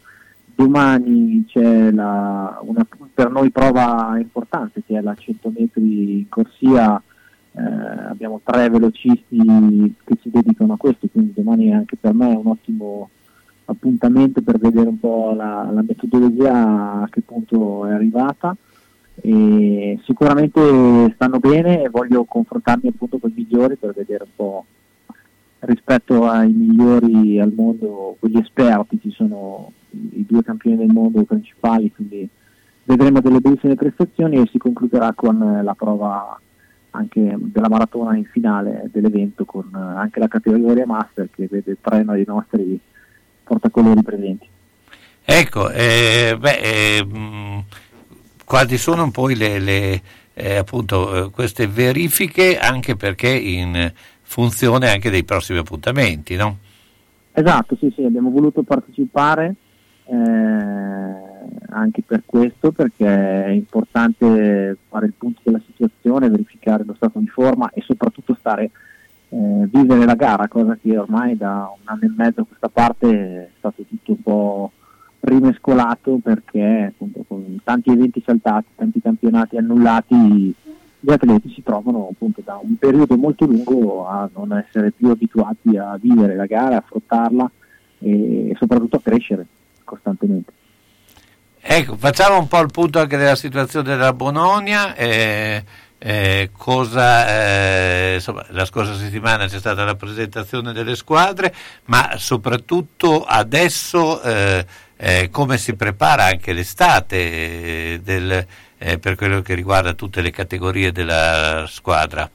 domani 0.61 1.45
c'è 1.47 1.91
la, 1.91 2.61
una 2.63 2.87
per 3.15 3.31
noi 3.31 3.51
prova 3.51 4.19
importante 4.19 4.83
che 4.87 4.99
è 4.99 5.01
la 5.01 5.15
100 5.15 5.53
metri 5.57 6.19
in 6.19 6.29
corsia, 6.29 7.03
eh, 7.53 7.63
abbiamo 7.63 8.41
tre 8.45 8.69
velocisti 8.69 9.39
che 10.05 10.19
si 10.21 10.31
dedicano 10.31 10.75
a 10.75 10.77
questo, 10.77 11.09
quindi 11.11 11.33
domani 11.35 11.73
anche 11.73 11.97
per 11.97 12.13
me 12.13 12.33
è 12.33 12.37
un 12.37 12.49
ottimo 12.49 13.09
appuntamento 13.65 14.43
per 14.43 14.59
vedere 14.59 14.89
un 14.89 15.01
po' 15.01 15.33
la, 15.35 15.69
la 15.73 15.83
metodologia 15.83 17.03
a 17.03 17.09
che 17.11 17.23
punto 17.23 17.87
è 17.87 17.93
arrivata. 17.93 18.55
E 19.23 19.99
sicuramente 20.05 21.13
stanno 21.15 21.39
bene 21.39 21.83
e 21.83 21.91
voglio 21.91 22.25
confrontarmi 22.25 22.89
appunto 22.89 23.19
con 23.19 23.31
i 23.31 23.35
migliori 23.37 23.77
per 23.77 23.93
vedere 23.95 24.25
un 24.25 24.31
po' 24.35 24.65
rispetto 25.61 26.27
ai 26.27 26.51
migliori 26.51 27.41
al 27.41 27.53
mondo, 27.55 28.17
quegli 28.19 28.39
esperti, 28.39 29.01
ci 29.01 29.11
sono 29.11 29.73
i 29.91 30.25
due 30.27 30.43
campioni 30.43 30.77
del 30.77 30.93
mondo 30.93 31.23
principali, 31.25 31.93
quindi 31.93 32.29
vedremo 32.85 33.21
delle 33.21 33.41
bellissime 33.41 33.75
prestazioni 33.75 34.37
e 34.37 34.49
si 34.51 34.59
concluderà 34.59 35.13
con 35.15 35.61
la 35.63 35.75
prova 35.75 36.39
anche 36.93 37.37
della 37.39 37.69
maratona 37.69 38.17
in 38.17 38.25
finale 38.25 38.89
dell'evento 38.93 39.45
con 39.45 39.69
anche 39.73 40.19
la 40.19 40.27
categoria 40.27 40.87
master 40.87 41.29
che 41.31 41.47
vede 41.49 41.77
tre 41.81 42.05
dei 42.05 42.25
nostri 42.27 42.81
portacolori 43.45 44.03
presenti. 44.03 44.49
Ecco, 45.25 45.71
eh, 45.71 46.37
beh, 46.39 46.59
eh, 46.59 47.07
quali 48.45 48.77
sono 48.79 49.11
poi 49.11 49.37
le, 49.37 49.59
le, 49.61 50.03
eh, 50.35 50.57
appunto, 50.57 51.27
eh, 51.27 51.31
queste 51.31 51.69
verifiche 51.69 52.59
anche 52.59 52.97
perché 52.97 53.29
in 53.29 53.93
funzione 54.31 54.89
anche 54.89 55.11
dei 55.11 55.25
prossimi 55.25 55.59
appuntamenti, 55.59 56.37
no? 56.37 56.59
Esatto, 57.33 57.75
sì, 57.75 57.93
sì, 57.97 58.05
abbiamo 58.05 58.31
voluto 58.31 58.63
partecipare 58.63 59.57
eh, 60.05 60.15
anche 61.71 62.03
per 62.07 62.23
questo, 62.25 62.71
perché 62.71 63.07
è 63.07 63.49
importante 63.49 64.77
fare 64.89 65.07
il 65.07 65.15
punto 65.19 65.41
della 65.43 65.61
situazione, 65.67 66.31
verificare 66.31 66.85
lo 66.85 66.95
stato 66.95 67.19
di 67.19 67.27
forma 67.27 67.71
e 67.75 67.83
soprattutto 67.83 68.37
stare, 68.39 68.71
eh, 69.31 69.69
vivere 69.69 70.05
la 70.05 70.15
gara, 70.15 70.47
cosa 70.47 70.79
che 70.81 70.97
ormai 70.97 71.37
da 71.37 71.69
un 71.77 71.83
anno 71.87 72.03
e 72.03 72.13
mezzo 72.17 72.43
a 72.43 72.47
questa 72.47 72.69
parte 72.69 73.09
è 73.09 73.49
stato 73.59 73.83
tutto 73.83 74.13
un 74.13 74.23
po' 74.23 74.73
rimescolato 75.23 76.21
perché 76.23 76.93
appunto 76.93 77.25
con 77.27 77.59
tanti 77.65 77.91
eventi 77.91 78.23
saltati, 78.25 78.69
tanti 78.77 79.01
campionati 79.01 79.57
annullati, 79.57 80.55
gli 81.01 81.11
atleti 81.11 81.53
si 81.55 81.63
trovano 81.63 82.09
appunto 82.13 82.43
da 82.45 82.59
un 82.63 82.77
periodo 82.77 83.17
molto 83.17 83.47
lungo 83.47 84.07
a 84.07 84.29
non 84.35 84.53
essere 84.57 84.91
più 84.91 85.09
abituati 85.09 85.77
a 85.77 85.99
vivere 86.01 86.37
la 86.37 86.47
gara, 86.47 86.77
a 86.77 86.79
affrontarla 86.79 87.51
e 87.99 88.55
soprattutto 88.59 88.97
a 88.97 89.01
crescere 89.03 89.47
costantemente. 89.85 90.53
Ecco, 91.61 91.97
facciamo 91.97 92.39
un 92.39 92.49
po' 92.49 92.61
il 92.61 92.71
punto 92.71 92.99
anche 93.01 93.17
della 93.17 93.35
situazione 93.37 93.89
della 93.89 94.13
Bononia. 94.13 94.95
eh, 94.95 95.65
eh, 96.03 96.49
cosa, 96.57 97.29
eh, 97.29 98.15
insomma, 98.15 98.43
la 98.51 98.65
scorsa 98.65 98.95
settimana 98.95 99.47
c'è 99.47 99.59
stata 99.59 99.85
la 99.85 99.95
presentazione 99.97 100.73
delle 100.73 100.97
squadre, 100.97 101.55
ma 101.87 102.13
soprattutto 102.17 103.23
adesso 103.25 104.23
eh, 104.23 104.65
eh, 104.97 105.29
come 105.31 105.59
si 105.59 105.75
prepara 105.75 106.25
anche 106.25 106.55
l'estate 106.55 107.17
eh, 107.17 108.01
del- 108.03 108.47
eh, 108.83 108.99
per 108.99 109.15
quello 109.15 109.43
che 109.43 109.55
riguarda 109.55 109.93
tutte 109.93 110.23
le 110.23 110.31
categorie 110.31 110.91
della 110.91 111.65
squadra. 111.69 112.29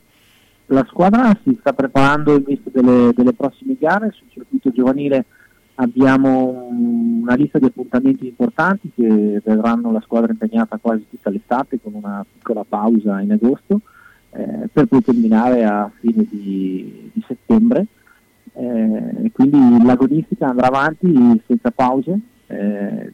La 0.67 0.85
squadra 0.87 1.35
si 1.43 1.57
sta 1.59 1.73
preparando 1.73 2.35
in 2.35 2.43
vista 2.45 2.69
delle, 2.71 3.11
delle 3.15 3.33
prossime 3.33 3.75
gare, 3.79 4.11
sul 4.11 4.27
circuito 4.29 4.71
giovanile 4.71 5.25
abbiamo 5.75 6.67
un- 6.69 7.21
una 7.23 7.35
lista 7.35 7.59
di 7.59 7.65
appuntamenti 7.65 8.27
importanti 8.27 8.91
che 8.95 9.41
vedranno 9.43 9.91
la 9.91 10.01
squadra 10.01 10.31
impegnata 10.31 10.77
quasi 10.79 11.05
tutta 11.09 11.29
l'estate 11.29 11.79
con 11.81 11.93
una 11.95 12.23
piccola 12.31 12.63
pausa 12.63 13.19
in 13.21 13.31
agosto 13.31 13.81
eh, 14.31 14.69
per 14.71 14.85
poi 14.85 15.01
terminare 15.01 15.65
a 15.65 15.91
fine 15.99 16.25
di, 16.29 17.09
di 17.11 17.23
settembre. 17.27 17.87
Eh, 18.53 19.31
quindi 19.33 19.83
l'agonistica 19.83 20.47
andrà 20.47 20.67
avanti 20.67 21.41
senza 21.45 21.71
pause, 21.71 22.19
eh, 22.47 23.11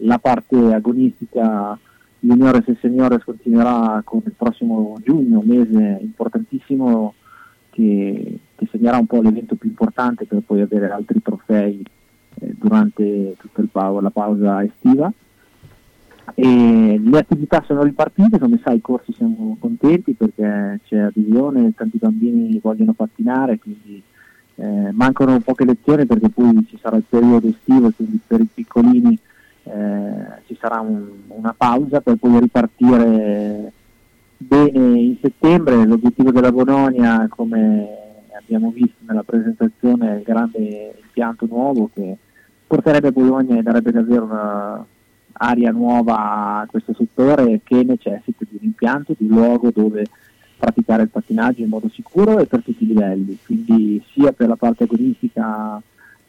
la 0.00 0.18
parte 0.18 0.56
agonistica 0.56 1.78
juniores 2.24 2.66
e 2.68 2.76
seniores 2.80 3.22
continuerà 3.22 4.00
con 4.02 4.22
il 4.24 4.32
prossimo 4.36 4.96
giugno, 5.04 5.40
un 5.40 5.46
mese 5.46 5.98
importantissimo 6.00 7.14
che, 7.70 8.38
che 8.54 8.68
segnerà 8.70 8.96
un 8.96 9.06
po' 9.06 9.20
l'evento 9.20 9.56
più 9.56 9.68
importante 9.68 10.24
per 10.24 10.40
poi 10.44 10.62
avere 10.62 10.90
altri 10.90 11.20
trofei 11.20 11.84
eh, 12.40 12.54
durante 12.58 13.36
tutta 13.38 13.62
pa- 13.70 14.00
la 14.00 14.10
pausa 14.10 14.64
estiva. 14.64 15.12
E 16.34 17.00
le 17.04 17.18
attività 17.18 17.62
sono 17.66 17.82
ripartite, 17.82 18.38
come 18.38 18.58
sai 18.64 18.76
i 18.76 18.80
corsi 18.80 19.12
siamo 19.12 19.58
contenti 19.60 20.14
perché 20.14 20.80
c'è 20.84 20.96
adesione, 20.96 21.74
tanti 21.74 21.98
bambini 21.98 22.58
vogliono 22.62 22.94
pattinare, 22.94 23.58
quindi 23.58 24.02
eh, 24.54 24.90
mancano 24.92 25.38
poche 25.40 25.66
lezioni 25.66 26.06
perché 26.06 26.30
poi 26.30 26.64
ci 26.66 26.78
sarà 26.80 26.96
il 26.96 27.04
periodo 27.06 27.48
estivo, 27.48 27.90
quindi 27.90 28.18
per 28.26 28.40
i 28.40 28.48
piccolini 28.52 29.18
eh, 29.64 30.42
ci 30.46 30.56
sarà 30.60 30.80
un- 30.80 31.22
una 31.28 31.54
pausa 31.56 32.00
per 32.00 32.16
poi 32.16 32.40
ripartire 32.40 33.72
bene 34.36 34.98
in 35.00 35.16
settembre. 35.20 35.84
L'obiettivo 35.84 36.30
della 36.30 36.52
Bononia, 36.52 37.26
come 37.28 37.88
abbiamo 38.36 38.70
visto 38.70 38.98
nella 39.06 39.22
presentazione, 39.22 40.12
è 40.12 40.16
il 40.18 40.22
grande 40.22 40.94
impianto 41.02 41.46
nuovo 41.46 41.90
che 41.92 42.16
porterebbe 42.66 43.12
Bologna 43.12 43.58
e 43.58 43.62
darebbe 43.62 43.92
davvero 43.92 44.24
una 44.24 44.86
aria 45.36 45.70
nuova 45.70 46.60
a 46.60 46.66
questo 46.66 46.94
settore 46.94 47.60
che 47.64 47.82
necessita 47.82 48.44
di 48.48 48.56
un 48.60 48.64
impianto, 48.64 49.14
di 49.16 49.26
un 49.26 49.36
luogo 49.36 49.70
dove 49.72 50.06
praticare 50.56 51.02
il 51.02 51.08
pattinaggio 51.08 51.62
in 51.62 51.68
modo 51.68 51.88
sicuro 51.88 52.38
e 52.38 52.46
per 52.46 52.62
tutti 52.62 52.84
i 52.84 52.86
livelli, 52.86 53.38
quindi 53.44 54.02
sia 54.12 54.32
per 54.32 54.48
la 54.48 54.56
parte 54.56 54.84
agonistica 54.84 55.82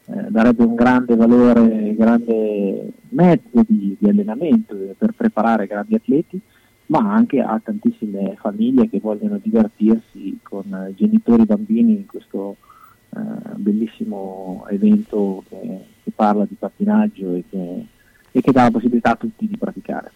eh, 0.08 0.26
darebbe 0.28 0.62
un 0.62 0.74
grande 0.74 1.16
valore, 1.16 1.94
grande 1.96 2.92
mezzo 3.10 3.64
di, 3.66 3.96
di 3.98 4.08
allenamento 4.08 4.76
per 4.96 5.12
preparare 5.12 5.66
grandi 5.66 5.94
atleti, 5.94 6.40
ma 6.86 7.12
anche 7.12 7.40
a 7.40 7.60
tantissime 7.62 8.36
famiglie 8.40 8.88
che 8.88 9.00
vogliono 9.00 9.40
divertirsi 9.42 10.38
con 10.42 10.72
eh, 10.72 10.94
genitori 10.94 11.42
e 11.42 11.46
bambini 11.46 11.92
in 11.92 12.06
questo 12.06 12.56
eh, 13.10 13.18
bellissimo 13.56 14.66
evento 14.68 15.42
che, 15.48 15.80
che 16.04 16.10
parla 16.14 16.44
di 16.44 16.54
pattinaggio 16.58 17.34
e 17.34 17.44
che, 17.50 17.86
e 18.30 18.40
che 18.40 18.52
dà 18.52 18.64
la 18.64 18.70
possibilità 18.70 19.12
a 19.12 19.16
tutti 19.16 19.46
di 19.48 19.56
praticare. 19.56 20.12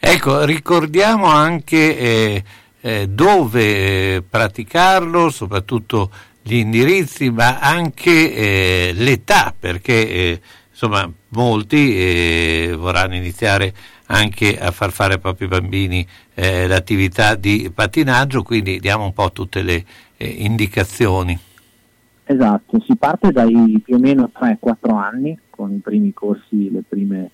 Ecco, 0.00 0.44
ricordiamo 0.44 1.26
anche 1.26 1.98
eh, 1.98 2.44
eh, 2.80 3.08
dove 3.08 4.14
eh, 4.16 4.22
praticarlo, 4.22 5.30
soprattutto 5.30 6.10
gli 6.48 6.54
indirizzi, 6.54 7.28
ma 7.30 7.58
anche 7.60 8.34
eh, 8.34 8.92
l'età, 8.94 9.54
perché 9.56 10.08
eh, 10.08 10.40
insomma 10.70 11.10
molti 11.30 11.94
eh, 11.94 12.74
vorranno 12.74 13.16
iniziare 13.16 13.74
anche 14.06 14.58
a 14.58 14.70
far 14.70 14.90
fare 14.90 15.14
ai 15.14 15.20
propri 15.20 15.46
bambini 15.46 16.06
eh, 16.32 16.66
l'attività 16.66 17.34
di 17.34 17.70
pattinaggio, 17.74 18.42
quindi 18.42 18.80
diamo 18.80 19.04
un 19.04 19.12
po' 19.12 19.30
tutte 19.30 19.60
le 19.60 19.84
eh, 20.16 20.26
indicazioni. 20.26 21.38
Esatto, 22.24 22.80
si 22.80 22.96
parte 22.96 23.30
dai 23.30 23.82
più 23.84 23.96
o 23.96 23.98
meno 23.98 24.30
3-4 24.34 24.94
anni 24.96 25.38
con 25.50 25.74
i 25.74 25.80
primi 25.80 26.14
corsi, 26.14 26.70
le 26.70 26.82
prime, 26.88 27.30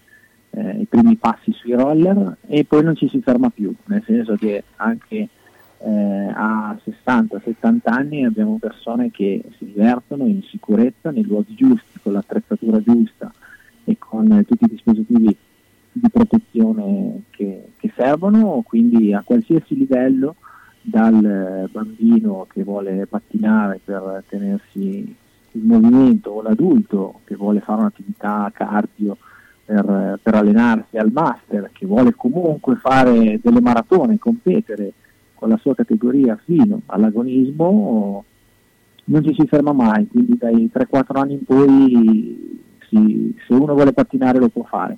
eh, 0.50 0.80
i 0.80 0.86
primi 0.86 1.14
passi 1.16 1.52
sui 1.52 1.74
roller 1.74 2.38
e 2.48 2.64
poi 2.64 2.82
non 2.82 2.96
ci 2.96 3.08
si 3.08 3.20
ferma 3.20 3.50
più, 3.50 3.72
nel 3.84 4.02
senso 4.04 4.34
che 4.34 4.64
anche 4.76 5.28
eh, 5.78 6.32
a 6.34 6.76
60-70 6.84 7.78
anni 7.84 8.24
abbiamo 8.24 8.58
persone 8.58 9.10
che 9.10 9.42
si 9.58 9.66
divertono 9.66 10.26
in 10.26 10.42
sicurezza, 10.42 11.10
nei 11.10 11.24
luoghi 11.24 11.54
giusti, 11.54 11.98
con 12.02 12.12
l'attrezzatura 12.12 12.80
giusta 12.80 13.32
e 13.84 13.96
con 13.98 14.30
eh, 14.32 14.44
tutti 14.44 14.64
i 14.64 14.68
dispositivi 14.68 15.36
di 15.92 16.08
protezione 16.10 17.22
che, 17.30 17.72
che 17.76 17.92
servono, 17.94 18.62
quindi 18.66 19.12
a 19.12 19.22
qualsiasi 19.24 19.76
livello 19.76 20.36
dal 20.80 21.24
eh, 21.24 21.68
bambino 21.70 22.46
che 22.52 22.62
vuole 22.62 23.06
pattinare 23.06 23.80
per 23.84 24.24
tenersi 24.28 25.16
in 25.52 25.62
movimento 25.62 26.30
o 26.30 26.42
l'adulto 26.42 27.20
che 27.24 27.36
vuole 27.36 27.60
fare 27.60 27.80
un'attività 27.80 28.50
cardio 28.52 29.16
per, 29.64 30.18
per 30.22 30.34
allenarsi 30.34 30.98
al 30.98 31.10
master, 31.10 31.70
che 31.72 31.86
vuole 31.86 32.14
comunque 32.14 32.76
fare 32.76 33.38
delle 33.42 33.60
maratone, 33.60 34.18
competere 34.18 34.92
con 35.34 35.48
la 35.48 35.58
sua 35.58 35.74
categoria 35.74 36.38
fino 36.44 36.80
all'agonismo, 36.86 38.24
non 39.06 39.24
ci 39.24 39.34
si 39.38 39.46
ferma 39.46 39.72
mai, 39.72 40.06
quindi 40.08 40.36
dai 40.38 40.70
3-4 40.72 41.20
anni 41.20 41.34
in 41.34 41.44
poi 41.44 42.60
si- 42.88 43.36
se 43.46 43.52
uno 43.54 43.74
vuole 43.74 43.92
pattinare 43.92 44.38
lo 44.38 44.48
può 44.48 44.64
fare. 44.64 44.96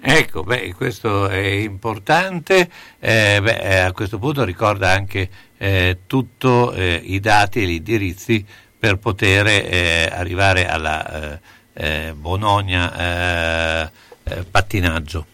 Ecco, 0.00 0.44
beh, 0.44 0.74
questo 0.74 1.28
è 1.28 1.38
importante. 1.38 2.68
Eh, 3.00 3.40
beh, 3.42 3.58
eh, 3.58 3.78
a 3.78 3.92
questo 3.92 4.18
punto 4.18 4.44
ricorda 4.44 4.92
anche 4.92 5.28
eh, 5.56 5.98
tutti 6.06 6.46
i 6.46 7.18
dati 7.18 7.62
e 7.62 7.66
gli 7.66 7.72
indirizzi 7.72 8.44
per 8.78 8.98
poter 8.98 9.46
eh, 9.48 10.08
arrivare 10.12 10.68
alla 10.68 11.34
eh, 11.34 11.40
eh, 11.72 12.14
eh, 12.14 13.90
eh, 14.24 14.44
pattinaggio. 14.48 15.26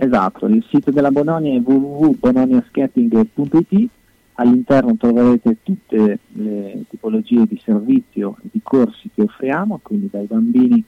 Esatto, 0.00 0.46
il 0.46 0.64
sito 0.70 0.92
della 0.92 1.10
Bononia 1.10 1.58
è 1.58 1.60
www.bononiaskating.it, 1.60 3.88
all'interno 4.34 4.96
troverete 4.96 5.56
tutte 5.64 6.20
le 6.34 6.84
tipologie 6.88 7.44
di 7.46 7.60
servizio 7.64 8.36
e 8.44 8.48
di 8.52 8.60
corsi 8.62 9.10
che 9.12 9.22
offriamo, 9.22 9.80
quindi 9.82 10.08
dai 10.08 10.26
bambini 10.26 10.84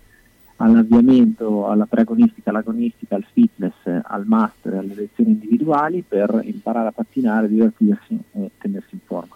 all'avviamento, 0.58 1.66
alla 1.66 1.86
preagonistica, 1.86 2.50
all'agonistica, 2.50 3.16
al 3.16 3.26
fitness, 3.32 3.74
al 3.84 4.26
master, 4.26 4.74
alle 4.74 4.94
lezioni 4.94 5.32
individuali 5.32 6.04
per 6.06 6.42
imparare 6.44 6.86
a 6.88 6.92
pattinare, 6.92 7.48
divertirsi 7.48 8.16
e 8.34 8.50
tenersi 8.58 8.90
in 8.92 9.00
forma. 9.04 9.34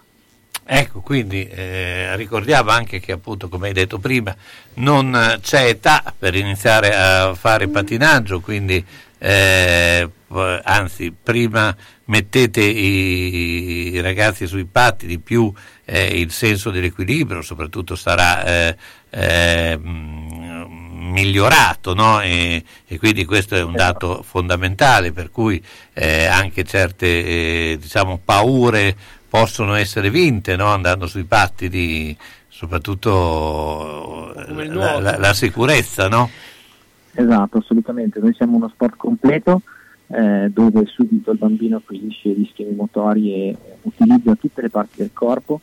Ecco, 0.67 1.01
quindi 1.01 1.47
eh, 1.49 2.17
ricordiamo 2.17 2.71
anche 2.71 3.01
che 3.01 3.11
appunto, 3.11 3.49
come 3.49 3.67
hai 3.67 3.75
detto 3.75 3.99
prima, 3.99 4.33
non 4.75 5.37
c'è 5.41 5.67
età 5.67 6.15
per 6.17 6.37
iniziare 6.37 6.95
a 6.95 7.35
fare 7.35 7.67
pattinaggio, 7.69 8.39
quindi 8.41 8.83
eh, 9.25 10.11
anzi 10.65 11.13
prima 11.23 11.75
mettete 12.07 12.61
i, 12.63 13.93
i 13.95 14.01
ragazzi 14.01 14.47
sui 14.47 14.65
patti 14.67 15.07
di 15.07 15.19
più 15.19 15.51
eh, 15.87 16.19
il 16.21 16.31
senso 16.31 16.71
dell'equilibrio, 16.71 17.41
soprattutto 17.41 17.97
sarà 17.97 18.45
eh, 18.45 18.77
eh, 19.11 19.77
mh, 19.79 21.11
migliorato 21.13 21.95
no? 21.95 22.21
e, 22.21 22.63
e 22.87 22.99
quindi 22.99 23.25
questo 23.25 23.55
è 23.55 23.63
un 23.63 23.73
dato 23.75 24.23
fondamentale 24.23 25.13
per 25.13 25.31
cui 25.31 25.63
eh, 25.95 26.25
anche 26.27 26.65
certe 26.65 27.07
eh, 27.07 27.79
diciamo, 27.81 28.21
paure 28.23 28.95
possono 29.29 29.75
essere 29.75 30.11
vinte 30.11 30.57
no? 30.57 30.67
andando 30.67 31.07
sui 31.07 31.25
pattini, 31.25 32.17
soprattutto 32.49 34.33
Come 34.47 34.65
il 34.65 34.75
la, 34.75 35.01
la- 35.01 35.19
la 35.19 35.33
sicurezza, 35.35 36.09
no? 36.09 36.31
Esatto, 37.15 37.59
assolutamente. 37.59 38.21
Noi 38.21 38.35
siamo 38.35 38.57
uno 38.57 38.69
sport 38.69 38.97
completo 38.97 39.63
eh, 40.09 40.51
dove 40.53 40.85
subito 40.87 41.31
il 41.31 41.39
bambino 41.39 41.79
acquisisce 41.79 42.31
gli 42.31 42.47
schemi 42.51 42.75
motori 42.75 43.33
e 43.33 43.57
utilizza 43.83 44.35
tutte 44.35 44.63
le 44.63 44.71
parti 44.71 44.99
del 44.99 45.11
corpo 45.13 45.61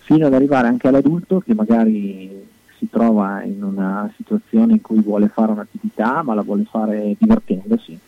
fino 0.00 0.26
ad 0.26 0.34
arrivare 0.34 0.68
anche 0.68 0.88
all'adulto 0.88 1.40
che 1.40 1.54
magari 1.54 2.46
si 2.78 2.88
trova 2.90 3.42
in 3.42 3.62
una 3.62 4.10
situazione 4.16 4.72
in 4.72 4.80
cui 4.80 5.00
vuole 5.00 5.28
fare 5.28 5.52
un'attività 5.52 6.22
ma 6.22 6.34
la 6.34 6.42
vuole 6.42 6.64
fare 6.64 7.14
divertendosi 7.18 7.98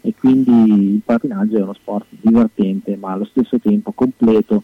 e 0.00 0.14
quindi 0.16 0.94
il 0.94 1.02
pattinaggio 1.04 1.58
è 1.58 1.62
uno 1.62 1.74
sport 1.74 2.06
divertente 2.10 2.96
ma 2.96 3.12
allo 3.12 3.24
stesso 3.24 3.58
tempo 3.58 3.92
completo 3.92 4.62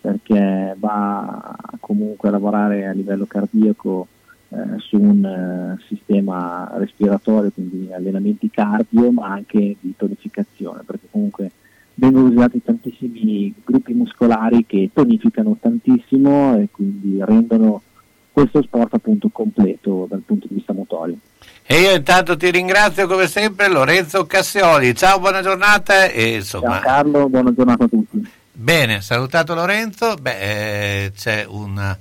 perché 0.00 0.76
va 0.78 1.56
comunque 1.80 2.28
a 2.28 2.32
lavorare 2.32 2.86
a 2.86 2.92
livello 2.92 3.26
cardiaco 3.26 4.06
eh, 4.48 4.78
su 4.78 4.96
un 4.96 5.24
eh, 5.24 5.84
sistema 5.88 6.70
respiratorio, 6.76 7.50
quindi 7.50 7.92
allenamenti 7.92 8.50
cardio, 8.50 9.10
ma 9.10 9.28
anche 9.28 9.76
di 9.80 9.94
tonificazione, 9.96 10.82
perché 10.84 11.06
comunque 11.10 11.50
vengono 11.94 12.28
usati 12.28 12.62
tantissimi 12.62 13.54
gruppi 13.64 13.94
muscolari 13.94 14.64
che 14.66 14.90
tonificano 14.92 15.56
tantissimo 15.60 16.58
e 16.58 16.68
quindi 16.70 17.18
rendono 17.24 17.82
questo 18.30 18.60
sport 18.62 18.92
appunto 18.92 19.30
completo 19.30 20.06
dal 20.08 20.20
punto 20.20 20.46
di 20.46 20.56
vista 20.56 20.74
motorio. 20.74 21.16
E 21.64 21.80
io 21.80 21.94
intanto 21.94 22.36
ti 22.36 22.50
ringrazio 22.50 23.06
come 23.06 23.26
sempre 23.26 23.68
Lorenzo 23.68 24.26
Cassioli, 24.26 24.94
ciao, 24.94 25.18
buona 25.18 25.40
giornata 25.40 26.04
e 26.10 26.34
insomma... 26.34 26.74
Ciao 26.74 26.80
Carlo, 26.82 27.28
buona 27.30 27.54
giornata 27.54 27.84
a 27.84 27.88
tutti. 27.88 28.28
Bene, 28.52 29.00
salutato 29.00 29.54
Lorenzo, 29.54 30.14
beh, 30.14 31.04
eh, 31.04 31.12
c'è 31.16 31.46
un, 31.48 31.96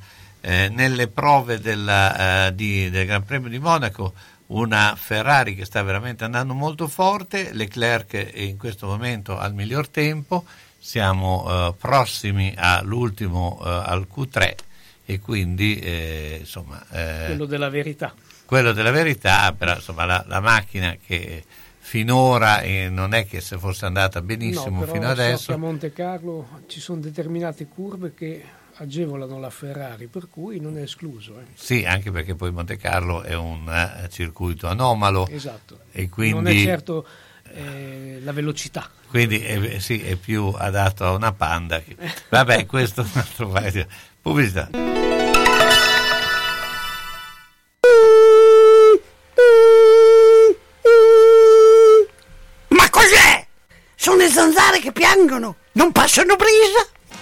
eh, 0.47 0.69
nelle 0.69 1.07
prove 1.07 1.59
della, 1.59 2.45
eh, 2.47 2.55
di- 2.55 2.91
del 2.91 3.07
Gran 3.07 3.23
Premio 3.23 3.49
di 3.49 3.57
Monaco 3.57 4.13
una 4.47 4.93
Ferrari 4.95 5.55
che 5.55 5.65
sta 5.65 5.81
veramente 5.81 6.23
andando 6.23 6.53
molto 6.53 6.87
forte, 6.87 7.51
Leclerc 7.51 8.13
è 8.13 8.41
in 8.41 8.59
questo 8.59 8.85
momento 8.85 9.39
al 9.39 9.55
miglior 9.55 9.87
tempo, 9.87 10.45
siamo 10.77 11.47
eh, 11.49 11.73
prossimi 11.75 12.53
all'ultimo, 12.55 13.59
eh, 13.65 13.69
al 13.69 14.05
Q3 14.07 14.55
e 15.05 15.19
quindi 15.19 15.79
eh, 15.79 16.37
insomma... 16.41 16.79
quello 16.89 17.45
della 17.45 17.69
verità. 17.69 18.13
quello 18.45 18.71
della 18.71 18.91
verità, 18.91 19.51
però 19.51 19.73
insomma 19.73 20.05
la, 20.05 20.23
la 20.27 20.41
macchina 20.41 20.95
che 21.03 21.43
finora 21.79 22.61
eh, 22.61 22.87
non 22.89 23.15
è 23.15 23.25
che 23.25 23.41
se 23.41 23.57
fosse 23.57 23.85
andata 23.85 24.21
benissimo 24.21 24.81
no, 24.81 24.91
fino 24.91 25.05
so 25.05 25.09
adesso, 25.11 25.45
che 25.47 25.53
a 25.53 25.57
Monte 25.57 25.91
Carlo 25.91 26.61
ci 26.67 26.79
sono 26.79 26.99
determinate 26.99 27.65
curve 27.65 28.13
che 28.13 28.43
agevolano 28.77 29.39
la 29.39 29.49
Ferrari, 29.49 30.07
per 30.07 30.27
cui 30.29 30.59
non 30.59 30.77
è 30.77 30.81
escluso. 30.81 31.39
Eh. 31.39 31.45
Sì, 31.53 31.85
anche 31.85 32.11
perché 32.11 32.35
poi 32.35 32.51
Monte 32.51 32.77
Carlo 32.77 33.21
è 33.21 33.35
un 33.35 33.67
uh, 33.67 34.07
circuito 34.07 34.67
anomalo. 34.67 35.27
Esatto. 35.27 35.79
E 35.91 36.09
quindi, 36.09 36.35
non 36.35 36.47
è 36.47 36.63
certo 36.63 37.07
eh, 37.53 38.19
la 38.21 38.31
velocità. 38.31 38.89
Quindi 39.07 39.39
è, 39.39 39.79
sì, 39.79 40.01
è, 40.01 40.15
più 40.15 40.53
adatto 40.57 41.05
a 41.05 41.11
una 41.11 41.31
panda. 41.31 41.79
Che... 41.79 41.95
Vabbè, 42.29 42.65
questo 42.65 43.01
è 43.01 43.05
un 43.05 43.11
altro 43.13 43.47
paio. 43.49 43.87
Pubblicità. 44.21 44.69
Ma 52.67 52.89
cos'è? 52.89 53.47
Sono 53.95 54.17
le 54.17 54.27
zanzare 54.27 54.79
che 54.79 54.91
piangono, 54.91 55.57
non 55.73 55.91
passano 55.91 56.35
brisa. 56.35 56.94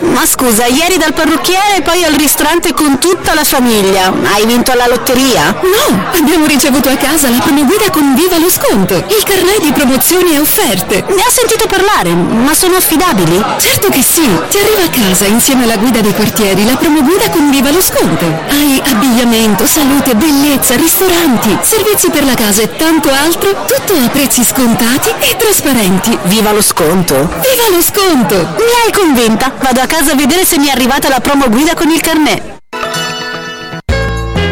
Ma 0.00 0.24
scusa, 0.24 0.64
ieri 0.66 0.96
dal 0.96 1.12
parrucchiere 1.12 1.76
e 1.76 1.82
poi 1.82 2.02
al 2.02 2.14
ristorante 2.14 2.72
con 2.72 2.98
tutta 2.98 3.34
la 3.34 3.44
famiglia. 3.44 4.10
Hai 4.32 4.46
vinto 4.46 4.72
alla 4.72 4.86
lotteria? 4.86 5.54
No, 5.60 6.08
abbiamo 6.14 6.46
ricevuto 6.46 6.88
a 6.88 6.96
casa 6.96 7.28
la 7.28 7.40
prima 7.40 7.62
guida 7.64 7.90
con 7.90 8.14
Viva 8.14 8.38
lo 8.38 8.50
sconto, 8.50 8.94
il 8.94 9.22
carnet 9.22 9.60
di 9.60 9.72
promozioni 9.72 10.34
e 10.34 10.38
offerte. 10.38 11.04
Ne 11.06 11.22
ho 11.22 11.30
sentito 11.30 11.66
parlare, 11.66 12.14
ma 12.14 12.54
sono 12.54 12.76
affidabili? 12.76 13.42
Certo 13.58 13.88
che 13.90 14.02
sì, 14.02 14.26
ti 14.48 14.56
arriva 14.56 14.84
a 14.84 15.08
casa 15.08 15.26
insieme 15.26 15.64
alla 15.64 15.76
guida 15.76 16.00
dei 16.00 16.14
quartieri 16.14 16.64
la 16.64 16.76
promo 16.76 17.02
guida 17.02 17.28
con 17.28 17.50
Viva 17.50 17.70
lo 17.70 17.82
sconto. 17.82 18.24
Hai 18.48 18.80
abbigliamento, 18.82 19.66
salute, 19.66 20.14
bellezza, 20.14 20.74
ristoranti, 20.74 21.58
servizi 21.60 22.08
per 22.08 22.24
la 22.24 22.34
casa 22.34 22.62
e 22.62 22.76
tanto 22.76 23.10
altro, 23.10 23.64
tutto 23.66 23.92
a 23.92 24.08
prezzi 24.08 24.42
scontati 24.42 25.10
e 25.20 25.36
trasparenti. 25.36 26.18
Viva 26.24 26.52
lo 26.52 26.62
sconto! 26.62 27.14
Viva 27.14 27.68
lo 27.70 27.82
sconto! 27.82 28.36
Mi 28.56 28.72
hai 28.84 28.92
convinta! 28.92 29.49
Vado 29.58 29.80
a 29.80 29.86
casa 29.86 30.12
a 30.12 30.14
vedere 30.14 30.44
se 30.44 30.58
mi 30.58 30.66
è 30.66 30.70
arrivata 30.70 31.08
la 31.08 31.20
promo 31.20 31.48
guida 31.48 31.74
con 31.74 31.90
il 31.90 32.00
carnet. 32.00 32.59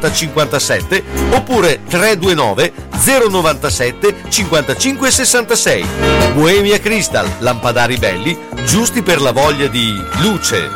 57 0.00 1.02
oppure 1.30 1.80
329 1.88 2.72
097 3.04 4.14
55 4.28 5.10
66. 5.10 5.86
Bohemia 6.34 6.78
Crystal, 6.78 7.28
lampadari 7.40 7.96
belli, 7.96 8.38
giusti 8.64 9.02
per 9.02 9.20
la 9.20 9.32
voglia 9.32 9.66
di 9.66 9.92
luce. 10.20 10.68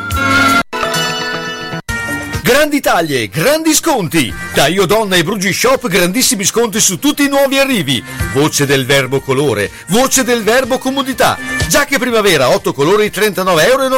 Grandi 2.41 2.79
taglie, 2.79 3.27
grandi 3.27 3.73
sconti! 3.73 4.33
Da 4.53 4.67
Io 4.67 4.85
Donna 4.85 5.15
e 5.17 5.23
Brugi 5.23 5.51
Shop 5.51 5.87
grandissimi 5.87 6.45
sconti 6.45 6.79
su 6.79 6.97
tutti 6.97 7.25
i 7.25 7.27
nuovi 7.27 7.59
arrivi. 7.59 8.01
Voce 8.33 8.65
del 8.65 8.85
verbo 8.85 9.19
colore, 9.19 9.69
voce 9.87 10.23
del 10.23 10.43
verbo 10.43 10.77
comodità. 10.77 11.56
Giacche 11.67 11.99
primavera 11.99 12.49
8 12.49 12.73
colori 12.73 13.11
39,90 13.13 13.59
euro. 13.67 13.89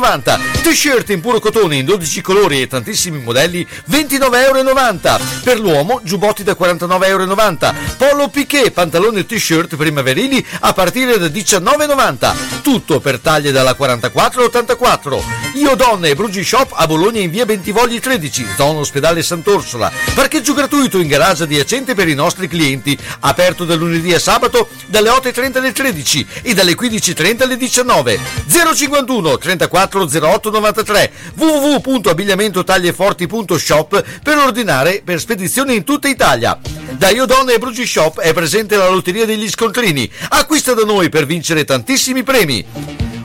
T-shirt 0.63 1.11
in 1.11 1.21
puro 1.21 1.39
cotone 1.39 1.75
in 1.75 1.85
12 1.85 2.21
colori 2.21 2.61
e 2.61 2.67
tantissimi 2.67 3.21
modelli 3.21 3.65
29,90 3.91 4.31
euro. 4.33 5.19
Per 5.43 5.59
l'uomo 5.59 6.01
giubbotti 6.03 6.43
da 6.43 6.57
49,90 6.59 7.05
euro. 7.05 7.75
Polo 7.95 8.27
piqué, 8.29 8.71
pantaloni 8.71 9.19
e 9.19 9.25
t-shirt 9.27 9.75
primaverili 9.75 10.43
a 10.61 10.73
partire 10.73 11.19
da 11.19 11.27
19,90. 11.27 12.61
Tutto 12.63 12.99
per 12.99 13.19
taglie 13.19 13.51
dalla 13.51 13.75
44 13.75 14.43
all'84. 14.43 15.21
Io 15.53 15.75
Donna 15.75 16.07
e 16.07 16.15
Brugi 16.15 16.43
Shop 16.43 16.71
a 16.73 16.87
Bologna 16.87 17.19
in 17.19 17.29
via 17.29 17.45
Bentivogli 17.45 17.99
13 17.99 18.47
zona 18.55 18.79
ospedale 18.79 19.21
Sant'Orsola. 19.21 19.91
Parcheggio 20.15 20.53
gratuito 20.53 20.97
in 20.97 21.07
garage 21.07 21.43
adiacente 21.43 21.93
per 21.93 22.07
i 22.07 22.15
nostri 22.15 22.47
clienti. 22.47 22.97
Aperto 23.19 23.63
da 23.63 23.75
lunedì 23.75 24.11
a 24.13 24.19
sabato 24.19 24.69
dalle 24.87 25.09
8.30 25.09 25.57
alle 25.57 25.71
13 25.71 26.27
e 26.41 26.53
dalle 26.53 26.75
15.30 26.75 27.43
alle 27.43 27.57
19. 27.59 28.19
051 28.47 29.37
34 29.37 30.09
08 30.23 30.49
93 30.49 31.11
www.abbigliamentotaglieforti.shop 31.35 34.03
per 34.23 34.37
ordinare 34.37 35.03
per 35.05 35.19
spedizione 35.19 35.75
in 35.75 35.83
tutta 35.83 36.07
Italia. 36.07 36.59
Da 36.91 37.09
Iodonna 37.09 37.53
e 37.53 37.59
Brugi 37.59 37.85
Shop 37.85 38.19
è 38.19 38.33
presente 38.33 38.75
la 38.75 38.89
lotteria 38.89 39.27
degli 39.27 39.47
scontrini. 39.47 40.11
Acquista 40.29 40.73
da 40.73 40.83
noi 40.83 41.09
per 41.09 41.27
vincere 41.27 41.65
tantissimi 41.65 42.23
premi 42.23 42.65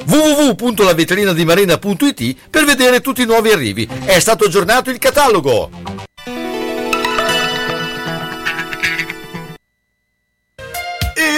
www.lavitrinadimarina.it 0.06 2.36
per 2.51 2.65
vedere 2.65 3.01
tutti 3.01 3.23
i 3.23 3.27
nuovi 3.27 3.51
arrivi. 3.51 3.89
È 4.05 4.19
stato 4.19 4.44
aggiornato 4.44 4.90
il 4.90 4.98
catalogo. 4.98 5.70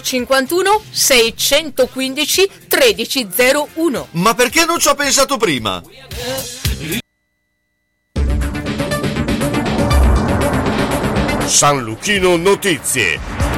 051 0.00 0.80
615 0.90 2.50
1301. 2.68 4.08
Ma 4.12 4.34
perché 4.34 4.64
non 4.64 4.78
ci 4.78 4.88
ho 4.88 4.94
pensato 4.94 5.36
prima? 5.36 5.82
San 11.46 11.82
Luchino 11.82 12.36
Notizie. 12.36 13.51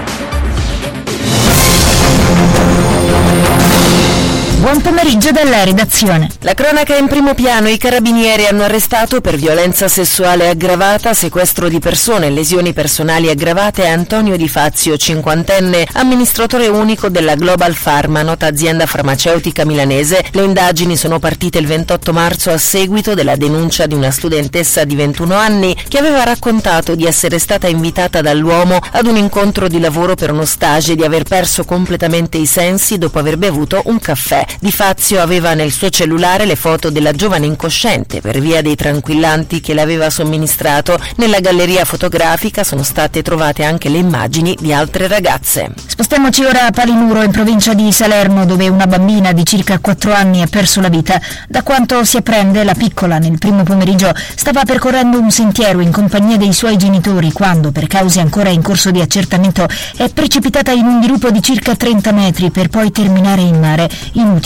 Buon 4.65 4.81
pomeriggio 4.81 5.31
dalla 5.31 5.63
redazione. 5.63 6.31
La 6.41 6.55
cronaca 6.55 6.97
in 6.97 7.07
primo 7.07 7.35
piano. 7.35 7.69
I 7.69 7.77
carabinieri 7.77 8.47
hanno 8.47 8.63
arrestato 8.63 9.21
per 9.21 9.37
violenza 9.37 9.89
sessuale 9.89 10.49
aggravata, 10.49 11.13
sequestro 11.13 11.69
di 11.69 11.79
persone 11.81 12.29
e 12.29 12.31
lesioni 12.31 12.73
personali 12.73 13.29
aggravate 13.29 13.87
Antonio 13.87 14.39
Di 14.39 14.49
Fazio, 14.49 14.97
cinquantenne, 14.97 15.87
amministratore 15.93 16.69
unico 16.69 17.11
della 17.11 17.35
Global 17.35 17.77
Pharma, 17.79 18.23
nota 18.23 18.47
azienda 18.47 18.87
farmaceutica 18.87 19.67
milanese. 19.67 20.25
Le 20.31 20.45
indagini 20.45 20.97
sono 20.97 21.19
partite 21.19 21.59
il 21.59 21.67
28 21.67 22.15
marzo 22.15 22.51
a 22.51 22.57
seguito 22.57 23.13
della 23.13 23.37
denuncia 23.37 23.85
di 23.85 23.93
una 23.93 24.11
studentessa 24.11 24.85
di 24.85 24.95
21 24.97 25.35
anni 25.35 25.77
che 25.89 25.99
aveva 25.99 26.25
raccontato 26.25 26.95
di 26.95 27.05
essere 27.05 27.39
stata 27.39 27.67
invitata 27.67 28.23
dall'uomo 28.23 28.79
ad 28.93 29.05
un 29.05 29.19
incontro 29.19 29.69
di 29.69 29.79
lavoro 29.79 30.15
per 30.15 30.31
uno 30.31 30.47
stage 30.47 30.93
e 30.93 30.97
di 30.97 31.05
aver 31.05 31.25
perso 31.25 31.67
completamente 31.67 32.39
i 32.39 32.47
sensi 32.47 32.97
dopo 32.97 33.19
aver 33.19 33.37
bevuto 33.37 33.83
un 33.85 33.99
caffè. 33.99 34.53
Di 34.61 34.73
Fazio 34.73 35.21
aveva 35.21 35.55
nel 35.55 35.73
suo 35.73 35.91
cellulare 35.91 36.47
le 36.47 36.57
foto 36.57 36.91
della 36.91 37.13
giovane 37.13 37.47
incosciente 37.47 38.21
per 38.21 38.41
via 38.41 38.63
dei 38.63 38.77
tranquillanti 38.77 39.61
che 39.61 39.75
le 39.75 39.83
aveva 39.83 40.09
somministrato. 40.11 40.99
Nella 41.17 41.41
galleria 41.41 41.85
fotografica 41.85 42.65
sono 42.65 42.83
state 42.83 43.23
trovate 43.23 43.65
anche 43.65 43.89
le 43.89 43.99
immagini 43.99 44.57
di 44.59 44.73
altre 44.73 45.07
ragazze. 45.07 45.73
Spostiamoci 45.87 46.45
ora 46.45 46.67
a 46.67 46.71
Palinuro, 46.71 47.23
in 47.23 47.31
provincia 47.31 47.75
di 47.75 47.93
Salerno, 47.93 48.47
dove 48.47 48.69
una 48.69 48.87
bambina 48.87 49.33
di 49.33 49.45
circa 49.45 49.79
4 49.79 50.13
anni 50.13 50.41
ha 50.41 50.47
perso 50.47 50.81
la 50.81 50.89
vita. 50.89 51.21
Da 51.49 51.63
quanto 51.63 52.03
si 52.05 52.17
apprende, 52.17 52.65
la 52.65 52.75
piccola 52.75 53.19
nel 53.19 53.39
primo 53.39 53.65
pomeriggio 53.65 54.13
stava 54.35 54.65
percorrendo 54.65 55.19
un 55.19 55.31
sentiero 55.31 55.81
in 55.81 55.91
compagnia 55.91 56.37
dei 56.37 56.53
suoi 56.53 56.77
genitori 56.77 57.33
quando, 57.33 57.71
per 57.71 57.87
cause 57.87 58.21
ancora 58.21 58.49
in 58.49 58.63
corso 58.63 58.91
di 58.91 59.01
accertamento, 59.01 59.69
è 59.97 60.09
precipitata 60.09 60.73
in 60.73 60.87
un 60.87 61.01
dirupo 61.01 61.31
di 61.31 61.43
circa 61.43 61.75
30 61.75 62.13
metri 62.13 62.51
per 62.51 62.69
poi 62.69 62.91
terminare 62.91 63.43
in 63.43 63.59
mare. 63.59 63.91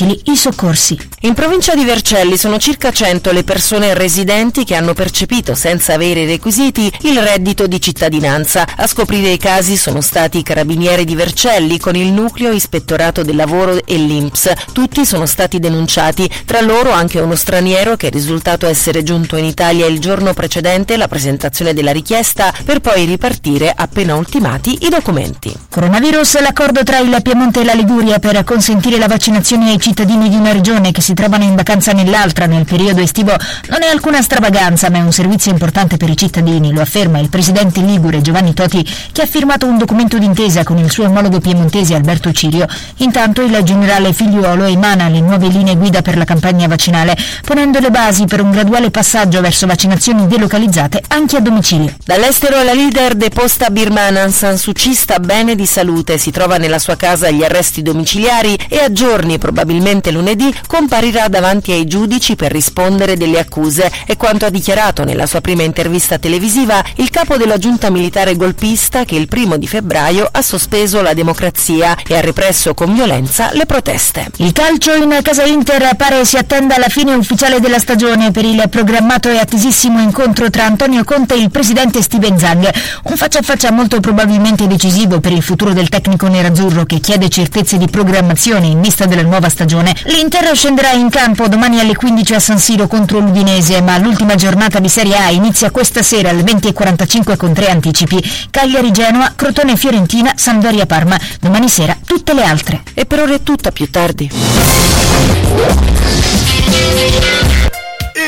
Inutili 0.01 0.21
i 0.27 0.37
soccorsi. 0.37 0.97
In 1.23 1.35
provincia 1.35 1.75
di 1.75 1.85
Vercelli 1.85 2.37
sono 2.37 2.59
circa 2.59 2.93
100 2.93 3.33
le 3.33 3.43
persone 3.43 3.95
residenti 3.95 4.63
che 4.63 4.77
hanno 4.77 4.93
percepito, 4.93 5.57
senza 5.57 5.95
avere 5.95 6.21
i 6.21 6.27
requisiti, 6.27 6.93
il 7.03 7.21
reddito 7.21 7.67
di 7.67 7.81
cittadinanza. 7.81 8.65
A 8.77 8.87
scoprire 8.87 9.31
i 9.31 9.39
casi 9.39 9.77
sono 9.77 10.01
stati 10.01 10.39
i 10.39 10.43
carabinieri 10.45 11.05
di 11.05 11.17
Vercelli 11.17 11.81
con 11.81 11.97
il 11.97 12.13
nucleo 12.13 12.53
ispettorato 12.53 13.25
del 13.25 13.35
lavoro 13.35 13.85
e 13.85 13.97
l'Inps. 13.97 14.53
Tutti 14.73 15.05
sono 15.05 15.27
stati 15.27 15.59
denunciati, 15.59 16.31
tra 16.45 16.61
loro 16.61 16.93
anche 16.93 17.19
uno 17.19 17.35
straniero 17.35 17.97
che 17.97 18.07
è 18.07 18.11
risultato 18.11 18.69
essere 18.69 19.03
giunto 19.03 19.37
in 19.37 19.47
Italia 19.47 19.87
il 19.87 19.99
giorno 19.99 20.33
precedente 20.35 20.97
la 20.97 21.09
presentazione 21.09 21.75
della 21.75 21.91
richiesta 21.91 22.55
per 22.65 22.79
poi 22.79 23.05
ripartire 23.05 23.73
appena 23.75 24.15
ultimati 24.15 24.79
i 24.83 24.89
documenti. 24.89 25.53
Coronavirus, 25.69 26.41
l'accordo 26.41 26.85
tra 26.85 26.99
il 26.99 27.17
Piemonte 27.23 27.63
e 27.63 27.65
la 27.65 27.75
Liguria 27.75 28.21
per 28.21 28.45
consentire 28.45 28.99
la 28.99 29.09
vaccinazione 29.09 29.65
ai 29.65 29.71
cittadini 29.71 29.87
di 29.95 30.37
una 30.37 30.53
regione 30.53 30.93
che 30.93 31.01
si 31.01 31.15
trovano 31.15 31.45
in 31.45 31.55
vacanza 31.55 31.93
nell'altra 31.93 32.45
nel 32.45 32.65
periodo 32.67 33.01
estivo 33.01 33.35
non 33.69 33.83
è 33.83 33.89
alcuna 33.89 34.21
stravaganza 34.21 34.91
ma 34.91 34.99
è 34.99 35.01
un 35.01 35.13
servizio 35.13 35.51
importante 35.51 35.97
per 35.97 36.11
i 36.11 36.17
cittadini, 36.17 36.73
lo 36.73 36.83
afferma 36.83 37.19
il 37.19 37.31
presidente 37.31 37.81
ligure 37.81 38.21
Giovanni 38.21 38.53
Toti 38.53 38.87
che 39.13 39.23
ha 39.23 39.27
firmato 39.27 39.67
un 39.67 39.79
documento 39.79 40.19
d'intesa 40.19 40.63
con 40.63 40.77
il 40.77 40.91
suo 40.91 41.07
omologo 41.07 41.41
piemontese 41.41 41.95
Alberto 41.95 42.33
Cirio. 42.33 42.67
Intanto 42.99 43.41
il 43.41 43.59
generale 43.63 44.13
Figliuolo 44.13 44.65
emana 44.65 45.09
le 45.09 45.21
nuove 45.21 45.49
linee 45.49 45.77
guida 45.77 46.03
per 46.03 46.19
la 46.19 46.25
campagna 46.25 46.69
vaccinale, 46.69 47.17
ponendo 47.45 47.79
le 47.79 47.91
basi 47.91 48.27
per 48.27 48.43
un 48.43 48.51
graduale 48.51 48.91
passaggio 48.91 49.41
verso 49.41 49.67
vaccinazioni 49.67 50.27
delocalizzate 50.27 51.03
anche 51.09 51.37
a 51.37 51.41
domicilio. 51.41 51.95
Dall'estero 52.05 52.63
la 52.63 52.75
leader 52.75 53.15
deposta 53.15 53.71
birmana 53.71 54.29
San 54.29 54.59
Suu 54.59 54.73
Kyi 54.73 54.93
sta 54.95 55.19
bene 55.19 55.55
di 55.55 55.67
salute, 55.67 56.19
si 56.19 56.31
trova 56.31 56.59
nella 56.59 56.79
sua 56.79 56.97
casa 56.97 57.29
agli 57.29 57.43
arresti 57.43 57.81
domiciliari 57.83 58.59
e 58.69 58.79
a 58.81 58.93
giorni, 58.93 59.39
probabilmente 59.39 59.68
lunedì, 60.11 60.55
comparirà 60.67 61.29
davanti 61.29 61.73
ai 61.73 61.87
giudici 61.87 62.37
per 62.37 62.53
rispondere 62.53 63.17
delle 63.17 63.39
accuse. 63.39 63.91
È 64.07 64.17
quanto 64.17 64.47
ha 64.47 64.51
dichiarato 64.51 65.05
nella 65.05 65.27
sua 65.27 65.41
prima 65.41 65.63
intervista 65.63 66.19
televisiva 66.19 66.83
il 66.97 67.11
capo 67.11 67.37
della 67.37 67.59
giunta 67.59 67.91
militare 67.91 68.37
golpista 68.37 69.05
che 69.05 69.17
il 69.17 69.29
primo 69.29 69.57
di 69.57 69.67
febbraio 69.67 70.29
ha 70.31 70.43
sospeso 70.43 71.03
la 71.03 71.15
democrazia 71.15 71.97
e 72.07 72.17
ha 72.17 72.21
represso 72.21 72.75
con 72.75 72.95
violenza 72.95 73.51
le 73.53 73.67
proteste. 73.67 74.31
Il 74.37 74.53
calcio 74.53 74.95
in 74.95 75.19
casa 75.23 75.45
Inter 75.45 75.95
pare 75.97 76.25
si 76.25 76.37
attenda 76.37 76.79
la 76.79 76.89
fine 76.89 77.15
ufficiale 77.15 77.61
della 77.61 77.79
stagione 77.79 78.31
per 78.31 78.45
il 78.45 78.63
programmato 78.71 79.29
e 79.29 79.39
attesissimo 79.39 80.01
incontro 80.01 80.51
tra 80.51 80.65
Antonio 80.65 81.05
Conte 81.05 81.35
e 81.35 81.39
il 81.39 81.51
presidente 81.51 82.03
Steven 82.03 82.39
Zang. 82.39 82.71
Un 83.05 83.17
faccia 83.17 83.41
a 83.41 83.43
faccia 83.43 83.71
molto 83.71 84.01
probabilmente 84.01 84.67
decisivo 84.67 85.21
per 85.21 85.33
il 85.33 85.43
futuro 85.43 85.73
del 85.73 85.89
tecnico 85.89 86.27
nerazzurro 86.27 86.85
che 86.85 87.01
chiede 87.01 87.29
certezze 87.29 87.79
di 87.79 87.87
programmazione 87.87 88.67
in 88.67 88.81
vista 88.81 89.07
della 89.07 89.23
nuova 89.23 89.49
stagione. 89.49 89.58
L'Inter 90.05 90.55
scenderà 90.55 90.93
in 90.93 91.09
campo 91.11 91.49
domani 91.49 91.81
alle 91.81 91.95
15 91.95 92.35
a 92.35 92.41
San 92.41 92.59
Siro 92.59 92.87
contro 92.87 93.19
l'Udinese, 93.19 93.81
ma 93.81 93.99
l'ultima 93.99 94.35
giornata 94.35 94.79
di 94.79 94.89
Serie 94.89 95.17
A 95.17 95.31
inizia 95.31 95.71
questa 95.71 96.03
sera 96.03 96.31
alle 96.31 96.43
20.45 96.43 97.37
con 97.37 97.53
tre 97.53 97.69
anticipi. 97.71 98.23
Cagliari-Genoa, 98.51 99.33
Crotone-Fiorentina, 99.35 100.33
Sampdoria-Parma. 100.37 101.19
Domani 101.41 101.69
sera 101.69 101.97
tutte 102.05 102.35
le 102.35 102.45
altre. 102.45 102.83
E 102.95 103.07
per 103.07 103.21
ora 103.21 103.35
è 103.35 103.43
tutta 103.43 103.71
più 103.71 103.91
tardi. 103.91 104.31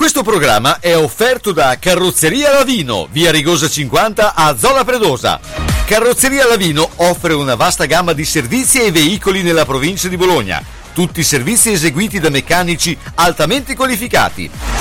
Questo 0.00 0.22
programma 0.22 0.80
è 0.80 0.96
offerto 0.96 1.52
da 1.52 1.76
Carrozzeria 1.78 2.54
Lavino, 2.54 3.06
via 3.10 3.30
Rigosa 3.30 3.68
50 3.68 4.32
a 4.34 4.56
Zola 4.56 4.82
Predosa. 4.82 5.38
Carrozzeria 5.84 6.46
Lavino 6.46 6.88
offre 6.96 7.34
una 7.34 7.54
vasta 7.54 7.84
gamma 7.84 8.14
di 8.14 8.24
servizi 8.24 8.80
e 8.80 8.92
veicoli 8.92 9.42
nella 9.42 9.66
provincia 9.66 10.08
di 10.08 10.16
Bologna. 10.16 10.64
Tutti 10.94 11.22
servizi 11.22 11.72
eseguiti 11.72 12.18
da 12.18 12.30
meccanici 12.30 12.96
altamente 13.16 13.76
qualificati. 13.76 14.50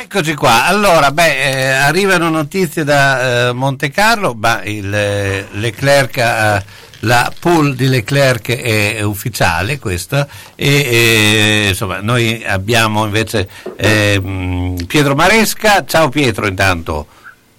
Eccoci 0.00 0.34
qua, 0.34 0.64
allora, 0.64 1.10
beh, 1.10 1.50
eh, 1.50 1.70
arrivano 1.70 2.28
notizie 2.28 2.84
da 2.84 3.48
eh, 3.48 3.52
Monte 3.52 3.90
Carlo, 3.90 4.32
ma 4.32 4.62
il, 4.62 4.94
eh, 4.94 5.48
Leclerc, 5.50 6.16
eh, 6.18 6.64
la 7.00 7.32
pool 7.36 7.74
di 7.74 7.88
Leclerc 7.88 8.48
è, 8.48 8.94
è 8.94 9.02
ufficiale 9.02 9.80
questa 9.80 10.28
e, 10.54 10.68
e, 10.68 11.66
insomma 11.70 11.98
noi 12.00 12.44
abbiamo 12.46 13.04
invece 13.04 13.48
eh, 13.74 14.22
Pietro 14.86 15.16
Maresca, 15.16 15.84
ciao 15.84 16.08
Pietro 16.08 16.46
intanto. 16.46 17.08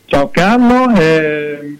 Ciao 0.05 0.29
Carlo 0.29 0.93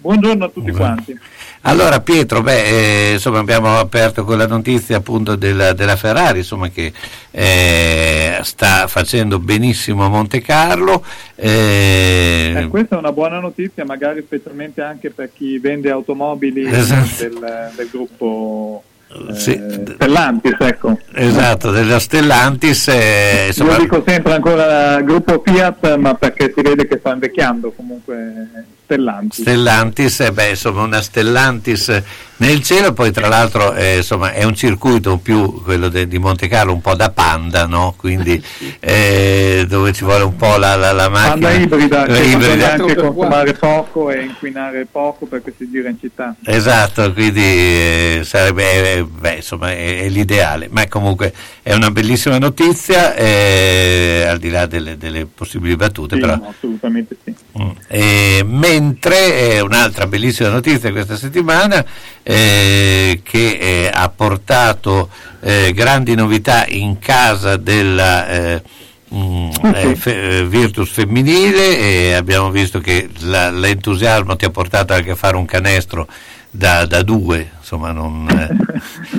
buongiorno 0.01 0.43
a 0.43 0.49
tutti 0.49 0.71
quanti. 0.71 1.17
Allora 1.63 1.99
Pietro, 1.99 2.41
beh, 2.41 3.09
eh, 3.09 3.13
insomma 3.13 3.39
abbiamo 3.39 3.77
aperto 3.77 4.23
con 4.23 4.37
la 4.37 4.47
notizia 4.47 4.97
appunto 4.97 5.35
della, 5.35 5.73
della 5.73 5.97
Ferrari, 5.97 6.39
insomma 6.39 6.69
che 6.69 6.91
eh, 7.31 8.39
sta 8.43 8.87
facendo 8.87 9.39
benissimo 9.39 10.05
a 10.05 10.09
Monte 10.09 10.41
Carlo. 10.41 11.03
eh, 11.35 12.53
Eh, 12.55 12.67
questa 12.69 12.95
è 12.95 12.99
una 12.99 13.11
buona 13.11 13.39
notizia, 13.39 13.83
magari 13.83 14.23
specialmente 14.25 14.81
anche 14.81 15.09
per 15.11 15.31
chi 15.35 15.59
vende 15.59 15.91
automobili 15.91 16.65
Esatto. 16.65 17.23
del, 17.23 17.71
del 17.75 17.89
gruppo 17.91 18.83
eh, 19.11 19.35
Sì. 19.35 19.59
Stellantis. 19.95 20.55
Ecco. 20.59 20.99
esatto, 21.13 21.71
della 21.71 21.99
Stellantis. 21.99 22.87
eh, 22.89 23.45
insomma, 23.47 23.73
Io 23.73 23.79
dico 23.79 24.03
sempre 24.05 24.33
ancora 24.33 25.01
gruppo 25.01 25.41
Fiat, 25.45 25.95
ma 25.97 26.13
perché 26.15 26.53
si 26.55 26.61
vede 26.61 26.87
che 26.87 26.97
sta 26.99 27.11
invecchiando 27.13 27.71
comunque 27.75 28.47
Stellantis. 28.83 29.41
Stellantis, 29.41 30.19
eh, 30.19 30.31
beh, 30.31 30.49
insomma 30.49 30.83
una 30.83 31.01
Stellantis 31.01 32.01
nel 32.39 32.63
cielo, 32.63 32.93
poi 32.93 33.11
tra 33.11 33.27
l'altro 33.27 33.73
eh, 33.73 33.97
insomma, 33.97 34.31
è 34.31 34.43
un 34.43 34.55
circuito 34.55 35.17
più 35.17 35.61
quello 35.61 35.89
de, 35.89 36.07
di 36.07 36.19
Monte 36.19 36.47
Carlo 36.47 36.71
un 36.71 36.79
po' 36.79 36.95
da 36.95 37.09
panda, 37.09 37.65
no? 37.65 37.93
quindi 37.97 38.41
eh, 38.79 39.65
dove 39.67 39.91
ci 39.91 40.05
vuole 40.05 40.23
un 40.23 40.35
po' 40.37 40.55
la, 40.55 40.75
la, 40.75 40.93
la 40.93 41.09
macchina 41.09 41.49
Panda 41.49 41.51
ibrida, 41.51 42.07
la 42.07 42.13
che 42.13 42.23
ibrida. 42.23 42.71
anche 42.73 42.95
consumare 42.95 43.53
poco 43.53 44.09
e 44.09 44.23
inquinare 44.23 44.87
poco 44.89 45.25
perché 45.25 45.53
si 45.57 45.69
gira 45.69 45.89
in 45.89 45.99
città. 45.99 46.33
Esatto, 46.45 47.11
quindi 47.11 47.41
eh, 47.41 48.21
sarebbe 48.23 48.93
eh, 48.99 49.03
beh, 49.03 49.35
insomma, 49.35 49.71
è, 49.71 50.03
è 50.03 50.07
l'ideale, 50.09 50.69
ma 50.71 50.87
comunque 50.87 51.33
è 51.61 51.73
una 51.73 51.91
bellissima 51.91 52.37
notizia, 52.37 53.15
eh, 53.15 54.25
al 54.25 54.37
di 54.37 54.49
là 54.49 54.65
delle, 54.65 54.97
delle 54.97 55.25
possibili 55.25 55.75
battute, 55.75 56.15
Sì, 56.15 56.21
però 56.21 56.35
no, 56.35 56.53
assolutamente 56.55 57.17
sì. 57.21 57.35
Mm. 57.61 57.69
Eh, 57.87 58.43
mentre 58.45 59.55
eh, 59.55 59.59
un'altra 59.59 60.07
bellissima 60.07 60.47
notizia 60.49 60.91
questa 60.91 61.17
settimana 61.17 61.85
eh, 62.29 63.21
che 63.23 63.57
eh, 63.59 63.89
ha 63.91 64.07
portato 64.09 65.09
eh, 65.39 65.73
grandi 65.73 66.13
novità 66.13 66.65
in 66.67 66.99
casa 66.99 67.57
della 67.57 68.27
eh, 68.27 68.61
mm, 69.11 69.49
eh, 69.73 69.95
fe- 69.95 70.37
eh, 70.37 70.45
Virtus 70.47 70.91
femminile 70.91 71.79
e 71.79 72.13
abbiamo 72.13 72.51
visto 72.51 72.79
che 72.79 73.09
la- 73.21 73.49
l'entusiasmo 73.49 74.35
ti 74.35 74.45
ha 74.45 74.51
portato 74.51 74.93
anche 74.93 75.09
a 75.11 75.15
fare 75.15 75.37
un 75.37 75.45
canestro 75.45 76.07
da, 76.51 76.85
da 76.85 77.01
due, 77.01 77.49
insomma 77.57 77.91
non... 77.91 78.27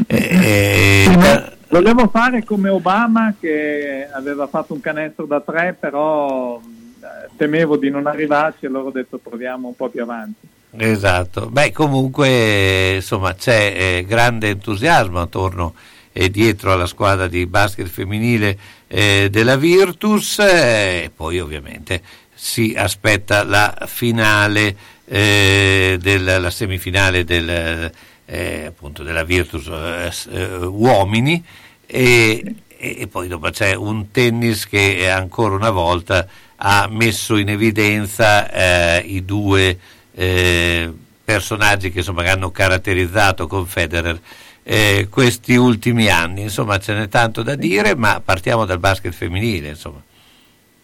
eh, 0.07 1.09
Volevo 1.71 2.09
fare 2.09 2.45
come 2.45 2.69
Obama 2.69 3.35
che 3.41 4.09
aveva 4.13 4.47
fatto 4.49 4.73
un 4.73 4.81
canestro 4.81 5.25
da 5.25 5.41
tre, 5.41 5.77
però 5.79 6.61
eh, 6.61 7.29
temevo 7.37 7.77
di 7.77 7.91
non 7.91 8.07
arrivarci 8.07 8.65
e 8.65 8.69
allora 8.69 8.89
ho 8.89 8.93
detto 8.93 9.19
proviamo 9.19 9.69
un 9.69 9.77
po' 9.77 9.89
più 9.89 10.03
avanti. 10.03 10.49
Esatto, 10.73 11.47
beh 11.51 11.73
comunque 11.73 12.29
eh, 12.29 12.93
insomma 12.97 13.35
c'è 13.35 13.75
eh, 13.99 14.05
grande 14.07 14.51
entusiasmo 14.51 15.21
attorno 15.21 15.75
e 16.13 16.31
dietro 16.31 16.73
alla 16.73 16.87
squadra 16.87 17.27
di 17.27 17.45
basket 17.47 17.89
femminile 17.89 18.57
eh, 18.87 19.27
della 19.33 19.57
Virtus 19.57 20.39
eh, 20.39 21.03
e 21.07 21.11
poi 21.15 21.41
ovviamente 21.41 22.01
si 22.33 22.73
aspetta 22.77 23.43
la 23.43 23.77
finale, 23.87 24.77
eh, 25.07 25.99
del- 26.01 26.37
la 26.41 26.51
semifinale 26.51 27.25
del, 27.25 27.91
eh, 28.27 28.65
appunto 28.67 29.03
della 29.03 29.25
Virtus 29.25 29.67
eh, 29.67 30.13
eh, 30.37 30.55
uomini 30.67 31.43
e, 31.85 32.55
e- 32.77 33.09
poi 33.09 33.27
dopo 33.27 33.51
c'è 33.51 33.75
un 33.75 34.13
tennis 34.13 34.67
che 34.69 34.99
eh, 34.99 35.09
ancora 35.09 35.57
una 35.57 35.71
volta 35.71 36.27
ha 36.63 36.87
messo 36.89 37.37
in 37.37 37.49
evidenza 37.49 38.51
eh, 38.53 39.03
i 39.05 39.25
due 39.25 39.77
eh, 40.15 40.93
personaggi 41.25 41.91
che 41.91 41.99
insomma 41.99 42.29
hanno 42.31 42.51
caratterizzato 42.51 43.47
con 43.47 43.67
Federer 43.67 44.19
eh, 44.63 45.09
questi 45.11 45.55
ultimi 45.57 46.09
anni. 46.09 46.43
Insomma, 46.43 46.79
ce 46.79 46.95
n'è 46.95 47.09
tanto 47.09 47.43
da 47.43 47.55
dire, 47.55 47.95
ma 47.95 48.21
partiamo 48.25 48.65
dal 48.65 48.79
basket 48.79 49.13
femminile. 49.13 49.69
Insomma. 49.69 50.03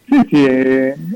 Sì, 0.08 0.20
sì, 0.30 0.44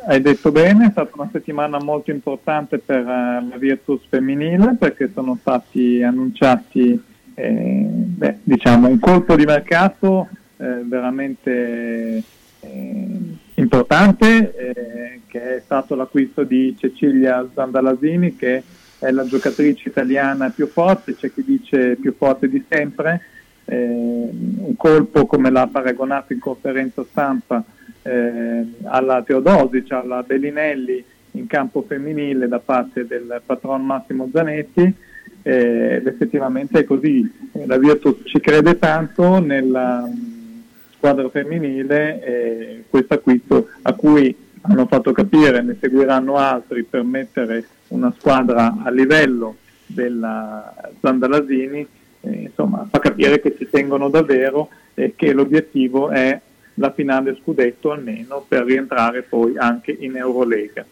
hai 0.08 0.20
detto 0.20 0.50
bene, 0.50 0.86
è 0.86 0.90
stata 0.90 1.10
una 1.14 1.28
settimana 1.30 1.78
molto 1.80 2.10
importante 2.10 2.78
per 2.78 2.98
eh, 2.98 3.46
la 3.48 3.56
Virtus 3.56 4.02
femminile 4.08 4.74
perché 4.76 5.10
sono 5.14 5.36
stati 5.40 6.02
annunciati 6.02 7.00
eh, 7.34 7.84
beh, 7.86 8.38
diciamo, 8.42 8.88
un 8.88 8.98
colpo 8.98 9.36
di 9.36 9.44
mercato 9.44 10.28
eh, 10.56 10.82
veramente 10.84 12.22
importante 13.60 14.54
eh, 14.54 15.20
che 15.26 15.56
è 15.56 15.60
stato 15.60 15.94
l'acquisto 15.94 16.42
di 16.44 16.74
Cecilia 16.78 17.48
Zandalasini 17.52 18.36
che 18.36 18.62
è 18.98 19.10
la 19.10 19.24
giocatrice 19.24 19.88
italiana 19.88 20.50
più 20.50 20.66
forte, 20.66 21.14
c'è 21.14 21.32
chi 21.32 21.42
dice 21.42 21.96
più 21.96 22.14
forte 22.16 22.48
di 22.48 22.62
sempre, 22.68 23.22
eh, 23.64 23.76
un 23.76 24.74
colpo 24.76 25.26
come 25.26 25.50
l'ha 25.50 25.66
paragonato 25.66 26.32
in 26.32 26.38
conferenza 26.38 27.04
stampa 27.08 27.64
eh, 28.02 28.64
alla 28.82 29.22
Teodosic, 29.22 29.92
alla 29.92 30.22
Bellinelli 30.22 31.02
in 31.32 31.46
campo 31.46 31.82
femminile 31.82 32.48
da 32.48 32.58
parte 32.58 33.06
del 33.06 33.40
patron 33.44 33.84
Massimo 33.84 34.28
Zanetti 34.32 34.92
eh, 35.42 35.94
ed 35.94 36.06
effettivamente 36.06 36.80
è 36.80 36.84
così. 36.84 37.28
La 37.66 37.78
Virtus 37.78 38.22
ci 38.24 38.40
crede 38.40 38.78
tanto 38.78 39.38
nella 39.38 40.08
squadra 41.00 41.30
femminile 41.30 42.22
e 42.22 42.84
questo 42.90 43.14
acquisto 43.14 43.68
a 43.80 43.94
cui 43.94 44.36
hanno 44.60 44.86
fatto 44.86 45.12
capire 45.12 45.62
ne 45.62 45.78
seguiranno 45.80 46.36
altri 46.36 46.82
per 46.84 47.02
mettere 47.02 47.64
una 47.88 48.12
squadra 48.18 48.76
a 48.84 48.90
livello 48.90 49.56
della 49.86 50.92
Zandalasini 51.00 51.86
eh, 52.20 52.30
insomma 52.30 52.86
fa 52.90 52.98
capire 52.98 53.40
che 53.40 53.56
ci 53.56 53.66
tengono 53.70 54.10
davvero 54.10 54.68
e 54.92 55.14
che 55.16 55.32
l'obiettivo 55.32 56.10
è 56.10 56.38
la 56.74 56.92
finale 56.92 57.38
scudetto 57.40 57.92
almeno 57.92 58.44
per 58.46 58.64
rientrare 58.64 59.22
poi 59.22 59.56
anche 59.56 59.96
in 59.98 60.16
Eurolega. 60.16 60.84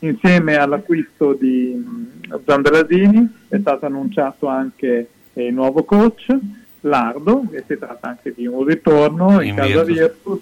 Insieme 0.00 0.56
all'acquisto 0.56 1.32
di 1.32 1.74
mh, 1.74 2.42
Zandalasini 2.44 3.46
è 3.48 3.58
stato 3.58 3.86
annunciato 3.86 4.46
anche 4.46 5.08
eh, 5.32 5.46
il 5.46 5.52
nuovo 5.52 5.82
coach, 5.82 6.36
Lardo, 6.80 7.44
e 7.50 7.64
si 7.66 7.78
tratta 7.78 8.08
anche 8.08 8.32
di 8.34 8.46
un 8.46 8.64
ritorno 8.64 9.40
in 9.40 9.48
In 9.48 9.54
casa 9.56 9.82
Virtus. 9.84 10.40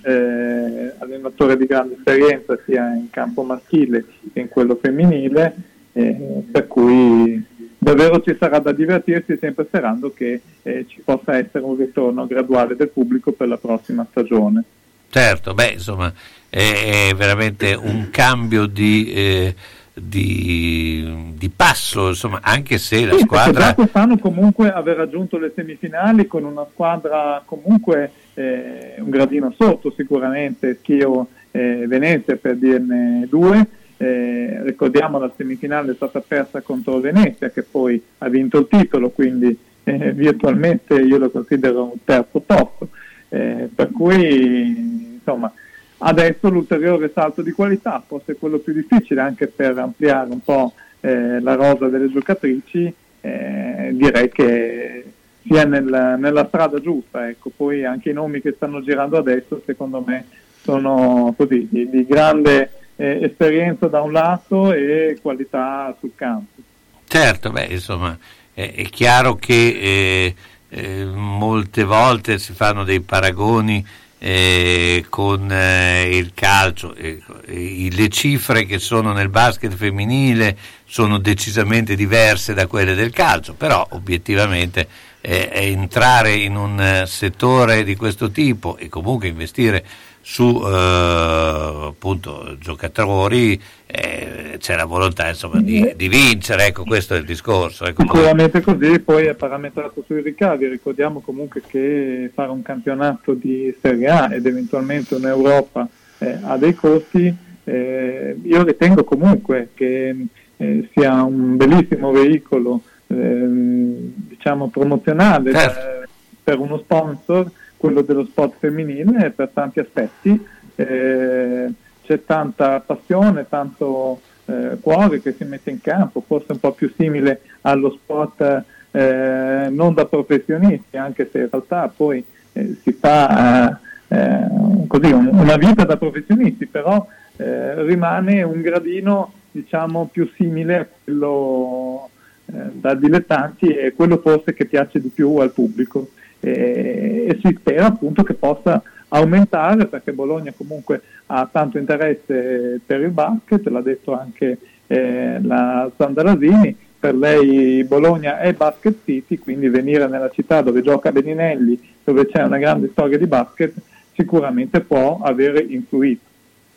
Eh, 0.00 0.94
allenatore 0.98 1.56
di 1.56 1.66
grande 1.66 1.94
esperienza 1.94 2.56
sia 2.64 2.94
in 2.94 3.10
campo 3.10 3.42
maschile 3.42 4.04
che 4.32 4.40
in 4.40 4.48
quello 4.48 4.78
femminile, 4.80 5.54
eh, 5.92 6.44
per 6.50 6.66
cui 6.68 7.44
davvero 7.76 8.20
ci 8.22 8.34
sarà 8.38 8.60
da 8.60 8.72
divertirsi 8.72 9.36
sempre 9.38 9.64
sperando 9.66 10.12
che 10.14 10.40
eh, 10.62 10.86
ci 10.88 11.02
possa 11.04 11.36
essere 11.36 11.64
un 11.64 11.76
ritorno 11.76 12.26
graduale 12.26 12.76
del 12.76 12.88
pubblico 12.88 13.32
per 13.32 13.48
la 13.48 13.58
prossima 13.58 14.06
stagione. 14.08 14.62
Certo, 15.10 15.54
beh, 15.54 15.72
insomma, 15.72 16.12
è, 16.48 17.08
è 17.10 17.14
veramente 17.14 17.74
un 17.74 18.08
cambio 18.10 18.66
di, 18.66 19.12
eh, 19.12 19.54
di, 20.02 21.32
di 21.36 21.48
passo, 21.50 22.08
insomma, 22.08 22.40
anche 22.42 22.78
se 22.78 23.04
la 23.04 23.14
Sì, 23.14 23.20
squadra... 23.20 23.74
quest'anno 23.74 24.18
comunque 24.18 24.70
aver 24.72 24.96
raggiunto 24.96 25.38
le 25.38 25.52
semifinali 25.54 26.26
con 26.26 26.44
una 26.44 26.66
squadra 26.70 27.42
comunque 27.44 28.10
eh, 28.34 28.94
un 28.98 29.10
gradino 29.10 29.54
sotto 29.56 29.92
sicuramente 29.96 30.76
Schio 30.80 31.28
e 31.50 31.86
Venezia 31.86 32.36
per 32.36 32.56
dirne 32.56 33.26
due. 33.28 33.66
Eh, 34.00 34.60
ricordiamo 34.62 35.18
la 35.18 35.32
semifinale 35.36 35.90
è 35.92 35.94
stata 35.94 36.20
persa 36.20 36.60
contro 36.60 37.00
Venezia 37.00 37.50
che 37.50 37.62
poi 37.64 38.00
ha 38.18 38.28
vinto 38.28 38.58
il 38.58 38.68
titolo, 38.68 39.10
quindi 39.10 39.58
eh, 39.84 40.12
virtualmente 40.12 40.94
io 40.94 41.18
lo 41.18 41.30
considero 41.30 41.84
un 41.84 41.98
terzo 42.04 42.40
posto. 42.40 42.88
Eh, 43.30 43.68
per 43.74 43.90
cui 43.90 45.14
insomma 45.18 45.52
adesso 45.98 46.48
l'ulteriore 46.48 47.10
salto 47.12 47.42
di 47.42 47.52
qualità, 47.52 48.02
forse 48.06 48.36
quello 48.36 48.58
più 48.58 48.72
difficile 48.72 49.20
anche 49.20 49.46
per 49.46 49.78
ampliare 49.78 50.30
un 50.30 50.42
po' 50.42 50.72
eh, 51.00 51.40
la 51.40 51.54
rosa 51.54 51.88
delle 51.88 52.10
giocatrici, 52.10 52.92
eh, 53.20 53.90
direi 53.92 54.30
che 54.30 55.04
sia 55.42 55.64
nel- 55.64 56.16
nella 56.18 56.46
strada 56.46 56.80
giusta. 56.80 57.28
Ecco. 57.28 57.50
Poi 57.54 57.84
anche 57.84 58.10
i 58.10 58.14
nomi 58.14 58.40
che 58.40 58.52
stanno 58.56 58.82
girando 58.82 59.16
adesso, 59.16 59.62
secondo 59.64 60.02
me, 60.06 60.26
sono 60.62 61.34
così, 61.36 61.66
di, 61.70 61.88
di 61.88 62.04
grande 62.04 62.70
eh, 62.96 63.20
esperienza 63.22 63.86
da 63.86 64.02
un 64.02 64.12
lato 64.12 64.72
e 64.72 65.18
qualità 65.22 65.94
sul 65.98 66.12
campo. 66.14 66.60
Certo, 67.06 67.50
beh, 67.50 67.68
insomma, 67.70 68.16
è, 68.52 68.72
è 68.74 68.82
chiaro 68.84 69.36
che 69.36 69.54
eh, 69.54 70.34
eh, 70.68 71.04
molte 71.06 71.84
volte 71.84 72.38
si 72.38 72.52
fanno 72.52 72.84
dei 72.84 73.00
paragoni 73.00 73.84
eh, 74.18 75.06
con 75.08 75.50
eh, 75.50 76.08
il 76.16 76.32
calcio, 76.34 76.94
ecco, 76.94 77.40
e 77.42 77.88
le 77.92 78.08
cifre 78.08 78.66
che 78.66 78.78
sono 78.78 79.12
nel 79.12 79.28
basket 79.28 79.74
femminile 79.74 80.56
sono 80.84 81.18
decisamente 81.18 81.94
diverse 81.94 82.54
da 82.54 82.66
quelle 82.66 82.94
del 82.94 83.12
calcio, 83.12 83.54
però 83.54 83.86
obiettivamente 83.90 84.88
eh, 85.20 85.50
entrare 85.52 86.34
in 86.34 86.56
un 86.56 86.80
eh, 86.80 87.06
settore 87.06 87.84
di 87.84 87.96
questo 87.96 88.30
tipo 88.30 88.76
e 88.76 88.88
comunque 88.88 89.28
investire 89.28 89.84
su 90.30 90.60
eh, 90.62 91.86
appunto 91.86 92.54
giocatori 92.60 93.58
eh, 93.86 94.56
c'è 94.58 94.76
la 94.76 94.84
volontà 94.84 95.26
insomma 95.26 95.58
di, 95.58 95.94
di 95.96 96.06
vincere 96.06 96.66
ecco 96.66 96.84
questo 96.84 97.14
è 97.14 97.16
il 97.16 97.24
discorso 97.24 97.86
ecco. 97.86 98.02
Sicuramente 98.02 98.60
così, 98.60 98.98
poi 98.98 99.24
è 99.24 99.34
parametrato 99.34 100.04
sui 100.04 100.20
ricavi. 100.20 100.68
Ricordiamo 100.68 101.20
comunque 101.20 101.62
che 101.66 102.30
fare 102.34 102.50
un 102.50 102.60
campionato 102.60 103.32
di 103.32 103.74
Serie 103.80 104.08
A 104.08 104.34
ed 104.34 104.44
eventualmente 104.44 105.14
un'Europa 105.14 105.88
eh, 106.18 106.38
ha 106.42 106.58
dei 106.58 106.74
costi. 106.74 107.34
Eh, 107.64 108.36
io 108.42 108.62
ritengo 108.64 109.04
comunque 109.04 109.70
che 109.72 110.14
eh, 110.58 110.88
sia 110.92 111.22
un 111.22 111.56
bellissimo 111.56 112.12
veicolo 112.12 112.82
ehm, 113.06 114.12
diciamo 114.28 114.68
promozionale 114.68 115.52
Certo. 115.52 116.02
eh, 116.02 116.08
per 116.44 116.58
uno 116.58 116.76
sponsor, 116.76 117.50
quello 117.78 118.02
dello 118.02 118.26
sport 118.26 118.56
femminile, 118.58 119.30
per 119.30 119.48
tanti 119.54 119.80
aspetti. 119.80 120.46
Eh, 120.74 121.72
c'è 122.04 122.24
tanta 122.24 122.80
passione, 122.80 123.46
tanto 123.48 124.20
eh, 124.46 124.78
cuore 124.80 125.20
che 125.20 125.32
si 125.32 125.44
mette 125.44 125.70
in 125.70 125.80
campo, 125.80 126.22
forse 126.26 126.52
un 126.52 126.60
po' 126.60 126.72
più 126.72 126.92
simile 126.96 127.40
allo 127.62 127.90
sport 127.90 128.64
eh, 128.90 129.68
non 129.70 129.94
da 129.94 130.06
professionisti, 130.06 130.96
anche 130.96 131.28
se 131.30 131.38
in 131.38 131.48
realtà 131.50 131.92
poi 131.94 132.24
eh, 132.52 132.76
si 132.82 132.92
fa 132.92 133.78
eh, 134.08 134.46
così 134.86 135.12
un, 135.12 135.28
una 135.32 135.56
vita 135.56 135.84
da 135.84 135.96
professionisti, 135.96 136.66
però 136.66 137.06
eh, 137.36 137.82
rimane 137.82 138.42
un 138.42 138.60
gradino 138.60 139.32
diciamo 139.50 140.08
più 140.10 140.30
simile 140.34 140.78
a 140.78 140.86
quello 141.04 142.10
eh, 142.46 142.52
da 142.72 142.94
dilettanti 142.94 143.66
e 143.68 143.92
quello 143.94 144.18
forse 144.18 144.54
che 144.54 144.64
piace 144.64 145.00
di 145.00 145.08
più 145.08 145.36
al 145.36 145.52
pubblico 145.52 146.10
e, 146.40 147.26
e 147.28 147.38
si 147.42 147.54
spera 147.58 147.86
appunto 147.86 148.22
che 148.22 148.34
possa 148.34 148.82
aumentare 149.08 149.86
perché 149.86 150.12
Bologna 150.12 150.52
comunque 150.56 151.00
ha 151.26 151.48
tanto 151.50 151.78
interesse 151.78 152.80
per 152.84 153.00
il 153.00 153.10
basket, 153.10 153.66
l'ha 153.68 153.80
detto 153.80 154.18
anche 154.18 154.58
eh, 154.86 155.38
la 155.42 155.90
Sandarasini, 155.96 156.76
per 156.98 157.14
lei 157.14 157.84
Bologna 157.84 158.40
è 158.40 158.52
basket 158.54 158.96
city, 159.04 159.38
quindi 159.38 159.68
venire 159.68 160.08
nella 160.08 160.30
città 160.30 160.62
dove 160.62 160.82
gioca 160.82 161.12
Beninelli, 161.12 161.94
dove 162.02 162.26
c'è 162.26 162.42
una 162.42 162.58
grande 162.58 162.88
storia 162.90 163.18
di 163.18 163.26
basket, 163.26 163.74
sicuramente 164.14 164.80
può 164.80 165.20
avere 165.22 165.60
influito. 165.60 166.26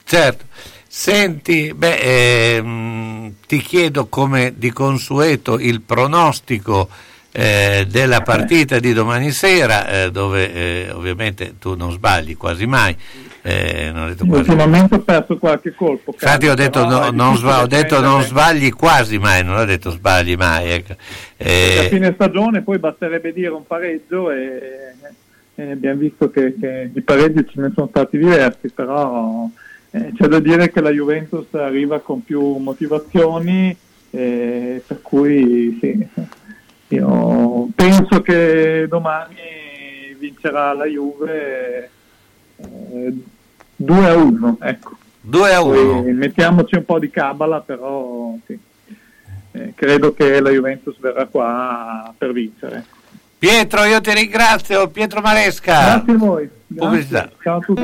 Certo. 0.03 0.45
Senti, 0.87 1.73
beh, 1.73 2.57
ehm, 2.57 3.33
ti 3.47 3.59
chiedo 3.59 4.07
come 4.07 4.53
di 4.57 4.71
consueto 4.71 5.57
il 5.57 5.81
pronostico 5.81 6.89
eh, 7.31 7.87
della 7.89 8.21
partita 8.21 8.79
di 8.79 8.93
domani 8.93 9.31
sera, 9.31 9.87
eh, 9.87 10.11
dove 10.11 10.53
eh, 10.53 10.91
ovviamente 10.91 11.55
tu 11.59 11.75
non 11.75 11.91
sbagli 11.91 12.35
quasi 12.35 12.65
mai. 12.65 12.95
Eh, 13.43 13.89
non 13.91 14.15
Ultimamente 14.19 14.95
ho 14.95 14.99
perso 14.99 15.37
qualche 15.37 15.73
colpo. 15.73 16.11
Infatti 16.11 16.47
ho 16.47 16.53
detto, 16.53 16.85
no, 16.85 17.09
non, 17.09 17.37
sbagli, 17.37 17.63
ho 17.63 17.67
detto 17.67 17.99
non 17.99 18.21
sbagli 18.21 18.71
quasi 18.71 19.17
mai, 19.17 19.43
non 19.43 19.57
ho 19.57 19.65
detto 19.65 19.89
sbagli 19.89 20.35
mai. 20.35 20.69
Ecco. 20.69 20.93
a 20.93 21.87
fine 21.89 22.11
stagione 22.13 22.61
poi 22.61 22.77
basterebbe 22.77 23.33
dire 23.33 23.49
un 23.49 23.65
pareggio 23.65 24.29
e, 24.29 24.93
e 25.55 25.71
abbiamo 25.71 25.99
visto 25.99 26.29
che, 26.29 26.53
che 26.59 26.91
i 26.93 27.01
pareggi 27.01 27.47
ce 27.49 27.61
ne 27.61 27.71
sono 27.73 27.87
stati 27.87 28.17
diversi, 28.17 28.69
però 28.69 29.49
eh, 29.91 30.11
c'è 30.15 30.27
da 30.27 30.39
dire 30.39 30.71
che 30.71 30.81
la 30.81 30.91
Juventus 30.91 31.47
arriva 31.53 31.99
con 31.99 32.23
più 32.23 32.57
motivazioni, 32.57 33.75
eh, 34.11 34.81
per 34.85 35.01
cui 35.01 35.77
sì, 35.81 36.07
io 36.95 37.67
penso 37.75 38.21
che 38.21 38.85
domani 38.87 40.15
vincerà 40.17 40.73
la 40.73 40.85
Juve 40.85 41.89
eh, 42.57 43.13
2 43.75 44.09
a 44.09 44.15
1. 44.15 44.57
Ecco. 44.61 44.97
2 45.21 45.53
a 45.53 45.61
1. 45.61 46.01
Poi 46.01 46.13
mettiamoci 46.13 46.75
un 46.75 46.85
po' 46.85 46.99
di 46.99 47.09
cabala, 47.09 47.61
però 47.61 48.35
sì. 48.45 48.59
Eh, 49.53 49.73
credo 49.75 50.13
che 50.13 50.39
la 50.39 50.49
Juventus 50.49 50.97
verrà 50.99 51.25
qua 51.25 52.13
per 52.17 52.31
vincere. 52.31 52.85
Pietro, 53.37 53.83
io 53.83 53.99
ti 53.99 54.13
ringrazio, 54.13 54.87
Pietro 54.89 55.19
Maresca. 55.21 55.95
Grazie 55.95 56.13
a 56.13 56.17
voi. 56.17 56.49
Pubblicità. 56.73 57.29
Ciao 57.41 57.57
a 57.57 57.59
tutti. 57.59 57.81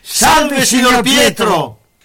Salve 0.00 0.64
signor 0.64 1.00
Pietro! 1.02 1.83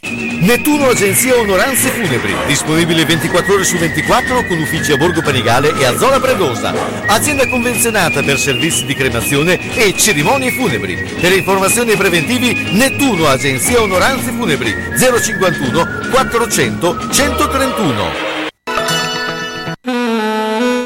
Nettuno 0.00 0.88
Agenzia 0.88 1.36
Onoranze 1.36 1.90
Funebri, 1.90 2.34
disponibile 2.46 3.04
24 3.04 3.54
ore 3.54 3.64
su 3.64 3.76
24 3.76 4.46
con 4.46 4.58
uffici 4.58 4.92
a 4.92 4.96
Borgo 4.96 5.20
Panigale 5.20 5.76
e 5.76 5.84
a 5.84 5.96
Zola 5.96 6.20
Predosa. 6.20 6.72
Azienda 7.06 7.48
convenzionata 7.48 8.22
per 8.22 8.38
servizi 8.38 8.84
di 8.86 8.94
cremazione 8.94 9.74
e 9.74 9.94
cerimonie 9.96 10.52
funebri. 10.52 10.96
Per 11.20 11.32
informazioni 11.32 11.96
preventivi 11.96 12.70
Nettuno 12.72 13.26
Agenzia 13.26 13.82
Onoranze 13.82 14.30
Funebri 14.30 14.74
051 14.96 16.08
400 16.10 17.10
131. 17.10 18.26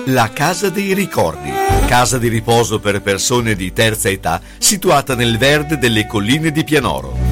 La 0.06 0.30
Casa 0.32 0.70
dei 0.70 0.94
Ricordi, 0.94 1.52
casa 1.86 2.18
di 2.18 2.28
riposo 2.28 2.80
per 2.80 3.00
persone 3.02 3.54
di 3.54 3.72
terza 3.72 4.08
età, 4.08 4.40
situata 4.58 5.14
nel 5.14 5.38
verde 5.38 5.78
delle 5.78 6.06
colline 6.06 6.50
di 6.50 6.64
Pianoro. 6.64 7.31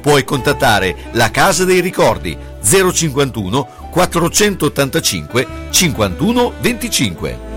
Puoi 0.00 0.24
contattare 0.24 0.96
la 1.12 1.30
Casa 1.30 1.64
dei 1.64 1.80
Ricordi 1.80 2.36
051 2.62 3.68
485 3.90 5.46
51 5.70 6.52
25. 6.60 7.49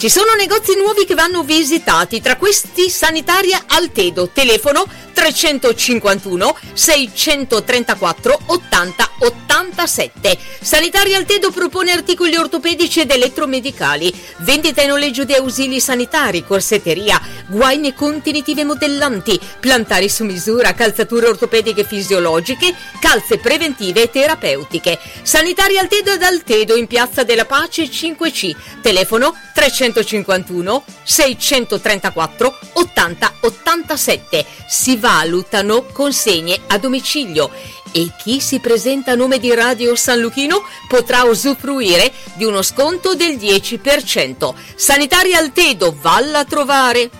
Ci 0.00 0.08
sono 0.08 0.32
negozi 0.32 0.76
nuovi 0.76 1.04
che 1.04 1.12
vanno 1.12 1.42
visitati, 1.42 2.22
tra 2.22 2.36
questi 2.36 2.88
Sanitaria 2.88 3.64
Altedo, 3.66 4.30
telefono 4.32 4.86
351 5.12 6.56
634 6.72 8.40
80 8.46 9.10
87. 9.18 10.38
Sanitaria 10.62 11.18
Altedo 11.18 11.50
propone 11.50 11.92
articoli 11.92 12.34
ortopedici 12.34 13.00
ed 13.00 13.10
elettromedicali, 13.10 14.10
vendita 14.38 14.80
e 14.80 14.86
noleggio 14.86 15.24
di 15.24 15.34
ausili 15.34 15.80
sanitari, 15.80 16.44
corsetteria, 16.46 17.20
guaine 17.48 17.92
contenitive 17.92 18.64
modellanti, 18.64 19.38
plantari 19.60 20.08
su 20.08 20.24
misura, 20.24 20.72
calzature 20.72 21.28
ortopediche 21.28 21.84
fisiologiche, 21.84 22.74
calze 22.98 23.36
preventive 23.36 24.04
e 24.04 24.10
terapeutiche. 24.10 24.98
Sanitaria 25.22 25.82
Altedo 25.82 26.12
ed 26.12 26.22
Altedo 26.22 26.74
in 26.74 26.86
Piazza 26.86 27.22
della 27.22 27.44
Pace 27.44 27.84
5C, 27.84 28.54
telefono 28.80 29.36
351 29.92 30.84
634 31.02 32.58
80 32.74 33.34
87. 33.40 34.46
Si 34.68 34.96
valutano 34.96 35.84
consegne 35.92 36.58
a 36.68 36.78
domicilio 36.78 37.50
e 37.92 38.10
chi 38.16 38.40
si 38.40 38.60
presenta 38.60 39.12
a 39.12 39.14
nome 39.14 39.38
di 39.38 39.52
Radio 39.54 39.96
San 39.96 40.20
Luchino 40.20 40.62
potrà 40.88 41.24
usufruire 41.24 42.12
di 42.34 42.44
uno 42.44 42.62
sconto 42.62 43.14
del 43.14 43.36
10%. 43.36 44.54
Sanitaria 44.74 45.38
Altedo, 45.38 45.96
valla 46.00 46.40
a 46.40 46.44
trovare! 46.44 47.19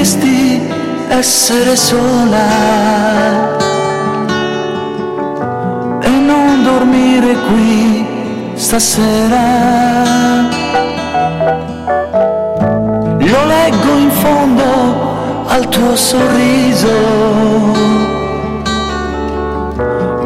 Preferiresti 0.00 0.62
essere 1.08 1.76
sola 1.76 2.48
e 6.00 6.08
non 6.08 6.62
dormire 6.62 7.34
qui 7.34 8.06
stasera. 8.54 9.42
Lo 13.18 13.44
leggo 13.44 13.96
in 13.98 14.10
fondo 14.10 15.44
al 15.48 15.68
tuo 15.68 15.94
sorriso 15.94 16.88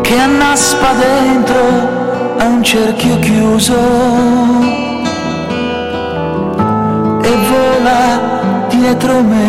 che 0.03 0.17
annaspa 0.17 0.93
dentro 0.93 2.37
a 2.39 2.45
un 2.45 2.63
cerchio 2.63 3.19
chiuso 3.19 3.75
e 7.23 7.37
vola 7.49 8.44
dietro 8.85 9.23
me. 9.23 9.47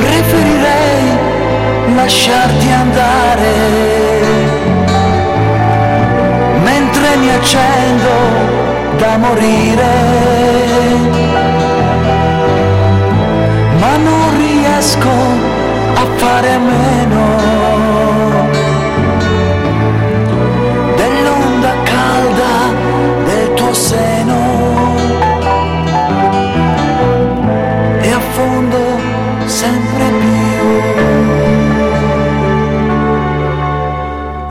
Preferirei 0.00 1.04
lasciarti 1.94 2.68
andare. 2.84 3.54
Mentre 6.68 7.16
mi 7.20 7.30
accendo 7.38 8.14
da 8.98 9.16
morire, 9.16 9.94
ma 13.80 13.96
non 14.08 14.24
riesco 14.42 15.14
a 16.02 16.04
fare 16.16 16.52
a 16.52 16.58
meno 16.58 17.17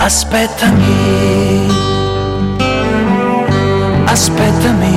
Aspettami, 0.07 1.67
aspettami. 4.05 4.95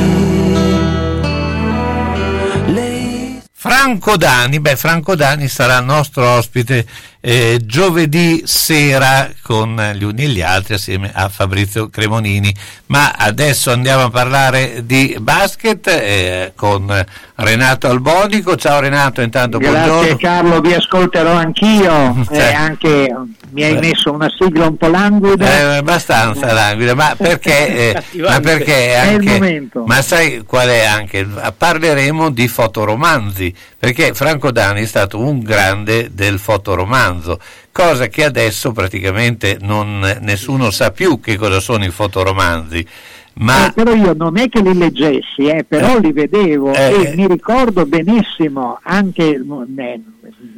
Franco 3.53 4.17
Dani, 4.17 4.61
beh 4.61 4.77
Franco 4.77 5.17
Dani 5.17 5.49
sarà 5.49 5.81
nostro 5.81 6.27
ospite 6.27 6.87
eh, 7.21 7.59
giovedì 7.63 8.43
sera 8.47 9.29
con 9.43 9.77
gli 9.97 10.05
uni 10.05 10.23
e 10.23 10.29
gli 10.29 10.41
altri 10.41 10.75
assieme 10.75 11.11
a 11.13 11.29
Fabrizio 11.29 11.91
Cremonini, 11.91 12.55
ma 12.87 13.11
adesso 13.17 13.73
andiamo 13.73 14.05
a 14.05 14.11
parlare 14.11 14.87
di 14.87 15.17
basket 15.21 15.89
eh, 15.89 16.53
con 16.55 17.05
Renato 17.35 17.89
Albonico, 17.91 18.55
ciao 18.57 18.79
Renato 18.81 19.21
intanto 19.23 19.59
Grazie 19.59 19.79
buongiorno. 19.81 20.17
Carlo, 20.17 20.61
vi 20.61 20.73
ascolterò 20.73 21.33
anch'io, 21.33 22.25
Sì. 22.31 22.35
eh, 22.39 22.53
anche 22.55 23.13
mi 23.51 23.63
hai 23.63 23.79
messo 23.79 24.13
una 24.13 24.31
sigla 24.37 24.67
un 24.67 24.77
po' 24.77 24.89
languida. 24.89 25.47
Eh, 25.47 25.77
abbastanza 25.77 26.53
languida, 26.53 26.95
ma 26.95 27.15
perché, 27.17 27.91
eh, 27.91 28.03
ma 28.21 28.41
perché 28.41 28.95
anche, 28.95 29.69
ma 29.85 30.03
sai 30.03 30.43
qual 30.47 30.69
è 30.69 30.85
anche? 30.85 31.27
Parleremo 31.57 32.31
di 32.31 32.49
fotoromanzi, 32.49 33.55
perché 33.79 34.15
Franco 34.15 34.51
Dani 34.51 34.83
è 34.83 34.87
stato 34.87 35.19
un 35.19 35.41
grande 35.41 36.11
del 36.13 36.39
fotoromanzo, 36.39 37.39
cosa 37.73 38.09
che 38.09 38.25
adesso 38.25 38.73
praticamente 38.73 39.59
non, 39.61 40.19
nessuno 40.21 40.71
sa 40.71 40.91
più 40.91 41.21
che 41.21 41.37
cosa 41.37 41.61
sono 41.61 41.85
i 41.85 41.91
fotoromanzi. 41.91 42.87
Ma 43.33 43.69
Eh, 43.69 43.73
però 43.73 43.95
io 43.95 44.13
non 44.13 44.37
è 44.39 44.49
che 44.49 44.61
li 44.61 44.77
leggessi, 44.77 45.47
eh, 45.47 45.65
però 45.65 45.99
li 45.99 46.13
vedevo 46.13 46.75
Eh, 46.75 47.11
e 47.11 47.15
mi 47.15 47.27
ricordo 47.27 47.87
benissimo 47.87 48.79
anche, 48.83 49.23
eh, 49.23 50.01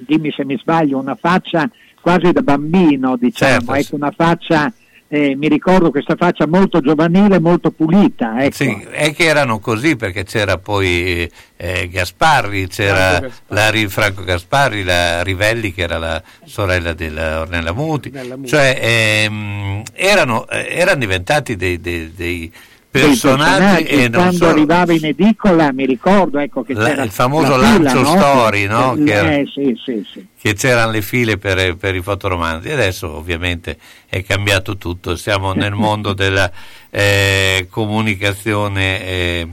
dimmi 0.06 0.32
se 0.32 0.44
mi 0.44 0.58
sbaglio, 0.58 0.98
una 0.98 1.16
faccia 1.20 1.68
quasi 2.02 2.32
da 2.32 2.42
bambino, 2.42 3.16
diciamo, 3.16 3.52
Certo, 3.52 3.74
ecco, 3.74 3.94
una 3.94 4.10
faccia, 4.10 4.70
eh, 5.08 5.36
mi 5.36 5.48
ricordo 5.48 5.90
questa 5.90 6.16
faccia 6.16 6.46
molto 6.46 6.80
giovanile, 6.80 7.38
molto 7.38 7.70
pulita. 7.70 8.42
Ecco. 8.42 8.54
Sì, 8.56 8.86
è 8.90 9.14
che 9.14 9.24
erano 9.24 9.58
così 9.60 9.94
perché 9.96 10.24
c'era 10.24 10.58
poi 10.58 11.30
eh, 11.56 11.88
Gasparri, 11.88 12.66
c'era 12.66 13.18
Franco 13.18 13.32
la 13.48 13.70
Ri- 13.70 13.88
Franco 13.88 14.24
Gasparri, 14.24 14.82
la 14.84 15.22
Rivelli 15.22 15.72
che 15.72 15.82
era 15.82 15.98
la 15.98 16.22
sorella 16.44 16.92
della 16.92 17.40
Ornella 17.40 17.72
Muti, 17.72 18.10
Muti. 18.10 18.48
cioè 18.48 18.78
ehm, 18.80 19.82
erano, 19.92 20.48
eh, 20.48 20.66
erano 20.70 20.98
diventati 20.98 21.56
dei- 21.56 21.80
dei 21.80 22.12
Dei 22.14 22.52
personaggi 22.92 23.84
e 23.84 24.10
quando 24.10 24.36
solo. 24.36 24.50
arrivava 24.50 24.92
in 24.92 25.06
edicola 25.06 25.72
mi 25.72 25.86
ricordo 25.86 26.38
ecco, 26.38 26.62
che 26.62 26.74
La- 26.74 26.84
c'era 26.90 27.02
il 27.02 27.10
famoso 27.10 27.56
la 27.56 27.66
fila, 27.72 27.92
lancio 27.92 28.02
no? 28.02 28.16
story, 28.20 28.66
no? 28.66 28.94
Eh, 28.94 29.04
Che 29.04 29.12
era- 29.12 29.32
eh, 29.32 29.48
sì, 29.52 29.80
sì, 29.82 30.06
sì. 30.12 30.26
che 30.38 30.54
c'erano 30.54 30.90
le 30.92 31.02
file 31.02 31.38
per, 31.38 31.76
per 31.76 31.94
i 31.94 32.02
fotoromanzi. 32.02 32.70
Adesso 32.70 33.10
ovviamente 33.10 33.78
è 34.08 34.22
cambiato 34.22 34.76
tutto, 34.76 35.16
siamo 35.16 35.54
nel 35.54 35.72
mondo 35.72 36.12
della 36.12 36.50
eh, 36.90 37.66
comunicazione 37.70 39.02
eh, 39.06 39.48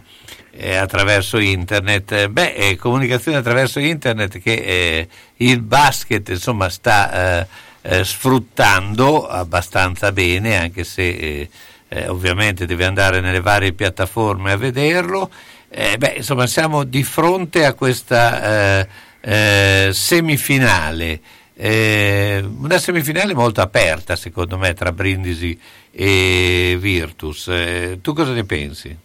eh, 0.51 0.75
attraverso 0.75 1.37
internet. 1.37 2.11
Eh, 2.11 2.29
Beh, 2.29 2.53
eh, 2.55 2.75
comunicazione 2.75 3.37
attraverso 3.37 3.79
internet 3.79 4.39
che 4.39 4.53
eh, 4.53 5.07
il 5.37 5.61
basket 5.61 6.27
insomma 6.27 6.67
sta 6.67 7.47
eh, 7.81 8.03
sfruttando 8.03 9.25
abbastanza 9.27 10.11
bene, 10.11 10.57
anche 10.57 10.83
se 10.83 11.47
eh, 11.89 12.07
ovviamente 12.07 12.65
deve 12.65 12.85
andare 12.85 13.19
nelle 13.19 13.41
varie 13.41 13.73
piattaforme 13.73 14.51
a 14.51 14.57
vederlo. 14.57 15.29
Eh, 15.67 15.97
beh, 15.97 16.13
insomma, 16.17 16.47
siamo 16.47 16.83
di 16.83 17.03
fronte 17.03 17.65
a 17.65 17.73
questa 17.73 18.81
eh, 18.81 18.87
eh, 19.21 19.89
semifinale, 19.91 21.19
eh, 21.53 22.43
una 22.59 22.77
semifinale 22.77 23.33
molto 23.33 23.61
aperta 23.61 24.15
secondo 24.15 24.57
me 24.57 24.73
tra 24.73 24.91
Brindisi 24.91 25.59
e 25.91 26.77
Virtus. 26.79 27.47
Eh, 27.49 27.99
tu 28.01 28.13
cosa 28.13 28.31
ne 28.31 28.45
pensi? 28.45 28.97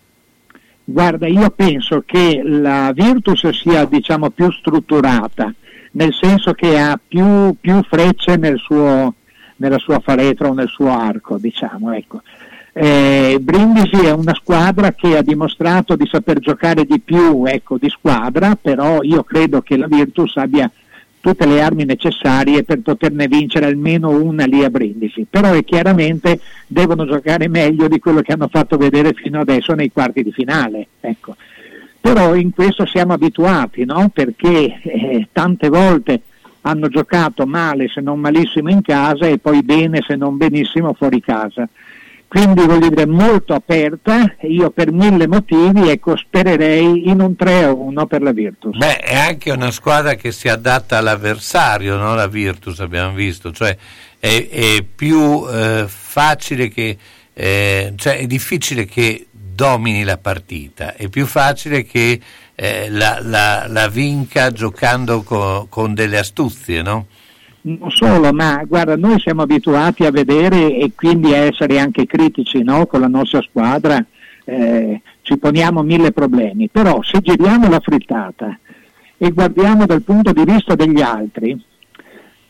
Guarda, 0.86 1.26
io 1.26 1.50
penso 1.50 2.02
che 2.05 2.42
la 2.44 2.92
Virtus 2.94 3.49
sia 3.50 3.86
diciamo 3.86 4.31
più 4.31 4.50
strutturata, 4.52 5.52
nel 5.92 6.12
senso 6.12 6.52
che 6.52 6.78
ha 6.78 6.99
più, 7.07 7.57
più 7.58 7.83
frecce 7.83 8.36
nel 8.36 8.58
suo, 8.58 9.15
nella 9.57 9.78
sua 9.78 10.00
faretra 10.00 10.49
o 10.49 10.52
nel 10.52 10.68
suo 10.68 10.91
arco, 10.91 11.39
diciamo, 11.39 11.92
ecco. 11.92 12.20
Eh, 12.77 13.39
Brindisi 13.41 14.05
è 14.05 14.11
una 14.11 14.35
squadra 14.35 14.93
che 14.93 15.17
ha 15.17 15.23
dimostrato 15.23 15.94
di 15.94 16.09
saper 16.11 16.41
giocare 16.41 16.85
di 16.85 16.99
più 16.99 17.44
ecco, 17.47 17.78
di 17.78 17.89
squadra, 17.89 18.59
però 18.61 19.01
io 19.03 19.23
credo 19.23 19.62
che 19.62 19.77
la 19.77 19.86
Virtus 19.86 20.36
abbia 20.39 20.69
tutte 21.20 21.47
le 21.47 21.62
armi 21.62 21.85
necessarie 21.85 22.65
per 22.65 22.81
poterne 22.81 23.28
vincere 23.28 23.67
almeno 23.67 24.11
una 24.11 24.44
lì 24.44 24.65
a 24.65 24.70
Brindisi, 24.70 25.25
però 25.31 25.53
è 25.53 25.62
chiaramente 25.62 26.41
devono 26.67 27.07
giocare 27.07 27.47
meglio 27.47 27.86
di 27.86 28.01
quello 28.01 28.23
che 28.23 28.33
hanno 28.33 28.49
fatto 28.49 28.77
vedere 28.77 29.12
fino 29.12 29.39
adesso 29.39 29.73
nei 29.75 29.93
quarti 29.93 30.25
di 30.25 30.33
finale. 30.33 30.89
Ecco. 31.01 31.36
Però 32.01 32.35
in 32.35 32.51
questo 32.51 32.86
siamo 32.86 33.12
abituati, 33.12 33.85
no? 33.85 34.11
perché 34.12 34.81
eh, 34.83 35.28
tante 35.31 35.69
volte 35.69 36.23
hanno 36.62 36.89
giocato 36.89 37.47
male 37.47 37.89
se 37.89 38.01
non 38.01 38.19
malissimo 38.19 38.69
in 38.69 38.83
casa 38.83 39.27
e 39.27 39.39
poi 39.39 39.62
bene 39.62 40.03
se 40.03 40.17
non 40.17 40.36
benissimo 40.36 40.93
fuori 40.93 41.20
casa. 41.20 41.69
Quindi 42.34 42.66
voglio 42.66 42.88
dire 42.88 43.06
molto 43.06 43.54
aperta, 43.54 44.34
io 44.40 44.70
per 44.70 44.90
mille 44.90 45.28
motivi 45.28 45.88
ecco, 45.88 46.16
spererei 46.16 47.08
in 47.08 47.20
un 47.20 47.36
3-1 47.38 48.06
per 48.08 48.22
la 48.22 48.32
Virtus. 48.32 48.76
Beh, 48.76 48.96
è 48.96 49.14
anche 49.14 49.52
una 49.52 49.70
squadra 49.70 50.16
che 50.16 50.32
si 50.32 50.48
adatta 50.48 50.98
all'avversario, 50.98 51.96
no? 51.96 52.16
la 52.16 52.26
Virtus 52.26 52.80
abbiamo 52.80 53.14
visto, 53.14 53.52
cioè 53.52 53.76
è, 54.18 54.48
è 54.50 54.82
più 54.82 55.46
eh, 55.48 55.84
facile 55.86 56.70
che, 56.70 56.98
eh, 57.32 57.92
cioè 57.94 58.18
è 58.18 58.26
difficile 58.26 58.84
che 58.84 59.28
domini 59.30 60.02
la 60.02 60.18
partita, 60.18 60.96
è 60.96 61.08
più 61.08 61.26
facile 61.26 61.84
che 61.84 62.20
eh, 62.56 62.90
la, 62.90 63.20
la- 63.22 63.66
la 63.68 63.86
vinca 63.86 64.50
giocando 64.50 65.22
co- 65.22 65.68
con 65.70 65.94
delle 65.94 66.18
astuzie, 66.18 66.82
no? 66.82 67.06
Non 67.67 67.91
solo, 67.91 68.31
ma 68.33 68.62
guarda, 68.67 68.94
noi 68.94 69.18
siamo 69.18 69.41
abituati 69.41 70.05
a 70.05 70.10
vedere 70.10 70.76
e 70.76 70.93
quindi 70.94 71.33
a 71.33 71.39
essere 71.39 71.78
anche 71.78 72.05
critici 72.05 72.62
no? 72.62 72.84
con 72.84 73.01
la 73.01 73.09
nostra 73.09 73.41
squadra, 73.41 74.05
eh, 74.44 75.01
ci 75.23 75.39
poniamo 75.39 75.83
mille 75.83 76.12
problemi, 76.12 76.68
però 76.68 77.01
se 77.02 77.20
giriamo 77.23 77.70
la 77.70 77.81
frittata 77.81 78.59
e 79.17 79.31
guardiamo 79.31 79.86
dal 79.86 80.02
punto 80.02 80.33
di 80.33 80.44
vista 80.44 80.75
degli 80.75 81.01
altri, 81.01 81.59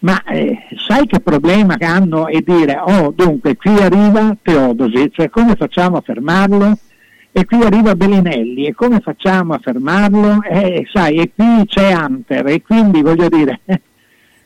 ma 0.00 0.20
eh, 0.24 0.66
sai 0.84 1.06
che 1.06 1.20
problema 1.20 1.76
hanno 1.78 2.26
è 2.26 2.40
dire, 2.40 2.76
oh 2.84 3.12
dunque 3.14 3.54
qui 3.54 3.76
arriva 3.76 4.36
Teodosi, 4.42 5.12
cioè 5.12 5.30
come 5.30 5.54
facciamo 5.54 5.96
a 5.96 6.02
fermarlo? 6.04 6.76
E 7.30 7.44
qui 7.44 7.62
arriva 7.62 7.94
Bellinelli, 7.94 8.66
e 8.66 8.74
come 8.74 8.98
facciamo 8.98 9.54
a 9.54 9.60
fermarlo? 9.62 10.42
Eh, 10.42 10.88
sai, 10.92 11.18
e 11.18 11.30
qui 11.34 11.66
c'è 11.66 11.94
Hunter, 11.94 12.48
e 12.48 12.62
quindi 12.62 13.00
voglio 13.00 13.28
dire, 13.28 13.60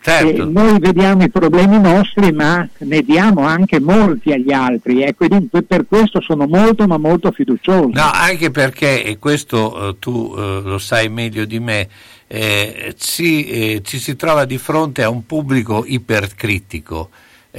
Certo. 0.09 0.45
noi 0.49 0.79
vediamo 0.79 1.23
i 1.23 1.31
problemi 1.31 1.79
nostri, 1.81 2.33
ma 2.33 2.67
ne 2.79 3.03
diamo 3.03 3.43
anche 3.43 3.79
molti 3.81 4.33
agli 4.33 4.53
altri, 4.53 5.03
ecco, 5.03 5.25
e 5.25 5.29
dunque 5.29 5.63
per 5.63 5.87
questo 5.87 6.21
sono 6.21 6.47
molto 6.47 6.87
ma 6.87 6.97
molto 6.97 7.31
fiducioso. 7.31 7.91
No, 7.93 8.11
anche 8.13 8.51
perché, 8.51 9.05
e 9.05 9.19
questo 9.19 9.91
eh, 9.91 9.97
tu 9.99 10.35
eh, 10.37 10.61
lo 10.65 10.79
sai 10.79 11.09
meglio 11.09 11.45
di 11.45 11.61
me, 11.61 11.89
eh, 12.27 12.95
ci, 12.99 13.47
eh, 13.47 13.83
ci 13.85 13.99
si 13.99 14.17
trova 14.17 14.45
di 14.45 14.59
fronte 14.59 15.03
a 15.03 15.11
un 15.11 15.27
pubblico 15.27 15.85
ipercritico. 15.87 17.11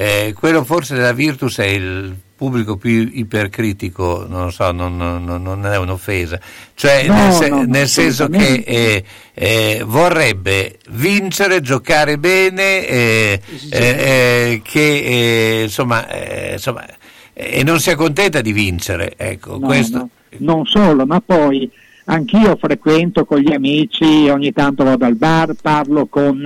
Eh, 0.02 0.34
quello 0.34 0.64
forse 0.64 0.95
della 0.95 1.11
Virtus 1.11 1.58
è 1.58 1.66
il 1.66 2.16
pubblico 2.34 2.78
più 2.78 3.10
ipercritico, 3.11 4.26
non 4.30 4.45
lo 4.45 4.50
so, 4.50 4.72
non, 4.72 4.95
non- 4.95 5.26
non 5.42 5.66
è 5.66 5.78
un'offesa, 5.78 6.40
cioè 6.74 7.06
No, 7.06 7.16
nel, 7.16 7.32
se- 7.34 7.50
no, 7.50 7.64
nel 7.64 7.88
senso 7.90 8.30
che 8.30 8.64
eh, 8.66 9.03
eh, 9.34 9.84
vorrebbe 9.86 10.78
vincere, 10.92 11.60
giocare 11.60 12.18
bene, 12.18 12.88
eh, 12.88 13.42
eh, 13.72 13.78
eh, 13.78 14.61
che 14.64 15.64
insomma, 15.66 16.08
insomma, 16.53 16.86
e 17.34 17.61
non 17.64 17.82
si 17.82 17.90
accontenta 17.90 18.40
di 18.40 18.53
vincere, 18.53 19.16
ecco, 19.18 19.58
No, 19.60 19.66
questo. 19.68 19.98
no, 19.98 20.10
non 20.38 20.66
solo, 20.66 21.06
ma 21.06 21.19
poi 21.19 21.69
anch'io 22.06 22.56
frequento 22.56 23.26
con 23.26 23.40
gli 23.40 23.52
amici, 23.52 24.30
ogni 24.30 24.53
tanto 24.53 24.86
vado 24.86 25.03
al 25.03 25.16
bar, 25.16 25.56
parlo 25.61 26.06
con 26.06 26.42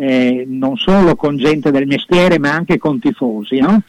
eh, 0.00 0.44
non 0.48 0.76
solo 0.76 1.14
con 1.14 1.36
gente 1.36 1.70
del 1.70 1.86
mestiere, 1.86 2.38
ma 2.38 2.52
anche 2.52 2.78
con 2.78 2.98
tifosi, 2.98 3.58
no? 3.58 3.82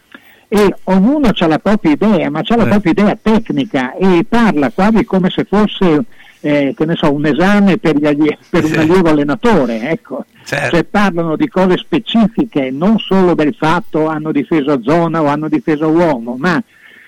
E 0.47 0.75
ognuno 0.85 1.29
ha 1.33 1.47
la 1.47 1.59
propria 1.59 1.93
idea, 1.93 2.29
ma 2.29 2.39
ha 2.45 2.55
la 2.57 2.65
Eh. 2.65 2.67
propria 2.67 2.91
idea 2.91 3.17
tecnica 3.21 3.93
e 3.95 4.25
parla 4.27 4.69
quasi 4.71 5.05
come 5.05 5.29
se 5.29 5.45
fosse 5.45 6.03
eh, 6.41 6.73
che 6.75 6.85
ne 6.85 6.95
so, 6.95 7.13
un 7.13 7.25
esame 7.25 7.77
per, 7.77 7.95
gli 7.95 8.35
per 8.49 8.65
un 8.65 8.73
allievo 8.75 9.09
allenatore, 9.09 9.89
ecco. 9.89 10.25
Certo. 10.43 10.75
Cioè 10.75 10.83
parlano 10.83 11.35
di 11.37 11.47
cose 11.47 11.77
specifiche, 11.77 12.71
non 12.71 12.97
solo 12.97 13.35
del 13.35 13.53
fatto 13.53 14.07
hanno 14.07 14.31
difeso 14.31 14.81
zona 14.81 15.21
o 15.21 15.27
hanno 15.27 15.47
difeso 15.47 15.87
uomo, 15.87 16.35
ma 16.37 16.61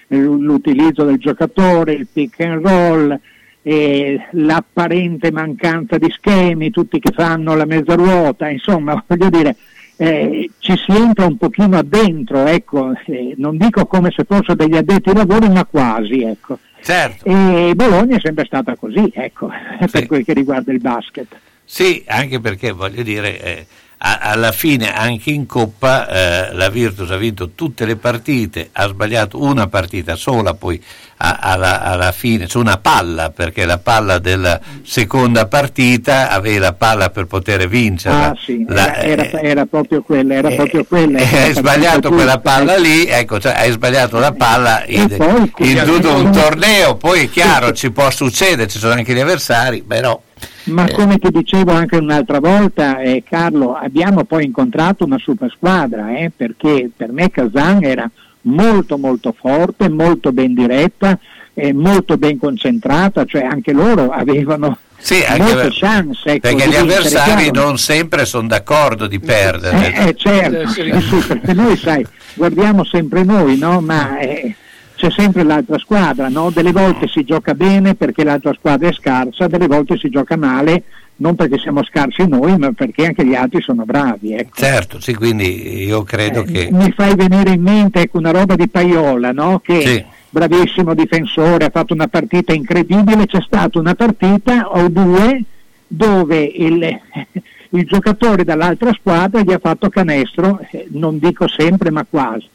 eh, 0.08 0.18
l'utilizzo 0.18 1.04
del 1.04 1.18
giocatore, 1.18 1.94
il 1.94 2.08
pick 2.14 2.40
and 2.42 2.66
roll, 2.66 3.20
eh, 3.64 4.28
l'apparente 4.32 5.32
mancanza 5.32 5.98
di 5.98 6.12
schemi, 6.12 6.70
tutti 6.70 7.00
che 7.00 7.12
fanno 7.12 7.56
la 7.56 7.66
mezza 7.66 7.96
ruota, 7.96 8.50
insomma, 8.50 9.02
voglio 9.08 9.30
dire, 9.30 9.56
eh, 9.96 10.50
ci 10.60 10.76
si 10.76 10.92
entra 10.92 11.26
un 11.26 11.38
pochino 11.38 11.78
addentro, 11.78 12.46
ecco, 12.46 12.92
eh, 13.06 13.34
non 13.38 13.58
dico 13.58 13.86
come 13.86 14.12
se 14.16 14.26
fossero 14.26 14.56
degli 14.56 14.76
addetti 14.76 15.10
ai 15.10 15.16
lavori, 15.16 15.50
ma 15.50 15.66
quasi, 15.66 16.22
ecco. 16.24 16.60
Certo. 16.82 17.24
E 17.24 17.74
Bologna 17.76 18.18
è 18.18 18.20
sempre 18.20 18.44
stata 18.46 18.76
così, 18.76 19.10
ecco, 19.14 19.50
per 19.90 20.06
quel 20.06 20.26
che 20.26 20.34
riguarda 20.34 20.72
il 20.74 20.82
basket. 20.82 21.28
Sì, 21.64 22.04
anche 22.06 22.42
perché 22.42 22.72
voglio 22.72 23.04
dire, 23.04 23.42
eh, 23.42 23.66
alla 24.06 24.52
fine 24.52 24.94
anche 24.94 25.32
in 25.32 25.46
Coppa 25.46 26.08
eh, 26.10 26.54
la 26.54 26.70
Virtus 26.70 27.10
ha 27.12 27.16
vinto 27.16 27.52
tutte 27.52 27.86
le 27.86 27.96
partite, 27.96 28.70
ha 28.74 28.88
sbagliato 28.88 29.42
una 29.42 29.68
partita 29.68 30.16
sola 30.16 30.54
poi 30.54 30.82
alla, 31.18 31.82
alla 31.82 32.12
fine, 32.12 32.48
su 32.48 32.60
una 32.60 32.78
palla, 32.78 33.30
perché 33.30 33.66
la 33.66 33.78
palla 33.78 34.20
della 34.20 34.60
seconda 34.84 35.48
partita 35.48 36.30
aveva 36.30 36.66
la 36.66 36.74
palla 36.74 37.10
per 37.10 37.26
poter 37.26 37.68
vincerla. 37.68 38.30
Ah 38.32 38.38
sì, 38.44 38.66
La- 38.68 38.96
era, 38.98 39.24
era- 39.30 39.42
era 39.42 39.66
proprio 39.66 40.02
quella, 40.02 40.34
era 40.36 40.50
proprio 40.50 40.84
quella. 40.84 41.20
eh, 41.20 41.24
era 41.24 41.44
hai 41.44 41.54
la 41.54 41.60
sbagliato 41.60 42.10
quella 42.10 42.40
palla 42.40 42.74
ecco. 42.74 42.82
lì, 42.82 43.06
ecco, 43.06 43.40
cioè, 43.40 43.54
hai 43.56 43.72
sbagliato 43.72 44.20
la 44.20 44.32
palla 44.34 44.84
in, 44.88 45.08
poi, 45.16 45.52
in 45.70 45.82
tutto 45.86 46.16
un 46.16 46.32
torneo, 46.32 46.96
poi 46.96 47.26
è 47.26 47.30
chiaro, 47.30 47.72
ci 47.74 47.92
può 47.92 48.10
succedere, 48.12 48.68
ci 48.68 48.78
sono 48.80 48.94
anche 48.94 49.14
gli 49.14 49.20
avversari, 49.20 49.82
però... 49.82 50.20
Ma 50.66 50.86
Eh. 50.86 50.92
come 50.94 51.18
ti 51.20 51.30
dicevo 51.32 51.72
anche 51.72 51.96
un'altra 51.96 52.40
volta, 52.40 53.00
eh, 53.00 53.24
Carlo, 53.28 53.76
abbiamo 53.76 54.24
poi 54.26 54.44
incontrato 54.46 55.06
una 55.06 55.18
super 55.18 55.50
squadra, 55.56 56.18
eh, 56.18 56.32
perché 56.36 56.90
per 56.96 57.12
me 57.14 57.30
Kazan 57.30 57.84
era 57.84 58.10
molto 58.44 58.98
molto 58.98 59.36
forte, 59.38 59.90
molto 59.90 60.32
ben 60.32 60.54
diretta, 60.54 61.18
eh, 61.54 61.74
molto 61.74 62.18
ben 62.18 62.38
concentrata, 62.38 63.26
cioè 63.26 63.44
anche 63.44 63.72
loro 63.74 64.10
avevano 64.10 64.78
Sì, 64.98 65.24
anche 65.28 65.42
molte 65.42 65.56
per- 65.56 65.74
chance. 65.74 66.30
ecco, 66.30 66.40
perché 66.40 66.70
gli 66.70 66.76
avversari 66.76 67.52
non 67.52 67.78
sempre 67.78 68.26
sono 68.26 68.48
d'accordo 68.48 69.08
di 69.08 69.20
perdere. 69.20 69.94
Eh, 69.94 70.08
eh, 70.08 70.16
certo, 70.16 70.82
eh, 70.82 71.02
sì, 71.02 71.18
perché 71.28 71.54
noi 71.54 71.78
sai, 71.78 72.06
guardiamo 72.34 72.84
sempre 72.84 73.24
noi, 73.24 73.58
no? 73.58 73.82
ma 73.82 74.18
eh, 74.20 74.56
c'è 74.96 75.10
sempre 75.12 75.44
l'altra 75.44 75.78
squadra, 75.78 76.30
no? 76.30 76.50
delle 76.50 76.72
volte 76.72 77.08
si 77.08 77.24
gioca 77.24 77.54
bene 77.54 77.96
perché 77.96 78.24
l'altra 78.24 78.54
squadra 78.54 78.88
è 78.90 78.94
scarsa, 78.94 79.48
delle 79.48 79.68
volte 79.68 79.98
si 79.98 80.10
gioca 80.10 80.38
male, 80.38 80.84
non 81.18 81.36
perché 81.36 81.58
siamo 81.58 81.84
scarsi 81.84 82.28
noi, 82.28 82.58
ma 82.58 82.72
perché 82.72 83.06
anche 83.06 83.26
gli 83.26 83.36
altri 83.36 83.62
sono 83.62 83.86
bravi. 83.86 84.34
Ecco. 84.34 84.56
Certo, 84.56 85.00
sì, 85.00 85.14
quindi 85.14 85.84
io 85.86 86.04
credo 86.04 86.44
che... 86.44 86.70
Mi 86.72 86.92
fai 86.92 87.16
venire 87.16 87.52
in 87.52 87.62
mente 87.62 88.02
ecco, 88.02 88.18
una 88.18 88.32
roba 88.32 88.56
di 88.56 88.68
Paiola, 88.68 89.32
no? 89.32 89.60
che 89.64 89.82
Sì. 89.82 90.04
bravissimo 90.30 90.94
difensore, 90.94 91.66
ha 91.66 91.70
fatto 91.70 91.94
una 91.94 92.08
partita 92.08 92.54
incredibile, 92.54 93.28
c'è 93.28 93.42
stata 93.42 93.80
una 93.80 93.96
partita 93.96 94.70
o 94.72 94.90
due 94.90 95.44
dove 95.88 96.44
il, 96.44 97.00
il 97.70 97.86
giocatore 97.86 98.44
dall'altra 98.44 98.92
squadra 98.94 99.42
gli 99.42 99.54
ha 99.54 99.60
fatto 99.60 99.90
canestro, 99.90 100.60
eh, 100.72 100.88
non 100.92 101.20
dico 101.20 101.48
sempre 101.48 101.92
ma 101.92 102.06
quasi. 102.10 102.48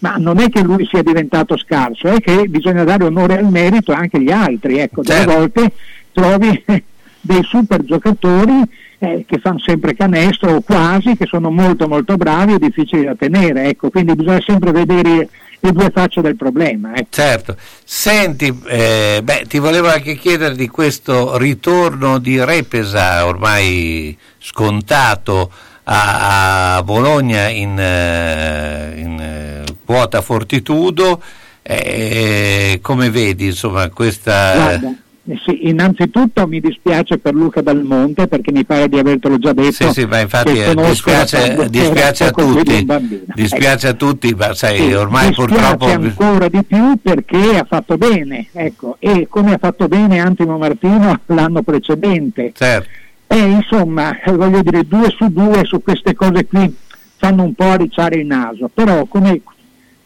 Ma 0.00 0.16
non 0.18 0.38
è 0.40 0.48
che 0.50 0.62
lui 0.62 0.84
sia 0.86 1.02
diventato 1.02 1.56
scarso, 1.56 2.08
è 2.08 2.18
che 2.20 2.46
bisogna 2.48 2.82
dare 2.82 3.04
onore 3.04 3.38
al 3.38 3.48
merito 3.48 3.92
anche 3.92 4.16
agli 4.16 4.32
altri. 4.32 4.78
Ecco, 4.78 5.02
delle 5.02 5.18
Certo. 5.20 5.32
volte 5.32 5.72
trovi 6.12 6.64
dei 7.22 7.42
super 7.44 7.82
giocatori 7.84 8.62
eh, 8.98 9.24
che 9.26 9.38
fanno 9.38 9.58
sempre 9.58 9.94
canestro 9.94 10.56
o 10.56 10.60
quasi, 10.60 11.16
che 11.16 11.26
sono 11.26 11.50
molto 11.50 11.88
molto 11.88 12.16
bravi 12.16 12.54
e 12.54 12.58
difficili 12.58 13.04
da 13.04 13.14
tenere. 13.14 13.64
Ecco, 13.64 13.90
quindi 13.90 14.14
bisogna 14.14 14.42
sempre 14.44 14.72
vedere 14.72 15.28
le 15.58 15.72
due 15.72 15.90
facce 15.94 16.20
del 16.20 16.36
problema. 16.36 16.94
ecco. 16.94 17.06
Certo, 17.10 17.56
senti, 17.84 18.52
eh, 18.66 19.20
beh, 19.22 19.46
ti 19.48 19.58
volevo 19.58 19.88
anche 19.88 20.16
chiedere 20.16 20.54
di 20.54 20.68
questo 20.68 21.36
ritorno 21.38 22.18
di 22.18 22.42
Repesa 22.44 23.24
ormai 23.24 24.16
scontato 24.38 25.50
a, 25.84 26.76
a 26.76 26.82
Bologna 26.82 27.48
in, 27.48 27.78
eh, 27.78 28.94
in, 28.96 29.20
eh, 29.20 29.64
quota 29.84 30.20
fortitudo, 30.20 31.22
eh, 31.62 32.78
come 32.82 33.10
vedi 33.10 33.46
insomma 33.46 33.88
questa... 33.90 34.54
Guarda, 34.54 34.96
sì, 35.24 35.68
innanzitutto 35.68 36.48
mi 36.48 36.58
dispiace 36.58 37.18
per 37.18 37.32
Luca 37.34 37.60
Dal 37.60 37.84
Monte 37.84 38.26
perché 38.26 38.50
mi 38.50 38.64
pare 38.64 38.88
di 38.88 38.98
avertelo 38.98 39.38
già 39.38 39.52
detto. 39.52 39.70
Sì, 39.70 40.00
sì, 40.00 40.04
ma 40.04 40.18
infatti 40.18 40.58
eh, 40.58 40.74
dispiace, 40.74 41.68
dispiace 41.70 42.24
a 42.24 42.30
tutti, 42.32 42.86
dispiace 43.32 43.88
a 43.88 43.92
tutti, 43.92 44.34
ma 44.34 44.52
sai, 44.52 44.78
Sì, 44.78 44.92
ormai 44.92 45.32
purtroppo... 45.32 45.86
ancora 45.86 46.48
di 46.48 46.64
più 46.64 46.96
perché 47.00 47.56
ha 47.56 47.64
fatto 47.64 47.96
bene, 47.96 48.48
ecco, 48.52 48.96
e 48.98 49.28
come 49.30 49.54
ha 49.54 49.58
fatto 49.58 49.86
bene 49.86 50.18
Antimo 50.18 50.58
Martino 50.58 51.20
l'anno 51.26 51.62
precedente. 51.62 52.52
Certo. 52.54 52.88
E 53.28 53.38
insomma, 53.38 54.18
voglio 54.26 54.60
dire, 54.60 54.82
due 54.84 55.08
su 55.16 55.28
due 55.28 55.64
su 55.64 55.82
queste 55.82 56.14
cose 56.14 56.46
qui 56.46 56.74
fanno 57.16 57.44
un 57.44 57.54
po' 57.54 57.70
arricciare 57.70 58.16
il 58.16 58.26
naso, 58.26 58.68
però 58.74 59.04
come, 59.06 59.40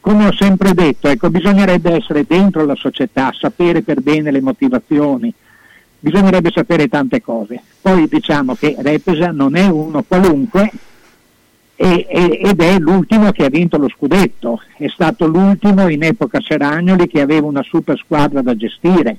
come 0.06 0.28
ho 0.28 0.32
sempre 0.34 0.72
detto, 0.72 1.08
ecco, 1.08 1.30
bisognerebbe 1.30 1.96
essere 1.96 2.24
dentro 2.28 2.64
la 2.64 2.76
società, 2.76 3.32
sapere 3.36 3.82
per 3.82 4.02
bene 4.02 4.30
le 4.30 4.40
motivazioni, 4.40 5.34
bisognerebbe 5.98 6.52
sapere 6.54 6.86
tante 6.86 7.20
cose. 7.20 7.60
Poi 7.80 8.06
diciamo 8.06 8.54
che 8.54 8.76
Repesa 8.78 9.32
non 9.32 9.56
è 9.56 9.66
uno 9.66 10.04
qualunque 10.06 10.70
e- 11.74 12.06
e- 12.08 12.40
ed 12.40 12.60
è 12.60 12.78
l'ultimo 12.78 13.32
che 13.32 13.46
ha 13.46 13.48
vinto 13.48 13.78
lo 13.78 13.88
scudetto, 13.88 14.60
è 14.76 14.86
stato 14.86 15.26
l'ultimo 15.26 15.88
in 15.88 16.04
epoca 16.04 16.40
Seragnoli 16.40 17.08
che 17.08 17.20
aveva 17.20 17.48
una 17.48 17.64
super 17.64 17.98
squadra 17.98 18.42
da 18.42 18.54
gestire. 18.54 19.16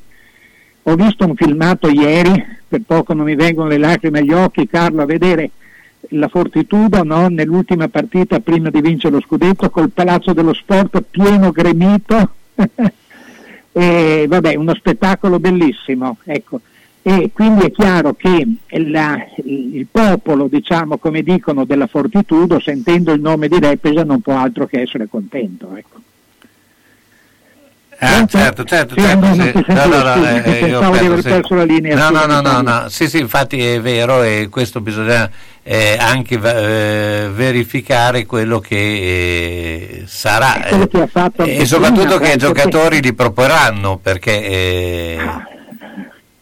Ho 0.83 0.95
visto 0.95 1.25
un 1.25 1.35
filmato 1.35 1.89
ieri, 1.89 2.31
per 2.65 2.83
poco 2.85 3.11
non 3.13 3.25
mi 3.25 3.35
vengono 3.35 3.67
le 3.67 3.77
lacrime 3.77 4.19
agli 4.19 4.31
occhi, 4.31 4.65
Carlo, 4.67 5.01
a 5.01 5.05
vedere 5.05 5.49
la 6.09 6.27
Fortitudo 6.27 7.03
no, 7.03 7.27
nell'ultima 7.27 7.87
partita 7.87 8.39
prima 8.39 8.69
di 8.69 8.81
vincere 8.81 9.15
lo 9.15 9.21
scudetto 9.21 9.69
col 9.69 9.91
Palazzo 9.91 10.33
dello 10.33 10.53
Sport 10.53 11.03
pieno 11.09 11.51
gremito. 11.51 12.31
e 13.71 14.25
vabbè, 14.27 14.55
uno 14.55 14.73
spettacolo 14.73 15.39
bellissimo. 15.39 16.17
Ecco. 16.23 16.61
e 17.01 17.31
quindi 17.33 17.65
è 17.65 17.71
chiaro 17.71 18.13
che 18.13 18.45
la, 18.79 19.17
il 19.43 19.87
popolo, 19.89 20.47
diciamo 20.47 20.97
come 20.97 21.21
dicono, 21.21 21.65
della 21.65 21.87
Fortitudo, 21.87 22.59
sentendo 22.59 23.11
il 23.11 23.21
nome 23.21 23.47
di 23.47 23.59
Repesa 23.59 24.03
non 24.03 24.21
può 24.21 24.35
altro 24.35 24.65
che 24.65 24.81
essere 24.81 25.07
contento. 25.07 25.75
Ecco. 25.75 26.01
Ah, 27.99 28.25
certo, 28.27 28.63
certo, 28.63 28.95
certo. 28.95 29.25
no, 29.25 29.33
sì. 29.33 29.51
No, 29.67 29.85
no, 29.85 30.03
no, 30.03 30.29
eh, 30.29 30.41
pensavo 30.41 30.93
io 30.93 30.99
di 30.99 31.05
aver 31.05 31.09
penso, 31.09 31.21
sì. 31.21 31.27
perso 31.29 31.55
la 31.55 31.63
linea. 31.63 32.09
No, 32.09 32.25
no, 32.25 32.41
no, 32.41 32.61
no. 32.61 32.89
Sì, 32.89 33.07
sì, 33.07 33.19
infatti 33.19 33.65
è 33.65 33.81
vero 33.81 34.21
e 34.21 34.49
questo 34.51 34.81
bisogna 34.81 35.27
eh, 35.63 35.97
anche 35.99 36.35
eh, 36.35 37.29
verificare 37.33 38.25
quello 38.25 38.59
che 38.59 38.75
eh, 38.75 40.03
sarà 40.05 40.65
Quello 40.69 40.87
che 40.87 41.09
eh, 41.37 41.57
e 41.61 41.65
soprattutto 41.65 42.17
che 42.17 42.29
perché- 42.29 42.37
giocatori 42.37 43.01
li 43.01 43.13
proporranno 43.13 43.97
perché 43.97 44.45
eh, 44.45 45.17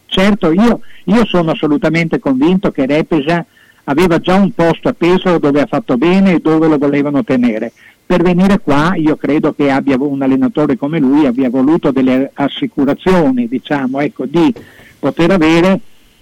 Certo, 0.06 0.52
io, 0.52 0.80
io 1.04 1.26
sono 1.26 1.50
assolutamente 1.50 2.18
convinto 2.18 2.70
che 2.70 2.86
Repesa 2.86 3.44
aveva 3.84 4.18
già 4.18 4.34
un 4.34 4.52
posto 4.52 4.88
appeso 4.88 5.38
dove 5.38 5.60
ha 5.60 5.66
fatto 5.66 5.96
bene 5.96 6.34
e 6.34 6.38
dove 6.38 6.68
lo 6.68 6.78
volevano 6.78 7.22
tenere. 7.24 7.72
Per 8.06 8.22
venire 8.22 8.60
qua 8.60 8.94
io 8.94 9.16
credo 9.16 9.52
che 9.52 9.68
abbia 9.68 9.96
un 9.98 10.22
allenatore 10.22 10.76
come 10.76 11.00
lui 11.00 11.26
abbia 11.26 11.50
voluto 11.50 11.90
delle 11.90 12.30
assicurazioni, 12.34 13.48
diciamo, 13.48 13.98
ecco, 13.98 14.26
di 14.26 14.54
poter 15.00 15.32
avere, 15.32 15.80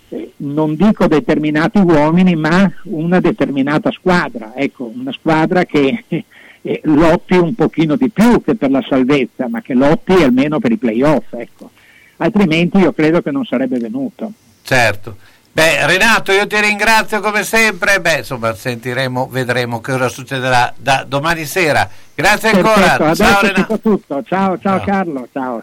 eh, 0.08 0.32
non 0.38 0.76
dico 0.76 1.06
determinati 1.06 1.78
uomini, 1.78 2.36
ma 2.36 2.72
una 2.84 3.20
determinata 3.20 3.90
squadra, 3.90 4.54
ecco, 4.54 4.90
una 4.94 5.12
squadra 5.12 5.66
che 5.66 6.04
eh, 6.62 6.80
lotti 6.84 7.34
un 7.34 7.54
pochino 7.54 7.96
di 7.96 8.08
più 8.08 8.42
che 8.42 8.54
per 8.54 8.70
la 8.70 8.82
salvezza, 8.88 9.46
ma 9.48 9.60
che 9.60 9.74
lotti 9.74 10.14
almeno 10.14 10.58
per 10.58 10.72
i 10.72 10.78
playoff, 10.78 11.34
ecco. 11.34 11.70
Altrimenti 12.16 12.78
io 12.78 12.92
credo 12.92 13.20
che 13.20 13.30
non 13.30 13.44
sarebbe 13.44 13.78
venuto. 13.78 14.32
certo. 14.62 15.16
Beh, 15.54 15.86
Renato, 15.86 16.32
io 16.32 16.48
ti 16.48 16.60
ringrazio 16.60 17.20
come 17.20 17.44
sempre. 17.44 18.00
Beh, 18.00 18.18
insomma, 18.18 18.52
sentiremo, 18.56 19.28
vedremo 19.30 19.80
che 19.80 19.92
cosa 19.92 20.08
succederà 20.08 20.74
da 20.76 21.04
domani 21.06 21.44
sera. 21.44 21.88
Grazie 22.12 22.50
ancora. 22.50 22.96
Perfetto, 22.96 23.14
Ciao 23.14 23.40
Renato. 23.40 23.78
tutto. 23.78 24.22
Ciao, 24.24 24.58
ciao 24.58 24.80
Carlo, 24.80 25.28
ciao. 25.32 25.62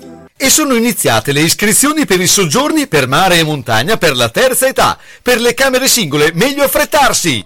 E 0.43 0.49
sono 0.49 0.73
iniziate 0.73 1.33
le 1.33 1.41
iscrizioni 1.41 2.07
per 2.07 2.19
i 2.19 2.25
soggiorni 2.25 2.87
per 2.87 3.07
mare 3.07 3.37
e 3.37 3.43
montagna 3.43 3.97
per 3.97 4.15
la 4.15 4.29
terza 4.29 4.67
età. 4.67 4.97
Per 5.21 5.39
le 5.39 5.53
camere 5.53 5.87
singole, 5.87 6.31
meglio 6.33 6.63
affrettarsi! 6.63 7.45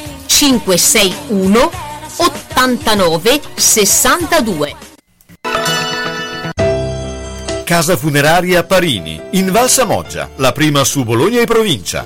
561 0.31 1.71
89 2.17 3.41
62. 3.53 4.75
Casa 7.63 7.95
funeraria 7.97 8.63
Parini, 8.63 9.21
in 9.31 9.51
Val 9.51 9.69
Samoggia, 9.69 10.29
la 10.37 10.51
prima 10.51 10.83
su 10.83 11.03
Bologna 11.03 11.41
e 11.41 11.45
provincia. 11.45 12.05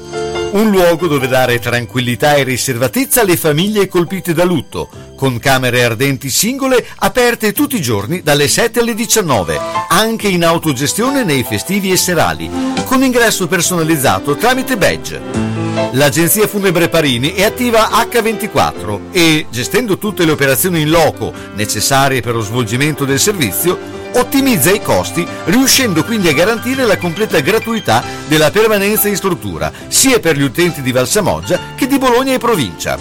Un 0.52 0.70
luogo 0.70 1.08
dove 1.08 1.28
dare 1.28 1.60
tranquillità 1.60 2.34
e 2.34 2.44
riservatezza 2.44 3.22
alle 3.22 3.38
famiglie 3.38 3.88
colpite 3.88 4.34
da 4.34 4.44
lutto, 4.44 4.90
con 5.16 5.40
camere 5.40 5.84
ardenti 5.84 6.30
singole 6.30 6.86
aperte 6.98 7.54
tutti 7.54 7.78
i 7.78 7.82
giorni 7.82 8.22
dalle 8.22 8.48
7 8.48 8.80
alle 8.80 8.96
19, 8.96 9.58
anche 9.88 10.28
in 10.28 10.44
autogestione 10.44 11.24
nei 11.24 11.44
festivi 11.44 11.92
e 11.92 11.98
serali, 11.98 12.50
con 12.86 13.04
ingresso 13.04 13.48
personalizzato 13.48 14.36
tramite 14.36 14.78
badge. 14.78 15.45
L'agenzia 15.92 16.48
funebre 16.48 16.88
Parini 16.88 17.34
è 17.34 17.44
attiva 17.44 17.90
H24 17.90 19.12
e, 19.12 19.46
gestendo 19.50 19.98
tutte 19.98 20.26
le 20.26 20.32
operazioni 20.32 20.82
in 20.82 20.90
loco 20.90 21.34
necessarie 21.56 22.22
per 22.22 22.34
lo 22.34 22.42
svolgimento 22.42 23.04
del 23.04 23.20
servizio, 23.20 23.78
ottimizza 24.14 24.72
i 24.72 24.82
costi, 24.82 25.28
riuscendo 25.46 26.04
quindi 26.04 26.30
a 26.30 26.34
garantire 26.34 26.86
la 26.86 26.98
completa 26.98 27.40
gratuità 27.40 28.04
della 28.28 28.52
permanenza 28.52 29.08
in 29.08 29.16
struttura, 29.18 29.72
sia 29.88 30.20
per 30.20 30.38
gli 30.38 30.44
utenti 30.44 30.82
di 30.82 30.92
Valsamoggia 30.92 31.60
che 31.76 31.88
di 31.88 31.98
Bologna 31.98 32.34
e 32.34 32.40
provincia. 32.40 32.98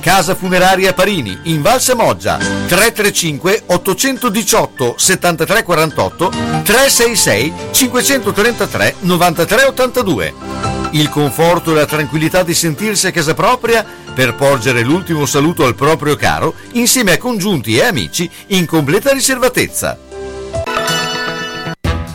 Casa 0.00 0.34
funeraria 0.34 0.94
Parini, 0.94 1.38
in 1.44 1.60
Valsamoggia, 1.60 2.38
335 2.38 3.62
818 3.66 4.94
7348 4.96 6.30
366 6.62 7.52
533 7.72 8.94
9382. 9.00 10.75
Il 10.96 11.10
conforto 11.10 11.72
e 11.72 11.74
la 11.74 11.84
tranquillità 11.84 12.42
di 12.42 12.54
sentirsi 12.54 13.06
a 13.06 13.10
casa 13.10 13.34
propria 13.34 13.84
per 14.14 14.34
porgere 14.34 14.80
l'ultimo 14.82 15.26
saluto 15.26 15.66
al 15.66 15.74
proprio 15.74 16.16
caro 16.16 16.54
insieme 16.72 17.12
a 17.12 17.18
congiunti 17.18 17.76
e 17.76 17.82
amici 17.82 18.30
in 18.48 18.64
completa 18.64 19.12
riservatezza. 19.12 19.98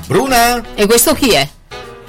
Bruna? 0.07 0.73
E 0.73 0.87
questo 0.87 1.13
chi 1.13 1.29
è? 1.29 1.47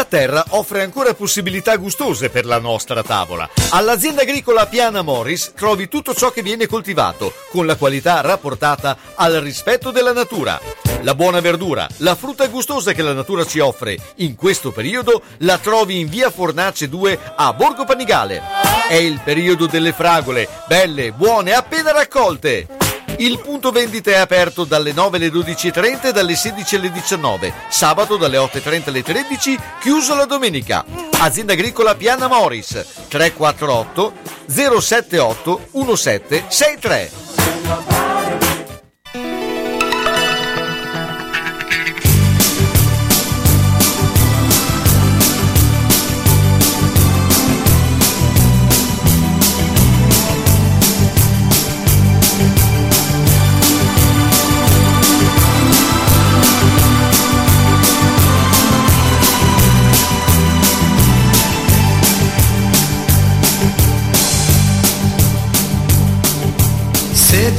La 0.00 0.06
terra 0.06 0.42
offre 0.52 0.82
ancora 0.82 1.12
possibilità 1.12 1.76
gustose 1.76 2.30
per 2.30 2.46
la 2.46 2.58
nostra 2.58 3.02
tavola. 3.02 3.46
All'azienda 3.72 4.22
agricola 4.22 4.66
Piana 4.66 5.02
Morris 5.02 5.52
trovi 5.54 5.88
tutto 5.88 6.14
ciò 6.14 6.30
che 6.30 6.42
viene 6.42 6.66
coltivato, 6.66 7.34
con 7.50 7.66
la 7.66 7.76
qualità 7.76 8.22
rapportata 8.22 8.96
al 9.14 9.34
rispetto 9.34 9.90
della 9.90 10.14
natura. 10.14 10.58
La 11.02 11.14
buona 11.14 11.40
verdura, 11.40 11.86
la 11.98 12.14
frutta 12.14 12.46
gustosa 12.46 12.94
che 12.94 13.02
la 13.02 13.12
natura 13.12 13.44
ci 13.44 13.58
offre 13.58 13.98
in 14.16 14.36
questo 14.36 14.72
periodo 14.72 15.20
la 15.40 15.58
trovi 15.58 16.00
in 16.00 16.08
via 16.08 16.30
Fornace 16.30 16.88
2 16.88 17.18
a 17.36 17.52
Borgo 17.52 17.84
Panigale. 17.84 18.40
È 18.88 18.94
il 18.94 19.20
periodo 19.22 19.66
delle 19.66 19.92
fragole, 19.92 20.48
belle, 20.66 21.12
buone, 21.12 21.52
appena 21.52 21.92
raccolte. 21.92 22.89
Il 23.20 23.38
punto 23.40 23.70
vendita 23.70 24.12
è 24.12 24.16
aperto 24.16 24.64
dalle 24.64 24.94
9 24.94 25.18
alle 25.18 25.28
12.30 25.28 26.06
e 26.06 26.12
dalle 26.12 26.34
16 26.34 26.76
alle 26.76 26.90
19. 26.90 27.52
Sabato 27.68 28.16
dalle 28.16 28.38
8.30 28.38 28.88
alle 28.88 29.02
13, 29.02 29.58
chiuso 29.78 30.14
la 30.14 30.24
domenica. 30.24 30.86
Azienda 31.18 31.52
agricola 31.52 31.94
Piana 31.94 32.28
Morris 32.28 32.82
348 33.08 34.14
078 34.46 35.66
1763. 35.72 37.99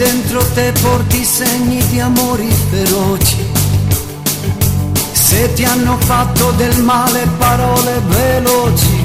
Dentro 0.03 0.43
te 0.55 0.73
porti 0.81 1.23
segni 1.23 1.85
di 1.89 1.99
amori 1.99 2.51
feroci, 2.71 3.45
se 5.11 5.53
ti 5.53 5.63
hanno 5.63 5.95
fatto 5.99 6.49
del 6.53 6.81
male 6.81 7.27
parole 7.37 8.01
veloci, 8.07 9.03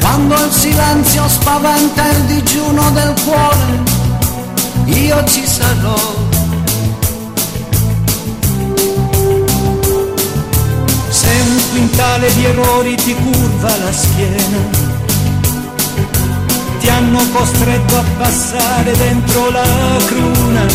quando 0.00 0.36
il 0.36 0.52
silenzio 0.52 1.26
spaventa 1.26 2.08
il 2.08 2.22
digiuno 2.26 2.88
del 2.92 3.12
cuore, 3.24 3.82
io 4.84 5.24
ci 5.24 5.44
sarò. 5.44 6.18
Se 11.08 11.28
un 11.28 11.60
quintale 11.72 12.32
di 12.34 12.44
errori 12.44 12.94
ti 12.94 13.16
curva 13.16 13.76
la 13.76 13.92
schiena, 13.92 14.89
ti 16.80 16.88
hanno 16.88 17.20
costretto 17.32 17.96
a 17.96 18.04
passare 18.18 18.96
dentro 18.96 19.50
la 19.50 19.98
cruna. 20.06 20.66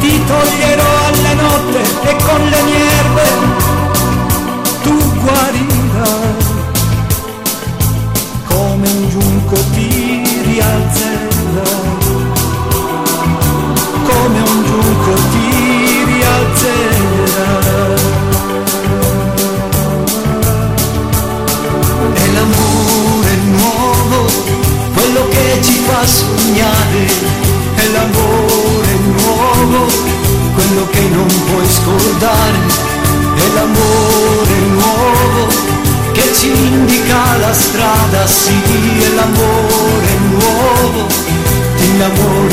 Ti 0.00 0.24
toglierò 0.26 1.06
alle 1.06 1.34
notte 1.34 1.80
e 2.10 2.16
con 2.22 2.44
le 2.48 2.62
mie 2.62 2.84
erbe 3.00 3.72
tu 4.82 4.96
guarirai. 5.22 6.52
Come 8.44 8.88
un 8.88 9.08
giunco 9.08 9.56
ti 9.72 9.93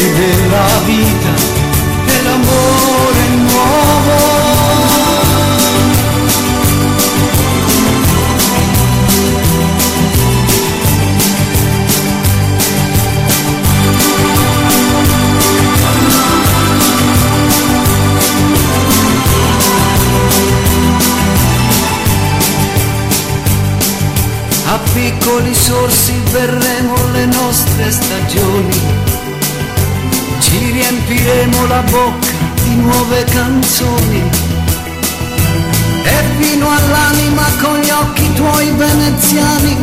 innamori 0.01 0.11
della 0.13 0.67
vita, 0.85 1.29
è 2.05 2.21
l'amore 2.23 3.27
nuovo. 3.35 4.39
A 24.65 24.79
piccoli 24.93 25.53
sorsi 25.53 26.13
berremo 26.31 26.90
riempiremo 31.31 31.67
la 31.67 31.81
bocca 31.89 32.29
di 32.63 32.75
nuove 32.75 33.23
canzoni. 33.23 34.29
E 36.03 36.23
fino 36.39 36.69
all'anima 36.69 37.43
con 37.61 37.79
gli 37.79 37.89
occhi 37.89 38.33
tuoi 38.33 38.71
veneziani 38.71 39.77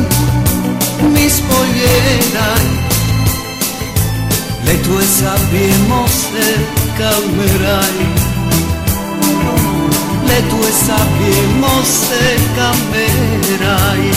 mi 1.00 1.28
spoglierai, 1.28 2.78
le 4.62 4.80
tue 4.80 5.02
sabbie 5.02 5.76
mosse 5.86 6.66
calmerai. 6.96 8.36
Le 10.24 10.46
tue 10.48 10.70
sabbie 10.70 11.46
mosse 11.58 12.36
cambierai. 12.54 14.10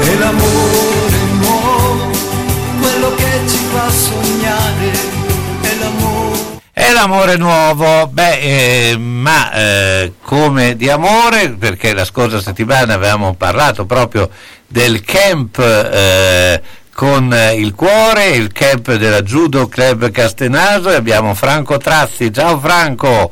E 0.00 0.18
l'amore 0.18 1.17
sognare, 3.98 4.90
è 5.60 5.74
l'amore. 5.80 6.60
È 6.72 6.92
l'amore 6.92 7.36
nuovo, 7.36 8.06
beh, 8.06 8.38
eh, 8.92 8.96
ma 8.96 9.52
eh, 9.52 10.12
come 10.22 10.76
di 10.76 10.88
amore, 10.88 11.50
perché 11.50 11.92
la 11.92 12.04
scorsa 12.04 12.40
settimana 12.40 12.94
avevamo 12.94 13.34
parlato 13.34 13.84
proprio 13.84 14.30
del 14.66 15.02
camp 15.02 15.58
eh, 15.58 16.62
con 16.94 17.34
il 17.56 17.74
cuore, 17.74 18.28
il 18.30 18.52
camp 18.52 18.94
della 18.94 19.22
Judo 19.22 19.66
Club 19.66 20.10
Castenaso 20.10 20.90
e 20.90 20.94
abbiamo 20.94 21.34
Franco 21.34 21.76
Trazzi. 21.78 22.32
Ciao 22.32 22.58
Franco! 22.58 23.30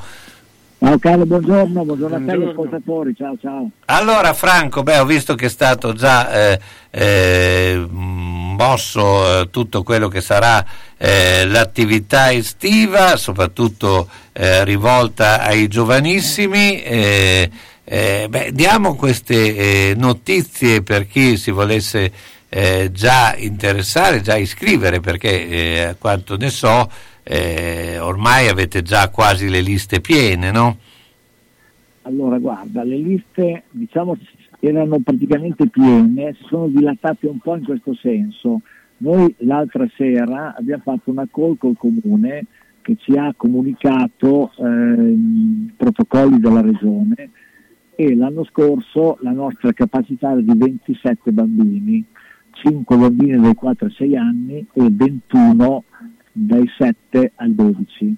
Ciao 0.78 0.98
Carlo, 0.98 1.24
buongiorno, 1.24 1.84
buongiorno 1.84 2.16
a 2.16 2.20
te 2.20 2.48
ascoltatori, 2.50 3.14
ciao 3.16 3.34
ciao. 3.40 3.70
Allora 3.86 4.34
Franco, 4.34 4.82
beh, 4.82 4.98
ho 4.98 5.06
visto 5.06 5.34
che 5.34 5.46
è 5.46 5.48
stato 5.48 5.94
già 5.94 6.30
eh, 6.30 6.60
eh, 6.90 7.86
mosso 8.56 9.42
eh, 9.42 9.50
tutto 9.50 9.84
quello 9.84 10.08
che 10.08 10.20
sarà 10.20 10.66
eh, 10.96 11.46
l'attività 11.46 12.32
estiva, 12.32 13.16
soprattutto 13.16 14.08
eh, 14.32 14.64
rivolta 14.64 15.42
ai 15.42 15.68
giovanissimi. 15.68 16.82
eh, 16.82 17.50
eh, 17.84 18.26
beh, 18.28 18.50
diamo 18.52 18.96
queste 18.96 19.90
eh, 19.90 19.94
notizie 19.94 20.82
per 20.82 21.06
chi 21.06 21.36
si 21.36 21.52
volesse 21.52 22.34
già 22.48 23.34
interessare, 23.36 24.22
già 24.22 24.36
iscrivere, 24.36 25.00
perché 25.00 25.88
a 25.90 25.94
quanto 25.96 26.38
ne 26.38 26.48
so 26.48 26.90
ormai 28.00 28.48
avete 28.48 28.80
già 28.80 29.10
quasi 29.10 29.50
le 29.50 29.60
liste 29.60 30.00
piene, 30.00 30.50
no? 30.50 30.78
Allora 32.02 32.38
guarda, 32.38 32.82
le 32.82 32.96
liste 32.96 33.64
diciamo 33.70 34.16
erano 34.60 34.98
praticamente 35.00 35.68
piene, 35.68 36.34
si 36.34 36.44
sono 36.48 36.68
dilatate 36.68 37.26
un 37.26 37.38
po' 37.38 37.56
in 37.56 37.64
questo 37.64 37.94
senso. 37.94 38.60
Noi 38.98 39.34
l'altra 39.38 39.86
sera 39.96 40.54
abbiamo 40.56 40.82
fatto 40.82 41.10
una 41.10 41.28
call 41.30 41.56
col 41.56 41.76
comune 41.76 42.46
che 42.80 42.96
ci 42.98 43.12
ha 43.16 43.34
comunicato 43.36 44.52
eh, 44.58 45.10
i 45.10 45.72
protocolli 45.76 46.38
della 46.38 46.60
regione 46.60 47.30
e 47.94 48.14
l'anno 48.14 48.44
scorso 48.44 49.18
la 49.22 49.32
nostra 49.32 49.72
capacità 49.72 50.30
era 50.30 50.40
di 50.40 50.52
27 50.54 51.32
bambini, 51.32 52.04
5 52.52 52.96
bambini 52.96 53.40
dai 53.40 53.54
4 53.54 53.86
ai 53.86 53.92
6 53.92 54.16
anni 54.16 54.66
e 54.72 54.88
21 54.90 55.84
dai 56.32 56.70
7 56.78 57.32
al 57.36 57.52
12. 57.52 58.16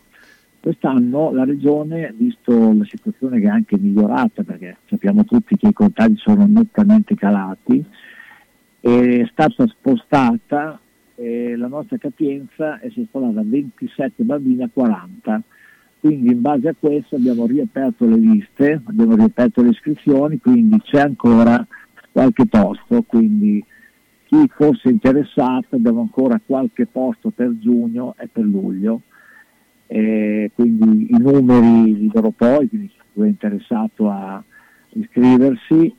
Quest'anno 0.68 1.32
la 1.32 1.44
Regione, 1.44 2.12
visto 2.14 2.52
la 2.52 2.84
situazione 2.84 3.40
che 3.40 3.46
è 3.46 3.48
anche 3.48 3.78
migliorata, 3.78 4.42
perché 4.42 4.76
sappiamo 4.84 5.24
tutti 5.24 5.56
che 5.56 5.68
i 5.68 5.72
contagi 5.72 6.16
sono 6.18 6.44
nettamente 6.46 7.14
calati, 7.14 7.82
è 8.78 9.26
stata 9.32 9.66
spostata 9.66 10.78
e 11.14 11.56
la 11.56 11.68
nostra 11.68 11.96
capienza 11.96 12.80
è 12.80 12.90
spostata 12.90 13.28
da 13.28 13.42
27 13.46 14.24
bambini 14.24 14.62
a 14.62 14.68
40. 14.70 15.42
Quindi 16.00 16.32
in 16.32 16.42
base 16.42 16.68
a 16.68 16.74
questo 16.78 17.16
abbiamo 17.16 17.46
riaperto 17.46 18.04
le 18.04 18.18
liste, 18.18 18.82
abbiamo 18.84 19.14
riaperto 19.14 19.62
le 19.62 19.70
iscrizioni, 19.70 20.38
quindi 20.38 20.78
c'è 20.82 21.00
ancora 21.00 21.66
qualche 22.12 22.44
posto, 22.44 23.04
quindi 23.06 23.64
chi 24.26 24.46
fosse 24.54 24.90
interessato 24.90 25.76
abbiamo 25.76 26.02
ancora 26.02 26.38
qualche 26.44 26.84
posto 26.84 27.30
per 27.30 27.56
giugno 27.58 28.14
e 28.18 28.28
per 28.30 28.44
luglio. 28.44 29.00
E 29.90 30.50
quindi 30.54 31.08
i 31.10 31.18
numeri 31.18 31.96
li 31.96 32.10
darò 32.12 32.28
poi, 32.30 32.68
quindi 32.68 32.88
chi 32.88 33.22
è 33.22 33.26
interessato 33.26 34.10
a 34.10 34.42
iscriversi. 34.90 35.94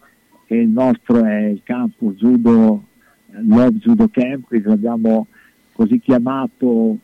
E 0.52 0.56
il 0.62 0.70
nostro 0.70 1.24
è 1.26 1.46
il 1.46 1.62
campus 1.64 2.16
Judo, 2.16 2.84
Love 3.32 3.78
Judo 3.78 4.08
Camp, 4.12 4.46
quindi 4.48 4.68
l'abbiamo 4.68 5.28
così 5.74 6.00
chiamato. 6.00 6.98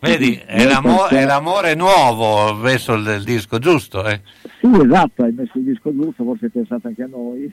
Vedi, 0.00 0.34
è, 0.46 0.64
l'amo- 0.66 1.08
è 1.08 1.24
l'amore 1.24 1.74
nuovo, 1.74 2.24
ho 2.24 2.54
messo 2.54 2.94
il, 2.94 3.06
il 3.18 3.24
disco 3.24 3.58
giusto. 3.58 4.06
Eh? 4.06 4.20
Sì, 4.60 4.68
esatto, 4.82 5.24
hai 5.24 5.32
messo 5.32 5.58
il 5.58 5.64
disco 5.64 5.92
giusto, 5.94 6.24
forse 6.24 6.46
è 6.46 6.50
pensato 6.50 6.88
anche 6.88 7.02
a 7.02 7.06
noi, 7.06 7.52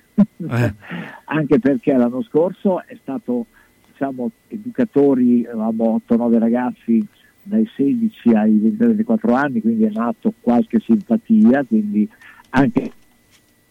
Eh. 0.50 0.74
anche 1.26 1.60
perché 1.60 1.94
l'anno 1.94 2.22
scorso 2.24 2.82
è 2.86 2.98
stato, 3.02 3.46
diciamo, 3.92 4.32
educatori, 4.48 5.46
avevamo 5.46 6.02
8-9 6.10 6.38
ragazzi 6.40 7.08
dai 7.44 7.68
16 7.76 8.30
ai 8.30 8.76
23-24 8.78 9.34
anni, 9.34 9.62
quindi 9.62 9.84
è 9.84 9.92
nato 9.92 10.34
qualche 10.40 10.80
simpatia, 10.80 11.64
quindi 11.64 12.08
anche 12.50 12.92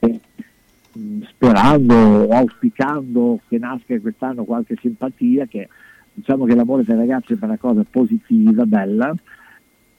eh, 0.00 0.20
sperando 1.28 2.28
auspicando 2.28 3.40
che 3.48 3.58
nasca 3.58 3.98
quest'anno 4.00 4.44
qualche 4.44 4.76
simpatia, 4.80 5.46
che 5.46 5.68
diciamo 6.12 6.44
che 6.44 6.54
l'amore 6.54 6.84
tra 6.84 6.94
i 6.94 6.98
ragazzi 6.98 7.34
è 7.34 7.38
una 7.40 7.58
cosa 7.58 7.84
positiva, 7.88 8.64
bella, 8.66 9.14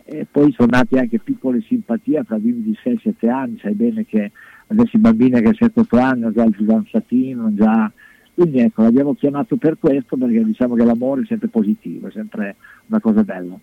e 0.03 0.27
poi 0.29 0.51
sono 0.51 0.69
nate 0.71 0.99
anche 0.99 1.19
piccole 1.19 1.61
simpatie 1.61 2.23
fra 2.23 2.37
bimbi 2.37 2.71
di 2.71 2.77
6-7 2.83 3.29
anni, 3.29 3.59
sai 3.59 3.73
bene 3.73 4.05
che 4.05 4.31
adesso 4.67 4.97
i 4.97 4.99
bambini 4.99 5.41
che 5.41 5.51
7-8 5.51 5.97
anni 5.97 6.23
hanno 6.23 6.31
già 6.31 6.43
il 6.43 6.55
fidanzatino, 6.55 7.45
hanno 7.45 7.55
già 7.55 7.91
Quindi 8.33 8.59
ecco, 8.59 8.83
l'abbiamo 8.83 9.13
chiamato 9.13 9.57
per 9.57 9.77
questo 9.79 10.17
perché 10.17 10.43
diciamo 10.43 10.75
che 10.75 10.83
l'amore 10.83 11.21
è 11.21 11.25
sempre 11.25 11.49
positivo, 11.49 12.07
è 12.07 12.11
sempre 12.11 12.55
una 12.87 12.99
cosa 12.99 13.23
bella. 13.23 13.55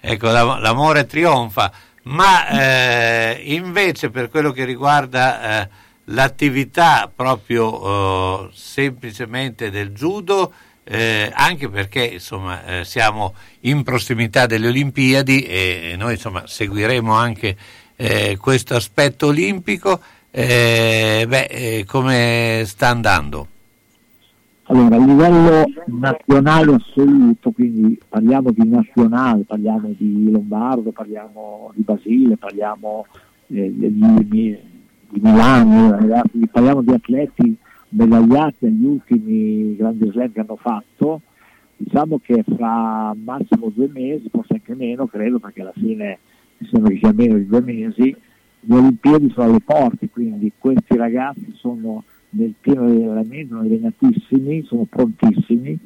Ecco, 0.00 0.30
l'amore 0.30 1.06
trionfa, 1.06 1.72
ma 2.04 2.48
eh, 2.48 3.42
invece 3.46 4.10
per 4.10 4.28
quello 4.28 4.52
che 4.52 4.64
riguarda 4.64 5.62
eh, 5.62 5.68
l'attività 6.04 7.10
proprio 7.14 8.46
eh, 8.46 8.50
semplicemente 8.52 9.70
del 9.70 9.90
judo, 9.90 10.52
eh, 10.84 11.30
anche 11.34 11.68
perché 11.68 12.04
insomma, 12.04 12.64
eh, 12.64 12.84
siamo 12.84 13.34
in 13.60 13.82
prossimità 13.82 14.46
delle 14.46 14.68
Olimpiadi 14.68 15.42
e, 15.42 15.94
noi 15.98 16.12
insomma, 16.14 16.46
seguiremo 16.46 17.12
anche 17.12 17.56
eh, 17.96 18.36
questo 18.40 18.74
aspetto 18.74 19.26
olimpico, 19.26 20.00
beh, 20.30 21.84
come 21.86 22.62
sta 22.64 22.88
andando? 22.88 23.48
Allora, 24.70 24.96
a 24.96 24.98
livello 24.98 25.64
nazionale 25.86 26.74
assoluto, 26.74 27.52
quindi 27.52 27.98
parliamo 28.06 28.50
di 28.50 28.68
nazionale, 28.68 29.44
parliamo 29.44 29.94
di 29.96 30.30
Lombardo, 30.30 30.92
parliamo 30.92 31.72
di 31.74 31.80
Basile, 31.80 32.36
parliamo 32.36 33.06
eh, 33.46 33.72
di, 33.74 33.94
di, 33.94 34.26
di, 34.26 35.20
Milano, 35.22 35.92
ragazzi, 35.92 36.46
parliamo 36.52 36.82
di 36.82 36.92
atleti 36.92 37.56
medagliati 37.90 38.66
agli 38.66 38.84
ultimi 38.84 39.74
grandi 39.74 40.10
slam 40.10 40.32
che 40.32 40.40
hanno 40.40 40.56
fatto, 40.56 41.22
diciamo 41.78 42.18
che 42.22 42.44
fra 42.54 43.14
massimo 43.14 43.72
due 43.74 43.88
mesi, 43.90 44.28
forse 44.30 44.52
anche 44.52 44.74
meno, 44.74 45.06
credo, 45.06 45.38
perché 45.38 45.62
alla 45.62 45.72
fine 45.74 46.18
mi 46.58 46.68
sembra 46.70 46.90
che 46.90 46.98
sia 46.98 47.12
meno 47.14 47.38
di 47.38 47.46
due 47.46 47.62
mesi, 47.62 48.14
le 48.60 48.74
Olimpiadi 48.76 49.30
sono 49.30 49.48
alle 49.48 49.60
porte, 49.64 50.10
quindi 50.10 50.52
questi 50.58 50.94
ragazzi 50.94 51.54
sono 51.56 52.04
nel 52.30 52.54
pieno 52.60 52.86
dell'allenamento, 52.86 53.54
sono 53.54 53.60
allenatissimi, 53.60 54.62
sono 54.64 54.84
prontissimi. 54.84 55.78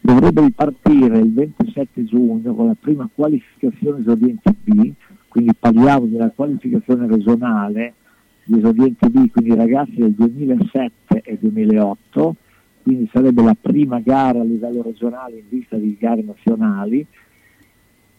Dovrebbe 0.00 0.42
ripartire 0.42 1.18
il 1.18 1.32
27 1.32 2.04
giugno 2.04 2.54
con 2.54 2.66
la 2.66 2.76
prima 2.78 3.08
qualificazione 3.12 4.00
esordienti 4.00 4.54
B, 4.64 4.92
quindi 5.28 5.52
parliamo 5.58 6.06
della 6.06 6.30
qualificazione 6.30 7.06
regionale 7.06 7.94
di 8.44 8.58
esordienti 8.58 9.08
B, 9.08 9.30
quindi 9.30 9.54
ragazzi 9.54 9.96
del 9.96 10.12
2007 10.12 11.20
e 11.22 11.38
2008, 11.38 12.36
quindi 12.82 13.08
sarebbe 13.12 13.42
la 13.42 13.56
prima 13.60 14.00
gara 14.00 14.40
a 14.40 14.44
livello 14.44 14.82
regionale 14.82 15.36
in 15.36 15.48
vista 15.48 15.76
di 15.76 15.96
gare 15.98 16.22
nazionali 16.22 17.04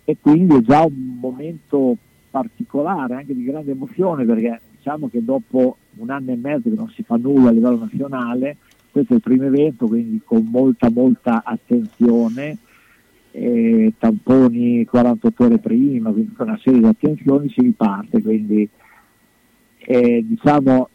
e 0.03 0.17
quindi 0.19 0.55
è 0.55 0.61
già 0.61 0.83
un 0.83 1.17
momento 1.19 1.95
particolare, 2.29 3.15
anche 3.15 3.33
di 3.33 3.43
grande 3.43 3.71
emozione 3.71 4.25
perché 4.25 4.61
diciamo 4.90 5.09
che 5.09 5.24
dopo 5.24 5.77
un 5.98 6.09
anno 6.09 6.32
e 6.32 6.35
mezzo 6.35 6.69
che 6.69 6.76
non 6.76 6.90
si 6.90 7.03
fa 7.03 7.16
nulla 7.16 7.50
a 7.50 7.51
livello 7.51 7.77
nazionale, 7.77 8.58
questo 8.90 9.14
è 9.14 9.16
il 9.18 9.22
primo 9.22 9.43
evento, 9.43 9.85
quindi 9.85 10.19
con 10.24 10.48
molta 10.50 10.90
molta 10.90 11.43
attenzione, 11.45 12.58
eh, 13.32 13.93
tamponi 14.00 14.84
48 14.85 15.43
ore 15.43 15.59
prima, 15.59 16.11
quindi 16.11 16.34
con 16.34 16.48
una 16.48 16.59
serie 16.64 16.80
di 16.80 16.85
attenzioni 16.85 17.50
si 17.50 17.61
riparte, 17.61 18.22
quindi 18.22 18.68
eh, 19.77 20.26
diciamo 20.26 20.90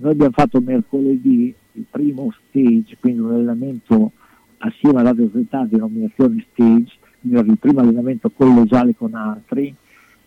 noi 0.00 0.12
abbiamo 0.12 0.32
fatto 0.32 0.60
mercoledì 0.60 1.54
il 1.72 1.84
primo 1.90 2.32
stage, 2.48 2.96
quindi 2.98 3.20
un 3.20 3.32
allenamento 3.32 4.12
assieme 4.58 5.00
ad 5.00 5.06
altre 5.08 5.28
società 5.30 5.66
di 5.68 5.76
nominazione 5.76 6.46
stage, 6.50 6.92
quindi 7.20 7.50
il 7.50 7.58
primo 7.58 7.80
allenamento 7.80 8.30
collegiale 8.30 8.94
con 8.96 9.14
altri, 9.14 9.74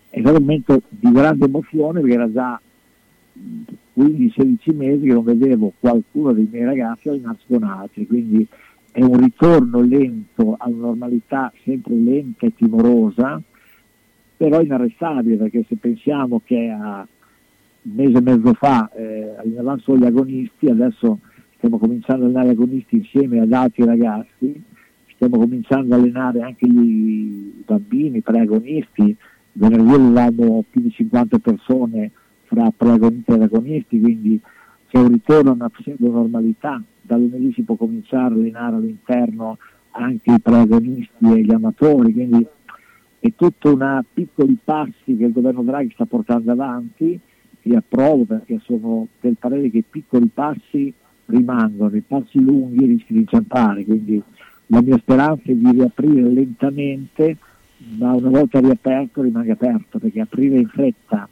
è 0.10 0.20
stato 0.20 0.38
un 0.38 0.44
momento 0.44 0.82
di 0.90 1.12
grande 1.12 1.46
emozione 1.46 2.00
perché 2.00 2.16
era 2.16 2.32
già 2.32 2.62
15-16 3.98 4.76
mesi 4.76 5.08
che 5.08 5.14
non 5.14 5.24
vedevo 5.24 5.74
qualcuno 5.80 6.34
dei 6.34 6.48
miei 6.52 6.66
ragazzi 6.66 7.10
allenarsi 7.10 7.46
con 7.48 7.64
altri, 7.64 8.06
quindi 8.06 8.48
è 8.92 9.02
un 9.04 9.20
ritorno 9.20 9.82
lento 9.82 10.56
alla 10.58 10.76
normalità, 10.76 11.52
sempre 11.64 11.96
lenta 11.96 12.46
e 12.46 12.54
timorosa, 12.56 13.42
però 14.36 14.62
inarrestabile 14.62 15.38
perché 15.38 15.66
se 15.68 15.76
pensiamo 15.78 16.42
che 16.44 16.70
a 16.70 17.08
un 17.84 17.92
mese 17.94 18.18
e 18.18 18.22
mezzo 18.22 18.54
fa 18.54 18.90
eh, 18.96 19.36
allenavamo 19.38 19.80
solo 19.80 20.00
gli 20.00 20.06
agonisti, 20.06 20.68
adesso 20.68 21.20
stiamo 21.58 21.78
cominciando 21.78 22.24
a 22.24 22.28
allenare 22.28 22.50
gli 22.50 22.52
agonisti 22.52 22.96
insieme 22.98 23.40
ad 23.40 23.52
altri 23.52 23.86
ragazzi, 23.86 24.64
stiamo 25.14 25.38
cominciando 25.38 25.96
a 25.96 25.98
allenare 25.98 26.42
anche 26.42 26.68
gli 26.68 27.52
bambini 27.66 28.22
pre-agonisti, 28.22 29.16
venerdì 29.54 29.94
avevamo 29.94 30.64
più 30.70 30.82
di 30.82 30.92
50 30.92 31.40
persone 31.40 32.12
fra 32.48 32.72
protagonisti 32.76 33.32
agonisti, 33.32 34.00
quindi 34.00 34.42
c'è 34.88 34.98
un 35.00 35.10
ritorno 35.10 35.52
a 35.52 35.54
una 35.54 35.70
pseudo 35.70 36.10
normalità, 36.10 36.82
da 37.02 37.18
lunedì 37.18 37.52
si 37.54 37.62
può 37.62 37.76
cominciare 37.76 38.34
a 38.34 38.38
allenare 38.38 38.76
all'interno 38.78 39.58
anche 39.92 40.32
i 40.32 40.40
protagonisti 40.40 41.26
e 41.26 41.42
gli 41.42 41.54
amatori, 41.54 42.14
quindi 42.14 42.46
è 43.20 43.34
tutta 43.36 43.70
una 43.70 44.04
piccoli 44.12 44.58
passi 44.64 45.18
che 45.18 45.26
il 45.26 45.32
governo 45.32 45.64
Draghi 45.64 45.92
sta 45.94 46.06
portando 46.06 46.52
avanti, 46.52 47.20
che 47.60 47.76
approvo 47.76 48.24
perché 48.24 48.60
sono 48.64 49.08
del 49.20 49.36
parere 49.38 49.70
che 49.70 49.80
i 49.80 49.84
piccoli 49.88 50.30
passi 50.34 50.94
rimangono, 51.26 51.96
i 51.96 52.02
passi 52.02 52.40
lunghi 52.40 52.86
rischi 52.86 53.14
di 53.14 53.20
inciampare, 53.20 53.84
quindi 53.84 54.22
la 54.68 54.82
mia 54.82 54.98
speranza 54.98 55.44
è 55.46 55.54
di 55.54 55.72
riaprire 55.72 56.22
lentamente, 56.22 57.38
ma 57.98 58.14
una 58.14 58.30
volta 58.30 58.60
riaperto 58.60 59.22
rimane 59.22 59.52
aperto, 59.52 60.00
perché 60.00 60.22
aprire 60.22 60.60
in 60.60 60.68
fretta 60.68 61.28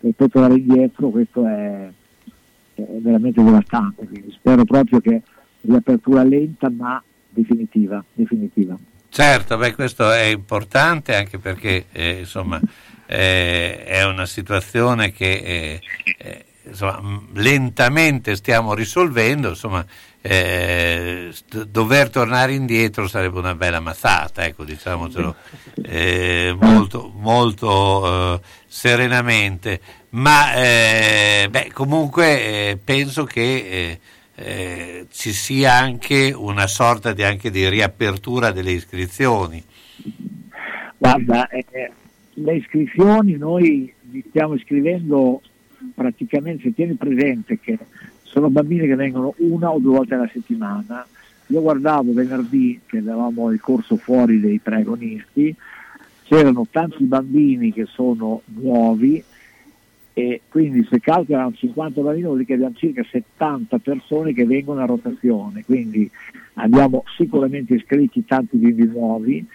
e 0.00 0.12
poi 0.14 0.28
tornare 0.28 0.54
indietro, 0.54 1.10
questo 1.10 1.46
è, 1.46 1.88
è 2.74 2.82
veramente 3.00 3.42
devastante. 3.42 4.06
Quindi 4.06 4.30
spero 4.32 4.64
proprio 4.64 5.00
che 5.00 5.22
riapertura 5.62 6.22
lenta 6.22 6.70
ma 6.70 7.02
definitiva. 7.28 8.04
definitiva. 8.12 8.76
Certo, 9.08 9.56
beh, 9.56 9.74
questo 9.74 10.10
è 10.12 10.24
importante 10.24 11.14
anche 11.14 11.38
perché 11.38 11.86
eh, 11.92 12.20
insomma, 12.20 12.60
eh, 13.06 13.84
è 13.84 14.04
una 14.04 14.26
situazione 14.26 15.12
che 15.12 15.80
eh, 16.18 16.44
insomma, 16.64 17.22
lentamente 17.32 18.36
stiamo 18.36 18.74
risolvendo, 18.74 19.48
insomma, 19.48 19.84
eh, 20.30 21.32
dover 21.68 22.10
tornare 22.10 22.52
indietro 22.52 23.08
sarebbe 23.08 23.38
una 23.38 23.54
bella 23.54 23.80
mazzata, 23.80 24.44
ecco, 24.44 24.64
diciamocelo 24.64 25.34
eh, 25.82 26.54
molto, 26.60 27.10
molto 27.16 28.34
eh, 28.34 28.40
serenamente, 28.66 29.80
ma 30.10 30.54
eh, 30.54 31.48
beh, 31.50 31.70
comunque 31.72 32.70
eh, 32.70 32.78
penso 32.82 33.24
che 33.24 33.98
eh, 34.34 35.06
ci 35.10 35.32
sia 35.32 35.72
anche 35.72 36.30
una 36.36 36.66
sorta 36.66 37.14
di, 37.14 37.22
anche 37.22 37.50
di 37.50 37.66
riapertura 37.66 38.50
delle 38.50 38.72
iscrizioni. 38.72 39.64
Guarda, 40.98 41.48
le 42.34 42.54
iscrizioni 42.54 43.32
noi 43.38 43.92
li 44.10 44.24
stiamo 44.28 44.54
iscrivendo 44.54 45.40
praticamente, 45.94 46.64
se 46.64 46.74
tieni 46.74 46.94
presente 46.94 47.58
che 47.58 47.78
sono 48.28 48.50
bambini 48.50 48.86
che 48.86 48.94
vengono 48.94 49.34
una 49.38 49.70
o 49.70 49.78
due 49.78 49.96
volte 49.96 50.14
alla 50.14 50.28
settimana. 50.32 51.06
Io 51.46 51.62
guardavo 51.62 52.12
venerdì 52.12 52.80
che 52.84 52.98
avevamo 52.98 53.50
il 53.50 53.60
corso 53.60 53.96
fuori 53.96 54.38
dei 54.38 54.58
protagonisti, 54.58 55.54
c'erano 56.24 56.66
tanti 56.70 57.04
bambini 57.04 57.72
che 57.72 57.86
sono 57.86 58.42
nuovi 58.46 59.22
e 60.12 60.42
quindi 60.48 60.86
se 60.90 61.00
calcolano 61.00 61.54
50 61.54 62.02
bambini 62.02 62.24
vuol 62.24 62.36
dire 62.36 62.46
che 62.48 62.54
abbiamo 62.54 62.74
circa 62.74 63.02
70 63.02 63.78
persone 63.78 64.34
che 64.34 64.44
vengono 64.44 64.82
a 64.82 64.86
rotazione, 64.86 65.64
quindi 65.64 66.10
abbiamo 66.54 67.04
sicuramente 67.16 67.74
iscritti 67.74 68.26
tanti 68.26 68.58
bimbi 68.58 68.84
nuovi, 68.84 69.46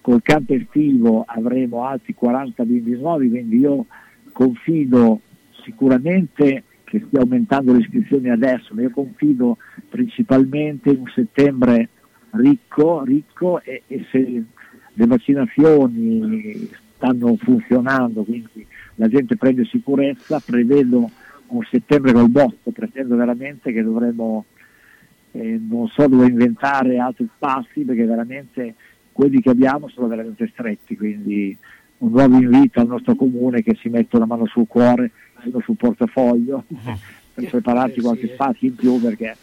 col 0.00 0.22
campo 0.22 0.52
estivo 0.54 1.24
avremo 1.26 1.84
altri 1.84 2.14
40 2.14 2.64
bimbi 2.64 2.92
nuovi, 2.92 3.28
quindi 3.30 3.58
io 3.58 3.86
confido 4.30 5.20
sicuramente 5.64 6.62
che 6.92 7.02
stia 7.06 7.20
aumentando 7.20 7.72
le 7.72 7.78
iscrizioni 7.78 8.28
adesso, 8.28 8.78
io 8.78 8.90
confido 8.90 9.56
principalmente 9.88 10.90
in 10.90 10.98
un 10.98 11.10
settembre 11.14 11.88
ricco, 12.32 13.02
ricco 13.02 13.62
e, 13.62 13.84
e 13.86 14.04
se 14.10 14.44
le 14.92 15.06
vaccinazioni 15.06 16.68
stanno 16.96 17.34
funzionando, 17.36 18.24
quindi 18.24 18.66
la 18.96 19.08
gente 19.08 19.38
prende 19.38 19.64
sicurezza, 19.64 20.42
prevedo 20.44 21.10
un 21.46 21.62
settembre 21.70 22.12
col 22.12 22.28
botto, 22.28 22.70
pretendo 22.72 23.16
veramente 23.16 23.72
che 23.72 23.82
dovremo, 23.82 24.44
eh, 25.30 25.58
non 25.66 25.88
so 25.88 26.06
dove 26.08 26.26
inventare 26.26 26.98
altri 26.98 27.26
spazi 27.34 27.84
perché 27.84 28.04
veramente 28.04 28.74
quelli 29.12 29.40
che 29.40 29.48
abbiamo 29.48 29.88
sono 29.88 30.08
veramente 30.08 30.46
stretti, 30.52 30.94
quindi 30.94 31.56
un 31.98 32.10
nuovo 32.10 32.36
invito 32.36 32.80
al 32.80 32.88
nostro 32.88 33.14
comune 33.14 33.62
che 33.62 33.76
si 33.76 33.88
metta 33.88 34.18
la 34.18 34.26
mano 34.26 34.44
sul 34.46 34.66
cuore 34.66 35.10
sul 35.62 35.76
portafoglio 35.76 36.64
per 37.34 37.48
prepararci 37.48 38.00
qualche 38.00 38.30
spazio 38.32 38.68
in 38.68 38.74
più 38.74 39.00
perché 39.00 39.36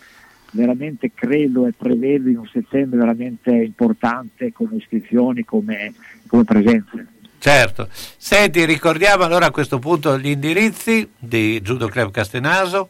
veramente 0.51 1.11
credo 1.13 1.67
e 1.67 1.73
prevedo 1.75 2.29
in 2.29 2.37
un 2.37 2.47
settembre 2.47 2.99
veramente 2.99 3.51
importante 3.51 4.51
come 4.51 4.77
iscrizioni, 4.77 5.43
come, 5.43 5.93
come 6.27 6.43
presenze. 6.43 7.07
Certo, 7.37 7.87
senti 7.91 8.65
ricordiamo 8.65 9.23
allora 9.23 9.45
a 9.45 9.51
questo 9.51 9.79
punto 9.79 10.17
gli 10.17 10.29
indirizzi 10.29 11.09
di 11.17 11.61
Judo 11.61 11.87
Club 11.87 12.11
Castenaso. 12.11 12.89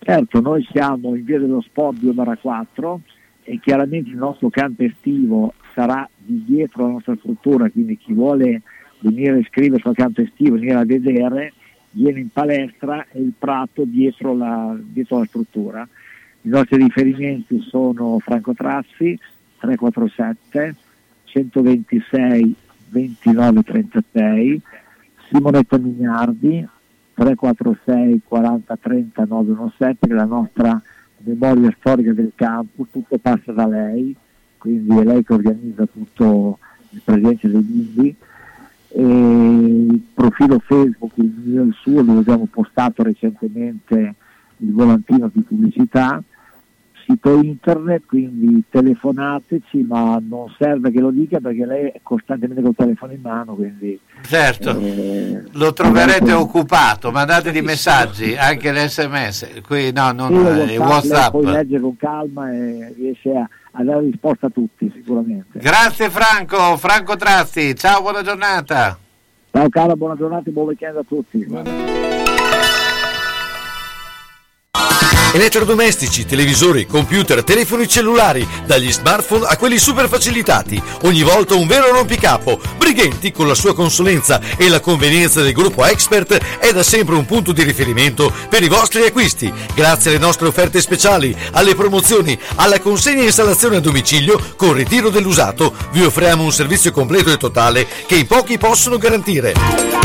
Certo, 0.00 0.40
noi 0.40 0.66
siamo 0.72 1.14
in 1.14 1.24
via 1.24 1.38
dello 1.38 1.60
Sport 1.60 1.98
2-4 1.98 2.98
e 3.44 3.60
chiaramente 3.60 4.10
il 4.10 4.16
nostro 4.16 4.48
campo 4.48 4.82
estivo 4.82 5.54
sarà 5.74 6.08
di 6.16 6.44
dietro 6.44 6.86
la 6.86 6.92
nostra 6.92 7.14
struttura, 7.16 7.70
quindi 7.70 7.96
chi 7.96 8.12
vuole 8.12 8.62
venire 9.00 9.34
a 9.34 9.38
iscriversi 9.38 9.86
al 9.86 9.94
campo 9.94 10.22
estivo, 10.22 10.56
venire 10.56 10.74
a 10.74 10.84
vedere, 10.84 11.52
viene 11.90 12.20
in 12.20 12.28
palestra 12.30 13.06
e 13.10 13.20
il 13.20 13.32
prato 13.38 13.84
dietro 13.84 14.34
la, 14.34 14.76
dietro 14.78 15.18
la 15.18 15.24
struttura. 15.26 15.88
I 16.42 16.48
nostri 16.48 16.76
riferimenti 16.76 17.60
sono 17.60 18.18
Franco 18.20 18.54
Trassi 18.54 19.18
347 19.58 20.74
126 21.24 22.54
29 22.90 23.62
36, 23.62 24.62
Simonetta 25.28 25.78
Mignardi 25.78 26.66
346 27.14 28.20
40 28.24 28.76
30 28.76 29.24
917 29.24 30.06
che 30.06 30.12
è 30.12 30.16
la 30.16 30.24
nostra 30.24 30.80
memoria 31.18 31.74
storica 31.78 32.12
del 32.12 32.32
campus, 32.34 32.88
tutto 32.90 33.18
passa 33.18 33.52
da 33.52 33.66
lei, 33.66 34.14
quindi 34.56 34.96
è 34.96 35.04
lei 35.04 35.24
che 35.24 35.32
organizza 35.32 35.86
tutto 35.86 36.58
il 36.90 37.00
presente 37.04 37.48
dei 37.48 37.60
bimbi. 37.60 38.16
Il 38.94 40.00
profilo 40.14 40.58
Facebook, 40.60 41.12
il 41.16 41.32
mio 41.44 41.62
e 41.62 41.66
il 41.66 41.74
suo, 41.74 42.02
dove 42.02 42.20
abbiamo 42.20 42.46
postato 42.50 43.02
recentemente 43.02 44.14
il 44.58 44.72
volantino 44.72 45.30
di 45.32 45.42
pubblicità, 45.42 46.22
sito 47.08 47.40
internet, 47.40 48.02
quindi 48.06 48.62
telefonateci, 48.68 49.82
ma 49.82 50.20
non 50.20 50.54
serve 50.58 50.90
che 50.90 51.00
lo 51.00 51.10
dica 51.10 51.40
perché 51.40 51.64
lei 51.64 51.86
è 51.86 52.00
costantemente 52.02 52.60
col 52.62 52.74
telefono 52.76 53.12
in 53.12 53.20
mano, 53.22 53.54
quindi... 53.54 53.98
Certo, 54.22 54.78
eh, 54.78 55.42
lo 55.52 55.72
troverete 55.72 56.24
esatto. 56.24 56.40
occupato, 56.40 57.10
mandatevi 57.10 57.62
messaggi, 57.62 58.36
anche 58.36 58.72
l'SMS, 58.72 59.62
qui 59.62 59.90
no, 59.92 60.12
non, 60.12 60.34
eh, 60.34 60.76
WhatsApp, 60.76 60.78
Whatsapp. 60.78 61.32
lei 61.32 61.42
poi 61.42 61.52
legge 61.52 61.80
con 61.80 61.96
calma 61.96 62.52
e 62.52 62.92
riesce 62.94 63.30
a, 63.30 63.48
a 63.72 63.84
dare 63.84 64.00
risposta 64.00 64.46
a 64.46 64.50
tutti 64.50 64.90
sicuramente. 64.94 65.58
Grazie 65.58 66.10
Franco, 66.10 66.76
Franco 66.76 67.16
Trazzi, 67.16 67.74
ciao, 67.74 68.00
buona 68.00 68.22
giornata. 68.22 68.98
Ciao 69.50 69.68
caro, 69.68 69.96
buona 69.96 70.16
giornata 70.16 70.48
e 70.48 70.52
buon 70.52 70.66
weekend 70.66 70.96
a 70.96 71.02
tutti. 71.02 71.46
Elettrodomestici, 75.30 76.24
televisori, 76.24 76.86
computer, 76.86 77.44
telefoni 77.44 77.86
cellulari, 77.86 78.48
dagli 78.64 78.90
smartphone 78.90 79.44
a 79.46 79.58
quelli 79.58 79.78
super 79.78 80.08
facilitati. 80.08 80.82
Ogni 81.02 81.22
volta 81.22 81.54
un 81.54 81.66
vero 81.66 81.92
rompicapo. 81.92 82.58
Brighenti, 82.78 83.30
con 83.30 83.46
la 83.46 83.54
sua 83.54 83.74
consulenza 83.74 84.40
e 84.56 84.70
la 84.70 84.80
convenienza 84.80 85.42
del 85.42 85.52
gruppo 85.52 85.84
Expert, 85.84 86.58
è 86.58 86.72
da 86.72 86.82
sempre 86.82 87.14
un 87.14 87.26
punto 87.26 87.52
di 87.52 87.62
riferimento 87.62 88.32
per 88.48 88.62
i 88.62 88.68
vostri 88.68 89.04
acquisti. 89.04 89.52
Grazie 89.74 90.10
alle 90.10 90.18
nostre 90.18 90.48
offerte 90.48 90.80
speciali, 90.80 91.36
alle 91.52 91.74
promozioni, 91.74 92.36
alla 92.54 92.80
consegna 92.80 93.20
e 93.20 93.26
installazione 93.26 93.76
a 93.76 93.80
domicilio 93.80 94.54
con 94.56 94.72
ritiro 94.72 95.10
dell'usato, 95.10 95.74
vi 95.92 96.04
offriamo 96.04 96.42
un 96.42 96.52
servizio 96.52 96.90
completo 96.90 97.30
e 97.30 97.36
totale 97.36 97.86
che 98.06 98.16
in 98.16 98.26
pochi 98.26 98.56
possono 98.56 98.96
garantire. 98.96 99.52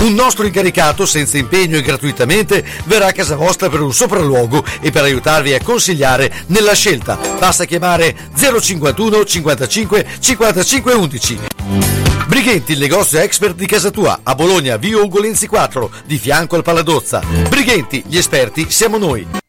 Un 0.01 0.13
nostro 0.15 0.45
incaricato, 0.45 1.05
senza 1.05 1.37
impegno 1.37 1.77
e 1.77 1.81
gratuitamente, 1.81 2.63
verrà 2.83 3.07
a 3.07 3.13
casa 3.13 3.37
vostra 3.37 3.69
per 3.69 3.79
un 3.79 3.93
sopralluogo 3.93 4.65
e 4.81 4.91
per 4.91 5.12
aiutarvi 5.13 5.53
a 5.53 5.63
consigliare 5.63 6.31
nella 6.47 6.73
scelta. 6.73 7.17
Basta 7.39 7.65
chiamare 7.65 8.15
051 8.35 9.23
55 9.23 10.05
55 10.19 10.93
11. 10.93 11.39
Brighenti, 12.27 12.71
il 12.73 12.79
negozio 12.79 13.19
expert 13.19 13.55
di 13.55 13.65
casa 13.65 13.91
tua, 13.91 14.19
a 14.23 14.35
Bologna, 14.35 14.77
via 14.77 14.97
Ugolenzi 14.97 15.47
4, 15.47 15.91
di 16.05 16.17
fianco 16.17 16.55
al 16.55 16.63
Paladozza. 16.63 17.21
Brighenti, 17.47 18.03
gli 18.07 18.17
esperti 18.17 18.69
siamo 18.69 18.97
noi. 18.97 19.42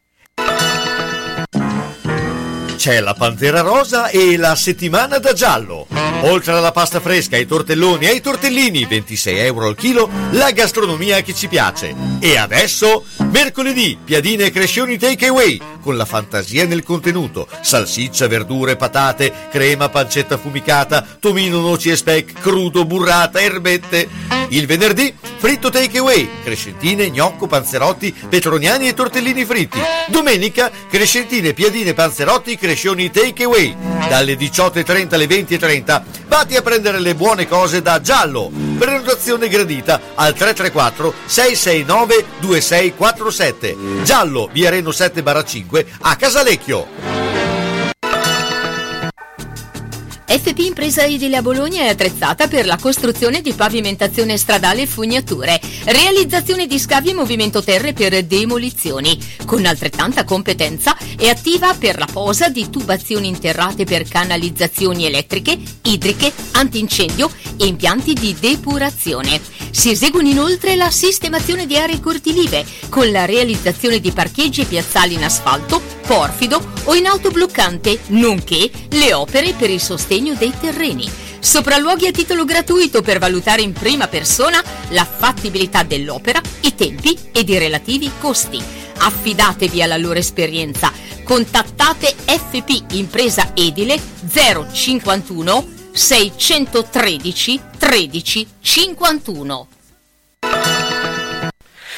C'è 2.85 2.99
la 2.99 3.15
Pantera 3.15 3.61
Rosa 3.61 4.09
e 4.09 4.37
la 4.37 4.53
settimana 4.53 5.17
da 5.17 5.33
giallo. 5.33 5.87
Oltre 6.21 6.51
alla 6.51 6.71
pasta 6.71 6.99
fresca, 6.99 7.35
ai 7.35 7.47
tortelloni 7.47 8.05
e 8.05 8.09
ai 8.09 8.21
tortellini, 8.21 8.85
26 8.85 9.39
euro 9.39 9.65
al 9.65 9.75
chilo, 9.75 10.07
la 10.33 10.51
gastronomia 10.51 11.21
che 11.21 11.33
ci 11.33 11.47
piace. 11.47 11.95
E 12.19 12.37
adesso, 12.37 13.03
mercoledì, 13.31 13.97
piadine 14.05 14.45
e 14.45 14.51
crescioni 14.51 14.99
take 14.99 15.25
away, 15.25 15.59
con 15.85 15.97
la 15.97 16.05
fantasia 16.05 16.65
nel 16.65 16.81
contenuto. 16.81 17.47
Salsiccia, 17.61 18.27
verdure, 18.27 18.75
patate, 18.75 19.31
crema, 19.51 19.87
pancetta 19.87 20.33
affumicata, 20.33 21.05
tomino, 21.19 21.59
noci 21.59 21.91
e 21.91 21.95
speck, 21.95 22.41
crudo, 22.41 22.85
burrata, 22.85 23.39
erbette. 23.39 24.09
Il 24.49 24.65
venerdì, 24.65 25.13
fritto 25.37 25.69
take 25.69 25.99
away, 25.99 26.27
crescentine, 26.43 27.11
gnocco, 27.11 27.45
panzerotti, 27.45 28.11
petroniani 28.27 28.87
e 28.87 28.95
tortellini 28.95 29.45
fritti. 29.45 29.77
Domenica, 30.07 30.71
crescentine, 30.89 31.53
piadine, 31.53 31.93
panzerotti, 31.93 32.57
crescioni 32.57 33.11
take 33.11 33.43
away. 33.43 33.75
Dalle 34.09 34.33
18.30 34.33 35.13
alle 35.13 35.27
20.30 35.27 36.01
vatti 36.25 36.55
a 36.55 36.63
prendere 36.63 36.99
le 36.99 37.13
buone 37.13 37.47
cose 37.47 37.83
da 37.83 38.01
Giallo. 38.01 38.49
Prenotazione 38.77 39.47
gradita 39.47 39.99
al 40.15 40.33
334 40.33 41.13
669 41.25 42.25
2647. 42.39 44.03
Giallo, 44.03 44.49
via 44.51 44.69
Reno 44.69 44.91
7 44.91 45.23
5 45.43 45.85
a 46.01 46.15
Casalecchio. 46.15 47.14
FP 50.27 50.57
Impresa 50.59 51.03
Edile 51.03 51.37
a 51.37 51.43
Bologna 51.43 51.83
è 51.83 51.89
attrezzata 51.89 52.47
per 52.47 52.65
la 52.65 52.77
costruzione 52.77 53.41
di 53.41 53.53
pavimentazione 53.53 54.37
stradale 54.37 54.81
e 54.81 54.87
fognature, 54.87 55.61
realizzazione 55.83 56.65
di 56.65 56.79
scavi 56.79 57.11
e 57.11 57.13
movimento 57.13 57.61
terre 57.61 57.93
per 57.93 58.23
demolizioni. 58.23 59.17
Con 59.45 59.67
altrettanta 59.67 60.23
competenza 60.23 60.97
è 61.15 61.27
attiva 61.27 61.75
per 61.75 61.99
la 61.99 62.07
posa 62.11 62.49
di 62.49 62.71
tubazioni 62.71 63.27
interrate 63.27 63.83
per 63.83 64.07
canalizzazioni 64.07 65.05
elettriche, 65.05 65.59
idriche, 65.83 66.33
antincendio 66.53 67.29
e 67.57 67.67
impianti 67.67 68.13
di 68.13 68.35
depurazione. 68.39 69.39
Si 69.69 69.91
eseguono 69.91 70.27
inoltre 70.27 70.75
la 70.75 70.89
sistemazione 70.89 71.67
di 71.67 71.77
aree 71.77 71.99
cortilive 71.99 72.65
con 72.89 73.11
la 73.11 73.25
realizzazione 73.25 73.99
di 73.99 74.11
parcheggi 74.11 74.61
e 74.61 74.65
piazzali 74.65 75.13
in 75.13 75.23
asfalto, 75.23 75.81
porfido 76.07 76.73
o 76.85 76.95
in 76.95 77.05
autobloccante, 77.05 77.99
nonché 78.07 78.71
le 78.89 79.13
opere 79.13 79.53
per 79.53 79.69
il 79.69 79.81
sostegno 79.81 80.14
dei 80.15 80.53
terreni. 80.59 81.09
Sopralluoghi 81.39 82.07
a 82.07 82.11
titolo 82.11 82.45
gratuito 82.45 83.01
per 83.01 83.19
valutare 83.19 83.61
in 83.61 83.73
prima 83.73 84.07
persona 84.07 84.63
la 84.89 85.05
fattibilità 85.05 85.83
dell'opera, 85.83 86.41
i 86.61 86.73
tempi 86.73 87.17
ed 87.31 87.49
i 87.49 87.57
relativi 87.57 88.09
costi. 88.19 88.61
Affidatevi 88.97 89.81
alla 89.81 89.97
loro 89.97 90.17
esperienza. 90.17 90.91
Contattate 91.23 92.15
FP 92.25 92.93
Impresa 92.93 93.51
Edile 93.53 93.99
051 94.31 95.67
613 95.91 97.61
13 97.77 98.47
51. 98.61 99.67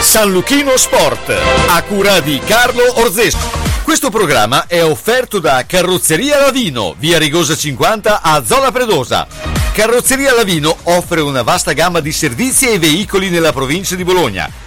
San 0.00 0.30
Luchino 0.30 0.76
Sport, 0.76 1.34
a 1.68 1.82
cura 1.82 2.20
di 2.20 2.40
Carlo 2.44 3.00
Orzesco. 3.00 3.50
Questo 3.82 4.10
programma 4.10 4.66
è 4.66 4.82
offerto 4.82 5.40
da 5.40 5.64
Carrozzeria 5.66 6.38
Lavino, 6.38 6.94
via 6.98 7.18
Rigosa 7.18 7.56
50 7.56 8.22
a 8.22 8.42
Zola 8.44 8.70
Predosa. 8.70 9.26
Carrozzeria 9.72 10.34
Lavino 10.34 10.74
offre 10.84 11.20
una 11.20 11.42
vasta 11.42 11.72
gamma 11.72 12.00
di 12.00 12.12
servizi 12.12 12.70
e 12.70 12.78
veicoli 12.78 13.28
nella 13.28 13.52
provincia 13.52 13.96
di 13.96 14.04
Bologna 14.04 14.66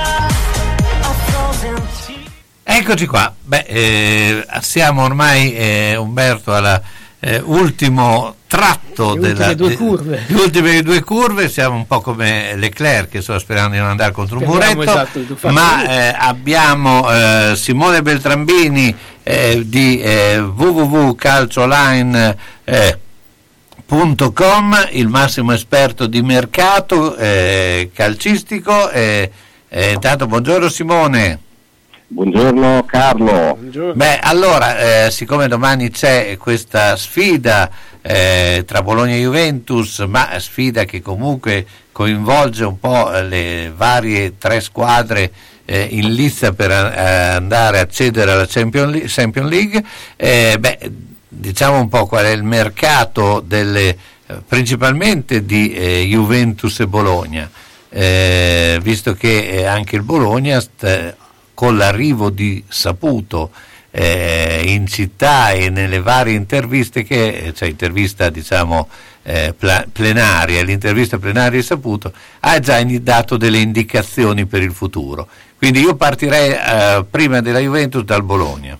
Eccoci 2.73 3.05
qua, 3.05 3.35
Beh, 3.43 3.65
eh, 3.67 4.45
siamo 4.61 5.03
ormai 5.03 5.53
eh, 5.53 5.97
Umberto 5.97 6.53
alla 6.55 6.81
eh, 7.19 7.43
tratto 8.47 9.13
Le 9.13 9.19
ultime 9.19 9.33
della, 9.33 9.53
due 9.53 9.67
de- 9.67 9.75
curve. 9.75 10.23
le 10.25 10.39
ultime 10.41 10.81
due 10.81 11.03
curve, 11.03 11.49
siamo 11.49 11.75
un 11.75 11.85
po' 11.85 11.99
come 11.99 12.55
Leclerc 12.55 13.09
che 13.09 13.21
sto 13.21 13.37
sperando 13.39 13.73
di 13.73 13.79
non 13.81 13.89
andare 13.89 14.13
contro 14.13 14.37
un 14.37 14.45
Speriamo, 14.45 14.73
muretto, 14.83 15.19
esatto, 15.19 15.49
ma 15.51 15.85
eh, 15.85 16.15
abbiamo 16.17 17.11
eh, 17.11 17.53
Simone 17.57 18.01
Beltrambini 18.01 18.95
eh, 19.21 19.63
di 19.65 19.99
eh, 19.99 20.39
www.calcioline 20.39 22.37
eh, 22.63 22.99
.com, 24.33 24.87
il 24.91 25.09
massimo 25.09 25.51
esperto 25.51 26.07
di 26.07 26.21
mercato 26.21 27.13
calcistico. 27.93 28.89
Intanto 29.69 30.27
buongiorno 30.27 30.69
Simone. 30.69 31.39
Buongiorno 32.13 32.83
Carlo. 32.85 33.57
Beh, 33.95 34.19
allora, 34.19 35.05
eh, 35.05 35.11
siccome 35.11 35.47
domani 35.47 35.91
c'è 35.91 36.35
questa 36.35 36.97
sfida 36.97 37.71
eh, 38.01 38.65
tra 38.67 38.81
Bologna 38.81 39.13
e 39.13 39.21
Juventus, 39.21 39.99
ma 39.99 40.37
sfida 40.37 40.83
che 40.83 41.01
comunque 41.01 41.65
coinvolge 41.93 42.65
un 42.65 42.77
po' 42.81 43.09
le 43.11 43.71
varie 43.73 44.37
tre 44.37 44.59
squadre 44.59 45.31
eh, 45.63 45.87
in 45.89 46.13
lista 46.13 46.51
per 46.51 46.69
eh, 46.69 47.01
andare 47.35 47.79
a 47.79 47.83
accedere 47.83 48.29
alla 48.29 48.45
Champion 48.45 48.91
League, 48.91 49.07
Champion 49.07 49.47
League, 49.47 49.81
eh, 50.17 50.57
beh, 50.59 50.91
diciamo 51.29 51.79
un 51.79 51.87
po' 51.87 52.07
qual 52.07 52.25
è 52.25 52.31
il 52.31 52.43
mercato 52.43 53.39
delle, 53.39 53.87
eh, 53.87 54.35
principalmente 54.45 55.45
di 55.45 55.73
eh, 55.73 56.05
Juventus 56.05 56.77
e 56.81 56.87
Bologna, 56.87 57.49
eh, 57.87 58.79
visto 58.81 59.13
che 59.13 59.65
anche 59.65 59.95
il 59.95 60.03
Bologna 60.03 60.59
st- 60.59 61.15
con 61.61 61.77
l'arrivo 61.77 62.31
di 62.31 62.63
Saputo 62.67 63.51
eh, 63.91 64.63
in 64.65 64.87
città 64.87 65.51
e 65.51 65.69
nelle 65.69 66.01
varie 66.01 66.33
interviste 66.33 67.03
che, 67.03 67.53
cioè 67.53 67.69
intervista 67.69 68.31
diciamo 68.31 68.87
eh, 69.21 69.53
plenaria, 69.93 70.63
l'intervista 70.63 71.19
plenaria 71.19 71.59
di 71.59 71.61
Saputo, 71.61 72.11
ha 72.39 72.57
già 72.57 72.83
dato 72.83 73.37
delle 73.37 73.59
indicazioni 73.59 74.47
per 74.47 74.63
il 74.63 74.71
futuro. 74.71 75.27
Quindi 75.55 75.81
io 75.81 75.93
partirei 75.93 76.49
eh, 76.49 77.05
prima 77.07 77.41
della 77.41 77.59
Juventus 77.59 78.05
dal 78.05 78.23
Bologna. 78.23 78.75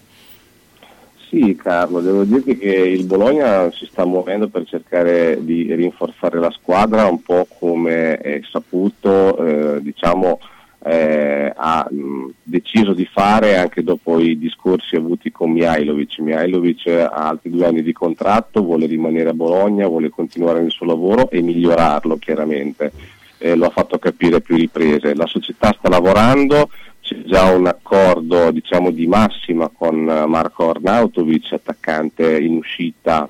Sì 1.29 1.55
Carlo, 1.61 1.99
devo 1.99 2.23
dirti 2.23 2.57
che 2.57 2.73
il 2.73 3.05
Bologna 3.05 3.69
si 3.71 3.85
sta 3.91 4.05
muovendo 4.05 4.47
per 4.47 4.65
cercare 4.65 5.37
di 5.45 5.71
rinforzare 5.75 6.39
la 6.39 6.49
squadra 6.49 7.05
un 7.05 7.21
po' 7.21 7.45
come 7.59 8.17
è 8.17 8.41
saputo, 8.51 9.37
eh, 9.37 9.81
diciamo, 9.83 10.39
eh, 10.83 11.53
ha 11.55 11.87
mh, 11.89 12.31
deciso 12.41 12.93
di 12.93 13.05
fare 13.05 13.57
anche 13.57 13.83
dopo 13.83 14.19
i 14.19 14.37
discorsi 14.37 14.95
avuti 14.95 15.31
con 15.31 15.51
Mihailovic. 15.51 16.19
Mihailovic 16.19 16.87
ha 16.87 17.27
altri 17.29 17.51
due 17.51 17.65
anni 17.65 17.83
di 17.83 17.93
contratto, 17.93 18.63
vuole 18.63 18.87
rimanere 18.87 19.29
a 19.29 19.33
Bologna, 19.33 19.87
vuole 19.87 20.09
continuare 20.09 20.61
nel 20.61 20.71
suo 20.71 20.87
lavoro 20.87 21.29
e 21.29 21.41
migliorarlo 21.41 22.17
chiaramente. 22.17 22.91
Eh, 23.37 23.55
lo 23.55 23.65
ha 23.65 23.69
fatto 23.69 23.99
capire 23.99 24.37
a 24.37 24.39
più 24.39 24.55
riprese. 24.55 25.15
La 25.15 25.27
società 25.27 25.75
sta 25.77 25.89
lavorando, 25.89 26.69
c'è 27.01 27.21
già 27.25 27.51
un 27.51 27.67
accordo 27.67 28.51
diciamo, 28.51 28.91
di 28.91 29.07
massima 29.07 29.69
con 29.71 30.03
Marco 30.03 30.69
Arnautovic, 30.69 31.53
attaccante 31.53 32.39
in 32.39 32.57
uscita 32.57 33.29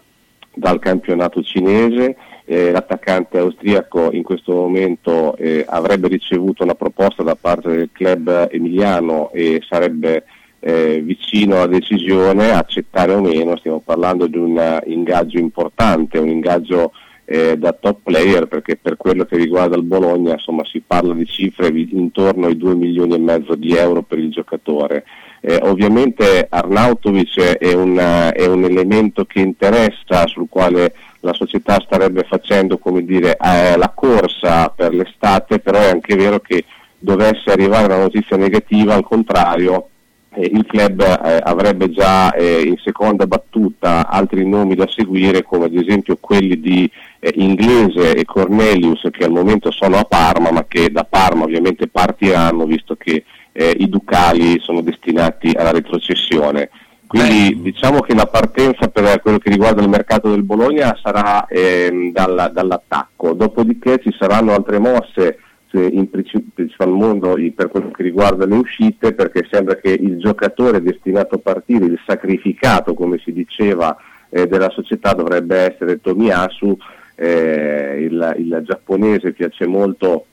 dal 0.54 0.80
campionato 0.80 1.42
cinese. 1.42 2.16
Eh, 2.52 2.70
l'attaccante 2.70 3.38
austriaco 3.38 4.12
in 4.12 4.24
questo 4.24 4.52
momento 4.52 5.38
eh, 5.38 5.64
avrebbe 5.66 6.10
ricevuto 6.10 6.64
una 6.64 6.76
proposta 6.76 7.24
da 7.24 7.38
parte 7.40 7.70
del 7.70 7.90
club 7.94 8.50
emiliano 8.52 9.32
e 9.32 9.62
sarebbe 9.66 10.26
eh, 10.60 11.00
vicino 11.02 11.56
alla 11.56 11.68
decisione, 11.68 12.52
accettare 12.52 13.14
o 13.14 13.22
meno, 13.22 13.56
stiamo 13.56 13.80
parlando 13.80 14.28
di 14.28 14.36
un 14.36 14.82
ingaggio 14.88 15.38
importante, 15.38 16.18
un 16.18 16.28
ingaggio 16.28 16.92
eh, 17.24 17.58
da 17.58 17.72
top 17.72 18.00
player 18.04 18.48
perché 18.48 18.76
per 18.76 18.98
quello 18.98 19.24
che 19.24 19.38
riguarda 19.38 19.78
il 19.78 19.84
Bologna 19.84 20.34
insomma, 20.34 20.66
si 20.66 20.84
parla 20.86 21.14
di 21.14 21.26
cifre 21.26 21.70
intorno 21.70 22.48
ai 22.48 22.58
2 22.58 22.76
milioni 22.76 23.14
e 23.14 23.20
mezzo 23.20 23.56
di 23.56 23.74
euro 23.78 24.02
per 24.02 24.20
il 24.20 24.30
giocatore. 24.30 25.06
Eh, 25.40 25.58
ovviamente 25.62 26.48
Arnautovic 26.50 27.40
è 27.40 27.72
un, 27.72 27.98
è 27.98 28.46
un 28.46 28.66
elemento 28.66 29.24
che 29.24 29.40
interessa, 29.40 30.28
sul 30.28 30.48
quale 30.50 30.94
la 31.22 31.33
società 31.33 31.80
starebbe 31.80 32.24
facendo 32.24 32.80
dire, 33.01 33.38
eh, 33.38 33.77
la 33.77 33.91
corsa 33.95 34.69
per 34.69 34.93
l'estate, 34.93 35.59
però 35.59 35.80
è 35.80 35.90
anche 35.90 36.16
vero 36.16 36.40
che 36.40 36.66
dovesse 36.98 37.51
arrivare 37.51 37.85
una 37.85 38.00
notizia 38.00 38.38
negativa, 38.38 38.93
al 38.93 39.03
contrario, 39.03 39.88
eh, 40.33 40.45
il 40.45 40.66
club 40.66 41.01
eh, 41.01 41.40
avrebbe 41.43 41.90
già 41.90 42.32
eh, 42.33 42.61
in 42.61 42.77
seconda 42.77 43.27
battuta 43.27 44.08
altri 44.08 44.48
nomi 44.48 44.75
da 44.75 44.88
seguire, 44.88 45.43
come 45.43 45.66
ad 45.66 45.75
esempio 45.75 46.17
quelli 46.19 46.59
di 46.59 46.90
eh, 47.19 47.33
Inglese 47.35 48.16
e 48.16 48.25
Cornelius, 48.25 49.08
che 49.11 49.25
al 49.25 49.32
momento 49.32 49.72
sono 49.72 49.98
a 49.98 50.03
Parma, 50.03 50.51
ma 50.51 50.66
che 50.67 50.90
da 50.90 51.03
Parma 51.03 51.43
ovviamente 51.43 51.88
partiranno, 51.88 52.66
visto 52.66 52.95
che 52.95 53.25
eh, 53.51 53.75
i 53.77 53.90
Ducali 53.90 54.59
sono 54.59 54.82
destinati 54.82 55.51
alla 55.56 55.72
retrocessione. 55.72 56.69
Quindi 57.12 57.62
diciamo 57.62 58.00
che 58.00 58.14
la 58.16 58.26
partenza 58.26 58.88
per 58.88 59.20
quello 59.22 59.38
che 59.38 59.50
riguarda 59.50 59.82
il 59.82 59.90
mercato 59.90 60.30
del 60.30 60.44
Bologna 60.44 60.98
sarà 61.02 61.46
ehm, 61.46 62.14
dalla- 62.14 62.48
dall'attacco, 62.48 63.34
dopodiché 63.34 64.00
ci 64.02 64.16
saranno 64.18 64.54
altre 64.54 64.80
mosse 64.80 65.40
in 65.74 66.10
princi- 66.10 66.44
principal 66.54 66.90
modo 66.90 67.38
i- 67.38 67.52
per 67.52 67.70
quello 67.70 67.92
che 67.92 68.04
riguarda 68.04 68.46
le 68.46 68.56
uscite, 68.56 69.14
perché 69.14 69.48
sembra 69.50 69.76
che 69.76 69.90
il 69.90 70.20
giocatore 70.20 70.82
destinato 70.82 71.36
a 71.36 71.40
partire, 71.40 71.86
il 71.86 72.00
sacrificato 72.06 72.94
come 72.94 73.20
si 73.24 73.32
diceva 73.34 73.96
eh, 74.30 74.48
della 74.48 74.70
società 74.70 75.14
dovrebbe 75.14 75.58
essere 75.74 76.00
Tomiyasu, 76.00 76.78
eh, 77.16 77.98
il, 78.10 78.36
il 78.38 78.62
giapponese 78.66 79.34
piace 79.34 79.66
molto 79.68 80.26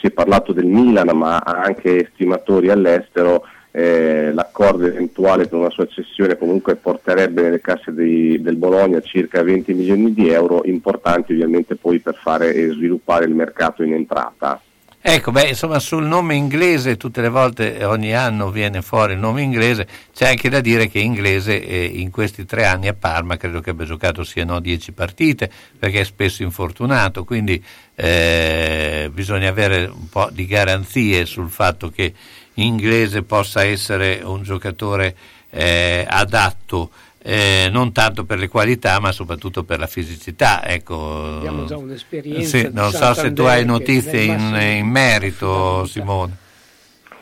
si 0.00 0.08
è 0.08 0.10
parlato 0.10 0.52
del 0.52 0.66
Milan, 0.66 1.16
ma 1.16 1.36
ha 1.36 1.60
anche 1.60 2.10
stimatori 2.14 2.70
all'estero, 2.70 3.44
eh, 3.76 4.32
l'accordo 4.32 4.86
eventuale 4.86 5.48
per 5.48 5.58
una 5.58 5.68
sua 5.68 5.86
cessione 5.86 6.38
comunque 6.38 6.76
porterebbe 6.76 7.42
nelle 7.42 7.60
casse 7.60 7.92
dei, 7.92 8.40
del 8.40 8.56
Bologna 8.56 9.02
circa 9.02 9.42
20 9.42 9.74
milioni 9.74 10.14
di 10.14 10.30
euro, 10.30 10.62
importanti 10.64 11.32
ovviamente 11.32 11.76
poi 11.76 11.98
per 11.98 12.14
fare 12.14 12.54
e 12.54 12.68
sviluppare 12.68 13.26
il 13.26 13.34
mercato 13.34 13.82
in 13.82 13.92
entrata. 13.92 14.58
Ecco, 14.98 15.30
beh, 15.30 15.48
insomma, 15.48 15.78
sul 15.78 16.04
nome 16.04 16.34
inglese, 16.34 16.96
tutte 16.96 17.20
le 17.20 17.28
volte, 17.28 17.84
ogni 17.84 18.12
anno 18.14 18.50
viene 18.50 18.80
fuori 18.80 19.12
il 19.12 19.18
nome 19.18 19.42
inglese, 19.42 19.86
c'è 20.12 20.30
anche 20.30 20.48
da 20.48 20.60
dire 20.60 20.88
che 20.88 20.98
inglese 20.98 21.62
eh, 21.62 21.84
in 21.84 22.10
questi 22.10 22.46
tre 22.46 22.64
anni 22.64 22.88
a 22.88 22.94
Parma 22.94 23.36
credo 23.36 23.60
che 23.60 23.70
abbia 23.70 23.84
giocato 23.84 24.24
sì 24.24 24.42
no 24.42 24.58
10 24.58 24.92
partite, 24.92 25.50
perché 25.78 26.00
è 26.00 26.04
spesso 26.04 26.42
infortunato, 26.42 27.24
quindi 27.24 27.62
eh, 27.94 29.10
bisogna 29.12 29.50
avere 29.50 29.84
un 29.84 30.08
po' 30.08 30.28
di 30.32 30.46
garanzie 30.46 31.26
sul 31.26 31.50
fatto 31.50 31.90
che 31.90 32.12
inglese 32.56 33.22
possa 33.22 33.64
essere 33.64 34.20
un 34.22 34.42
giocatore 34.42 35.14
eh, 35.50 36.04
adatto 36.08 36.90
eh, 37.28 37.68
non 37.72 37.90
tanto 37.90 38.24
per 38.24 38.38
le 38.38 38.46
qualità 38.46 39.00
ma 39.00 39.10
soprattutto 39.10 39.64
per 39.64 39.80
la 39.80 39.88
fisicità. 39.88 40.64
Ecco, 40.64 41.38
Abbiamo 41.38 41.64
già 41.64 41.76
un'esperienza. 41.76 42.58
Sì, 42.58 42.70
non 42.72 42.92
so 42.92 43.14
se 43.14 43.32
tu 43.32 43.42
hai 43.42 43.64
notizie 43.64 44.22
in, 44.22 44.56
in, 44.78 44.86
merito 44.86 45.84
Simone. 45.86 46.36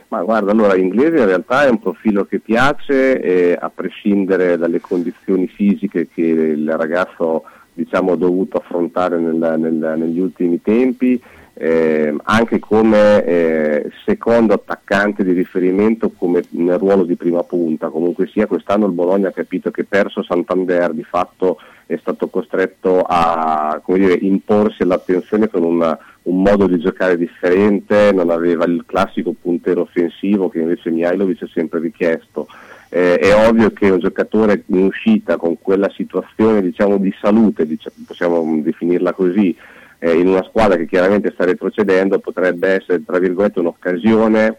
Ma 0.08 0.22
guarda, 0.22 0.52
allora 0.52 0.76
inglese 0.76 1.16
in 1.16 1.24
realtà 1.24 1.64
è 1.64 1.70
un 1.70 1.80
profilo 1.80 2.26
che 2.26 2.38
piace 2.38 3.18
eh, 3.18 3.56
a 3.58 3.70
prescindere 3.70 4.58
dalle 4.58 4.80
condizioni 4.80 5.48
fisiche 5.48 6.08
che 6.12 6.20
il 6.20 6.70
ragazzo 6.76 7.44
diciamo, 7.72 8.12
ha 8.12 8.16
dovuto 8.16 8.58
affrontare 8.58 9.18
nel, 9.18 9.36
nel, 9.58 9.94
negli 9.96 10.20
ultimi 10.20 10.60
tempi 10.60 11.20
eh, 11.55 12.15
anche 12.24 12.58
come 12.58 13.24
eh, 13.24 13.91
secondo 14.05 14.55
attaccante 14.55 15.23
di 15.23 15.33
riferimento 15.33 16.10
come 16.10 16.42
nel 16.50 16.78
ruolo 16.78 17.05
di 17.05 17.16
prima 17.16 17.42
punta, 17.44 17.89
comunque 17.89 18.26
sia 18.26 18.47
quest'anno 18.47 18.86
il 18.86 18.92
Bologna 18.92 19.28
ha 19.28 19.33
capito 19.33 19.70
che 19.70 19.84
perso 19.84 20.23
Santander 20.23 20.92
di 20.92 21.05
fatto 21.05 21.58
è 21.86 21.97
stato 22.00 22.28
costretto 22.28 23.02
a 23.07 23.81
dire, 23.86 24.15
imporsi 24.15 24.83
all'attenzione 24.83 25.49
con 25.49 25.62
una, 25.62 25.97
un 26.23 26.42
modo 26.42 26.66
di 26.66 26.78
giocare 26.78 27.16
differente, 27.16 28.10
non 28.12 28.31
aveva 28.31 28.65
il 28.65 28.84
classico 28.86 29.34
puntero 29.39 29.83
offensivo 29.83 30.49
che 30.49 30.60
invece 30.60 30.91
Mihailovic 30.91 31.42
ha 31.42 31.49
sempre 31.52 31.81
richiesto. 31.81 32.49
Eh, 32.89 33.18
è 33.18 33.49
ovvio 33.49 33.70
che 33.73 33.91
un 33.91 33.99
giocatore 33.99 34.62
in 34.66 34.84
uscita 34.84 35.36
con 35.36 35.58
quella 35.60 35.91
situazione 35.91 36.62
diciamo, 36.62 36.97
di 36.97 37.12
salute, 37.20 37.66
diciamo, 37.66 37.97
possiamo 38.07 38.60
definirla 38.62 39.12
così, 39.12 39.55
eh, 39.98 40.18
in 40.18 40.28
una 40.28 40.44
squadra 40.44 40.76
che 40.76 40.86
chiaramente 40.86 41.31
sta 41.32 41.44
retrocedendo 41.44 42.18
potrebbe 42.18 42.68
essere 42.68 43.05
tra 43.05 43.18
virgolette 43.18 43.60
un'occasione 43.60 44.56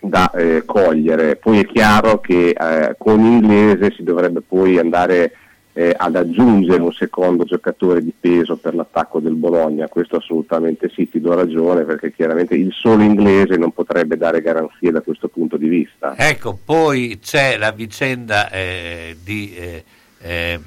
da 0.00 0.30
eh, 0.30 0.62
cogliere. 0.64 1.36
Poi 1.36 1.60
è 1.60 1.66
chiaro 1.66 2.20
che 2.20 2.50
eh, 2.50 2.94
con 2.98 3.20
Inglese 3.20 3.92
si 3.92 4.02
dovrebbe 4.02 4.40
poi 4.40 4.78
andare 4.78 5.32
eh, 5.78 5.94
ad 5.94 6.16
aggiungere 6.16 6.80
un 6.80 6.92
secondo 6.92 7.44
giocatore 7.44 8.02
di 8.02 8.12
peso 8.18 8.56
per 8.56 8.74
l'attacco 8.74 9.20
del 9.20 9.34
Bologna, 9.34 9.88
questo 9.88 10.16
assolutamente 10.16 10.90
sì, 10.94 11.06
ti 11.10 11.20
do 11.20 11.34
ragione 11.34 11.84
perché 11.84 12.12
chiaramente 12.12 12.54
il 12.54 12.72
solo 12.72 13.02
inglese 13.02 13.58
non 13.58 13.72
potrebbe 13.72 14.16
dare 14.16 14.40
garanzie 14.40 14.90
da 14.90 15.02
questo 15.02 15.28
punto 15.28 15.58
di 15.58 15.68
vista. 15.68 16.14
Ecco, 16.16 16.58
poi 16.64 17.18
c'è 17.20 17.58
la 17.58 17.72
vicenda 17.72 18.50
eh, 18.50 19.18
di 19.22 19.54
eh, 19.54 19.84
eh, 20.22 20.60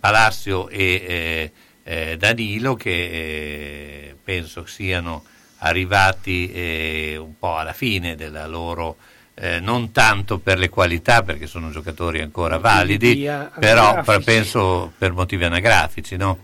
Palacio 0.00 0.70
e 0.70 1.50
eh, 1.84 2.16
Danilo 2.16 2.74
che 2.74 2.90
eh, 2.90 4.16
penso 4.22 4.66
siano 4.66 5.22
arrivati 5.58 6.50
eh, 6.50 7.16
un 7.16 7.38
po' 7.38 7.56
alla 7.56 7.72
fine 7.72 8.16
della 8.16 8.46
loro 8.46 8.96
eh, 9.34 9.60
non 9.60 9.92
tanto 9.92 10.38
per 10.38 10.58
le 10.58 10.68
qualità 10.68 11.22
perché 11.22 11.46
sono 11.46 11.70
giocatori 11.70 12.20
ancora 12.20 12.58
validi 12.58 13.28
però 13.58 14.02
per, 14.02 14.22
penso 14.24 14.92
per 14.98 15.12
motivi 15.12 15.44
anagrafici 15.44 16.16
no? 16.16 16.38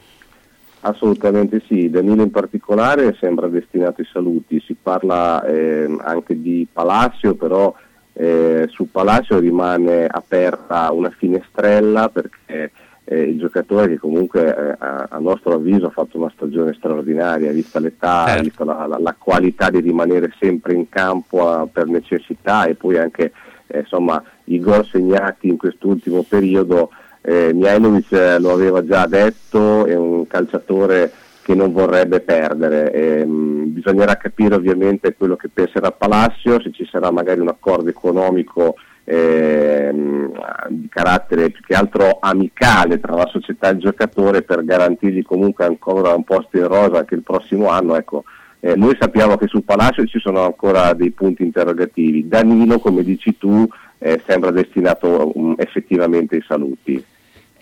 Assolutamente 0.83 1.63
sì, 1.67 1.91
Danilo 1.91 2.23
in 2.23 2.31
particolare 2.31 3.15
sembra 3.21 3.49
destinato 3.49 4.01
ai 4.01 4.09
saluti, 4.11 4.63
si 4.65 4.75
parla 4.81 5.45
eh, 5.45 5.95
anche 6.01 6.41
di 6.41 6.67
Palacio, 6.73 7.35
però 7.35 7.75
eh, 8.15 8.67
su 8.71 8.91
Palacio 8.91 9.39
rimane 9.39 10.07
aperta 10.07 10.91
una 10.91 11.11
finestrella 11.11 12.09
perché 12.09 12.71
eh, 13.11 13.23
il 13.23 13.39
giocatore 13.39 13.89
che 13.89 13.99
comunque 13.99 14.47
eh, 14.47 14.77
a, 14.79 15.09
a, 15.11 15.19
nostro 15.19 15.55
avviso 15.55 15.87
ha 15.87 15.91
fatto 15.91 16.17
una 16.17 16.31
stagione 16.33 16.75
straordinaria, 16.75 17.51
vista 17.51 17.81
l'età, 17.81 18.27
certo. 18.29 18.43
vista 18.45 18.65
la, 18.65 18.87
la, 18.87 18.99
la, 19.01 19.17
qualità 19.19 19.69
di 19.69 19.81
rimanere 19.81 20.33
sempre 20.39 20.75
in 20.75 20.89
campo 20.89 21.65
eh, 21.65 21.67
per 21.67 21.87
necessità 21.87 22.67
e 22.67 22.77
poi 22.77 22.99
anche 22.99 23.33
eh, 23.67 23.81
insomma, 23.81 24.23
i 24.45 24.61
gol 24.61 24.87
segnati 24.87 25.49
in 25.49 25.57
quest'ultimo 25.57 26.23
periodo. 26.23 26.91
Eh, 27.21 27.53
Mihailovic 27.53 28.13
eh, 28.13 28.39
lo 28.39 28.53
aveva 28.53 28.85
già 28.85 29.05
detto, 29.09 29.87
è 29.87 29.95
un 29.97 30.29
calciatore 30.29 31.11
che 31.43 31.57
non 31.57 31.73
vorrebbe 31.73 32.21
perdere. 32.21 32.93
E, 32.93 33.25
mh, 33.25 33.31
mm, 33.33 33.73
bisognerà 33.73 34.17
capire 34.19 34.55
ovviamente 34.55 35.15
quello 35.15 35.35
che 35.35 35.49
penserà 35.53 35.91
Palacio, 35.91 36.61
se 36.61 36.71
ci 36.71 36.87
sarà 36.89 37.11
magari 37.11 37.41
un 37.41 37.49
accordo 37.49 37.91
economico 37.91 38.77
ehm, 39.11 40.33
di 40.69 40.89
carattere 40.89 41.51
più 41.51 41.63
che 41.65 41.75
altro 41.75 42.19
amicale 42.21 43.01
tra 43.01 43.15
la 43.15 43.27
società 43.27 43.69
e 43.69 43.73
il 43.73 43.79
giocatore 43.79 44.43
per 44.43 44.65
garantirgli 44.65 45.23
comunque 45.23 45.65
ancora 45.65 46.15
un 46.15 46.23
posto 46.23 46.57
in 46.57 46.69
rosa 46.69 46.99
anche 46.99 47.17
il 47.17 47.23
prossimo 47.23 47.69
anno. 47.69 47.97
Ecco, 47.97 48.25
eh, 48.61 48.77
noi 48.77 48.97
sappiamo 48.99 49.37
che 49.37 49.49
sul 49.49 49.65
Palacio 49.65 50.05
ci 50.07 50.21
sono 50.21 50.45
ancora 50.45 50.93
dei 50.93 51.11
punti 51.11 51.43
interrogativi. 51.43 52.29
Danilo, 52.29 52.79
come 52.79 53.03
dici 53.03 53.37
tu, 53.37 53.67
eh, 53.99 54.23
sembra 54.27 54.51
destinato 54.51 55.33
um, 55.35 55.55
effettivamente 55.59 56.37
ai 56.37 56.45
saluti. 56.47 57.05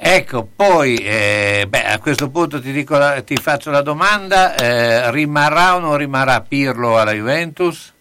Ecco, 0.00 0.48
poi 0.54 0.96
eh, 0.96 1.66
beh, 1.68 1.84
a 1.84 1.98
questo 1.98 2.30
punto 2.30 2.60
ti, 2.60 2.70
dico, 2.70 2.96
ti 3.24 3.34
faccio 3.36 3.70
la 3.70 3.82
domanda, 3.82 4.54
eh, 4.54 5.10
rimarrà 5.10 5.74
o 5.74 5.80
non 5.80 5.96
rimarrà 5.96 6.40
Pirlo 6.40 6.98
alla 6.98 7.12
Juventus? 7.12 7.96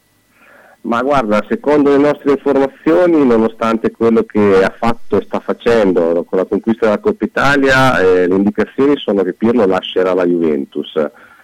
Ma 0.88 1.01
guarda, 1.01 1.43
secondo 1.49 1.90
le 1.90 1.98
nostre 1.98 2.32
informazioni, 2.32 3.25
nonostante 3.25 3.91
quello 3.91 4.24
che 4.24 4.64
ha 4.64 4.74
fatto 4.74 5.19
e 5.19 5.24
sta 5.25 5.41
facendo 5.41 6.24
con 6.24 6.38
la 6.38 6.45
conquista 6.45 6.85
della 6.85 6.99
Coppa 6.99 7.25
Italia, 7.25 7.99
eh, 7.99 8.25
le 8.25 8.35
indicazioni 8.35 8.95
sono 8.95 9.22
che 9.24 9.33
Pirlo 9.33 9.66
lascerà 9.66 10.14
la 10.14 10.25
Juventus. 10.25 10.93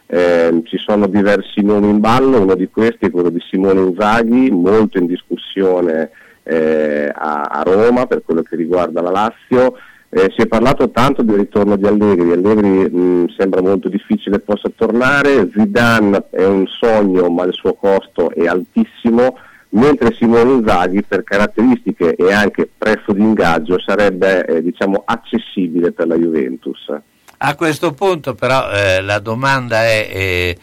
Eh, 0.05 0.61
ci 0.63 0.77
sono 0.77 1.07
diversi 1.07 1.61
nomi 1.61 1.89
in 1.89 1.99
ballo, 1.99 2.39
uno 2.39 2.55
di 2.55 2.69
questi 2.69 3.07
è 3.07 3.11
quello 3.11 3.30
di 3.30 3.41
Simone 3.49 3.81
Inzaghi, 3.81 4.49
molto 4.49 4.97
in 4.97 5.07
discussione 5.07 6.11
eh, 6.43 7.11
a, 7.13 7.41
a 7.41 7.63
Roma 7.63 8.05
per 8.05 8.22
quello 8.23 8.43
che 8.43 8.55
riguarda 8.55 9.01
la 9.01 9.11
Lazio. 9.11 9.75
Eh, 10.16 10.32
si 10.35 10.43
è 10.43 10.48
parlato 10.48 10.92
tanto 10.92 11.24
del 11.24 11.38
ritorno 11.38 11.75
di 11.75 11.88
Allegri, 11.88 12.32
Allegri 12.32 12.88
mh, 12.88 13.33
sembra 13.35 13.64
molto 13.64 13.90
difficile 13.90 14.38
possa 14.38 14.69
tornare, 14.75 15.50
Zidane 15.51 16.25
è 16.30 16.45
un 16.45 16.67
sogno 16.67 17.30
ma 17.32 17.45
il 17.45 17.53
suo 17.53 17.74
costo 17.74 18.30
è 18.30 18.45
altissimo, 18.45 19.40
mentre 19.69 20.14
Simone 20.14 20.51
Inzaghi 20.51 21.01
per 21.01 21.24
caratteristiche 21.24 22.14
e 22.14 22.32
anche 22.32 22.69
prezzo 22.77 23.11
di 23.11 23.22
ingaggio 23.22 23.80
sarebbe 23.80 24.45
eh, 24.45 24.61
diciamo, 24.61 25.01
accessibile 25.03 25.92
per 25.92 26.06
la 26.06 26.16
Juventus. 26.16 26.93
A 27.38 27.56
questo 27.56 27.93
punto 27.93 28.35
però 28.35 28.69
eh, 28.72 29.01
la 29.01 29.17
domanda 29.17 29.83
è 29.83 30.56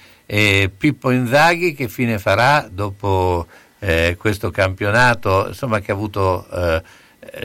Pippo 0.78 1.10
Inzaghi 1.10 1.74
che 1.74 1.88
fine 1.88 2.18
farà 2.18 2.68
dopo 2.70 3.48
eh, 3.80 4.16
questo 4.16 4.50
campionato 4.50 5.46
insomma, 5.48 5.80
che 5.80 5.90
ha 5.90 5.94
avuto 5.94 6.46
eh, 6.52 6.82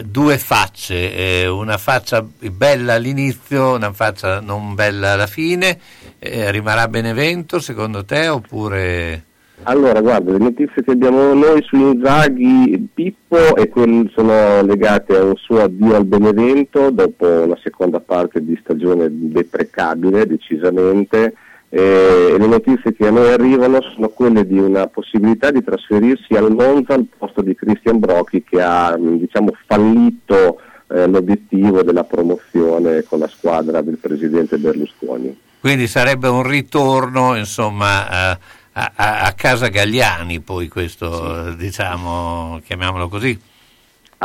due 0.06 0.38
facce, 0.38 1.42
eh, 1.44 1.48
una 1.48 1.78
faccia 1.78 2.26
bella 2.52 2.94
all'inizio, 2.94 3.76
una 3.76 3.92
faccia 3.92 4.40
non 4.40 4.74
bella 4.74 5.12
alla 5.12 5.28
fine, 5.28 5.78
eh, 6.20 6.50
rimarrà 6.52 6.88
Benevento 6.88 7.60
secondo 7.60 8.06
te 8.06 8.28
oppure... 8.28 9.24
Allora, 9.64 10.02
guarda, 10.02 10.34
le 10.34 10.38
notizie 10.38 10.84
che 10.84 10.92
abbiamo 10.92 11.34
noi 11.34 11.64
su 11.64 11.78
Inzaghi, 11.78 12.90
Pippo 12.94 13.56
e 13.56 13.72
sono 14.14 14.62
legate 14.62 15.16
a 15.16 15.24
un 15.24 15.36
suo 15.38 15.64
addio 15.64 15.96
al 15.96 16.06
Benevento 16.06 16.90
dopo 16.90 17.26
una 17.26 17.58
seconda 17.64 18.02
parte 18.02 18.44
di 18.44 18.58
stagione 18.62 19.08
deprecabile 19.10 20.28
decisamente 20.28 21.36
e 21.76 22.38
le 22.38 22.48
notizie 22.48 22.94
che 22.94 23.06
a 23.06 23.12
noi 23.12 23.34
arrivano 23.34 23.82
sono 23.82 24.08
quelle 24.08 24.48
di 24.48 24.58
una 24.58 24.88
possibilità 24.88 25.52
di 25.52 25.62
trasferirsi 25.62 26.34
al 26.34 26.54
Monza 26.54 26.94
al 26.94 27.06
posto 27.18 27.42
di 27.42 27.54
Christian 27.54 28.00
Brocchi 28.00 28.46
che 28.46 28.62
ha 28.62 28.96
diciamo, 28.98 29.52
fallito 29.68 30.62
eh, 30.88 31.06
l'obiettivo 31.06 31.84
della 31.84 32.06
promozione 32.06 33.04
con 33.04 33.20
la 33.20 33.28
squadra 33.28 33.82
del 33.82 33.98
presidente 33.98 34.56
Berlusconi. 34.58 35.38
Quindi 35.60 35.88
sarebbe 35.88 36.30
un 36.30 36.48
ritorno 36.48 37.36
insomma, 37.36 38.08
a, 38.08 38.40
a, 38.72 38.92
a 39.24 39.34
casa 39.34 39.68
Gagliani, 39.68 40.40
poi 40.40 40.70
questo 40.70 41.50
sì. 41.50 41.56
diciamo, 41.58 42.62
chiamiamolo 42.64 43.10
così. 43.10 43.38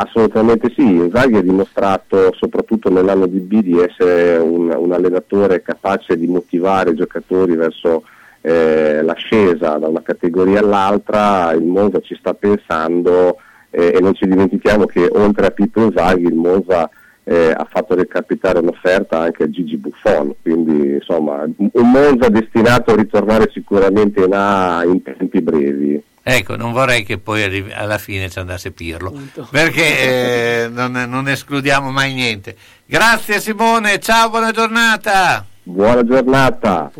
Assolutamente 0.03 0.73
sì, 0.75 1.09
Zaghi 1.13 1.35
ha 1.35 1.41
dimostrato 1.43 2.33
soprattutto 2.33 2.89
nell'anno 2.89 3.27
di 3.27 3.37
B 3.37 3.61
di 3.61 3.79
essere 3.79 4.37
un, 4.37 4.73
un 4.75 4.91
allenatore 4.91 5.61
capace 5.61 6.17
di 6.17 6.25
motivare 6.25 6.89
i 6.89 6.95
giocatori 6.95 7.55
verso 7.55 8.03
eh, 8.41 9.03
l'ascesa 9.03 9.77
da 9.77 9.87
una 9.87 10.01
categoria 10.01 10.59
all'altra, 10.59 11.51
il 11.51 11.65
Monza 11.65 11.99
ci 11.99 12.15
sta 12.15 12.33
pensando 12.33 13.37
eh, 13.69 13.93
e 13.95 13.99
non 14.01 14.15
ci 14.15 14.25
dimentichiamo 14.25 14.87
che 14.87 15.07
oltre 15.11 15.45
a 15.45 15.51
Pippo 15.51 15.81
Inzaghi 15.81 16.23
il 16.23 16.33
Monza 16.33 16.89
eh, 17.23 17.53
ha 17.55 17.67
fatto 17.69 17.93
recapitare 17.93 18.57
un'offerta 18.57 19.19
anche 19.19 19.43
a 19.43 19.49
Gigi 19.51 19.77
Buffon, 19.77 20.33
quindi 20.41 20.93
insomma 20.93 21.43
un 21.43 21.91
Monza 21.91 22.27
destinato 22.29 22.91
a 22.91 22.95
ritornare 22.95 23.51
sicuramente 23.53 24.23
in 24.23 24.33
A 24.33 24.83
in 24.83 25.03
tempi 25.03 25.41
brevi. 25.41 26.03
Ecco, 26.23 26.55
non 26.55 26.71
vorrei 26.71 27.03
che 27.03 27.17
poi 27.17 27.71
alla 27.73 27.97
fine 27.97 28.29
ci 28.29 28.37
andasse 28.37 28.71
Pirlo, 28.71 29.11
perché 29.49 30.65
eh, 30.65 30.69
non, 30.73 30.91
non 30.91 31.27
escludiamo 31.27 31.89
mai 31.91 32.13
niente. 32.13 32.55
Grazie 32.85 33.41
Simone, 33.41 33.99
ciao, 33.99 34.29
buona 34.29 34.51
giornata. 34.51 35.45
Buona 35.63 36.03
giornata. 36.03 36.91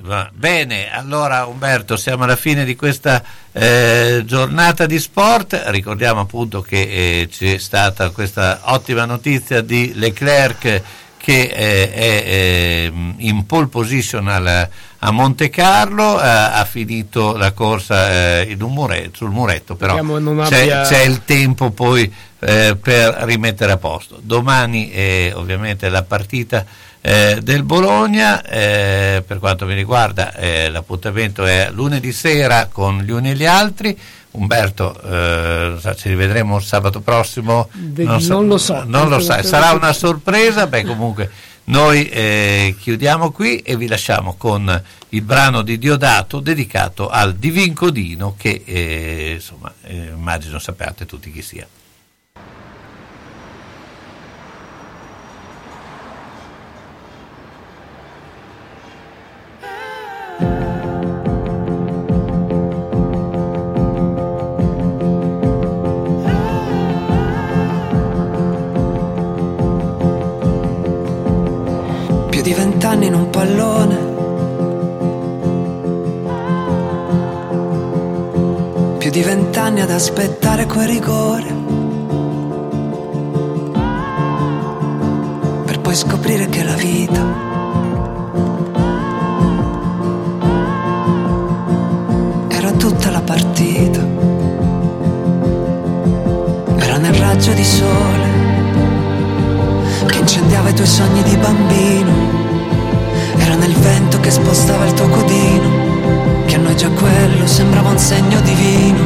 Va 0.00 0.30
bene, 0.32 0.90
allora 0.90 1.44
Umberto, 1.46 1.96
siamo 1.96 2.24
alla 2.24 2.36
fine 2.36 2.64
di 2.64 2.74
questa 2.74 3.22
eh, 3.52 4.22
giornata 4.24 4.86
di 4.86 4.98
sport. 4.98 5.64
Ricordiamo 5.66 6.20
appunto 6.20 6.62
che 6.62 6.80
eh, 6.80 7.28
c'è 7.30 7.58
stata 7.58 8.10
questa 8.10 8.60
ottima 8.64 9.04
notizia 9.04 9.60
di 9.60 9.92
Leclerc 9.94 10.82
che 11.26 11.40
eh, 11.52 11.92
è 11.92 12.24
eh, 12.24 12.92
in 13.16 13.46
pole 13.46 13.66
position 13.66 14.28
al, 14.28 14.68
a 14.98 15.10
Monte 15.10 15.50
Carlo, 15.50 16.22
eh, 16.22 16.24
ha 16.24 16.64
finito 16.64 17.36
la 17.36 17.50
corsa 17.50 18.42
eh, 18.42 18.56
muretto, 18.60 19.16
sul 19.16 19.30
muretto, 19.30 19.74
però 19.74 19.96
c'è, 20.44 20.62
abbia... 20.62 20.82
c'è, 20.82 21.02
il 21.02 21.24
tempo 21.24 21.72
poi 21.72 22.14
eh, 22.38 22.76
per 22.80 23.12
rimettere 23.22 23.72
a 23.72 23.76
posto. 23.76 24.20
Domani 24.22 24.92
ovviamente 25.34 25.88
la 25.88 26.04
partita 26.04 26.64
del 27.06 27.62
Bologna, 27.62 28.42
per 28.42 29.38
quanto 29.38 29.64
mi 29.64 29.74
riguarda 29.74 30.32
l'appuntamento 30.70 31.44
è 31.44 31.68
lunedì 31.70 32.12
sera 32.12 32.66
con 32.66 32.98
gli 32.98 33.10
uni 33.10 33.30
e 33.30 33.34
gli 33.34 33.46
altri. 33.46 33.96
Umberto, 34.32 35.00
eh, 35.00 35.94
ci 35.96 36.08
rivedremo 36.08 36.58
sabato 36.58 37.00
prossimo? 37.00 37.70
Non, 37.72 38.20
so, 38.20 38.34
non 38.34 38.48
lo 38.48 38.58
so. 38.58 38.84
Non 38.84 39.08
lo 39.08 39.18
sai, 39.18 39.42
sarà 39.44 39.72
una 39.72 39.94
sorpresa, 39.94 40.66
beh 40.66 40.84
comunque 40.84 41.30
noi 41.64 42.08
eh, 42.08 42.76
chiudiamo 42.78 43.30
qui 43.30 43.60
e 43.60 43.76
vi 43.76 43.86
lasciamo 43.86 44.34
con 44.36 44.82
il 45.10 45.22
brano 45.22 45.62
di 45.62 45.78
Diodato 45.78 46.40
dedicato 46.40 47.08
al 47.08 47.34
Divin 47.34 47.72
Codino 47.72 48.34
che 48.36 48.62
eh, 48.64 49.32
insomma 49.34 49.72
eh, 49.82 50.12
immagino 50.14 50.58
sappiate 50.58 51.06
tutti 51.06 51.32
chi 51.32 51.42
sia. 51.42 51.66
Vent'anni 72.96 73.06
in 73.06 73.14
un 73.14 73.30
pallone. 73.30 73.96
Più 78.98 79.10
di 79.10 79.22
vent'anni 79.22 79.80
ad 79.80 79.90
aspettare 79.90 80.66
quel 80.66 80.88
rigore. 80.88 81.54
Per 85.64 85.80
poi 85.80 85.94
scoprire 85.94 86.46
che 86.48 86.64
la 86.64 86.74
vita 86.74 87.20
era 92.48 92.70
tutta 92.72 93.10
la 93.10 93.20
partita. 93.20 94.04
Era 96.78 96.96
nel 96.98 97.14
raggio 97.14 97.52
di 97.52 97.64
sole 97.64 98.34
che 100.06 100.18
incendiava 100.18 100.68
i 100.70 100.74
tuoi 100.74 100.86
sogni 100.86 101.22
di 101.22 101.36
bambino 101.36 102.25
era 103.38 103.54
nel 103.54 103.74
vento 103.74 104.20
che 104.20 104.30
spostava 104.30 104.84
il 104.86 104.94
tuo 104.94 105.08
codino, 105.08 106.44
che 106.46 106.56
a 106.56 106.58
noi 106.58 106.76
già 106.76 106.88
quello 106.88 107.46
sembrava 107.46 107.90
un 107.90 107.98
segno 107.98 108.40
divino. 108.40 109.04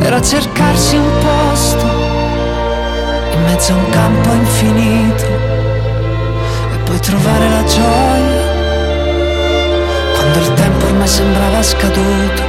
Era 0.00 0.20
cercarsi 0.20 0.96
un 0.96 1.10
posto 1.20 1.86
in 3.32 3.42
mezzo 3.44 3.72
a 3.72 3.76
un 3.76 3.88
campo 3.90 4.32
infinito 4.32 5.24
e 6.72 6.76
poi 6.84 6.98
trovare 7.00 7.48
la 7.48 7.64
gioia 7.64 8.50
quando 10.14 10.38
il 10.38 10.54
tempo 10.54 10.86
ormai 10.86 11.08
sembrava 11.08 11.62
scaduto. 11.62 12.42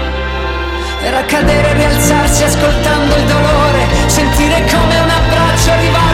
Era 1.03 1.23
cadere 1.25 1.69
e 1.69 1.73
rialzarsi 1.73 2.43
ascoltando 2.43 3.15
il 3.15 3.25
dolore, 3.25 3.87
sentire 4.07 4.65
come 4.71 4.99
un 4.99 5.09
abbraccio 5.09 5.71
arrivarti 5.71 6.12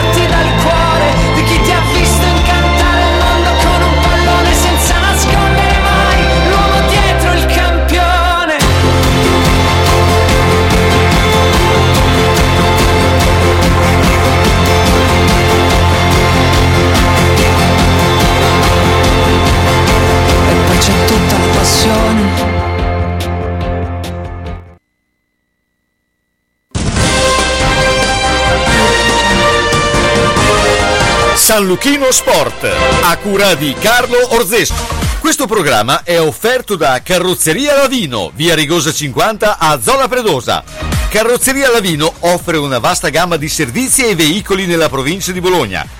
San 31.50 31.66
Luchino 31.66 32.12
Sport, 32.12 32.64
a 33.02 33.16
cura 33.16 33.56
di 33.56 33.74
Carlo 33.80 34.34
Orzesco. 34.36 34.86
Questo 35.18 35.46
programma 35.48 36.04
è 36.04 36.20
offerto 36.20 36.76
da 36.76 37.00
Carrozzeria 37.02 37.74
Lavino, 37.74 38.30
via 38.36 38.54
Rigosa 38.54 38.92
50 38.92 39.58
a 39.58 39.80
Zola 39.82 40.06
Predosa. 40.06 40.62
Carrozzeria 41.08 41.68
Lavino 41.72 42.14
offre 42.20 42.56
una 42.56 42.78
vasta 42.78 43.08
gamma 43.08 43.36
di 43.36 43.48
servizi 43.48 44.06
e 44.06 44.14
veicoli 44.14 44.64
nella 44.66 44.88
provincia 44.88 45.32
di 45.32 45.40
Bologna. 45.40 45.99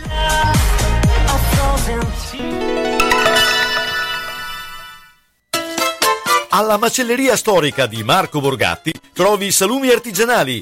Alla 6.53 6.77
macelleria 6.77 7.35
storica 7.37 7.85
di 7.85 8.03
Marco 8.03 8.39
Borgatti 8.39 8.93
trovi 9.13 9.51
salumi 9.51 9.89
artigianali, 9.89 10.61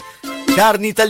carni 0.56 0.88
italiane 0.88 1.08